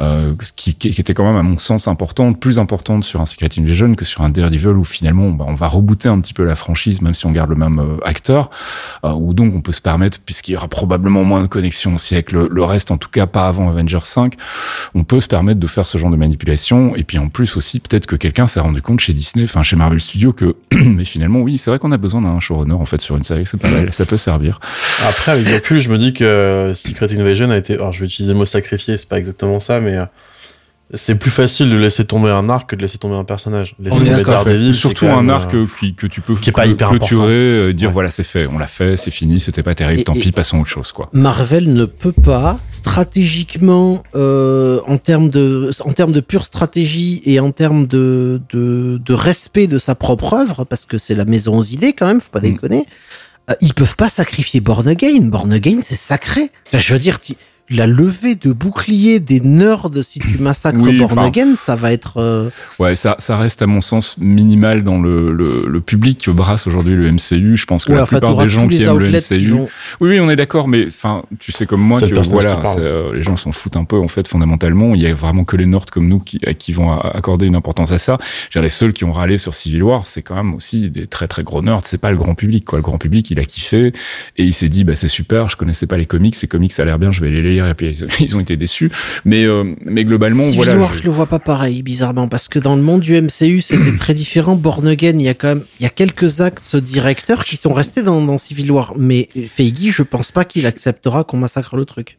euh, 0.02 0.34
qui, 0.56 0.76
qui 0.76 0.90
était 0.90 1.14
quand 1.14 1.26
même 1.26 1.38
à 1.38 1.44
mon 1.44 1.58
sens 1.58 1.88
importante, 1.88 2.40
plus 2.40 2.60
importante 2.60 3.04
sur 3.04 3.22
un 3.22 3.26
Secret 3.26 3.50
Invasion 3.58 3.96
que 3.96 4.06
sur 4.06 4.22
un 4.22 4.30
Daredevil 4.30 4.70
où 4.70 4.84
finalement 4.84 5.30
bah, 5.30 5.46
on 5.48 5.56
va 5.56 5.68
rebooter 5.68 6.10
un 6.10 6.20
petit 6.20 6.34
peu 6.34 6.44
la 6.44 6.56
franchise 6.56 7.02
même 7.02 7.14
si 7.14 7.26
on 7.26 7.32
garde 7.32 7.50
le 7.50 7.56
même 7.56 7.80
euh, 7.80 7.98
acteur 8.06 8.50
euh, 9.04 9.12
où 9.14 9.34
donc 9.34 9.54
on 9.56 9.62
peut 9.62 9.72
se 9.72 9.82
permettre, 9.82 10.20
puisqu'il 10.20 10.54
y 10.54 10.58
aura 10.58 10.68
probablement 10.68 11.24
moins 11.24 11.42
de 11.42 11.48
connexions 11.48 11.96
aussi 11.96 12.14
avec 12.14 12.32
le, 12.32 12.48
le 12.52 12.64
reste, 12.64 12.92
en 12.92 12.98
tout 12.98 13.10
cas 13.10 13.28
pas 13.28 13.48
avant 13.48 13.70
Avengers 13.70 14.00
5, 14.04 14.36
on 14.96 15.04
peut 15.04 15.20
se 15.20 15.28
permettre 15.28 15.60
de 15.60 15.68
faire 15.68 15.86
ce 15.86 15.98
genre 15.98 16.12
de 16.12 16.16
manipulation. 16.16 16.96
Et 16.96 17.04
puis 17.04 17.18
en 17.18 17.30
plus 17.30 17.58
aussi, 17.58 17.80
peut-être 17.80 18.06
que 18.06 18.16
quelqu'un 18.16 18.48
s'est 18.48 18.60
rendu 18.60 18.82
compte 18.82 19.00
chez 19.00 19.14
Disney, 19.14 19.46
enfin 19.46 19.64
chez 19.64 19.76
Marvel 19.76 20.00
Studios, 20.00 20.34
que 20.34 20.56
mais 20.86 21.06
finalement 21.06 21.40
oui, 21.40 21.58
c'est 21.58 21.70
vrai 21.72 21.80
qu'on 21.80 21.92
a 21.92 21.98
besoin 21.98 22.22
d'un 22.22 22.40
showrunner 22.40 22.74
en 22.74 22.86
fait 22.86 23.02
sur 23.02 23.18
une 23.18 23.24
série, 23.24 23.46
c'est 23.46 23.58
pas 23.60 23.70
mal, 23.70 23.87
ça 23.94 24.06
peut 24.06 24.18
servir. 24.18 24.60
Après, 25.08 25.32
avec 25.34 25.46
du 25.46 25.54
recul, 25.54 25.80
je 25.80 25.90
me 25.90 25.98
dis 25.98 26.14
que 26.14 26.72
Secret 26.76 27.08
Invasion 27.18 27.50
a 27.52 27.58
été. 27.58 27.74
Alors, 27.76 27.92
je 27.94 28.00
vais 28.00 28.06
utiliser 28.06 28.34
le 28.34 28.40
mot 28.40 28.46
sacrifié, 28.46 28.98
c'est 28.98 29.10
pas 29.10 29.18
exactement 29.20 29.60
ça, 29.60 29.80
mais 29.80 29.98
euh, 29.98 30.06
c'est 30.94 31.16
plus 31.16 31.32
facile 31.32 31.70
de 31.70 31.76
laisser 31.76 32.06
tomber 32.06 32.30
un 32.30 32.50
arc 32.50 32.70
que 32.70 32.76
de 32.78 32.82
laisser 32.82 32.98
tomber 32.98 33.16
un 33.16 33.26
personnage. 33.26 33.76
Laisser 33.78 33.98
tomber. 33.98 34.24
Daredevil, 34.24 34.74
Surtout 34.74 35.08
un 35.08 35.28
arc 35.28 35.54
euh, 35.54 35.66
qui, 35.80 35.94
que 35.96 36.08
tu 36.08 36.22
peux 36.22 36.36
qui 36.36 36.50
est 36.50 36.54
pas 36.54 36.66
hyper 36.66 36.88
clôturer, 36.90 37.24
important. 37.24 37.70
euh, 37.70 37.74
dire 37.74 37.90
Ouais. 37.90 37.94
voilà 37.94 38.10
c'est 38.10 38.24
fait, 38.24 38.48
on 38.48 38.58
l'a 38.58 38.68
fait, 38.68 38.96
c'est 38.96 39.12
fini, 39.12 39.42
c'était 39.42 39.64
pas 39.64 39.76
terrible, 39.76 40.00
Et- 40.00 40.04
tant 40.06 40.14
et- 40.14 40.20
pis, 40.22 40.32
passons 40.32 40.60
à 40.60 40.62
autre 40.62 40.70
chose 40.70 40.94
quoi. 40.94 41.10
Marvel 41.12 41.74
ne 41.74 41.84
peut 41.84 42.14
pas 42.14 42.58
stratégiquement 42.70 44.04
euh, 44.16 44.80
en 44.88 44.98
termes 44.98 45.30
de 45.30 45.72
en 45.84 45.92
termes 45.92 46.12
de 46.14 46.20
pure 46.22 46.46
stratégie 46.46 47.22
et 47.26 47.40
en 47.42 47.52
termes 47.52 47.86
de, 47.88 48.40
de 48.54 48.98
de 49.04 49.14
respect 49.14 49.68
de 49.68 49.80
sa 49.80 49.94
propre 49.96 50.34
œuvre 50.36 50.64
parce 50.64 50.86
que 50.86 50.98
c'est 50.98 51.16
la 51.16 51.26
maison 51.26 51.58
aux 51.58 51.64
idées 51.64 51.94
quand 51.94 52.06
même 52.08 52.22
faut 52.22 52.30
pas 52.32 52.40
Mm. 52.40 52.52
déconner 52.52 52.86
ils 53.62 53.74
peuvent 53.74 53.96
pas 53.96 54.10
sacrifier 54.10 54.60
Born 54.60 54.88
Again. 54.88 55.22
Born 55.22 55.52
Again 55.54 55.80
c'est 55.82 55.96
sacré. 55.96 56.52
Je 56.74 56.94
veux 56.94 57.00
dire 57.00 57.20
la 57.70 57.86
levée 57.86 58.36
de 58.36 58.54
bouclier 58.54 59.20
des 59.20 59.40
nerds 59.42 59.90
si 60.02 60.20
tu 60.20 60.38
massacres 60.38 60.80
Oui, 60.80 60.98
Born 60.98 61.12
enfin- 61.18 61.28
Again 61.28 61.56
ça 61.56 61.76
va 61.76 61.92
être 61.92 62.18
euh, 62.18 62.50
Ouais, 62.80 62.96
ça, 62.96 63.16
ça 63.20 63.38
reste 63.38 63.62
à 63.62 63.68
mon 63.68 63.82
sens 63.82 64.18
minimal 64.18 64.84
dans 64.84 65.02
le, 65.02 65.34
le, 65.34 65.66
le 65.68 65.82
public 65.82 66.20
que 66.26 66.32
brasse 66.32 66.68
aujourd'hui 66.68 66.96
le 66.96 67.12
MCU. 67.12 67.58
Je 67.58 67.66
pense 67.66 67.86
que 67.86 67.92
ouais 67.92 67.98
la 67.98 68.06
plupart 68.06 68.38
des 68.38 68.50
gens 68.50 68.68
qui 68.68 68.82
aiment 68.84 69.00
le 69.00 69.10
qui 69.10 69.34
MCU, 69.34 69.48
vont 69.50 69.68
Oui, 70.00 70.10
oui, 70.12 70.20
on 70.20 70.30
est 70.30 70.36
d'accord, 70.36 70.68
mais 70.68 70.86
enfin, 70.88 71.24
tu 71.40 71.52
sais 71.52 71.66
comme 71.66 71.82
moi 71.82 72.00
le 72.00 72.08
que 72.08 72.30
voilà, 72.30 72.62
qui 72.64 72.80
euh, 72.80 73.14
les 73.14 73.22
gens 73.22 73.36
s'en 73.38 73.52
foutent 73.52 73.78
un 73.78 73.84
peu 73.84 73.98
en 73.98 74.08
fait 74.08 74.28
fondamentalement. 74.28 74.96
Il 74.96 75.02
y 75.02 75.08
a 75.08 75.14
vraiment 75.14 75.44
que 75.44 75.58
les 75.58 75.66
nerds 75.66 75.86
comme 75.92 76.08
nous 76.08 76.20
qui, 76.20 76.40
qui 76.58 76.72
vont 76.72 76.92
accorder 76.98 77.48
une 77.48 77.56
importance 77.56 77.92
à 77.92 77.98
ça. 77.98 78.18
Je 78.20 78.58
veux 78.58 78.62
dire, 78.62 78.62
les 78.62 78.70
seuls 78.70 78.94
qui 78.94 79.04
ont 79.04 79.12
râlé 79.12 79.38
sur 79.38 79.54
Civil 79.54 79.84
War, 79.84 80.06
c'est 80.08 80.22
quand 80.22 80.36
même 80.36 80.54
aussi 80.54 80.90
des 80.90 81.08
très 81.08 81.28
très 81.28 81.44
gros 81.44 81.62
nerds. 81.62 81.82
C'est 81.84 82.00
pas 82.02 82.12
le 82.12 82.18
grand 82.18 82.36
public, 82.36 82.66
quoi. 82.66 82.80
Le 82.80 82.84
grand 82.84 82.98
public, 82.98 83.30
il 83.32 83.40
a 83.40 83.46
kiffé 83.46 83.88
et 84.38 84.44
il 84.44 84.54
s'est 84.54 84.70
dit, 84.70 84.84
bah 84.84 84.96
c'est 84.96 85.08
super. 85.08 85.50
Je 85.50 85.58
connaissais 85.58 85.88
pas 85.88 85.98
les 85.98 86.06
comics, 86.06 86.36
ces 86.36 86.48
comics 86.48 86.72
ça 86.72 86.84
a 86.84 86.86
l'air 86.86 87.00
bien, 87.00 87.12
je 87.12 87.22
vais 87.22 87.30
les 87.30 87.42
lire. 87.42 87.57
Et 87.66 87.74
puis 87.74 87.88
ils, 87.90 88.08
ils 88.26 88.36
ont 88.38 88.40
été 88.40 88.58
déçus. 88.58 88.92
Mais 89.26 89.46
euh, 89.46 89.74
mais 89.86 90.04
globalement, 90.04 90.44
Civil 90.44 90.58
voilà. 90.58 90.78
War, 90.78 90.94
je- 90.94 91.00
je... 91.00 91.04
le 91.06 91.12
vois 91.12 91.26
pas 91.28 91.40
pareil, 91.40 91.82
bizarrement, 91.82 92.28
parce 92.28 92.48
que 92.48 92.60
dans 92.60 92.76
le 92.76 92.82
monde 92.82 93.02
du 93.02 93.20
MCU, 93.20 93.62
c'était 93.62 93.96
très 93.98 94.14
différent. 94.14 94.56
Born 94.56 94.88
Again, 94.88 95.14
il 95.16 95.22
y 95.22 95.30
a 95.30 95.34
quand 95.34 95.48
même, 95.50 95.64
il 95.80 95.84
y 95.84 95.86
a 95.88 95.90
quelques 95.90 96.42
actes 96.42 96.76
directeurs 96.76 97.46
qui 97.46 97.58
sont 97.58 97.74
restés 97.74 98.04
dans, 98.04 98.22
dans 98.22 98.38
Civil 98.38 98.72
War, 98.72 98.94
mais 98.98 99.30
Feige, 99.48 99.90
je 99.92 100.04
pense 100.04 100.32
pas 100.32 100.46
qu'il 100.46 100.66
acceptera 100.66 101.24
qu'on 101.24 101.38
massacre 101.38 101.76
le 101.78 101.86
truc. 101.86 102.18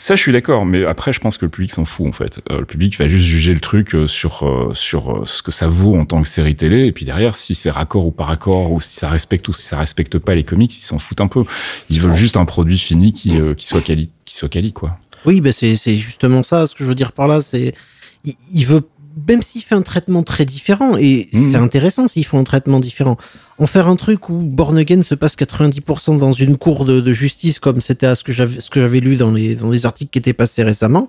Ça, 0.00 0.14
je 0.14 0.22
suis 0.22 0.30
d'accord, 0.32 0.64
mais 0.64 0.84
après, 0.84 1.12
je 1.12 1.18
pense 1.18 1.36
que 1.38 1.44
le 1.44 1.50
public 1.50 1.72
s'en 1.72 1.84
fout 1.84 2.06
en 2.06 2.12
fait. 2.12 2.40
Euh, 2.50 2.60
le 2.60 2.64
public 2.64 2.96
va 2.98 3.08
juste 3.08 3.26
juger 3.26 3.52
le 3.52 3.58
truc 3.58 3.94
euh, 3.96 4.06
sur 4.06 4.46
euh, 4.46 4.70
sur 4.72 5.22
ce 5.26 5.42
que 5.42 5.50
ça 5.50 5.66
vaut 5.66 5.96
en 5.96 6.04
tant 6.04 6.22
que 6.22 6.28
série 6.28 6.54
télé, 6.54 6.86
et 6.86 6.92
puis 6.92 7.04
derrière, 7.04 7.34
si 7.34 7.56
c'est 7.56 7.68
raccord 7.70 8.06
ou 8.06 8.12
pas 8.12 8.24
raccord, 8.24 8.70
ou 8.70 8.80
si 8.80 8.94
ça 8.94 9.08
respecte 9.08 9.48
ou 9.48 9.52
si 9.52 9.66
ça 9.66 9.76
respecte 9.76 10.18
pas 10.18 10.36
les 10.36 10.44
comics, 10.44 10.72
ils 10.78 10.82
s'en 10.82 11.00
foutent 11.00 11.20
un 11.20 11.26
peu. 11.26 11.42
Ils 11.90 12.00
veulent 12.00 12.14
juste 12.14 12.36
un 12.36 12.44
produit 12.44 12.78
fini 12.78 13.12
qui 13.12 13.40
euh, 13.40 13.54
qui 13.54 13.66
soit 13.66 13.80
quali, 13.80 14.08
qui 14.24 14.36
soit 14.36 14.48
quali 14.48 14.72
quoi. 14.72 14.96
Oui, 15.26 15.40
ben 15.40 15.52
c'est 15.52 15.74
c'est 15.74 15.96
justement 15.96 16.44
ça, 16.44 16.68
ce 16.68 16.76
que 16.76 16.84
je 16.84 16.88
veux 16.88 16.94
dire 16.94 17.10
par 17.10 17.26
là, 17.26 17.40
c'est 17.40 17.74
il, 18.24 18.34
il 18.54 18.66
veut 18.66 18.82
même 19.28 19.42
s'il 19.42 19.62
fait 19.64 19.74
un 19.74 19.82
traitement 19.82 20.22
très 20.22 20.44
différent 20.44 20.96
et 20.96 21.28
Mhm. 21.32 21.42
c'est 21.42 21.56
intéressant 21.56 22.06
s'ils 22.06 22.24
font 22.24 22.38
un 22.38 22.44
traitement 22.44 22.78
différent. 22.78 23.16
En 23.60 23.66
faire 23.66 23.88
un 23.88 23.96
truc 23.96 24.28
où 24.28 24.34
Born 24.34 24.78
Again 24.78 25.02
se 25.02 25.14
passe 25.16 25.36
90% 25.36 26.16
dans 26.18 26.30
une 26.32 26.56
cour 26.56 26.84
de, 26.84 27.00
de 27.00 27.12
justice 27.12 27.58
comme 27.58 27.80
c'était 27.80 28.06
à 28.06 28.14
ce 28.14 28.22
que 28.22 28.32
j'avais 28.32 28.60
ce 28.60 28.70
que 28.70 28.80
j'avais 28.80 29.00
lu 29.00 29.16
dans 29.16 29.32
les 29.32 29.56
dans 29.56 29.70
les 29.70 29.84
articles 29.84 30.10
qui 30.10 30.18
étaient 30.18 30.32
passés 30.32 30.62
récemment. 30.62 31.06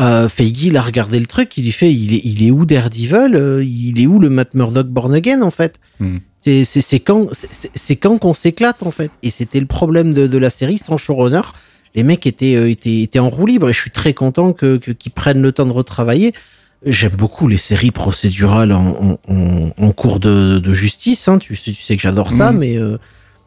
Euh, 0.00 0.28
Feige, 0.28 0.62
il 0.64 0.76
a 0.76 0.82
regardé 0.82 1.20
le 1.20 1.26
truc, 1.26 1.56
il 1.56 1.64
lui 1.64 1.70
fait, 1.72 1.92
il 1.92 2.14
est, 2.14 2.20
il 2.24 2.42
est 2.44 2.50
où 2.50 2.64
Daredevil 2.66 3.34
Euh, 3.36 3.62
Il 3.64 4.00
est 4.00 4.06
où 4.06 4.18
le 4.18 4.28
Matt 4.30 4.54
Murdock 4.54 4.88
Born 4.88 5.14
Again 5.14 5.42
en 5.42 5.50
fait? 5.50 5.78
Mhm. 6.00 6.20
C'est- 6.42 6.98
quand, 7.00 7.28
c'est- 7.32 7.96
quand 7.96 8.18
qu'on 8.18 8.34
s'éclate 8.34 8.82
en 8.82 8.90
fait? 8.90 9.10
Et 9.22 9.30
c'était 9.30 9.60
le 9.60 9.66
problème 9.66 10.12
de, 10.12 10.26
de 10.26 10.38
la 10.38 10.50
série 10.50 10.78
sans 10.78 10.96
showrunner. 10.96 11.40
Les 11.94 12.02
mecs 12.02 12.26
étaient, 12.26 12.56
euh, 12.56 12.68
étaient, 12.68 13.02
étaient 13.02 13.18
en 13.20 13.30
roue 13.30 13.46
libre 13.46 13.68
et 13.70 13.72
je 13.72 13.80
suis 13.80 13.90
très 13.92 14.14
content 14.14 14.52
que- 14.52 14.76
qu'ils 14.78 15.12
prennent 15.12 15.40
le 15.42 15.52
temps 15.52 15.64
de 15.64 15.70
retravailler. 15.72 16.32
J'aime 16.86 17.12
beaucoup 17.16 17.48
les 17.48 17.56
séries 17.56 17.90
procédurales 17.92 18.72
en, 18.72 19.18
en, 19.28 19.32
en, 19.34 19.70
en 19.78 19.90
cours 19.92 20.20
de, 20.20 20.58
de 20.58 20.72
justice. 20.72 21.28
Hein. 21.28 21.38
Tu, 21.38 21.56
sais- 21.56 21.72
tu 21.72 21.82
sais 21.82 21.96
que 21.96 22.02
j'adore 22.02 22.30
ça, 22.32 22.52
Mhm. 22.52 22.58
mais 22.58 22.76
euh, 22.76 22.98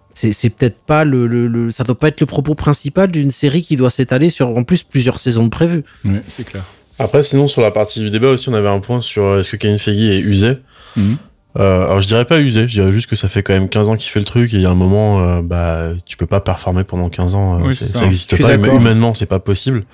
c'est 0.10 0.50
peut-être 0.50 0.80
pas 0.80 1.04
le, 1.06 1.28
le, 1.28 1.48
le- 1.48 1.70
ça 1.72 1.84
doit 1.84 1.98
pas 2.00 2.08
être 2.08 2.20
le 2.22 2.26
propos 2.26 2.56
principal 2.56 3.12
d'une 3.12 3.30
série 3.30 3.62
qui 3.62 3.76
doit 3.76 3.92
s'étaler 3.92 4.30
sur 4.32 4.48
en 4.58 4.64
plus 4.64 4.82
plusieurs 4.84 5.20
saisons 5.20 5.44
de 5.44 5.50
prévues. 5.50 5.84
Ouais, 6.04 6.22
c'est 6.28 6.46
clair. 6.46 6.64
Après, 7.00 7.22
sinon, 7.22 7.48
sur 7.48 7.62
la 7.62 7.70
partie 7.70 8.00
du 8.00 8.10
débat 8.10 8.30
aussi, 8.30 8.50
on 8.50 8.56
avait 8.56 8.70
un 8.70 8.80
point 8.80 9.02
sur 9.02 9.22
euh, 9.24 9.40
est-ce 9.42 9.52
que 9.52 9.58
Kevin 9.58 9.78
Feige 9.78 10.00
est 10.00 10.20
usé? 10.20 10.58
Mhm. 10.96 11.18
Euh, 11.60 11.84
alors, 11.86 12.02
je 12.02 12.08
dirais 12.08 12.26
pas 12.26 12.40
usé, 12.40 12.68
je 12.68 12.74
dirais 12.74 12.92
juste 12.92 13.08
que 13.08 13.16
ça 13.16 13.28
fait 13.28 13.44
quand 13.44 13.54
même 13.54 13.70
15 13.70 13.90
ans 13.90 13.96
qu'il 13.98 14.10
fait 14.10 14.20
le 14.20 14.26
truc 14.26 14.52
et 14.54 14.58
il 14.58 14.62
y 14.64 14.66
a 14.66 14.70
un 14.72 14.76
moment, 14.76 15.22
euh, 15.22 15.42
bah, 15.44 15.90
tu 16.06 16.18
peux 16.18 16.26
pas 16.26 16.40
performer 16.40 16.84
pendant 16.84 17.10
15 17.10 17.36
ans. 17.36 17.60
Oui, 17.62 17.76
ça 17.76 17.86
ça. 17.86 18.12
suis 18.12 18.44
pas. 18.44 18.56
hum-. 18.56 18.66
Humainement, 18.82 19.14
c'est 19.14 19.26
pas 19.28 19.40
possible. 19.40 19.86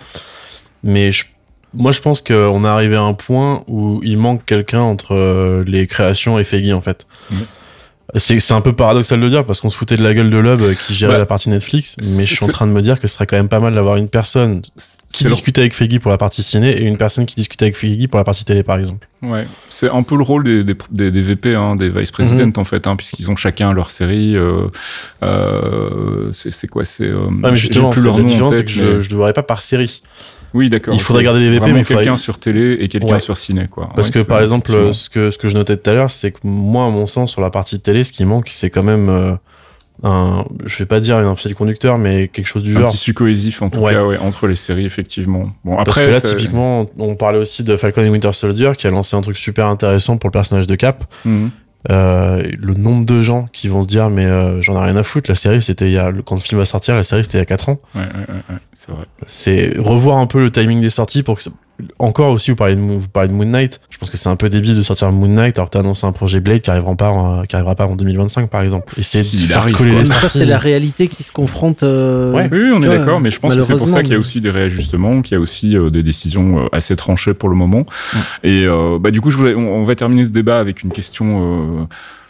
Mais 0.83 1.11
je- 1.11 1.25
moi, 1.73 1.91
je 1.91 2.01
pense 2.01 2.21
qu'on 2.21 2.65
est 2.65 2.67
arrivé 2.67 2.95
à 2.95 3.01
un 3.01 3.13
point 3.13 3.63
où 3.67 3.99
il 4.03 4.17
manque 4.17 4.45
quelqu'un 4.45 4.81
entre 4.81 5.13
euh, 5.15 5.63
les 5.65 5.87
créations 5.87 6.37
et 6.39 6.43
Feige, 6.43 6.71
en 6.73 6.81
fait. 6.81 7.05
Mhm. 7.31 7.37
C'est 8.15 8.51
un 8.51 8.61
peu 8.61 8.73
paradoxal 8.73 9.17
de 9.17 9.23
le 9.23 9.29
dire 9.31 9.43
parce 9.43 9.59
qu'on 9.59 9.71
se 9.71 9.77
foutait 9.77 9.95
de 9.95 10.03
la 10.03 10.13
gueule 10.13 10.29
de 10.29 10.37
Lub 10.37 10.61
euh, 10.61 10.75
qui 10.75 10.93
gérait 10.93 11.13
Ouais. 11.13 11.17
la 11.17 11.25
partie 11.25 11.49
Netflix, 11.49 11.95
mais 11.99 12.23
je 12.23 12.35
suis 12.35 12.45
en 12.45 12.47
train 12.49 12.67
de 12.67 12.71
me 12.71 12.81
dire 12.83 12.99
que 12.99 13.07
ce 13.07 13.15
serait 13.15 13.25
quand 13.25 13.37
même 13.37 13.47
pas 13.47 13.59
mal 13.61 13.73
d'avoir 13.73 13.95
une 13.95 14.07
personne 14.09 14.61
qui 15.11 15.23
le- 15.23 15.31
discute 15.31 15.57
avec 15.57 15.73
Feige 15.73 15.97
pour 15.97 16.11
la 16.11 16.17
partie 16.19 16.43
ciné 16.43 16.69
et 16.77 16.83
une 16.83 16.97
personne 16.97 17.25
qui 17.25 17.33
discute 17.33 17.59
avec 17.63 17.75
Feige 17.75 18.07
pour 18.09 18.19
la 18.19 18.23
partie 18.23 18.45
télé, 18.45 18.61
par 18.61 18.77
exemple. 18.77 19.07
Ouais, 19.23 19.47
c'est 19.69 19.89
un 19.89 20.03
peu 20.03 20.15
le 20.15 20.21
rôle 20.23 20.43
des, 20.43 20.63
des, 20.63 20.75
des, 20.91 21.09
des 21.09 21.21
VP, 21.21 21.55
hein, 21.55 21.75
des 21.75 21.89
vice 21.89 22.11
presidents 22.11 22.51
en 22.61 22.65
fait, 22.65 22.85
hein, 22.85 22.95
puisqu'ils 22.95 23.31
ont 23.31 23.35
chacun 23.35 23.73
leur 23.73 23.89
série. 23.89 24.35
Euh, 24.35 24.67
euh, 25.23 26.29
c'est 26.31 26.67
quoi 26.67 26.85
C'est 26.85 27.07
euh, 27.07 27.17
Ouais, 27.25 27.29
mais 27.31 27.49
j'ai 27.51 27.55
justement, 27.57 27.89
plus 27.89 28.03
leur 28.03 28.17
la 28.17 28.23
différence, 28.23 28.55
c'est 28.55 28.65
que 28.65 28.71
je, 28.71 28.85
mais- 28.85 28.99
je 28.99 29.09
devrais 29.09 29.33
pas 29.33 29.43
par 29.43 29.61
série. 29.63 30.01
Oui, 30.53 30.69
d'accord. 30.69 30.93
il 30.93 30.99
faudrait 31.01 31.23
garder 31.23 31.39
les 31.39 31.49
VP, 31.49 31.59
Vraiment 31.59 31.73
mais 31.79 31.83
faudrait- 31.83 32.03
quelqu'un 32.03 32.17
sur 32.17 32.37
télé 32.39 32.77
et 32.79 32.87
quelqu'un 32.87 33.13
Ouais. 33.15 33.19
sur 33.19 33.35
ciné, 33.37 33.67
quoi. 33.69 33.89
Parce 33.95 34.09
Ouais, 34.09 34.13
que 34.13 34.19
par 34.27 34.41
exemple, 34.41 34.93
ce 34.93 35.09
que, 35.09 35.31
ce 35.31 35.37
que 35.37 35.47
je 35.47 35.55
notais 35.55 35.77
tout 35.77 35.89
à 35.89 35.93
l'heure, 35.93 36.11
c'est 36.11 36.31
que 36.31 36.39
moi, 36.43 36.85
à 36.85 36.89
mon 36.89 37.07
sens, 37.07 37.31
sur 37.31 37.41
la 37.41 37.49
partie 37.49 37.79
télé, 37.79 38.03
ce 38.03 38.11
qui 38.11 38.25
manque, 38.25 38.49
c'est 38.51 38.69
quand 38.69 38.83
même 38.83 39.09
euh, 39.09 39.33
un, 40.03 40.45
je 40.65 40.77
vais 40.79 40.85
pas 40.85 40.99
dire 40.99 41.17
un 41.17 41.35
fil 41.35 41.53
conducteur, 41.55 41.97
mais 41.97 42.27
quelque 42.27 42.47
chose 42.47 42.63
du 42.63 42.75
un 42.75 42.81
genre. 42.81 42.89
tissu 42.91 43.13
cohésif 43.13 43.61
en 43.61 43.69
tout 43.69 43.79
Ouais. 43.79 43.93
cas, 43.93 44.03
ouais, 44.03 44.17
entre 44.17 44.47
les 44.47 44.55
séries, 44.55 44.85
effectivement. 44.85 45.43
Bon, 45.63 45.75
Parce 45.77 45.89
après, 45.89 46.07
que 46.07 46.11
là, 46.11 46.19
ça- 46.19 46.29
typiquement, 46.35 46.87
on 46.97 47.15
parlait 47.15 47.39
aussi 47.39 47.63
de 47.63 47.77
Falcon 47.77 48.01
et 48.03 48.09
Winter 48.09 48.33
Soldier, 48.33 48.71
qui 48.77 48.87
a 48.87 48.91
lancé 48.91 49.15
un 49.15 49.21
truc 49.21 49.37
super 49.37 49.67
intéressant 49.67 50.17
pour 50.17 50.27
le 50.29 50.33
personnage 50.33 50.67
de 50.67 50.75
Cap. 50.75 51.05
Mhm. 51.25 51.51
Euh, 51.91 52.43
le 52.57 52.73
nombre 52.75 53.05
de 53.05 53.21
gens 53.21 53.47
qui 53.51 53.67
vont 53.67 53.81
se 53.81 53.87
dire 53.87 54.09
mais 54.09 54.25
euh, 54.25 54.61
j'en 54.61 54.79
ai 54.81 54.85
rien 54.85 54.95
à 54.95 55.03
foutre 55.03 55.29
la 55.29 55.35
série 55.35 55.61
c'était 55.61 55.87
il 55.87 55.91
y 55.93 55.97
a 55.97 56.11
quand 56.25 56.35
le 56.35 56.41
film 56.41 56.59
va 56.59 56.65
sortir 56.65 56.95
la 56.95 57.03
série 57.03 57.23
c'était 57.23 57.37
il 57.37 57.41
y 57.41 57.43
a 57.43 57.45
4 57.45 57.69
ans 57.69 57.79
Ouais, 57.95 58.01
ouais, 58.01 58.07
ouais, 58.07 58.35
ouais, 58.49 58.55
c'est 58.73 58.91
vrai. 58.91 59.05
c'est 59.27 59.73
revoir 59.77 60.17
un 60.17 60.27
peu 60.27 60.39
le 60.39 60.51
timing 60.51 60.79
des 60.79 60.89
sorties 60.89 61.23
pour 61.23 61.35
que 61.37 61.43
ça- 61.43 61.51
encore 61.97 62.31
aussi 62.31 62.51
vous 62.51 62.55
parlez 62.55 62.75
de, 62.75 62.81
vous 62.81 63.07
parlez 63.11 63.29
de 63.29 63.33
Moon 63.33 63.45
Knight 63.45 63.81
je 63.89 63.97
pense 63.97 64.09
que 64.11 64.15
c'est 64.17 64.29
un 64.29 64.35
peu 64.35 64.47
débile 64.47 64.75
de 64.75 64.81
sortir 64.83 65.11
Moon 65.11 65.27
Knight 65.27 65.57
alors 65.57 65.69
que 65.69 65.73
t'as 65.73 65.79
annoncé 65.79 66.05
un 66.05 66.11
projet 66.11 66.39
Blade 66.39 66.61
qui 66.61 66.69
arrivera 66.69 66.95
pas 66.95 67.09
en, 67.09 67.43
qui 67.43 67.55
arrivera 67.55 67.73
pas 67.75 67.87
en 67.87 67.95
2025 67.95 68.49
par 68.49 68.61
exemple 68.61 68.93
essayer 68.99 69.23
S'il 69.23 69.41
de 69.41 69.45
faire 69.47 69.57
arrive, 69.57 69.75
coller 69.75 69.89
quoi. 69.91 70.03
les 70.03 70.09
Mais 70.09 70.15
ça, 70.15 70.29
c'est 70.29 70.45
la 70.45 70.59
réalité 70.59 71.07
qui 71.07 71.23
se 71.23 71.31
confronte. 71.31 71.81
euh, 71.83 72.31
Ouais. 72.31 72.47
Oui, 72.51 72.71
on 72.73 72.81
est 72.83 72.87
d'accord, 72.87 73.19
mais 73.19 73.31
je 73.31 73.39
pense 73.39 73.55
que 73.55 73.61
c'est 73.63 73.75
pour 73.75 73.89
ça 73.89 74.03
qu'il 74.03 74.13
y 74.13 74.15
a 74.15 74.19
aussi 74.19 74.39
des 74.39 74.51
réajustements, 74.51 75.21
qu'il 75.23 75.33
y 75.33 75.37
a 75.37 75.39
aussi 75.41 75.75
euh, 75.75 75.89
des 75.89 76.03
décisions 76.03 76.65
euh, 76.65 76.67
assez 76.71 76.95
tranchées 76.95 77.33
pour 77.33 77.49
le 77.49 77.55
moment. 77.55 77.85
Et 78.43 78.65
euh, 78.65 78.99
bah, 78.99 79.09
du 79.11 79.19
coup, 79.19 79.31
je 79.31 79.37
voulais, 79.37 79.55
on, 79.55 79.75
on 79.77 79.83
va 79.83 79.95
terminer 79.95 80.25
ce 80.25 80.31
débat 80.31 80.59
avec 80.59 80.83
une 80.83 80.91
question, 80.91 81.81
euh, 81.81 81.85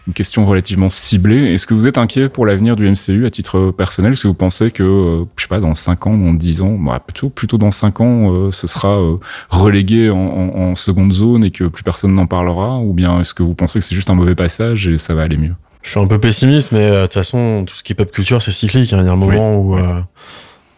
une 0.08 0.14
question 0.14 0.46
relativement 0.46 0.90
ciblée. 0.90 1.54
Est-ce 1.54 1.66
que 1.66 1.74
vous 1.74 1.88
êtes 1.88 1.98
inquiet 1.98 2.28
pour 2.28 2.46
l'avenir 2.46 2.76
du 2.76 2.90
MCU 2.90 3.26
à 3.26 3.30
titre 3.30 3.72
personnel? 3.72 4.12
Est-ce 4.14 4.24
que 4.24 4.28
vous 4.28 4.34
pensez 4.34 4.70
que, 4.72 4.84
euh, 4.84 5.24
je 5.38 5.44
sais 5.44 5.48
pas, 5.48 5.60
dans 5.62 5.76
5 5.76 6.08
ans, 6.08 6.18
dans 6.18 6.34
10 6.34 6.62
ans, 6.62 6.78
bah, 6.78 7.02
plutôt, 7.06 7.30
plutôt 7.30 7.58
dans 7.58 7.72
5 7.72 8.02
ans, 8.02 8.34
euh, 8.34 8.52
ce 8.52 8.68
sera 8.68 9.00
euh, 9.00 9.16
relégué 9.50 10.10
en, 10.10 10.18
en, 10.18 10.60
en 10.72 10.76
seconde 10.76 11.14
zone 11.14 11.46
et 11.46 11.52
que 11.52 11.64
plus 11.66 11.84
personne 11.84 12.14
n'en 12.14 12.28
parlera? 12.28 12.80
Ou 12.80 12.92
bien 12.94 13.22
est-ce 13.22 13.34
que 13.34 13.44
vous 13.44 13.56
pensez 13.56 13.80
que 13.80 13.86
c'est 13.86 13.96
juste 13.96 14.10
un 14.10 14.16
mauvais 14.16 14.36
passage 14.36 14.90
et 14.90 14.98
ça 14.98 15.14
va 15.14 15.22
aller 15.22 15.38
mieux? 15.38 15.54
Je 15.84 15.90
suis 15.92 16.00
un 16.00 16.08
peu 16.08 16.20
pessimiste, 16.20 16.72
mais 16.74 16.80
euh, 16.86 17.02
de 17.02 17.06
toute 17.08 17.14
façon, 17.14 17.64
tout 17.66 17.76
ce 17.76 17.84
qui 17.84 17.94
est 17.94 17.96
pop 17.96 18.12
culture, 18.12 18.42
c'est 18.42 18.52
cyclique. 18.52 18.92
hein. 18.94 19.00
Il 19.02 19.06
y 19.06 19.10
a 19.10 19.14
un 19.14 19.16
moment 19.16 19.58
où, 19.58 19.76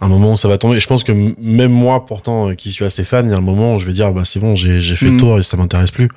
un 0.01 0.07
moment 0.07 0.33
où 0.33 0.37
ça 0.37 0.47
va 0.47 0.57
tomber. 0.59 0.75
Et 0.77 0.79
je 0.79 0.87
pense 0.87 1.03
que 1.03 1.11
même 1.39 1.71
moi, 1.71 2.05
pourtant, 2.05 2.53
qui 2.53 2.71
suis 2.71 2.85
assez 2.85 3.03
fan, 3.03 3.25
il 3.25 3.31
y 3.31 3.33
a 3.33 3.37
un 3.37 3.41
moment 3.41 3.75
où 3.75 3.79
je 3.79 3.85
vais 3.85 3.93
dire, 3.93 4.11
bah 4.11 4.21
c'est 4.23 4.39
bon, 4.39 4.55
j'ai 4.55 4.81
fait 4.95 5.09
le 5.09 5.17
tour 5.17 5.39
et 5.39 5.43
ça 5.43 5.57
m'intéresse 5.57 5.89
plus. 5.91 6.09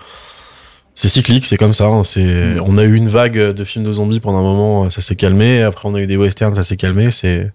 C'est 1.00 1.08
cyclique, 1.08 1.46
c'est 1.46 1.56
comme 1.56 1.72
ça. 1.72 1.86
hein. 1.86 2.02
C'est, 2.02 2.24
Mhm. 2.24 2.62
on 2.66 2.76
a 2.76 2.82
eu 2.82 2.96
une 2.96 3.08
vague 3.08 3.38
de 3.38 3.62
films 3.64 3.84
de 3.84 3.92
zombies 3.92 4.18
pendant 4.18 4.38
un 4.38 4.42
moment, 4.42 4.90
ça 4.90 5.00
s'est 5.00 5.14
calmé. 5.14 5.62
Après, 5.62 5.88
on 5.88 5.94
a 5.94 6.00
eu 6.00 6.08
des 6.08 6.16
westerns, 6.16 6.56
ça 6.56 6.64
s'est 6.64 6.76
calmé. 6.76 7.12
C'est 7.12 7.52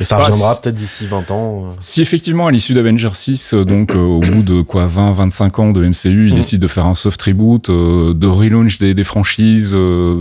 et 0.00 0.04
ça 0.04 0.16
Ah, 0.18 0.24
reviendra 0.24 0.60
peut-être 0.60 0.74
d'ici 0.74 1.06
20 1.06 1.30
ans. 1.30 1.64
euh. 1.66 1.68
Si 1.78 2.00
effectivement 2.00 2.46
à 2.46 2.50
l'issue 2.50 2.74
d'Avengers 2.74 3.10
6, 3.14 3.54
euh, 3.54 3.64
donc 3.64 3.94
euh, 3.94 3.98
au 3.98 4.20
bout 4.20 4.42
de 4.42 4.62
quoi 4.62 4.86
20-25 4.86 5.60
ans 5.60 5.72
de 5.72 5.84
MCU, 5.84 6.26
ils 6.26 6.30
Mhm. 6.30 6.34
décident 6.34 6.62
de 6.62 6.68
faire 6.68 6.86
un 6.86 6.94
soft 6.94 7.20
reboot, 7.22 7.68
euh, 7.70 8.14
de 8.14 8.26
relaunch 8.26 8.78
des, 8.78 8.94
des 8.94 9.04
franchises 9.04 9.72
euh, 9.76 10.20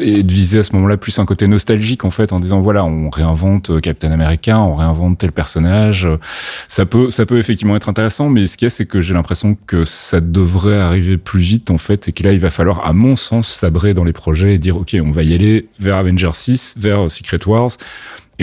et 0.00 0.22
de 0.22 0.32
viser 0.32 0.58
à 0.60 0.62
ce 0.62 0.72
moment-là 0.74 0.96
plus 0.96 1.18
un 1.18 1.26
côté 1.26 1.46
nostalgique 1.46 2.06
en 2.06 2.10
fait, 2.10 2.32
en 2.32 2.40
disant 2.40 2.62
voilà 2.62 2.82
on 2.84 3.10
réinvente 3.10 3.68
euh, 3.70 3.80
Captain 3.80 4.10
America, 4.10 4.58
on 4.58 4.74
réinvente 4.74 5.18
tel 5.18 5.32
personnage, 5.32 6.08
ça 6.66 6.86
peut 6.86 7.10
ça 7.10 7.26
peut 7.26 7.38
effectivement 7.38 7.76
être 7.76 7.90
intéressant, 7.90 8.30
mais 8.30 8.46
ce 8.46 8.56
qu'il 8.56 8.66
y 8.66 8.68
a 8.68 8.70
c'est 8.70 8.86
que 8.86 9.02
j'ai 9.02 9.12
l'impression 9.12 9.54
que 9.66 9.84
ça 9.84 10.20
devrait 10.20 10.80
arriver 10.80 11.18
plus 11.18 11.40
vite 11.40 11.70
en 11.70 11.76
fait 11.78 12.08
et 12.08 12.12
que 12.12 12.22
là 12.22 12.32
il 12.32 12.40
va 12.40 12.48
falloir 12.50 12.86
à 12.86 12.92
mon 12.94 13.16
sens 13.16 13.48
sabrer 13.48 13.92
dans 13.92 14.04
les 14.04 14.14
projets 14.14 14.54
et 14.54 14.58
dire 14.58 14.76
ok 14.78 14.96
on 15.04 15.10
va 15.10 15.22
y 15.24 15.34
aller 15.34 15.68
vers 15.78 15.96
Avengers 15.96 16.30
6, 16.32 16.74
vers 16.78 17.10
Secret 17.10 17.40
Wars 17.46 17.72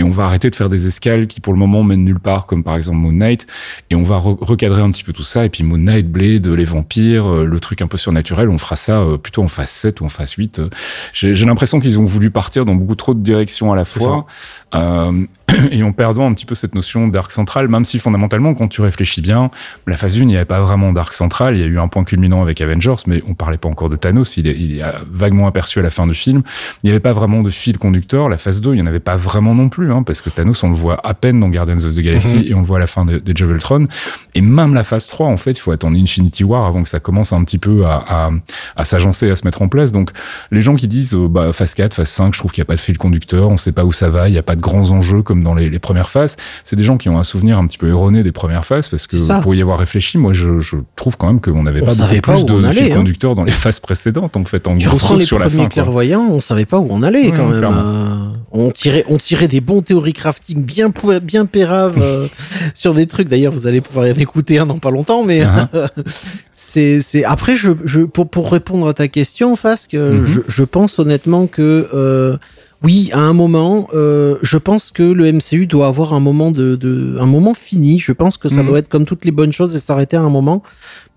et 0.00 0.02
on 0.02 0.10
va 0.10 0.24
arrêter 0.24 0.48
de 0.48 0.56
faire 0.56 0.70
des 0.70 0.86
escales 0.86 1.26
qui 1.26 1.40
pour 1.42 1.52
le 1.52 1.58
moment 1.58 1.82
mènent 1.84 2.04
nulle 2.04 2.18
part 2.20 2.46
comme 2.46 2.64
par 2.64 2.74
exemple 2.76 2.96
Moon 2.96 3.12
Knight. 3.12 3.46
Et 3.90 3.94
on 3.94 4.02
va 4.02 4.16
re- 4.16 4.42
recadrer 4.42 4.80
un 4.80 4.90
petit 4.90 5.04
peu 5.04 5.12
tout 5.12 5.22
ça. 5.22 5.44
Et 5.44 5.50
puis 5.50 5.62
Moon 5.62 5.76
Knight, 5.76 6.10
Blade, 6.10 6.46
les 6.48 6.64
vampires, 6.64 7.26
euh, 7.30 7.44
le 7.44 7.60
truc 7.60 7.82
un 7.82 7.86
peu 7.86 7.98
surnaturel, 7.98 8.48
on 8.48 8.56
fera 8.56 8.76
ça 8.76 9.00
euh, 9.02 9.18
plutôt 9.18 9.42
en 9.42 9.48
phase 9.48 9.68
7 9.70 10.00
ou 10.00 10.06
en 10.06 10.08
phase 10.08 10.32
8. 10.32 10.58
Euh, 10.58 10.68
J'ai 11.12 11.34
j'ai 11.34 11.44
l'impression 11.44 11.80
qu'ils 11.80 11.98
ont 11.98 12.04
voulu 12.06 12.30
partir 12.30 12.64
dans 12.64 12.74
beaucoup 12.74 12.94
trop 12.94 13.12
de 13.12 13.20
directions 13.22 13.72
à 13.72 13.76
la 13.76 13.84
fois. 13.84 14.26
Euh, 14.74 15.12
et 15.70 15.82
en 15.82 15.92
perdant 15.92 16.26
un 16.26 16.32
petit 16.34 16.46
peu 16.46 16.54
cette 16.54 16.74
notion 16.74 17.08
d'arc 17.08 17.32
central 17.32 17.68
même 17.68 17.84
si 17.84 17.98
fondamentalement 17.98 18.54
quand 18.54 18.68
tu 18.68 18.80
réfléchis 18.80 19.20
bien, 19.20 19.50
la 19.86 19.96
phase 19.96 20.16
1 20.16 20.20
il 20.22 20.26
n'y 20.28 20.36
avait 20.36 20.44
pas 20.44 20.60
vraiment 20.60 20.92
d'arc 20.92 21.12
central, 21.14 21.56
il 21.56 21.60
y 21.60 21.64
a 21.64 21.66
eu 21.66 21.78
un 21.78 21.88
point 21.88 22.04
culminant 22.04 22.42
avec 22.42 22.60
Avengers 22.60 22.94
mais 23.06 23.22
on 23.28 23.34
parlait 23.34 23.58
pas 23.58 23.68
encore 23.68 23.88
de 23.90 23.96
Thanos, 23.96 24.36
il 24.36 24.46
est, 24.46 24.56
il 24.58 24.78
est 24.78 24.82
vaguement 25.10 25.46
aperçu 25.46 25.78
à 25.78 25.82
la 25.82 25.90
fin 25.90 26.06
du 26.06 26.14
film. 26.14 26.42
Il 26.82 26.86
n'y 26.86 26.90
avait 26.90 27.00
pas 27.00 27.12
vraiment 27.12 27.42
de 27.42 27.50
fil 27.50 27.78
conducteur. 27.78 28.28
La 28.28 28.38
phase 28.38 28.60
2, 28.60 28.72
il 28.72 28.76
n'y 28.76 28.82
en 28.82 28.86
avait 28.86 29.00
pas 29.00 29.16
vraiment 29.16 29.54
non 29.54 29.68
plus, 29.68 29.92
hein, 29.92 30.02
parce 30.02 30.20
que 30.22 30.30
Thanos, 30.30 30.62
on 30.62 30.68
le 30.70 30.74
voit 30.74 31.00
à 31.06 31.14
peine 31.14 31.40
dans 31.40 31.48
Guardians 31.48 31.84
of 31.84 31.94
the 31.94 32.00
Galaxy 32.00 32.36
Mhm. 32.38 32.44
et 32.46 32.54
on 32.54 32.60
le 32.60 32.66
voit 32.66 32.76
à 32.78 32.80
la 32.80 32.86
fin 32.86 33.04
de, 33.04 33.18
de 33.18 33.44
Ultron. 33.44 33.86
Et 34.34 34.40
même 34.40 34.74
la 34.74 34.84
phase 34.84 35.08
3, 35.08 35.26
en 35.26 35.36
fait, 35.36 35.52
il 35.52 35.60
faut 35.60 35.72
attendre 35.72 35.96
Infinity 35.98 36.44
War 36.44 36.66
avant 36.66 36.82
que 36.82 36.88
ça 36.88 37.00
commence 37.00 37.32
un 37.32 37.42
petit 37.44 37.58
peu 37.58 37.86
à, 37.86 38.04
à, 38.08 38.30
à 38.76 38.84
s'agencer, 38.84 39.30
à 39.30 39.36
se 39.36 39.44
mettre 39.44 39.62
en 39.62 39.68
place. 39.68 39.92
Donc, 39.92 40.10
les 40.50 40.62
gens 40.62 40.74
qui 40.74 40.88
disent, 40.88 41.14
euh, 41.14 41.28
bah, 41.28 41.52
phase 41.52 41.74
4, 41.74 41.94
phase 41.94 42.08
5, 42.08 42.34
je 42.34 42.38
trouve 42.38 42.52
qu'il 42.52 42.60
n'y 42.62 42.66
a 42.66 42.70
pas 42.70 42.76
de 42.76 42.80
fil 42.80 42.98
conducteur, 42.98 43.48
on 43.48 43.56
sait 43.56 43.72
pas 43.72 43.84
où 43.84 43.92
ça 43.92 44.08
va, 44.10 44.28
il 44.28 44.32
n'y 44.32 44.38
a 44.38 44.42
pas 44.42 44.56
de 44.56 44.60
grands 44.60 44.90
enjeux 44.90 45.22
comme 45.22 45.39
dans 45.42 45.54
les, 45.54 45.68
les 45.70 45.78
premières 45.78 46.10
phases. 46.10 46.36
C'est 46.64 46.76
des 46.76 46.84
gens 46.84 46.96
qui 46.96 47.08
ont 47.08 47.18
un 47.18 47.22
souvenir 47.22 47.58
un 47.58 47.66
petit 47.66 47.78
peu 47.78 47.88
erroné 47.88 48.22
des 48.22 48.32
premières 48.32 48.64
phases, 48.64 48.88
parce 48.88 49.06
que 49.06 49.16
ça. 49.16 49.40
pour 49.40 49.54
y 49.54 49.60
avoir 49.62 49.78
réfléchi, 49.78 50.18
moi, 50.18 50.32
je, 50.32 50.60
je 50.60 50.76
trouve 50.96 51.16
quand 51.16 51.26
même 51.26 51.40
qu'on 51.40 51.62
n'avait 51.62 51.80
pas 51.80 51.94
beaucoup 51.94 52.20
pas 52.20 52.32
plus 52.34 52.44
de 52.44 52.64
allait, 52.64 52.82
fil 52.84 52.92
hein. 52.92 53.34
dans 53.34 53.44
les 53.44 53.52
phases 53.52 53.80
précédentes, 53.80 54.36
en 54.36 54.44
fait. 54.44 54.66
En 54.68 54.76
Tu 54.76 54.88
gros, 54.88 54.98
sauf 54.98 55.18
les 55.18 55.24
sur 55.24 55.38
la 55.38 55.46
premiers 55.46 55.62
fin. 55.64 55.68
clairvoyants, 55.68 56.26
on 56.30 56.40
savait 56.40 56.66
pas 56.66 56.78
où 56.78 56.86
on 56.90 57.02
allait 57.02 57.30
quand 57.32 57.48
même. 57.48 57.64
euh, 57.64 58.26
on 58.52 58.70
tirait, 58.70 59.04
on 59.08 59.16
tirait 59.16 59.46
des 59.48 59.60
bons 59.60 59.80
théories 59.82 60.12
crafting 60.12 60.64
bien 60.64 60.92
bien 61.22 61.46
péraves 61.46 61.98
euh, 62.02 62.26
sur 62.74 62.94
des 62.94 63.06
trucs. 63.06 63.28
D'ailleurs, 63.28 63.52
vous 63.52 63.66
allez 63.66 63.80
pouvoir 63.80 64.06
y 64.06 64.12
en 64.12 64.16
écouter 64.16 64.58
un 64.58 64.66
dans 64.66 64.78
pas 64.78 64.90
longtemps, 64.90 65.24
mais 65.24 65.40
Uh-huh. 65.40 65.88
c'est 66.52 67.00
c'est 67.00 67.24
après 67.24 67.56
je, 67.56 67.70
je 67.84 68.00
pour 68.02 68.28
pour 68.28 68.50
répondre 68.52 68.88
à 68.88 68.94
ta 68.94 69.08
question, 69.08 69.56
Fasque, 69.56 69.94
euh, 69.94 70.18
Mhm. 70.20 70.26
je, 70.26 70.40
je 70.46 70.64
pense 70.64 70.98
honnêtement 70.98 71.46
que 71.46 71.88
euh, 71.94 72.36
oui, 72.82 73.10
à 73.12 73.20
un 73.20 73.32
moment, 73.34 73.88
euh, 73.94 74.36
je 74.42 74.56
pense 74.56 74.90
que 74.90 75.02
le 75.02 75.30
MCU 75.32 75.66
doit 75.66 75.86
avoir 75.86 76.14
un 76.14 76.20
moment 76.20 76.50
de, 76.50 76.76
de 76.76 77.16
un 77.20 77.26
moment 77.26 77.52
fini. 77.54 77.98
Je 77.98 78.12
pense 78.12 78.36
que 78.38 78.48
ça 78.48 78.62
Mhm. 78.62 78.66
doit 78.68 78.78
être 78.78 78.88
comme 78.88 79.04
toutes 79.04 79.24
les 79.24 79.30
bonnes 79.32 79.52
choses 79.52 79.74
et 79.76 79.78
s'arrêter 79.78 80.16
à 80.16 80.22
un 80.22 80.30
moment. 80.30 80.62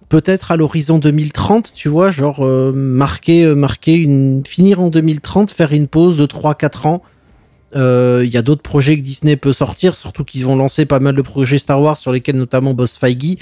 Peut-être 0.09 0.51
à 0.51 0.57
l'horizon 0.57 0.99
2030, 0.99 1.71
tu 1.73 1.89
vois, 1.89 2.11
genre 2.11 2.45
euh, 2.45 2.71
marquer, 2.73 3.45
euh, 3.45 3.55
marquer 3.55 3.95
une, 3.95 4.43
finir 4.45 4.79
en 4.81 4.89
2030, 4.89 5.49
faire 5.51 5.71
une 5.71 5.87
pause 5.87 6.17
de 6.17 6.25
3-4 6.25 6.85
ans. 6.85 7.01
Euh, 7.75 8.21
Il 8.25 8.31
y 8.31 8.37
a 8.37 8.41
d'autres 8.43 8.61
projets 8.61 8.95
que 8.97 9.01
Disney 9.01 9.35
peut 9.37 9.53
sortir, 9.53 9.95
surtout 9.95 10.23
qu'ils 10.23 10.45
vont 10.45 10.55
lancer 10.55 10.85
pas 10.85 10.99
mal 10.99 11.15
de 11.15 11.21
projets 11.23 11.57
Star 11.57 11.81
Wars 11.81 11.97
sur 11.97 12.11
lesquels 12.11 12.35
notamment 12.35 12.73
bosse 12.75 12.95
Feige. 12.97 13.37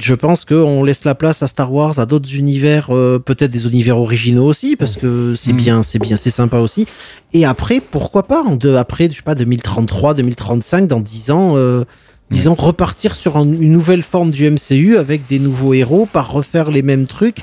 Je 0.00 0.14
pense 0.14 0.46
qu'on 0.46 0.82
laisse 0.82 1.04
la 1.04 1.14
place 1.14 1.42
à 1.42 1.46
Star 1.46 1.72
Wars, 1.72 1.98
à 1.98 2.06
d'autres 2.06 2.34
univers, 2.34 2.88
euh, 2.90 3.18
peut-être 3.18 3.50
des 3.50 3.66
univers 3.66 3.98
originaux 3.98 4.46
aussi, 4.46 4.74
parce 4.76 4.96
que 4.96 5.34
c'est 5.36 5.52
Mm. 5.52 5.56
bien, 5.56 5.82
c'est 5.82 5.98
bien, 5.98 6.16
c'est 6.16 6.30
sympa 6.30 6.58
aussi. 6.58 6.86
Et 7.34 7.44
après, 7.44 7.80
pourquoi 7.80 8.22
pas, 8.22 8.42
en 8.42 8.56
deux, 8.56 8.76
après, 8.76 9.10
je 9.10 9.16
sais 9.16 9.22
pas, 9.22 9.34
2033, 9.34 10.14
2035, 10.14 10.86
dans 10.86 11.00
10 11.00 11.30
ans, 11.30 11.52
euh, 11.56 11.84
disons, 12.30 12.54
repartir 12.54 13.14
sur 13.14 13.36
un- 13.36 13.42
une 13.44 13.72
nouvelle 13.72 14.02
forme 14.02 14.30
du 14.30 14.46
MCU 14.46 14.96
avec 14.96 15.26
des 15.28 15.38
nouveaux 15.38 15.74
héros, 15.74 16.06
pas 16.10 16.22
refaire 16.22 16.70
les 16.70 16.82
mêmes 16.82 17.06
trucs 17.06 17.38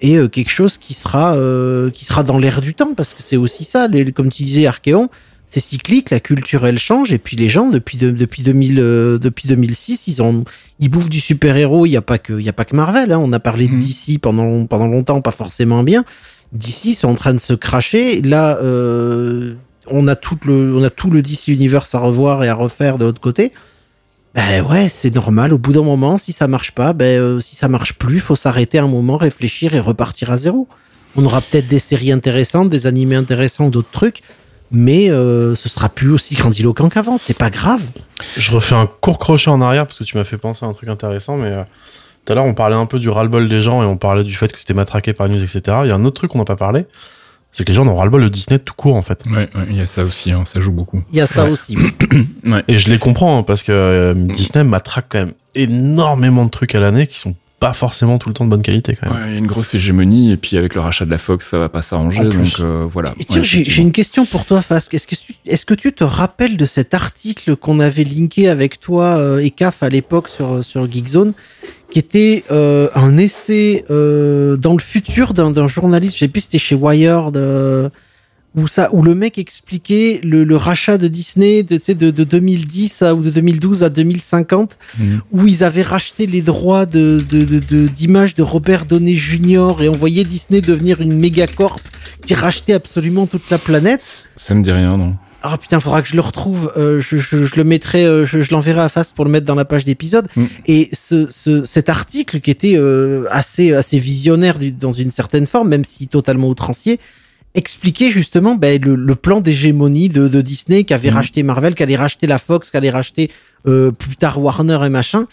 et 0.00 0.16
euh, 0.16 0.28
quelque 0.28 0.50
chose 0.50 0.78
qui 0.78 0.94
sera, 0.94 1.34
qui 1.92 2.04
sera 2.04 2.22
dans 2.22 2.38
l'air 2.38 2.60
du 2.60 2.74
temps, 2.74 2.94
parce 2.94 3.14
que 3.14 3.22
c'est 3.22 3.36
aussi 3.36 3.64
ça, 3.64 3.88
les- 3.88 4.12
comme 4.12 4.28
tu 4.30 4.44
disais, 4.44 4.66
Archeon, 4.66 5.08
c'est 5.60 5.68
cyclique, 5.70 6.10
la 6.10 6.20
culture 6.20 6.66
elle 6.66 6.78
change, 6.78 7.12
et 7.12 7.18
puis 7.18 7.36
les 7.36 7.48
gens 7.48 7.68
depuis 7.70 7.96
de- 7.96 8.10
depuis 8.10 8.42
2000 8.42 8.78
euh, 8.78 9.18
depuis 9.18 9.48
2006, 9.48 10.06
ils 10.08 10.22
ont 10.22 10.44
ils 10.80 10.88
bouffent 10.90 11.08
du 11.08 11.20
super 11.20 11.56
héros. 11.56 11.86
Il 11.86 11.90
y 11.90 11.96
a 11.96 12.02
pas 12.02 12.18
que 12.18 12.34
il 12.38 12.44
y 12.44 12.48
a 12.48 12.52
pas 12.52 12.64
que 12.66 12.76
Marvel. 12.76 13.10
Hein. 13.12 13.18
On 13.22 13.32
a 13.32 13.40
parlé 13.40 13.66
de 13.68 13.72
Mhm. 13.74 13.78
DC 13.80 14.18
pendant 14.20 14.66
pendant 14.66 14.86
longtemps, 14.86 15.20
pas 15.22 15.30
forcément 15.30 15.82
bien. 15.82 16.04
DC 16.52 16.94
sont 16.94 17.08
en 17.08 17.14
train 17.14 17.32
de 17.34 17.40
se 17.40 17.54
cracher. 17.54 18.20
Là, 18.22 18.58
euh, 18.62 19.54
on 19.88 20.06
a 20.08 20.16
tout 20.16 20.38
le 20.44 20.76
on 20.76 20.82
a 20.84 20.90
tout 20.90 21.10
le 21.10 21.22
DC 21.22 21.48
Universe 21.48 21.94
à 21.94 21.98
revoir 22.00 22.44
et 22.44 22.48
à 22.48 22.54
refaire 22.54 22.98
de 22.98 23.04
l'autre 23.06 23.20
côté. 23.20 23.52
Ben 24.34 24.62
ouais, 24.70 24.88
c'est 24.90 25.14
normal. 25.14 25.54
Au 25.54 25.58
bout 25.58 25.72
d'un 25.72 25.82
moment, 25.82 26.18
si 26.18 26.32
ça 26.32 26.46
marche 26.46 26.72
pas, 26.72 26.92
ben 26.92 27.18
euh, 27.18 27.40
si 27.40 27.56
ça 27.56 27.68
marche 27.68 27.94
plus, 27.94 28.20
faut 28.20 28.36
s'arrêter 28.36 28.78
un 28.78 28.86
moment, 28.88 29.16
réfléchir 29.16 29.74
et 29.74 29.80
repartir 29.80 30.30
à 30.30 30.36
zéro. 30.36 30.68
On 31.16 31.24
aura 31.24 31.40
peut-être 31.40 31.66
des 31.66 31.78
séries 31.78 32.12
intéressantes, 32.12 32.68
des 32.68 32.86
animés 32.86 33.16
intéressants, 33.16 33.70
d'autres 33.70 33.90
trucs, 33.90 34.20
mais 34.70 35.10
euh, 35.10 35.54
ce 35.54 35.68
sera 35.68 35.88
plus 35.88 36.10
aussi 36.10 36.34
grandiloquent 36.34 36.88
qu'avant. 36.88 37.18
C'est 37.18 37.38
pas 37.38 37.50
grave. 37.50 37.82
Je 38.36 38.50
refais 38.50 38.74
un 38.74 38.86
court 38.86 39.18
crochet 39.18 39.50
en 39.50 39.60
arrière 39.60 39.86
parce 39.86 39.98
que 39.98 40.04
tu 40.04 40.16
m'as 40.16 40.24
fait 40.24 40.38
penser 40.38 40.64
à 40.64 40.68
un 40.68 40.72
truc 40.72 40.88
intéressant, 40.88 41.36
mais 41.36 41.48
euh, 41.48 41.62
tout 42.24 42.32
à 42.32 42.36
l'heure 42.36 42.44
on 42.44 42.54
parlait 42.54 42.76
un 42.76 42.86
peu 42.86 42.98
du 42.98 43.08
ras-le-bol 43.08 43.48
des 43.48 43.62
gens 43.62 43.82
et 43.82 43.86
on 43.86 43.96
parlait 43.96 44.24
du 44.24 44.34
fait 44.34 44.52
que 44.52 44.58
c'était 44.58 44.74
matraqué 44.74 45.12
par 45.12 45.28
news, 45.28 45.42
etc. 45.42 45.78
Il 45.84 45.88
y 45.88 45.92
a 45.92 45.94
un 45.94 46.04
autre 46.04 46.16
truc 46.16 46.32
qu'on 46.32 46.38
n'a 46.38 46.44
pas 46.44 46.56
parlé, 46.56 46.86
c'est 47.52 47.64
que 47.64 47.70
les 47.70 47.74
gens 47.74 47.86
en 47.86 47.88
ont 47.88 47.96
ras-le-bol 47.96 48.22
de 48.22 48.28
Disney 48.28 48.58
tout 48.58 48.74
court 48.74 48.96
en 48.96 49.02
fait. 49.02 49.24
Ouais, 49.30 49.48
ouais, 49.54 49.66
il 49.70 49.76
y 49.76 49.80
a 49.80 49.86
ça 49.86 50.04
aussi, 50.04 50.32
hein, 50.32 50.44
ça 50.44 50.60
joue 50.60 50.72
beaucoup. 50.72 51.02
Il 51.12 51.18
y 51.18 51.20
a 51.20 51.26
ça 51.26 51.44
aussi. 51.44 51.76
Ouais. 52.44 52.62
Et 52.68 52.78
je 52.78 52.88
les 52.90 53.00
comprends 53.00 53.40
hein, 53.40 53.42
parce 53.42 53.64
que 53.64 53.72
euh, 53.72 54.14
Disney 54.14 54.62
matraque 54.62 55.06
quand 55.08 55.18
même 55.18 55.34
énormément 55.56 56.44
de 56.44 56.50
trucs 56.50 56.76
à 56.76 56.80
l'année 56.80 57.08
qui 57.08 57.18
sont 57.18 57.34
pas 57.58 57.72
forcément 57.72 58.18
tout 58.18 58.28
le 58.28 58.34
temps 58.34 58.44
de 58.44 58.50
bonne 58.50 58.62
qualité 58.62 58.96
quand 59.00 59.08
même. 59.10 59.18
Ouais, 59.22 59.28
il 59.28 59.32
y 59.32 59.34
a 59.36 59.38
une 59.38 59.46
grosse 59.46 59.74
hégémonie, 59.74 60.30
et 60.30 60.36
puis 60.36 60.56
avec 60.58 60.74
le 60.74 60.80
rachat 60.82 61.06
de 61.06 61.10
la 61.10 61.16
Fox, 61.18 61.48
ça 61.48 61.58
va 61.58 61.68
pas 61.70 61.80
s'arranger, 61.80 62.24
donc 62.24 62.60
euh, 62.60 62.84
voilà. 62.84 63.10
Ouais, 63.30 63.42
j'ai 63.42 63.82
une 63.82 63.92
question 63.92 64.26
pour 64.26 64.44
toi, 64.44 64.60
Fasque. 64.60 64.92
Est-ce 64.94 65.06
que, 65.06 65.14
tu- 65.14 65.34
est-ce 65.46 65.64
que 65.64 65.72
tu 65.74 65.92
te 65.94 66.04
rappelles 66.04 66.56
de 66.58 66.64
cet 66.66 66.92
article 66.92 67.56
qu'on 67.56 67.80
avait 67.80 68.04
linké 68.04 68.48
avec 68.48 68.78
toi 68.78 69.16
euh, 69.16 69.38
et 69.38 69.50
CAF 69.50 69.82
à 69.82 69.88
l'époque 69.88 70.28
sur, 70.28 70.62
sur 70.62 70.90
Geekzone, 70.90 71.32
qui 71.90 71.98
était 71.98 72.44
euh, 72.50 72.88
un 72.94 73.16
essai 73.16 73.84
euh, 73.90 74.56
dans 74.58 74.72
le 74.74 74.80
futur 74.80 75.32
d'un 75.32 75.50
d'un 75.50 75.66
journaliste, 75.68 76.14
je 76.14 76.18
sais 76.20 76.28
plus 76.28 76.42
c'était 76.42 76.58
chez 76.58 76.74
Wired, 76.74 77.36
euh, 77.36 77.88
où 78.56 78.66
ça, 78.66 78.88
où 78.94 79.02
le 79.02 79.14
mec 79.14 79.38
expliquait 79.38 80.20
le, 80.24 80.42
le 80.44 80.56
rachat 80.56 80.96
de 80.98 81.08
Disney 81.08 81.62
de, 81.62 81.76
tu 81.76 81.82
sais, 81.84 81.94
de, 81.94 82.10
de 82.10 82.24
2010 82.24 83.02
à, 83.02 83.14
ou 83.14 83.22
de 83.22 83.30
2012 83.30 83.82
à 83.84 83.90
2050, 83.90 84.78
Mhm. 84.98 85.20
où 85.32 85.46
ils 85.46 85.62
avaient 85.62 85.82
racheté 85.82 86.26
les 86.26 86.42
droits 86.42 86.86
de, 86.86 87.22
de, 87.28 87.44
de, 87.44 87.58
de- 87.58 87.86
d'images 87.88 88.34
de 88.34 88.42
Robert 88.42 88.86
Downey 88.86 89.14
Jr. 89.14 89.82
et 89.82 89.88
on 89.88 89.94
voyait 89.94 90.24
Disney 90.24 90.60
devenir 90.62 91.00
une 91.02 91.12
méga 91.18 91.46
corp 91.46 91.80
qui 92.24 92.34
rachetait 92.34 92.72
absolument 92.72 93.26
toute 93.26 93.48
la 93.50 93.58
planète. 93.58 94.30
Ça 94.36 94.54
me 94.54 94.62
dit 94.62 94.72
rien, 94.72 94.96
non 94.96 95.14
Ah 95.42 95.58
putain, 95.58 95.78
faudra 95.78 96.00
que 96.00 96.08
je 96.08 96.14
le 96.14 96.20
retrouve. 96.22 96.72
euh, 96.78 97.00
je, 97.00 97.18
je, 97.18 97.44
je 97.44 97.56
le 97.56 97.64
mettrai, 97.64 98.04
euh, 98.06 98.24
je, 98.24 98.40
je 98.40 98.50
l'enverrai 98.52 98.80
à 98.80 98.88
face 98.88 99.12
pour 99.12 99.24
le 99.26 99.30
mettre 99.30 99.46
dans 99.46 99.54
la 99.54 99.64
page 99.66 99.84
d'épisode. 99.84 100.28
Mm. 100.34 100.44
Et 100.66 100.88
ce, 100.94 101.26
ce, 101.30 101.62
cet 101.64 101.90
article 101.90 102.40
qui 102.40 102.50
était 102.50 102.76
euh, 102.76 103.24
assez, 103.30 103.74
assez 103.74 103.98
visionnaire 103.98 104.56
dans 104.80 104.92
une 104.92 105.10
certaine 105.10 105.46
forme, 105.46 105.68
même 105.68 105.84
si 105.84 106.08
totalement 106.08 106.48
outrancier, 106.48 106.98
expliquait 107.56 108.10
justement 108.10 108.54
ben, 108.54 108.80
le, 108.80 108.94
le 108.94 109.14
plan 109.14 109.40
d'hégémonie 109.40 110.08
de, 110.08 110.28
de 110.28 110.40
Disney 110.40 110.84
qui 110.84 110.94
avait 110.94 111.10
Mm. 111.10 111.14
racheté 111.14 111.42
Marvel, 111.42 111.74
qui 111.74 111.82
allait 111.82 111.96
racheter 111.96 112.26
la 112.26 112.38
Fox, 112.38 112.70
qui 112.70 112.76
allait 112.76 112.90
racheter 112.90 113.30
euh, 113.66 113.90
plus 113.90 114.16
tard 114.16 114.40
Warner 114.40 114.78
et 114.84 114.88
machin, 114.88 115.26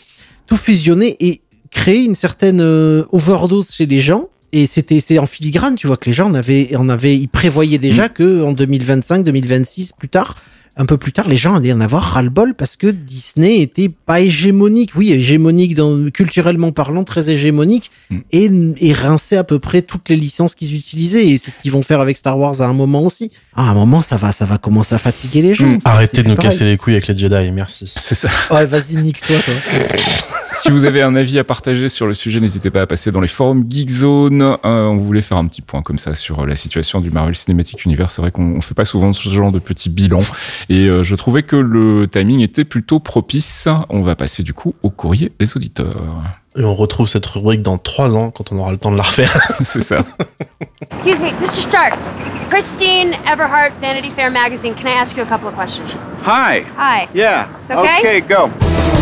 tout 0.47 0.57
fusionner 0.57 1.15
et 1.19 1.41
créer 1.69 2.03
une 2.05 2.15
certaine 2.15 2.61
euh, 2.61 3.03
overdose 3.11 3.71
chez 3.71 3.85
les 3.85 4.01
gens. 4.01 4.29
Et 4.55 4.65
c'était 4.67 4.99
c'est 4.99 5.17
en 5.17 5.25
filigrane, 5.25 5.75
tu 5.75 5.87
vois 5.87 5.97
que 5.97 6.05
les 6.09 6.13
gens 6.13 6.29
en 6.29 6.35
avaient, 6.35 6.75
en 6.75 6.87
avaient, 6.87 7.15
ils 7.17 7.27
prévoyaient 7.27 7.79
déjà 7.79 8.07
que 8.07 8.43
en 8.43 8.53
2025, 8.53 9.23
2026, 9.23 9.93
plus 9.93 10.09
tard, 10.09 10.37
un 10.75 10.85
peu 10.85 10.97
plus 10.97 11.13
tard, 11.13 11.27
les 11.27 11.37
gens 11.37 11.55
allaient 11.55 11.71
en 11.73 11.81
avoir 11.81 12.01
ras-le-bol 12.03 12.55
parce 12.55 12.77
que 12.77 12.87
Disney 12.87 13.61
était 13.61 13.89
pas 13.89 14.21
hégémonique. 14.21 14.91
Oui, 14.95 15.11
hégémonique 15.11 15.75
dans, 15.75 16.09
culturellement 16.09 16.71
parlant, 16.71 17.03
très 17.03 17.29
hégémonique 17.29 17.91
Mm. 18.09 18.17
et, 18.31 18.49
et 18.89 18.93
rinçait 18.93 19.37
à 19.37 19.43
peu 19.43 19.59
près 19.59 19.81
toutes 19.81 20.09
les 20.09 20.15
licences 20.15 20.55
qu'ils 20.55 20.75
utilisaient. 20.75 21.27
Et 21.27 21.37
c'est 21.37 21.51
ce 21.51 21.59
qu'ils 21.59 21.71
vont 21.71 21.81
faire 21.81 21.99
avec 22.01 22.17
Star 22.17 22.37
Wars 22.37 22.61
à 22.61 22.65
un 22.65 22.73
moment 22.73 23.03
aussi. 23.03 23.31
Ah, 23.55 23.67
à 23.67 23.71
un 23.71 23.73
moment, 23.75 24.01
ça 24.01 24.17
va, 24.17 24.31
ça 24.31 24.45
va 24.45 24.57
commencer 24.57 24.95
à 24.95 24.97
fatiguer 24.97 25.41
les 25.41 25.53
gens. 25.53 25.67
Mm. 25.67 25.79
Arrêtez 25.85 26.23
de 26.23 26.27
nous 26.29 26.35
pareil. 26.35 26.49
casser 26.51 26.65
les 26.65 26.77
couilles 26.77 26.93
avec 26.93 27.07
les 27.07 27.17
Jedi, 27.17 27.51
merci. 27.51 27.91
C'est 27.95 28.15
ça. 28.15 28.29
Ouais, 28.51 28.65
vas-y, 28.65 28.97
nique-toi, 28.97 29.37
toi. 29.39 29.53
si 30.61 30.69
vous 30.69 30.85
avez 30.85 31.01
un 31.01 31.15
avis 31.15 31.39
à 31.39 31.43
partager 31.43 31.89
sur 31.89 32.05
le 32.07 32.13
sujet, 32.13 32.39
n'hésitez 32.39 32.69
pas 32.69 32.81
à 32.81 32.87
passer 32.87 33.11
dans 33.11 33.21
les 33.21 33.27
forums 33.27 33.65
Geekzone. 33.69 34.41
Euh, 34.41 34.57
on 34.63 34.97
voulait 34.97 35.21
faire 35.21 35.37
un 35.37 35.45
petit 35.47 35.61
point 35.61 35.81
comme 35.81 35.97
ça 35.97 36.13
sur 36.15 36.45
la 36.45 36.55
situation 36.55 36.99
du 37.01 37.09
Marvel 37.09 37.35
Cinematic 37.35 37.83
Universe. 37.85 38.13
C'est 38.15 38.21
vrai 38.21 38.31
qu'on 38.31 38.55
on 38.57 38.61
fait 38.61 38.73
pas 38.75 38.85
souvent 38.85 39.11
ce 39.13 39.27
genre 39.29 39.51
de 39.51 39.59
petits 39.59 39.89
bilans. 39.89 40.19
Et 40.69 40.87
euh, 40.87 41.03
je 41.03 41.15
trouvais 41.15 41.43
que 41.43 41.55
le 41.55 42.07
timing 42.07 42.41
était 42.41 42.63
plutôt 42.63 42.99
propice. 42.99 43.67
On 43.89 44.01
va 44.01 44.15
passer 44.15 44.43
du 44.43 44.53
coup 44.53 44.75
au 44.83 44.89
courrier 44.89 45.31
des 45.39 45.55
auditeurs. 45.57 46.01
Et 46.57 46.63
on 46.63 46.75
retrouve 46.75 47.07
cette 47.07 47.25
rubrique 47.25 47.61
dans 47.61 47.77
trois 47.77 48.15
ans 48.15 48.29
quand 48.29 48.51
on 48.51 48.59
aura 48.59 48.71
le 48.71 48.77
temps 48.77 48.91
de 48.91 48.97
la 48.97 49.03
refaire. 49.03 49.33
C'est 49.61 49.81
ça. 49.81 49.99
Excuse 50.81 51.19
me, 51.19 51.29
Mr. 51.41 51.61
Stark. 51.61 51.93
Christine 52.49 53.13
Everhart, 53.25 53.71
Vanity 53.81 54.11
Fair 54.11 54.29
magazine. 54.29 54.75
Can 54.75 54.87
I 54.87 55.01
ask 55.01 55.17
you 55.17 55.23
a 55.23 55.25
couple 55.25 55.47
of 55.47 55.55
questions? 55.55 55.97
Hi. 56.25 56.63
Hi. 56.77 57.07
Yeah. 57.13 57.47
It's 57.63 57.71
okay? 57.71 57.99
Okay, 57.99 58.21
go. 58.21 58.92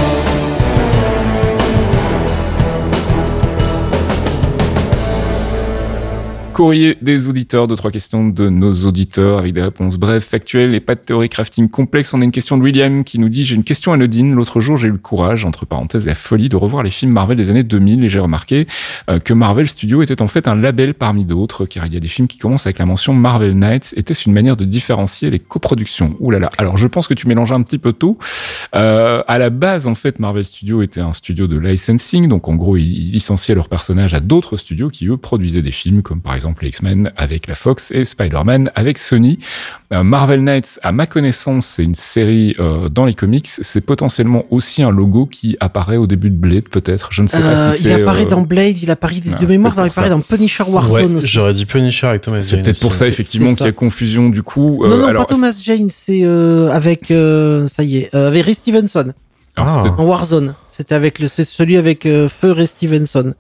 Courrier 6.53 6.97
des 7.01 7.29
auditeurs, 7.29 7.67
deux, 7.67 7.77
trois 7.77 7.91
questions 7.91 8.27
de 8.27 8.49
nos 8.49 8.73
auditeurs 8.73 9.39
avec 9.39 9.53
des 9.53 9.61
réponses 9.61 9.97
brèves, 9.97 10.21
factuelles 10.21 10.75
et 10.75 10.81
pas 10.81 10.95
de 10.95 10.99
théorie 10.99 11.29
crafting 11.29 11.69
complexe. 11.69 12.13
On 12.13 12.21
a 12.21 12.25
une 12.25 12.31
question 12.31 12.57
de 12.57 12.61
William 12.61 13.05
qui 13.05 13.19
nous 13.19 13.29
dit 13.29 13.45
J'ai 13.45 13.55
une 13.55 13.63
question 13.63 13.93
anodine. 13.93 14.35
L'autre 14.35 14.59
jour, 14.59 14.75
j'ai 14.75 14.89
eu 14.89 14.91
le 14.91 14.97
courage, 14.97 15.45
entre 15.45 15.65
parenthèses, 15.65 16.05
la 16.05 16.13
folie 16.13 16.49
de 16.49 16.57
revoir 16.57 16.83
les 16.83 16.91
films 16.91 17.13
Marvel 17.13 17.37
des 17.37 17.51
années 17.51 17.63
2000 17.63 18.03
et 18.03 18.09
j'ai 18.09 18.19
remarqué 18.19 18.67
euh, 19.09 19.19
que 19.19 19.33
Marvel 19.33 19.65
Studios 19.65 20.01
était 20.01 20.21
en 20.21 20.27
fait 20.27 20.49
un 20.49 20.55
label 20.55 20.93
parmi 20.93 21.23
d'autres, 21.23 21.65
car 21.65 21.85
il 21.85 21.93
y 21.93 21.97
a 21.97 22.01
des 22.01 22.09
films 22.09 22.27
qui 22.27 22.37
commencent 22.37 22.67
avec 22.67 22.79
la 22.79 22.85
mention 22.85 23.13
Marvel 23.13 23.57
Knights. 23.57 23.93
Était-ce 23.95 24.27
une 24.27 24.33
manière 24.33 24.57
de 24.57 24.65
différencier 24.65 25.29
les 25.29 25.39
coproductions? 25.39 26.17
Ouh 26.19 26.31
là 26.31 26.39
là. 26.39 26.51
Alors, 26.57 26.77
je 26.77 26.87
pense 26.87 27.07
que 27.07 27.13
tu 27.13 27.29
mélanges 27.29 27.53
un 27.53 27.61
petit 27.61 27.77
peu 27.77 27.93
tout. 27.93 28.17
Euh, 28.75 29.23
à 29.25 29.37
la 29.37 29.49
base, 29.49 29.87
en 29.87 29.95
fait, 29.95 30.19
Marvel 30.19 30.43
Studios 30.43 30.81
était 30.81 31.01
un 31.01 31.13
studio 31.13 31.47
de 31.47 31.57
licensing, 31.57 32.27
donc 32.27 32.49
en 32.49 32.55
gros, 32.55 32.75
ils 32.75 33.11
licenciaient 33.11 33.55
leurs 33.55 33.69
personnages 33.69 34.13
à 34.13 34.19
d'autres 34.19 34.57
studios 34.57 34.89
qui 34.89 35.07
eux 35.07 35.17
produisaient 35.17 35.61
des 35.61 35.71
films, 35.71 36.01
comme 36.01 36.19
par 36.19 36.33
exemple 36.33 36.40
les 36.61 36.67
X-Men 36.69 37.11
avec 37.17 37.47
la 37.47 37.55
Fox 37.55 37.91
et 37.91 38.05
Spider-Man 38.05 38.71
avec 38.75 38.97
Sony. 38.97 39.39
Euh, 39.93 40.03
Marvel 40.03 40.41
Knights, 40.43 40.79
à 40.83 40.91
ma 40.91 41.05
connaissance, 41.05 41.65
c'est 41.65 41.83
une 41.83 41.95
série 41.95 42.55
euh, 42.59 42.87
dans 42.89 43.05
les 43.05 43.13
comics. 43.13 43.47
C'est 43.47 43.81
potentiellement 43.85 44.45
aussi 44.49 44.81
un 44.83 44.89
logo 44.91 45.25
qui 45.25 45.57
apparaît 45.59 45.97
au 45.97 46.07
début 46.07 46.29
de 46.29 46.35
Blade, 46.35 46.69
peut-être. 46.69 47.09
Je 47.11 47.21
ne 47.23 47.27
sais 47.27 47.37
Euh, 47.37 47.41
pas 47.41 47.71
si 47.71 47.83
il 47.83 47.87
c'est. 47.87 48.01
apparaît 48.01 48.25
euh, 48.25 48.29
dans 48.29 48.41
Blade, 48.41 48.77
il 48.81 48.89
apparaît 48.91 49.15
Ah, 49.17 49.29
de 49.29 49.35
c'est 49.39 49.47
mémoire, 49.47 49.73
peut-être 49.75 49.85
il 49.87 49.89
apparaît 49.91 50.09
dans 50.09 50.21
Punisher 50.21 50.63
Ouais, 50.63 50.69
Warzone 50.71 51.17
aussi. 51.17 51.27
j'aurais 51.27 51.53
dit 51.53 51.65
Punisher 51.65 52.07
avec 52.07 52.21
Thomas 52.21 52.41
C'est 52.41 52.51
Jane 52.51 52.63
peut-être 52.63 52.79
pour 52.79 52.93
ça, 52.93 53.05
c'est- 53.05 53.09
effectivement, 53.09 53.49
c'est 53.49 53.55
qu'il 53.57 53.65
y 53.65 53.69
a 53.69 53.73
confusion 53.73 54.29
du 54.29 54.43
coup. 54.43 54.79
Non, 54.83 54.91
Euh, 54.91 54.97
non, 55.01 55.07
alors, 55.07 55.25
pas 55.27 55.33
Thomas 55.33 55.53
Jane, 55.61 55.89
c'est 55.89 56.21
euh, 56.23 56.69
avec, 56.69 57.11
euh, 57.11 57.67
ça 57.67 57.83
y 57.83 57.97
est, 57.97 58.15
euh, 58.15 58.27
avec 58.29 58.45
Ray 58.45 58.53
Stevenson, 58.55 59.11
c'est 59.57 59.63
Ah. 59.63 59.95
en 59.97 60.03
Warzone. 60.05 60.55
C'était 60.67 60.95
avec 60.95 61.19
le, 61.19 61.27
c'est 61.27 61.43
celui 61.43 61.75
avec 61.77 62.05
euh, 62.05 62.29
Feu 62.29 62.51
Ray 62.53 62.65
Stevenson. 62.65 63.33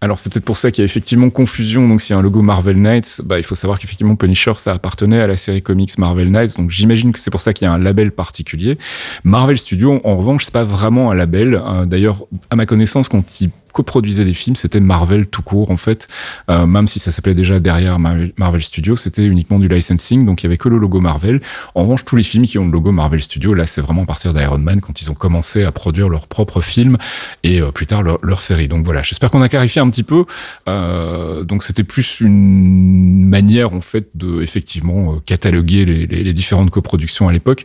Alors 0.00 0.20
c'est 0.20 0.32
peut-être 0.32 0.44
pour 0.44 0.56
ça 0.56 0.70
qu'il 0.70 0.82
y 0.82 0.84
a 0.84 0.86
effectivement 0.86 1.28
confusion. 1.28 1.88
Donc 1.88 2.00
s'il 2.00 2.14
y 2.14 2.16
a 2.16 2.18
un 2.20 2.22
logo 2.22 2.40
Marvel 2.40 2.76
Knights, 2.76 3.20
bah 3.24 3.38
il 3.38 3.44
faut 3.44 3.56
savoir 3.56 3.78
qu'effectivement 3.78 4.14
Punisher 4.14 4.52
ça 4.56 4.72
appartenait 4.72 5.20
à 5.20 5.26
la 5.26 5.36
série 5.36 5.60
comics 5.60 5.98
Marvel 5.98 6.30
Knights. 6.30 6.56
Donc 6.56 6.70
j'imagine 6.70 7.12
que 7.12 7.18
c'est 7.18 7.32
pour 7.32 7.40
ça 7.40 7.52
qu'il 7.52 7.66
y 7.66 7.68
a 7.68 7.72
un 7.72 7.78
label 7.78 8.12
particulier. 8.12 8.78
Marvel 9.24 9.58
Studios 9.58 10.00
en 10.04 10.16
revanche 10.16 10.44
c'est 10.44 10.54
pas 10.54 10.64
vraiment 10.64 11.10
un 11.10 11.14
label. 11.14 11.54
Euh, 11.54 11.84
D'ailleurs 11.84 12.26
à 12.50 12.56
ma 12.56 12.66
connaissance 12.66 13.08
quand 13.08 13.40
ils 13.40 13.50
coproduisaient 13.72 14.24
des 14.24 14.34
films 14.34 14.56
c'était 14.56 14.80
Marvel 14.80 15.26
tout 15.26 15.42
court 15.42 15.70
en 15.70 15.76
fait. 15.76 16.08
Euh, 16.50 16.66
même 16.66 16.88
si 16.88 16.98
ça 16.98 17.10
s'appelait 17.10 17.34
déjà 17.34 17.60
derrière 17.60 17.98
Marvel, 17.98 18.62
Studios 18.62 18.96
c'était 18.96 19.24
uniquement 19.24 19.58
du 19.58 19.68
licensing. 19.68 20.24
Donc 20.26 20.42
il 20.42 20.46
y 20.46 20.48
avait 20.48 20.56
que 20.56 20.68
le 20.68 20.78
logo 20.78 21.00
Marvel. 21.00 21.40
En 21.74 21.82
revanche 21.82 22.04
tous 22.04 22.16
les 22.16 22.22
films 22.22 22.46
qui 22.46 22.58
ont 22.58 22.66
le 22.66 22.72
logo 22.72 22.92
Marvel 22.92 23.20
Studios 23.20 23.54
là 23.54 23.66
c'est 23.66 23.80
vraiment 23.80 24.02
à 24.02 24.06
partir 24.06 24.34
d'Iron 24.34 24.58
Man 24.58 24.80
quand 24.80 25.00
ils 25.00 25.10
ont 25.10 25.14
commencé 25.14 25.64
à 25.64 25.72
produire 25.72 26.08
leurs 26.08 26.26
propres 26.26 26.60
films 26.60 26.96
et 27.44 27.60
euh, 27.60 27.70
plus 27.70 27.86
tard 27.86 28.02
leur, 28.02 28.18
leur 28.22 28.42
série. 28.42 28.68
Donc 28.68 28.84
voilà, 28.84 29.02
j'espère 29.02 29.30
qu'on 29.30 29.42
a 29.42 29.48
clarifié 29.48 29.80
un 29.80 29.90
petit 29.90 30.02
peu. 30.02 30.24
Euh, 30.68 31.44
donc 31.44 31.62
c'était 31.62 31.84
plus 31.84 32.20
une 32.20 33.28
manière 33.28 33.72
en 33.72 33.80
fait 33.80 34.08
de 34.14 34.42
effectivement 34.42 35.18
cataloguer 35.24 35.84
les, 35.84 36.32
différentes 36.32 36.70
coproductions 36.70 37.28
à 37.28 37.32
l'époque. 37.32 37.64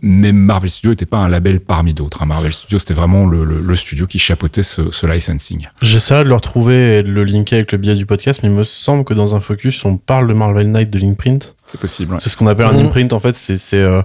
Mais 0.00 0.32
Marvel 0.32 0.70
Studios 0.70 0.92
n'était 0.92 1.06
pas 1.06 1.18
un 1.18 1.28
label 1.28 1.60
parmi 1.60 1.94
d'autres. 1.94 2.22
hein. 2.22 2.26
Marvel 2.26 2.52
Studios 2.52 2.78
c'était 2.78 2.94
vraiment 2.94 3.26
le 3.26 3.76
studio 3.76 4.06
qui 4.06 4.18
chapeautait 4.18 4.62
ce, 4.62 4.90
ce 4.90 5.06
licensing. 5.06 5.21
J'essaierai 5.82 6.24
de 6.24 6.28
le 6.28 6.34
retrouver 6.34 6.98
et 6.98 7.02
de 7.02 7.10
le 7.10 7.24
linker 7.24 7.56
avec 7.58 7.72
le 7.72 7.78
biais 7.78 7.94
du 7.94 8.06
podcast, 8.06 8.40
mais 8.42 8.48
il 8.48 8.54
me 8.54 8.64
semble 8.64 9.04
que 9.04 9.14
dans 9.14 9.34
un 9.34 9.40
focus, 9.40 9.84
on 9.84 9.96
parle 9.96 10.28
de 10.28 10.34
Marvel 10.34 10.70
Knight 10.70 10.90
de 10.90 10.98
Linkprint. 10.98 11.54
C'est 11.66 11.80
possible. 11.80 12.12
ouais. 12.12 12.18
C'est 12.20 12.28
ce 12.28 12.36
qu'on 12.36 12.46
appelle 12.48 12.66
un 12.66 12.72
Mhm. 12.72 12.86
imprint 12.86 13.12
en 13.12 13.20
fait. 13.20 13.34
C'est 13.36 13.56
c'est, 13.58 13.80
euh, 13.80 14.02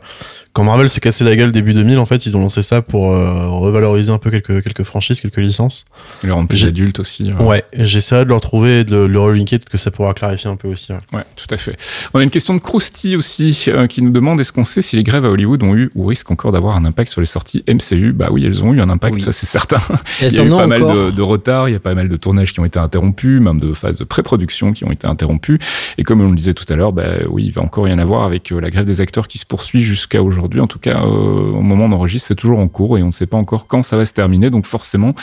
quand 0.57 0.63
Marvel 0.63 0.89
se 0.89 0.99
cassait 0.99 1.23
la 1.23 1.35
gueule 1.35 1.51
début 1.51 1.75
2000, 1.75 1.99
en 1.99 2.05
fait, 2.05 2.25
ils 2.25 2.35
ont 2.35 2.39
lancé 2.39 2.63
ça 2.63 2.81
pour 2.81 3.11
euh, 3.11 3.47
revaloriser 3.47 4.11
un 4.11 4.17
peu 4.17 4.31
quelques 4.31 4.63
quelques 4.63 4.81
franchises, 4.81 5.21
quelques 5.21 5.37
licences. 5.37 5.85
Et 6.23 6.25
les 6.25 6.31
rendre 6.31 6.47
plus 6.47 6.65
adultes 6.65 6.99
aussi. 6.99 7.31
euh. 7.31 7.43
Ouais, 7.43 7.63
j'essaierai 7.73 8.23
de 8.23 8.29
le 8.29 8.33
retrouver 8.33 8.79
et 8.79 8.83
de 8.83 8.97
le, 8.97 9.19
relinker, 9.19 9.59
que 9.69 9.77
ça 9.77 9.91
pourra 9.91 10.15
clarifier 10.15 10.49
un 10.49 10.55
peu 10.55 10.67
aussi. 10.67 10.93
ouais. 10.93 10.97
Ouais, 11.13 11.21
tout 11.35 11.45
à 11.51 11.57
fait. 11.57 11.77
On 12.15 12.19
a 12.19 12.23
une 12.23 12.31
question 12.31 12.55
de 12.55 12.59
Krusty 12.59 13.15
aussi 13.15 13.65
euh, 13.67 13.85
qui 13.85 14.01
nous 14.01 14.09
demande 14.09 14.39
est-ce 14.39 14.51
qu'on 14.51 14.63
sait 14.63 14.81
si 14.81 14.95
les 14.95 15.03
grèves 15.03 15.25
à 15.25 15.29
Hollywood 15.29 15.61
ont 15.61 15.75
eu 15.75 15.91
ou 15.93 16.07
risquent 16.07 16.31
encore 16.31 16.51
d'avoir 16.51 16.75
un 16.75 16.85
impact 16.85 17.11
sur 17.11 17.21
les 17.21 17.27
sorties 17.27 17.63
MCU 17.67 18.11
Bah 18.13 18.29
oui, 18.31 18.43
elles 18.43 18.63
ont 18.63 18.73
eu 18.73 18.81
un 18.81 18.89
impact, 18.89 19.13
Oui. 19.13 19.21
ça 19.21 19.33
c'est 19.33 19.45
certain. 19.45 19.77
Elles 20.19 20.31
il 20.33 20.37
y 20.37 20.39
a 20.39 20.43
eu 20.43 20.51
en 20.53 20.57
pas 20.57 20.65
mal 20.65 20.81
de, 20.81 21.11
de 21.11 21.21
retard, 21.21 21.69
il 21.69 21.73
y 21.73 21.75
a 21.75 21.79
pas 21.79 21.93
mal 21.93 22.09
de 22.09 22.17
tournages 22.17 22.51
qui 22.51 22.59
ont 22.59 22.65
été 22.65 22.79
interrompus, 22.79 23.39
même 23.39 23.59
de 23.59 23.73
phases 23.73 23.99
de 23.99 24.05
pré-production 24.05 24.73
qui 24.73 24.85
ont 24.85 24.91
été 24.91 25.05
interrompues. 25.05 25.59
Et 25.99 26.03
comme 26.03 26.19
on 26.21 26.29
le 26.29 26.35
disait 26.35 26.55
tout 26.55 26.65
à 26.73 26.75
l'heure, 26.75 26.93
bah 26.93 27.03
oui, 27.29 27.43
il 27.45 27.51
va 27.51 27.61
encore 27.61 27.83
rien 27.83 27.99
avoir 27.99 28.23
avec 28.23 28.51
euh, 28.51 28.59
la 28.59 28.71
grève 28.71 28.85
des 28.85 29.01
acteurs 29.01 29.27
qui 29.27 29.37
se 29.37 29.45
poursuit 29.45 29.83
jusqu'à 29.83 30.23
aujourd'hui. 30.23 30.46
En 30.59 30.67
tout 30.67 30.79
cas, 30.79 31.01
euh, 31.01 31.51
au 31.51 31.61
moment 31.61 31.85
où 31.85 31.87
on 31.89 31.91
enregistre, 31.93 32.29
c'est 32.29 32.35
toujours 32.35 32.59
en 32.59 32.67
cours 32.67 32.97
et 32.97 33.03
on 33.03 33.07
ne 33.07 33.11
sait 33.11 33.25
pas 33.25 33.37
encore 33.37 33.67
quand 33.67 33.83
ça 33.83 33.97
va 33.97 34.05
se 34.05 34.13
terminer. 34.13 34.49
Donc 34.49 34.65
forcément, 34.65 35.13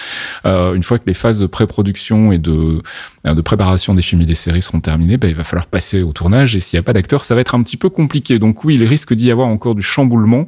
euh, 0.47 0.75
une 0.75 0.83
fois 0.83 0.99
que 0.99 1.05
les 1.07 1.14
phases 1.14 1.39
de 1.39 1.47
pré-production 1.47 2.33
et 2.33 2.39
de, 2.39 2.83
euh, 3.27 3.35
de 3.35 3.41
préparation 3.41 3.95
des 3.95 4.03
films 4.03 4.22
et 4.22 4.27
des 4.27 4.35
séries 4.35 4.62
seront 4.62 4.81
terminées, 4.81 5.16
bah, 5.16 5.29
il 5.29 5.35
va 5.35 5.45
falloir 5.45 5.66
passer 5.66 6.03
au 6.03 6.12
tournage. 6.12 6.57
Et 6.57 6.61
s'il 6.61 6.77
n'y 6.79 6.81
a 6.81 6.85
pas 6.85 6.93
d'acteurs, 6.93 7.25
ça 7.25 7.35
va 7.35 7.41
être 7.41 7.55
un 7.55 7.62
petit 7.62 7.77
peu 7.77 7.89
compliqué. 7.89 8.39
Donc 8.39 8.64
oui, 8.64 8.75
il 8.75 8.85
risque 8.85 9.14
d'y 9.14 9.31
avoir 9.31 9.49
encore 9.49 9.75
du 9.75 9.83
chamboulement, 9.83 10.47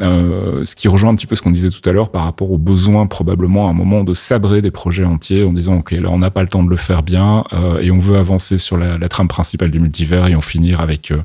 euh, 0.00 0.64
ce 0.64 0.74
qui 0.76 0.88
rejoint 0.88 1.10
un 1.10 1.14
petit 1.14 1.26
peu 1.26 1.36
ce 1.36 1.42
qu'on 1.42 1.50
disait 1.50 1.70
tout 1.70 1.88
à 1.88 1.92
l'heure 1.92 2.10
par 2.10 2.24
rapport 2.24 2.50
au 2.50 2.58
besoin 2.58 3.06
probablement 3.06 3.66
à 3.66 3.70
un 3.70 3.74
moment 3.74 4.04
de 4.04 4.14
sabrer 4.14 4.62
des 4.62 4.70
projets 4.70 5.04
entiers 5.04 5.44
en 5.44 5.52
disant 5.52 5.78
ok 5.78 5.92
là 5.92 6.10
on 6.10 6.18
n'a 6.18 6.30
pas 6.30 6.42
le 6.42 6.48
temps 6.48 6.62
de 6.62 6.70
le 6.70 6.76
faire 6.76 7.02
bien 7.02 7.44
euh, 7.52 7.80
et 7.80 7.90
on 7.90 7.98
veut 7.98 8.16
avancer 8.16 8.58
sur 8.58 8.76
la, 8.76 8.98
la 8.98 9.08
trame 9.08 9.28
principale 9.28 9.70
du 9.70 9.80
multivers 9.80 10.26
et 10.26 10.34
en 10.34 10.40
finir 10.40 10.80
avec 10.80 11.10
euh, 11.10 11.22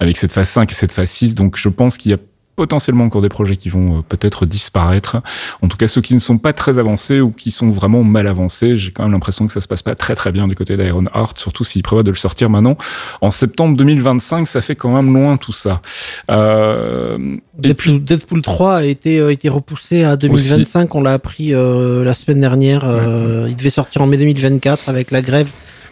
avec 0.00 0.16
cette 0.16 0.32
phase 0.32 0.48
5 0.48 0.70
et 0.70 0.74
cette 0.74 0.92
phase 0.92 1.10
6. 1.10 1.34
Donc 1.34 1.56
je 1.56 1.68
pense 1.68 1.96
qu'il 1.96 2.10
y 2.10 2.14
a 2.14 2.18
potentiellement 2.60 3.04
encore 3.04 3.22
des 3.22 3.30
projets 3.30 3.56
qui 3.56 3.70
vont 3.70 3.88
euh, 3.98 4.02
peut-être 4.06 4.44
disparaître. 4.44 5.22
En 5.62 5.68
tout 5.68 5.78
cas, 5.78 5.88
ceux 5.88 6.02
qui 6.02 6.12
ne 6.14 6.18
sont 6.18 6.36
pas 6.36 6.52
très 6.52 6.78
avancés 6.78 7.22
ou 7.22 7.30
qui 7.30 7.50
sont 7.50 7.70
vraiment 7.70 8.04
mal 8.04 8.26
avancés, 8.26 8.76
j'ai 8.76 8.90
quand 8.90 9.02
même 9.04 9.12
l'impression 9.12 9.46
que 9.46 9.52
ça 9.54 9.62
se 9.62 9.66
passe 9.66 9.82
pas 9.82 9.94
très 9.94 10.14
très 10.14 10.30
bien 10.30 10.46
du 10.46 10.54
côté 10.54 10.76
d'Iron 10.76 11.06
Heart, 11.14 11.38
surtout 11.38 11.64
s'ils 11.64 11.82
prévoient 11.82 12.02
de 12.02 12.10
le 12.10 12.16
sortir 12.16 12.50
maintenant. 12.50 12.76
En 13.22 13.30
septembre 13.30 13.78
2025, 13.78 14.46
ça 14.46 14.60
fait 14.60 14.76
quand 14.76 14.94
même 14.94 15.10
loin 15.14 15.38
tout 15.38 15.54
ça. 15.54 15.80
Euh, 16.30 17.16
et 17.62 17.72
puis, 17.72 17.92
Deadpool, 17.92 18.04
Deadpool 18.04 18.42
3 18.42 18.74
a 18.74 18.84
été, 18.84 19.22
a 19.22 19.30
été 19.30 19.48
repoussé 19.48 20.04
à 20.04 20.16
2025. 20.18 20.94
On 20.94 21.00
l'a 21.00 21.14
appris 21.14 21.54
euh, 21.54 22.04
la 22.04 22.12
semaine 22.12 22.42
dernière. 22.42 22.82
euh, 22.84 23.46
Il 23.48 23.56
devait 23.56 23.70
sortir 23.70 24.02
en 24.02 24.06
mai 24.06 24.18
2024 24.18 24.90
avec 24.90 25.10
la 25.10 25.22
grève 25.22 25.50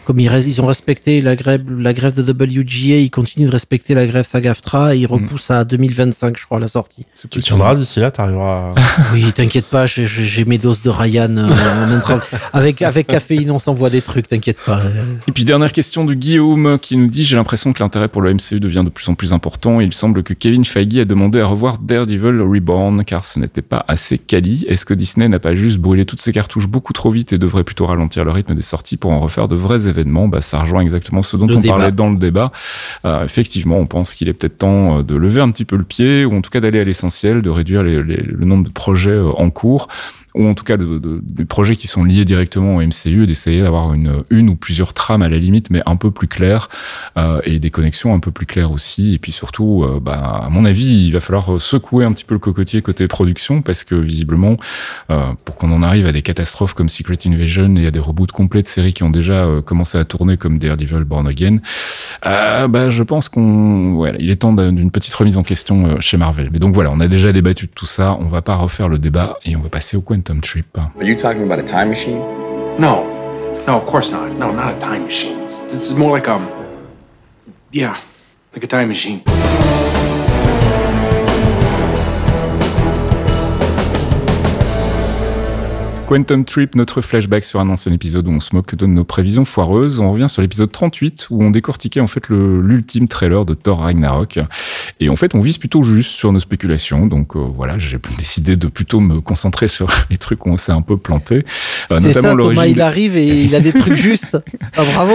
comme 0.09 0.19
ils, 0.19 0.59
ont 0.59 0.65
respecté 0.65 1.21
la 1.21 1.35
grève, 1.35 1.61
la 1.69 1.93
grève 1.93 2.15
de 2.15 2.23
WGA, 2.23 2.95
ils 2.97 3.11
continuent 3.11 3.45
de 3.45 3.51
respecter 3.51 3.93
la 3.93 4.07
grève 4.07 4.25
SAG-AFTRA 4.25 4.95
et 4.95 4.97
ils 4.97 5.05
repoussent 5.05 5.51
à 5.51 5.63
2025, 5.63 6.35
je 6.35 6.45
crois, 6.45 6.59
la 6.59 6.67
sortie. 6.67 7.05
Tu 7.29 7.39
tiendras 7.41 7.75
d'ici 7.75 7.99
là, 7.99 8.09
t'arriveras. 8.09 8.71
à- 8.71 8.75
Oui, 9.13 9.23
t'inquiète 9.35 9.67
pas, 9.67 9.85
j'ai- 9.85 10.45
mes 10.45 10.57
doses 10.57 10.81
de 10.81 10.89
Ryan. 10.89 11.37
euh, 11.37 11.43
en 11.47 11.91
intra- 11.95 12.19
avec, 12.53 12.81
avec 12.81 13.05
caféine, 13.05 13.51
on 13.51 13.59
s'envoie 13.59 13.91
des 13.91 14.01
trucs, 14.01 14.27
t'inquiète 14.27 14.57
pas. 14.65 14.81
Et 15.27 15.31
puis 15.31 15.45
dernière 15.45 15.71
question 15.71 16.05
de 16.05 16.15
Guillaume 16.15 16.79
qui 16.81 16.97
nous 16.97 17.05
dit 17.05 17.23
j'ai 17.23 17.35
l'impression 17.35 17.71
que 17.71 17.83
l'intérêt 17.83 18.07
pour 18.07 18.23
le 18.23 18.33
MCU 18.33 18.59
devient 18.59 18.81
de 18.83 18.89
plus 18.89 19.07
en 19.09 19.13
plus 19.13 19.31
important 19.31 19.79
et 19.79 19.83
il 19.83 19.93
semble 19.93 20.23
que 20.23 20.33
Kevin 20.33 20.65
Feige 20.65 20.97
a 20.97 21.05
demandé 21.05 21.39
à 21.39 21.45
revoir 21.45 21.77
Daredevil 21.77 22.41
Reborn 22.41 23.05
car 23.05 23.25
ce 23.25 23.37
n'était 23.37 23.61
pas 23.61 23.85
assez 23.87 24.17
quali. 24.17 24.65
Est-ce 24.67 24.85
que 24.85 24.95
Disney 24.95 25.29
n'a 25.29 25.37
pas 25.37 25.53
juste 25.53 25.77
brûlé 25.77 26.03
toutes 26.05 26.21
ses 26.23 26.31
cartouches 26.33 26.65
beaucoup 26.67 26.93
trop 26.93 27.11
vite 27.11 27.31
et 27.31 27.37
devrait 27.37 27.63
plutôt 27.63 27.85
ralentir 27.85 28.25
le 28.25 28.31
rythme 28.31 28.55
des 28.55 28.63
sorties 28.63 28.97
pour 28.97 29.11
en 29.11 29.19
refaire 29.19 29.47
de 29.47 29.55
vrais 29.55 29.87
événements? 29.87 29.98
Bah 30.27 30.41
ça 30.41 30.59
rejoint 30.59 30.81
exactement 30.81 31.21
ce 31.21 31.35
dont 31.37 31.47
Le 31.47 31.57
on 31.57 31.59
débat. 31.59 31.75
parlait 31.75 31.91
dans 31.91 32.09
le 32.09 32.17
débat. 32.17 32.51
Euh, 33.05 33.23
effectivement, 33.25 33.77
on 33.77 33.85
pense 33.87 34.13
qu'il 34.13 34.29
est 34.29 34.33
peut-être 34.33 34.57
temps 34.59 34.99
euh, 34.99 35.03
de 35.03 35.15
lever 35.15 35.41
un 35.41 35.49
petit 35.51 35.65
peu 35.65 35.75
le 35.75 35.83
pied 35.83 36.25
ou 36.25 36.35
en 36.35 36.41
tout 36.41 36.49
cas 36.49 36.59
d'aller 36.59 36.79
à 36.79 36.83
l'essentiel, 36.83 37.41
de 37.41 37.49
réduire 37.49 37.83
les- 37.83 38.03
les- 38.03 38.17
le 38.23 38.45
nombre 38.45 38.65
de 38.65 38.71
projets 38.71 39.11
euh, 39.11 39.31
en 39.37 39.49
cours 39.49 39.87
ou 40.35 40.47
en 40.47 40.53
tout 40.53 40.63
cas 40.63 40.77
de, 40.77 40.85
de- 40.99 41.19
des 41.23 41.45
projets 41.45 41.75
qui 41.75 41.87
sont 41.87 42.03
liés 42.03 42.25
directement 42.25 42.75
au 42.77 42.81
MCU, 42.81 43.25
d'essayer 43.27 43.61
d'avoir 43.61 43.93
une, 43.93 44.23
une 44.29 44.49
ou 44.49 44.55
plusieurs 44.55 44.93
trames 44.93 45.21
à 45.21 45.29
la 45.29 45.37
limite, 45.37 45.69
mais 45.69 45.81
un 45.85 45.95
peu 45.95 46.11
plus 46.11 46.27
claires, 46.27 46.69
euh, 47.17 47.41
et 47.45 47.59
des 47.59 47.69
connexions 47.71 48.13
un 48.13 48.19
peu 48.19 48.31
plus 48.31 48.45
claires 48.45 48.71
aussi. 48.71 49.13
Et 49.13 49.19
puis 49.19 49.31
surtout, 49.31 49.83
euh, 49.83 49.99
bah, 49.99 50.43
à 50.45 50.49
mon 50.49 50.65
avis, 50.65 51.05
il 51.07 51.11
va 51.11 51.19
falloir 51.19 51.59
secouer 51.59 52.05
un 52.05 52.11
petit 52.11 52.25
peu 52.25 52.35
le 52.35 52.39
cocotier 52.39 52.81
côté 52.81 53.07
production, 53.07 53.61
parce 53.61 53.83
que 53.83 53.95
visiblement, 53.95 54.57
euh, 55.09 55.31
pour 55.45 55.55
qu'on 55.55 55.71
en 55.71 55.81
arrive 55.83 56.05
à 56.05 56.11
des 56.11 56.21
catastrophes 56.21 56.73
comme 56.73 56.89
Secret 56.89 57.17
Invasion 57.25 57.75
et 57.77 57.87
à 57.87 57.91
des 57.91 57.99
reboots 57.99 58.31
complets 58.31 58.61
de 58.61 58.67
séries 58.67 58.93
qui 58.93 59.03
ont 59.03 59.09
déjà 59.09 59.45
euh, 59.45 59.61
commencé 59.61 59.97
à 59.97 60.05
tourner 60.05 60.37
comme 60.37 60.59
Daredevil 60.59 61.03
Born 61.05 61.27
Again, 61.27 61.57
euh, 62.25 62.67
bah, 62.67 62.89
je 62.89 63.03
pense 63.03 63.29
qu'on, 63.29 63.93
voilà, 63.95 64.17
il 64.19 64.29
est 64.29 64.37
temps 64.37 64.53
d'un- 64.53 64.73
d'une 64.73 64.91
petite 64.91 65.13
remise 65.13 65.37
en 65.37 65.43
question 65.43 65.99
chez 66.01 66.17
Marvel. 66.17 66.49
Mais 66.51 66.59
donc 66.59 66.73
voilà, 66.75 66.91
on 66.91 66.99
a 66.99 67.07
déjà 67.07 67.31
débattu 67.31 67.65
de 67.65 67.71
tout 67.71 67.85
ça, 67.85 68.17
on 68.19 68.25
va 68.27 68.41
pas 68.41 68.55
refaire 68.55 68.89
le 68.89 68.99
débat 68.99 69.37
et 69.45 69.55
on 69.55 69.61
va 69.61 69.69
passer 69.69 69.97
au 69.97 70.01
Quantum 70.29 70.41
Trip. 70.41 70.77
Are 70.77 71.03
you 71.03 71.15
talking 71.15 71.41
about 71.41 71.57
a 71.57 71.63
time 71.63 71.89
machine? 71.89 72.19
No. 72.79 73.03
No, 73.65 73.77
of 73.77 73.87
course 73.87 74.11
not. 74.11 74.31
No, 74.33 74.51
not 74.51 74.75
a 74.75 74.77
time 74.79 75.05
machine. 75.05 75.39
This 75.47 75.89
is 75.89 75.95
more 75.95 76.11
like 76.11 76.27
um 76.27 76.47
Yeah, 77.71 77.99
like 78.53 78.63
a 78.63 78.67
time 78.67 78.89
machine. 78.89 79.23
Quantum 86.09 86.43
Trip, 86.43 86.73
notre 86.73 87.01
flashback 87.01 87.45
sur 87.45 87.59
un 87.59 87.69
ancien 87.69 87.91
épisode 87.93 88.27
où 88.27 88.31
on 88.31 88.39
se 88.39 88.55
moque 88.55 88.73
de 88.73 88.87
nos 88.87 89.03
prévisions 89.03 89.45
foireuses. 89.45 89.99
On 89.99 90.11
revient 90.11 90.27
sur 90.27 90.41
l'épisode 90.41 90.71
38 90.71 91.27
où 91.29 91.43
on 91.43 91.51
décortiquait 91.51 91.99
en 91.99 92.07
fait 92.07 92.29
le- 92.29 92.61
l'ultime 92.61 93.07
trailer 93.07 93.45
de 93.45 93.53
Thor 93.53 93.81
Ragnarok. 93.81 94.39
Et 94.99 95.09
en 95.09 95.15
fait, 95.15 95.35
on 95.35 95.39
vise 95.39 95.59
plutôt 95.59 95.83
juste 95.83 96.09
sur 96.09 96.31
nos 96.33 96.39
spéculations. 96.39 97.05
Donc 97.05 97.35
euh, 97.35 97.39
voilà, 97.55 97.77
j'ai 97.77 97.99
décidé 98.17 98.55
de 98.55 98.65
plutôt 98.65 99.01
me 99.01 99.21
concentrer 99.21 99.67
sur 99.67 99.87
les 100.09 100.17
trucs 100.17 100.47
où 100.47 100.49
on 100.49 100.57
s'est 100.57 100.71
un 100.71 100.81
peu 100.81 100.97
planté. 100.97 101.45
Euh, 101.91 101.99
C'est 101.99 102.13
ça, 102.13 102.35
Thomas, 102.35 102.65
il 102.65 102.81
arrive 102.81 103.15
et 103.15 103.43
il 103.43 103.53
a 103.55 103.59
des 103.59 103.71
trucs 103.71 103.93
justes. 104.01 104.39
Ah, 104.77 104.83
bravo. 104.91 105.13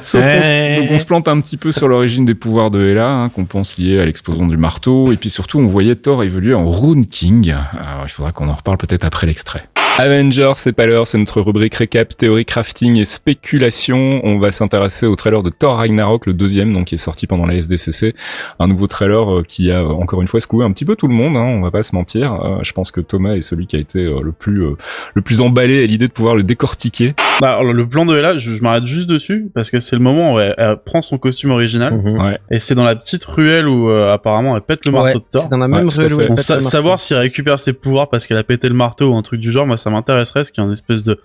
Sauf 0.00 0.24
qu'on 0.24 0.42
se, 0.42 0.80
donc 0.80 0.90
on 0.90 0.98
se 0.98 1.04
plante 1.04 1.28
un 1.28 1.38
petit 1.42 1.58
peu 1.58 1.70
sur 1.70 1.86
l'origine 1.86 2.24
des 2.24 2.34
pouvoirs 2.34 2.70
de 2.70 2.82
Hela, 2.82 3.10
hein, 3.12 3.28
qu'on 3.28 3.44
pense 3.44 3.76
lié 3.76 4.00
à 4.00 4.06
l'explosion 4.06 4.46
du 4.46 4.56
marteau, 4.56 5.12
et 5.12 5.16
puis 5.16 5.28
surtout 5.28 5.58
on 5.58 5.66
voyait 5.66 5.96
Thor 5.96 6.24
évoluer 6.24 6.54
en 6.54 6.66
Rune 6.66 7.06
King. 7.08 7.50
Alors 7.50 8.04
il 8.04 8.08
faudra 8.10 8.32
qu'on 8.32 8.48
en 8.48 8.54
reparle 8.54 8.78
peut-être 8.78 9.04
après 9.04 9.26
l'extrait. 9.26 9.68
Avengers, 10.14 10.52
c'est 10.56 10.72
pas 10.72 10.86
l'heure, 10.86 11.06
c'est 11.08 11.18
notre 11.18 11.40
rubrique 11.40 11.74
récap, 11.74 12.16
théorie 12.16 12.44
crafting 12.44 12.98
et 12.98 13.04
spéculation. 13.04 14.20
On 14.22 14.38
va 14.38 14.52
s'intéresser 14.52 15.06
au 15.06 15.16
trailer 15.16 15.42
de 15.42 15.50
Thor 15.50 15.76
Ragnarok, 15.76 16.26
le 16.26 16.32
deuxième, 16.32 16.72
donc 16.72 16.84
qui 16.86 16.94
est 16.94 16.98
sorti 16.98 17.26
pendant 17.26 17.46
la 17.46 17.54
SDCC. 17.54 18.14
Un 18.60 18.68
nouveau 18.68 18.86
trailer 18.86 19.38
euh, 19.38 19.42
qui 19.42 19.70
a 19.70 19.84
encore 19.84 20.22
une 20.22 20.28
fois 20.28 20.40
secoué 20.40 20.64
un 20.64 20.70
petit 20.72 20.84
peu 20.84 20.94
tout 20.96 21.08
le 21.08 21.14
monde, 21.14 21.36
hein, 21.36 21.44
on 21.44 21.60
va 21.60 21.70
pas 21.70 21.82
se 21.82 21.94
mentir. 21.94 22.32
Euh, 22.34 22.58
je 22.62 22.72
pense 22.72 22.90
que 22.90 23.00
Thomas 23.00 23.34
est 23.34 23.42
celui 23.42 23.66
qui 23.66 23.76
a 23.76 23.78
été 23.80 24.00
euh, 24.00 24.20
le 24.22 24.32
plus 24.32 24.64
euh, 24.64 24.76
le 25.14 25.22
plus 25.22 25.40
emballé 25.40 25.82
à 25.82 25.86
l'idée 25.86 26.06
de 26.06 26.12
pouvoir 26.12 26.36
le 26.36 26.42
décortiquer. 26.44 27.14
Bah, 27.40 27.56
alors, 27.58 27.72
le 27.72 27.88
plan 27.88 28.06
de 28.06 28.16
Ella, 28.16 28.38
je, 28.38 28.54
je 28.54 28.62
m'arrête 28.62 28.86
juste 28.86 29.08
dessus 29.08 29.48
parce 29.54 29.70
que 29.70 29.80
c'est 29.80 29.96
le 29.96 30.02
moment 30.02 30.34
où 30.34 30.38
elle, 30.38 30.54
elle 30.58 30.76
prend 30.84 31.02
son 31.02 31.18
costume 31.18 31.50
original 31.50 31.94
Mhm. 31.94 32.20
Ouais. 32.20 32.38
et 32.50 32.58
c'est 32.58 32.74
dans 32.74 32.84
la 32.84 32.94
petite 32.96 33.24
ruelle 33.24 33.66
où 33.68 33.88
euh, 33.90 34.12
apparemment 34.12 34.54
elle 34.56 34.62
pète 34.62 34.86
le 34.86 34.92
Ouais, 34.92 35.02
marteau 35.02 35.18
de 35.18 35.24
Thor. 35.30 35.42
c'est 35.42 35.48
dans 35.50 35.58
la 35.58 35.68
même 35.68 35.86
Ouais, 35.86 35.94
ruelle 35.94 36.14
où 36.14 36.20
elle 36.20 36.28
pète 36.28 36.38
sa- 36.38 36.54
le 36.54 36.60
marteau. 36.60 36.70
savoir 36.70 37.00
si 37.00 37.12
elle 37.14 37.20
récupère 37.20 37.58
ses 37.60 37.72
pouvoirs 37.72 38.08
parce 38.08 38.26
qu'elle 38.26 38.38
a 38.38 38.44
pété 38.44 38.68
le 38.68 38.74
marteau 38.74 39.10
ou 39.10 39.16
un 39.16 39.22
truc 39.22 39.40
du 39.40 39.50
genre, 39.52 39.66
moi 39.66 39.76
ça 39.76 39.90
m'intéresserait, 40.04 40.44
ce 40.44 40.52
qui 40.52 40.60
est 40.60 40.64
une 40.64 40.72
espèce 40.72 41.04
de 41.04 41.20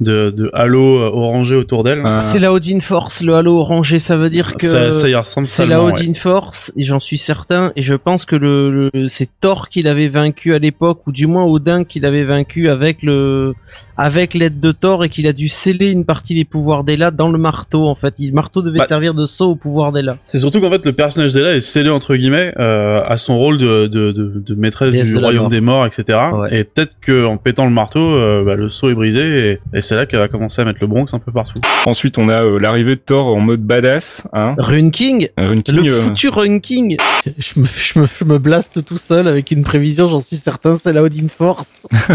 de, 0.00 0.30
de 0.30 0.50
halo 0.54 0.98
euh, 0.98 1.10
orangé 1.12 1.54
autour 1.54 1.84
d'elle. 1.84 2.04
Euh, 2.04 2.18
C'est 2.18 2.38
la 2.38 2.52
Odin 2.52 2.80
Force, 2.80 3.22
le 3.22 3.34
halo 3.36 3.58
orangé, 3.58 3.98
ça 3.98 4.16
veut 4.16 4.30
dire 4.30 4.54
que 4.56 4.66
ça, 4.66 4.92
ça 4.92 5.08
y 5.08 5.14
ressemble 5.14 5.46
c'est 5.46 5.66
la 5.66 5.82
Odin 5.82 6.08
ouais. 6.08 6.14
Force, 6.14 6.72
et 6.76 6.84
j'en 6.84 7.00
suis 7.00 7.18
certain, 7.18 7.72
et 7.76 7.82
je 7.82 7.94
pense 7.94 8.24
que 8.24 8.36
le, 8.36 8.90
le- 8.92 9.06
c'est 9.08 9.28
Thor 9.40 9.68
qui 9.68 9.82
l'avait 9.82 10.08
vaincu 10.08 10.54
à 10.54 10.58
l'époque, 10.58 11.06
ou 11.06 11.12
du 11.12 11.26
moins 11.26 11.44
Odin 11.44 11.84
qui 11.84 12.00
l'avait 12.00 12.24
vaincu 12.24 12.68
avec 12.68 13.02
le 13.02 13.54
avec 13.96 14.34
l'aide 14.34 14.58
de 14.58 14.72
Thor 14.72 15.04
et 15.04 15.08
qu'il 15.08 15.28
a 15.28 15.32
dû 15.32 15.46
sceller 15.48 15.92
une 15.92 16.04
partie 16.04 16.34
des 16.34 16.44
pouvoirs 16.44 16.82
d'Ela 16.82 17.12
dans 17.12 17.30
le 17.30 17.38
marteau 17.38 17.86
en 17.86 17.94
fait. 17.94 18.14
Le 18.18 18.32
marteau 18.32 18.60
devait 18.60 18.80
Bah, 18.80 18.86
servir 18.88 19.14
de 19.14 19.24
saut 19.24 19.50
au 19.50 19.54
pouvoir 19.56 19.92
d'Ela. 19.92 20.16
C'est 20.24 20.40
surtout 20.40 20.60
qu'en 20.60 20.70
fait 20.70 20.84
le 20.84 20.92
personnage 20.92 21.32
d'Ella 21.32 21.54
est 21.54 21.60
scellé 21.60 21.90
entre 21.90 22.16
guillemets 22.16 22.52
euh, 22.58 23.02
à 23.06 23.16
son 23.16 23.38
rôle 23.38 23.56
de, 23.56 23.86
de, 23.86 24.10
de, 24.10 24.32
de 24.44 24.54
maîtresse 24.56 24.90
Déesse 24.92 25.08
du 25.08 25.14
de 25.14 25.18
royaume 25.20 25.42
mort. 25.42 25.48
des 25.50 25.60
morts, 25.60 25.86
etc. 25.86 26.18
Ouais. 26.34 26.58
Et 26.58 26.64
peut-être 26.64 26.90
que 27.00 27.24
en 27.24 27.36
pétant 27.36 27.66
le 27.66 27.70
marteau, 27.70 28.00
euh, 28.00 28.42
bah, 28.44 28.56
le 28.56 28.68
saut 28.68 28.90
est 28.90 28.94
brisé 28.94 29.50
et, 29.72 29.76
et 29.76 29.80
c'est 29.84 29.94
là 29.94 30.06
qu'elle 30.06 30.20
va 30.20 30.28
commencer 30.28 30.62
à 30.62 30.64
mettre 30.64 30.80
le 30.80 30.88
Bronx 30.88 31.06
un 31.12 31.18
peu 31.20 31.30
partout. 31.30 31.60
Ensuite, 31.86 32.18
on 32.18 32.28
a 32.28 32.42
euh, 32.42 32.58
l'arrivée 32.58 32.96
de 32.96 33.00
Thor 33.00 33.28
en 33.28 33.40
mode 33.40 33.62
badass. 33.62 34.24
Hein. 34.32 34.54
Rune 34.58 34.90
King, 34.90 35.28
Rune 35.36 35.62
King, 35.62 35.76
le 35.76 35.92
euh, 35.92 36.00
foutu 36.00 36.28
Rune 36.28 36.60
King. 36.60 36.96
Je 37.38 37.60
me, 37.60 37.66
je, 37.66 37.98
me, 38.00 38.06
je 38.06 38.24
me 38.24 38.38
blaste 38.38 38.84
tout 38.84 38.98
seul 38.98 39.28
avec 39.28 39.50
une 39.50 39.62
prévision, 39.62 40.08
j'en 40.08 40.18
suis 40.18 40.36
certain, 40.36 40.74
c'est 40.74 40.92
la 40.92 41.02
Odin 41.02 41.28
Force. 41.28 41.86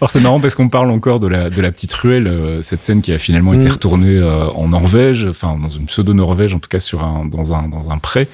Alors 0.00 0.10
c'est 0.10 0.20
marrant 0.20 0.40
parce 0.40 0.54
qu'on 0.54 0.68
parle 0.68 0.90
encore 0.90 1.20
de 1.20 1.26
la, 1.26 1.50
de 1.50 1.60
la 1.60 1.72
petite 1.72 1.92
ruelle, 1.92 2.26
euh, 2.26 2.62
cette 2.62 2.82
scène 2.82 3.02
qui 3.02 3.12
a 3.12 3.18
finalement 3.18 3.54
été 3.54 3.68
Mm. 3.68 3.72
retournée 3.72 4.16
euh, 4.16 4.46
en 4.50 4.68
Norvège, 4.68 5.26
enfin 5.28 5.56
dans 5.60 5.68
une 5.68 5.86
pseudo-Norvège 5.86 6.54
en 6.54 6.58
tout 6.58 6.68
cas 6.68 6.80
sur 6.80 7.02
un, 7.02 7.24
dans, 7.24 7.54
un, 7.54 7.68
dans 7.68 7.90
un 7.90 7.98
pré, 7.98 8.28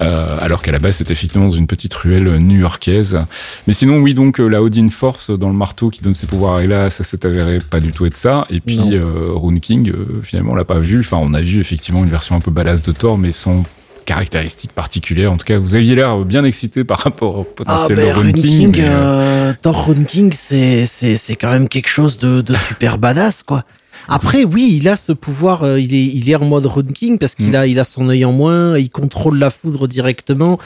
euh, 0.00 0.36
alors 0.40 0.62
qu'à 0.62 0.72
la 0.72 0.78
base 0.78 0.96
c'était 0.96 1.12
effectivement 1.12 1.46
dans 1.46 1.52
une 1.52 1.66
petite 1.66 1.94
ruelle 1.94 2.38
new-yorkaise. 2.38 3.20
Mais 3.66 3.72
sinon 3.72 3.98
oui 3.98 4.14
donc 4.14 4.40
euh, 4.40 4.46
la 4.48 4.62
Odin 4.62 4.88
Force 4.90 5.30
dans 5.30 5.48
le 5.48 5.54
marteau 5.54 5.90
qui 5.90 6.00
donne 6.00 6.14
ses 6.14 6.26
pouvoirs 6.26 6.60
et 6.60 6.66
là 6.66 6.90
ça 6.90 7.04
s'est 7.04 7.24
avéré 7.26 7.57
pas 7.64 7.80
du 7.80 7.92
tout 7.92 8.06
être 8.06 8.16
ça. 8.16 8.46
Et 8.50 8.60
puis 8.60 8.80
euh, 8.92 9.58
King 9.60 9.90
euh, 9.90 10.20
finalement 10.22 10.52
on 10.52 10.54
l'a 10.54 10.64
pas 10.64 10.78
vu, 10.78 11.00
enfin 11.00 11.18
on 11.20 11.34
a 11.34 11.40
vu 11.40 11.60
effectivement 11.60 12.04
une 12.04 12.10
version 12.10 12.36
un 12.36 12.40
peu 12.40 12.50
badass 12.50 12.82
de 12.82 12.92
Thor 12.92 13.18
mais 13.18 13.32
sans 13.32 13.64
caractéristiques 14.08 14.72
particulières. 14.72 15.30
En 15.32 15.36
tout 15.36 15.44
cas, 15.44 15.58
vous 15.58 15.76
aviez 15.76 15.94
l'air 15.94 16.18
bien 16.20 16.42
excité 16.44 16.82
par 16.82 16.98
rapport 16.98 17.36
au 17.36 17.46
Ah 17.48 17.54
potentiel 17.56 17.96
ben 17.96 18.08
de 18.08 18.12
Rune 18.20 18.32
Rune 18.32 18.42
King. 18.42 18.80
Euh, 18.80 19.50
euh, 19.50 19.52
Thor 19.60 19.86
Rune 19.86 20.06
King, 20.06 20.32
c'est 20.32 20.86
c'est 20.86 21.16
c'est 21.16 21.36
quand 21.36 21.50
même 21.50 21.68
quelque 21.68 21.90
chose 21.90 22.16
de, 22.18 22.40
de 22.40 22.54
super 22.54 22.96
badass 22.96 23.42
quoi. 23.42 23.64
Après 24.08 24.44
oui, 24.44 24.78
il 24.80 24.88
a 24.88 24.96
ce 24.96 25.12
pouvoir, 25.12 25.62
euh, 25.62 25.78
il 25.78 25.94
est 25.94 26.06
il 26.06 26.30
est 26.30 26.36
en 26.36 26.46
mode 26.46 26.64
Rune 26.64 26.92
King 26.92 27.18
parce 27.18 27.34
qu'il 27.34 27.50
Mm. 27.50 27.54
a 27.56 27.66
il 27.66 27.78
a 27.78 27.84
son 27.84 28.08
œil 28.08 28.24
en 28.24 28.32
moins, 28.32 28.78
il 28.78 28.88
contrôle 28.88 29.38
la 29.38 29.50
foudre 29.50 29.86
directement. 29.86 30.58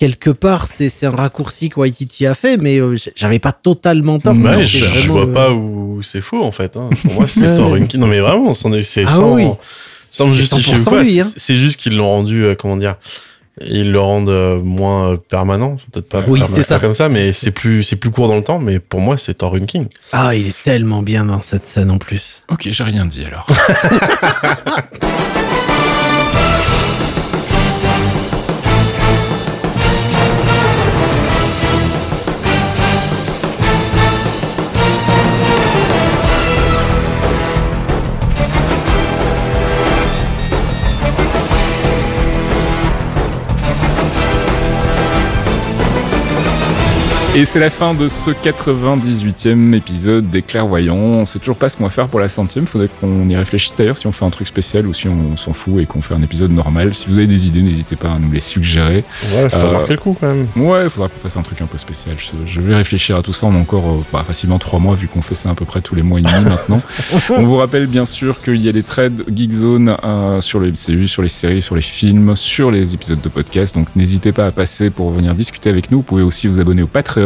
Quelque 0.00 0.30
part, 0.30 0.66
c'est 0.66 0.88
c'est 0.88 1.04
un 1.06 1.10
raccourci 1.14 1.68
que 1.68 1.78
Waititi 1.78 2.26
a 2.26 2.32
fait, 2.34 2.56
mais 2.56 2.78
euh, 2.80 2.96
j'avais 3.14 3.38
pas 3.38 3.52
totalement 3.52 4.18
tort. 4.18 4.34
Ouais, 4.34 4.62
je, 4.62 4.78
je 4.78 4.84
vraiment, 4.86 5.12
vois 5.12 5.22
euh, 5.26 5.34
pas 5.34 5.52
où 5.52 6.00
c'est 6.02 6.22
faux 6.22 6.42
en 6.42 6.52
fait. 6.52 6.76
Hein. 6.76 6.88
Pour 7.02 7.12
moi, 7.12 7.26
c'est 7.26 7.54
Runkin. 7.58 7.98
Non 7.98 8.06
mais 8.06 8.20
vraiment, 8.20 8.54
c'est 8.54 9.04
Ah 9.06 9.10
sans, 9.14 9.34
oui. 9.34 9.46
sans 10.08 10.26
me 10.26 10.30
C'est 10.32 10.38
justifier 10.40 10.74
100% 10.76 10.80
ou 10.80 10.84
quoi. 10.90 11.02
lui, 11.02 11.20
hein. 11.20 11.26
c'est- 11.36 11.56
juste 11.56 11.78
qu'ils 11.78 11.96
l'ont 11.98 12.08
rendu, 12.08 12.42
euh, 12.44 12.54
comment 12.54 12.78
dire, 12.78 12.96
ils 13.62 13.92
le 13.92 14.00
rendent 14.00 14.30
euh, 14.30 14.58
moins 14.62 15.18
permanent, 15.28 15.76
peut-être 15.92 16.08
pas. 16.08 16.24
Oui, 16.26 16.40
permanent, 16.40 16.62
ça. 16.62 16.74
pas 16.76 16.80
comme 16.80 16.94
ça, 16.94 17.10
mais 17.10 17.34
c'est 17.34 17.50
plus, 17.50 17.82
c'est 17.82 17.96
plus 17.96 18.10
court 18.10 18.26
dans 18.28 18.36
le 18.36 18.42
temps. 18.42 18.58
Mais 18.58 18.78
pour 18.78 19.00
moi, 19.00 19.18
c'est 19.18 19.34
Thor 19.34 19.52
Runkin. 19.52 19.84
Ah, 20.12 20.34
il 20.34 20.46
est 20.48 20.62
tellement 20.62 21.02
bien 21.02 21.26
dans 21.26 21.42
cette 21.42 21.66
scène 21.66 21.90
en 21.90 21.98
plus. 21.98 22.44
Ok, 22.50 22.68
j'ai 22.70 22.84
rien 22.84 23.04
dit 23.04 23.22
alors. 23.26 23.44
Et 47.36 47.44
c'est 47.44 47.60
la 47.60 47.70
fin 47.70 47.94
de 47.94 48.08
ce 48.08 48.32
98e 48.32 49.72
épisode 49.74 50.28
des 50.30 50.42
Clairvoyants. 50.42 50.96
On 50.96 51.24
sait 51.24 51.38
toujours 51.38 51.56
pas 51.58 51.68
ce 51.68 51.76
qu'on 51.76 51.84
va 51.84 51.90
faire 51.90 52.08
pour 52.08 52.18
la 52.18 52.28
centième. 52.28 52.66
Faudrait 52.66 52.88
qu'on 53.00 53.28
y 53.28 53.36
réfléchisse 53.36 53.76
d'ailleurs 53.76 53.96
si 53.96 54.08
on 54.08 54.12
fait 54.12 54.24
un 54.24 54.30
truc 54.30 54.48
spécial 54.48 54.84
ou 54.88 54.92
si 54.92 55.06
on 55.06 55.36
s'en 55.36 55.52
fout 55.52 55.80
et 55.80 55.86
qu'on 55.86 56.02
fait 56.02 56.14
un 56.14 56.22
épisode 56.22 56.50
normal. 56.50 56.92
Si 56.92 57.06
vous 57.06 57.18
avez 57.18 57.28
des 57.28 57.46
idées, 57.46 57.62
n'hésitez 57.62 57.94
pas 57.94 58.08
à 58.14 58.18
nous 58.18 58.32
les 58.32 58.40
suggérer. 58.40 59.04
Ouais, 59.36 59.48
faut 59.48 59.56
Euh, 59.58 59.72
marquer 59.72 59.92
le 59.92 59.98
coup 60.00 60.16
quand 60.20 60.26
même. 60.26 60.48
Ouais, 60.56 60.82
il 60.84 60.90
faudra 60.90 61.08
qu'on 61.08 61.18
fasse 61.20 61.36
un 61.36 61.42
truc 61.42 61.62
un 61.62 61.66
peu 61.66 61.78
spécial. 61.78 62.16
Je, 62.18 62.30
je 62.46 62.60
vais 62.60 62.74
réfléchir 62.74 63.14
à 63.16 63.22
tout 63.22 63.32
ça. 63.32 63.46
On 63.46 63.54
a 63.54 63.58
encore 63.58 63.86
euh, 63.88 64.04
bah, 64.12 64.24
facilement 64.26 64.58
trois 64.58 64.80
mois 64.80 64.96
vu 64.96 65.06
qu'on 65.06 65.22
fait 65.22 65.36
ça 65.36 65.50
à 65.50 65.54
peu 65.54 65.64
près 65.64 65.82
tous 65.82 65.94
les 65.94 66.02
mois 66.02 66.18
et 66.18 66.22
demi 66.22 66.44
maintenant. 66.44 66.82
On 67.30 67.44
vous 67.46 67.56
rappelle 67.56 67.86
bien 67.86 68.06
sûr 68.06 68.40
qu'il 68.42 68.56
y 68.60 68.68
a 68.68 68.72
des 68.72 68.82
threads 68.82 69.22
Geekzone 69.32 69.96
euh, 70.02 70.40
sur 70.40 70.58
le 70.58 70.72
MCU, 70.72 71.06
sur 71.06 71.22
les 71.22 71.28
séries, 71.28 71.62
sur 71.62 71.76
les 71.76 71.82
films, 71.82 72.34
sur 72.34 72.72
les 72.72 72.92
épisodes 72.94 73.20
de 73.20 73.28
podcast. 73.28 73.76
Donc 73.76 73.86
n'hésitez 73.94 74.32
pas 74.32 74.46
à 74.46 74.50
passer 74.50 74.90
pour 74.90 75.12
venir 75.12 75.36
discuter 75.36 75.70
avec 75.70 75.92
nous. 75.92 75.98
Vous 75.98 76.02
pouvez 76.02 76.22
aussi 76.24 76.48
vous 76.48 76.58
abonner 76.60 76.82
au 76.82 76.88
Patreon 76.88 77.19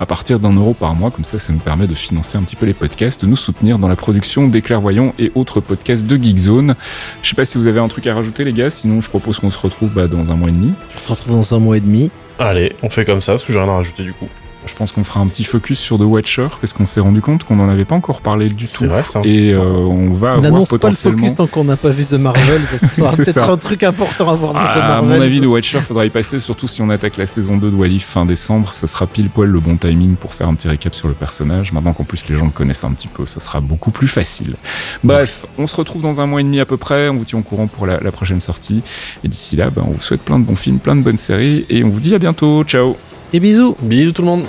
à 0.00 0.06
partir 0.06 0.40
d'un 0.40 0.52
euro 0.52 0.74
par 0.74 0.94
mois. 0.94 1.10
Comme 1.10 1.24
ça, 1.24 1.38
ça 1.38 1.52
nous 1.52 1.58
permet 1.58 1.86
de 1.86 1.94
financer 1.94 2.38
un 2.38 2.42
petit 2.42 2.56
peu 2.56 2.66
les 2.66 2.74
podcasts, 2.74 3.22
de 3.22 3.26
nous 3.26 3.36
soutenir 3.36 3.78
dans 3.78 3.88
la 3.88 3.96
production 3.96 4.48
des 4.48 4.62
Clairvoyants 4.62 5.14
et 5.18 5.32
autres 5.34 5.60
podcasts 5.60 6.06
de 6.06 6.16
Geekzone. 6.16 6.74
Je 7.22 7.28
sais 7.28 7.34
pas 7.34 7.44
si 7.44 7.58
vous 7.58 7.66
avez 7.66 7.80
un 7.80 7.88
truc 7.88 8.06
à 8.06 8.14
rajouter 8.14 8.44
les 8.44 8.52
gars. 8.52 8.70
Sinon, 8.70 9.00
je 9.00 9.08
propose 9.08 9.38
qu'on 9.38 9.50
se 9.50 9.58
retrouve 9.58 9.90
bah, 9.90 10.06
dans 10.06 10.30
un 10.32 10.36
mois 10.36 10.48
et 10.48 10.52
demi. 10.52 10.72
On 10.94 10.98
se 10.98 11.08
retrouve 11.12 11.32
dans 11.34 11.54
un 11.54 11.58
mois 11.58 11.76
et 11.76 11.80
demi. 11.80 12.10
Allez, 12.38 12.74
on 12.82 12.90
fait 12.90 13.04
comme 13.04 13.22
ça, 13.22 13.32
parce 13.32 13.44
que 13.44 13.52
j'ai 13.52 13.58
rien 13.58 13.68
à 13.68 13.76
rajouter 13.76 14.02
du 14.02 14.12
coup. 14.12 14.28
Je 14.66 14.74
pense 14.74 14.92
qu'on 14.92 15.04
fera 15.04 15.20
un 15.20 15.26
petit 15.28 15.44
focus 15.44 15.78
sur 15.78 15.96
The 15.98 16.02
Watcher 16.02 16.48
parce 16.60 16.72
qu'on 16.72 16.86
s'est 16.86 17.00
rendu 17.00 17.20
compte 17.20 17.44
qu'on 17.44 17.56
n'en 17.56 17.68
avait 17.68 17.84
pas 17.84 17.94
encore 17.94 18.20
parlé 18.20 18.48
du 18.48 18.66
tout. 18.66 18.84
vrai, 18.86 19.02
ça. 19.02 19.20
Et 19.24 19.52
euh, 19.52 19.60
on 19.62 20.12
va 20.12 20.28
On 20.28 20.30
avoir 20.38 20.40
n'annonce 20.42 20.68
pas 20.70 20.74
le 20.74 20.80
potentiellement. 20.80 21.18
focus 21.18 21.36
tant 21.36 21.46
qu'on 21.46 21.64
n'a 21.64 21.76
pas 21.76 21.90
vu 21.90 22.04
The 22.04 22.14
Marvel. 22.14 22.62
C'est 22.64 23.16
peut-être 23.16 23.48
un 23.50 23.56
truc 23.56 23.82
important 23.84 24.28
à 24.28 24.34
voir 24.34 24.52
dans 24.54 24.60
The 24.60 24.66
Ah, 24.66 24.84
à 24.84 24.88
Marvel. 24.88 25.18
mon 25.18 25.24
avis, 25.24 25.40
The 25.40 25.46
Watcher, 25.46 25.80
faudra 25.80 26.04
y 26.04 26.10
passer, 26.10 26.40
surtout 26.40 26.66
si 26.68 26.82
on 26.82 26.90
attaque 26.90 27.16
la 27.16 27.26
saison 27.26 27.56
2 27.56 27.70
de 27.70 27.76
Walif 27.76 28.04
fin 28.06 28.26
décembre. 28.26 28.72
Ça 28.74 28.86
sera 28.86 29.06
pile 29.06 29.30
poil 29.30 29.48
le 29.50 29.60
bon 29.60 29.76
timing 29.76 30.16
pour 30.16 30.34
faire 30.34 30.48
un 30.48 30.54
petit 30.54 30.68
récap 30.68 30.94
sur 30.94 31.08
le 31.08 31.14
personnage. 31.14 31.72
Maintenant 31.72 31.92
qu'en 31.92 32.04
plus 32.04 32.28
les 32.28 32.36
gens 32.36 32.46
le 32.46 32.50
connaissent 32.50 32.84
un 32.84 32.92
petit 32.92 33.08
peu, 33.08 33.24
ça 33.26 33.40
sera 33.40 33.60
beaucoup 33.60 33.90
plus 33.90 34.08
facile. 34.08 34.56
Bref, 35.04 35.46
on 35.58 35.66
se 35.66 35.76
retrouve 35.76 36.02
dans 36.02 36.20
un 36.20 36.26
mois 36.26 36.40
et 36.40 36.44
demi 36.44 36.60
à 36.60 36.66
peu 36.66 36.76
près. 36.76 37.08
On 37.08 37.14
vous 37.16 37.24
tient 37.24 37.38
au 37.38 37.42
courant 37.42 37.66
pour 37.68 37.86
la, 37.86 38.00
la 38.00 38.12
prochaine 38.12 38.40
sortie. 38.40 38.82
Et 39.24 39.28
d'ici 39.28 39.56
là, 39.56 39.70
ben, 39.70 39.82
on 39.86 39.92
vous 39.92 40.00
souhaite 40.00 40.22
plein 40.22 40.38
de 40.38 40.44
bons 40.44 40.56
films, 40.56 40.78
plein 40.78 40.96
de 40.96 41.02
bonnes 41.02 41.16
séries. 41.16 41.64
Et 41.70 41.84
on 41.84 41.88
vous 41.90 42.00
dit 42.00 42.14
à 42.14 42.18
bientôt. 42.18 42.64
Ciao 42.64 42.96
Et 43.32 43.40
bisous. 43.40 43.76
Bisous 43.82 44.12
tout 44.12 44.22
le 44.22 44.28
monde. 44.28 44.44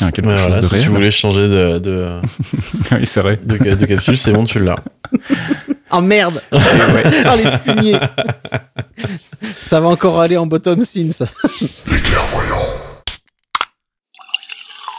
Tient, 0.00 0.06
ça 0.06 0.08
tient 0.08 0.08
à 0.08 0.12
quelque 0.12 0.26
Ouais, 0.28 0.36
chose 0.36 0.46
voilà, 0.46 0.60
de 0.62 0.66
si 0.66 0.72
réel. 0.74 0.84
tu 0.84 0.90
voulais 0.90 1.10
changer 1.10 1.48
de, 1.48 1.78
de, 1.78 2.08
oui, 2.92 3.06
c'est 3.06 3.20
vrai. 3.20 3.38
de, 3.42 3.74
de 3.74 3.86
capsule, 3.86 4.16
c'est 4.16 4.32
bon, 4.32 4.44
tu 4.44 4.58
l'as. 4.60 4.76
Oh 5.92 6.00
merde. 6.00 6.40
Oh 6.52 6.58
les 7.36 7.50
fumiers. 7.74 7.98
ça 9.66 9.80
va 9.80 9.88
encore 9.88 10.20
aller 10.20 10.36
en 10.36 10.46
bottom 10.46 10.82
scene 10.82 11.10
ça. 11.10 11.24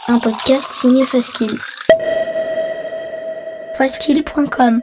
Un 0.08 0.18
podcast 0.18 0.70
signé 0.72 1.06
Faskill. 1.06 1.56
Faskill.com 3.78 4.82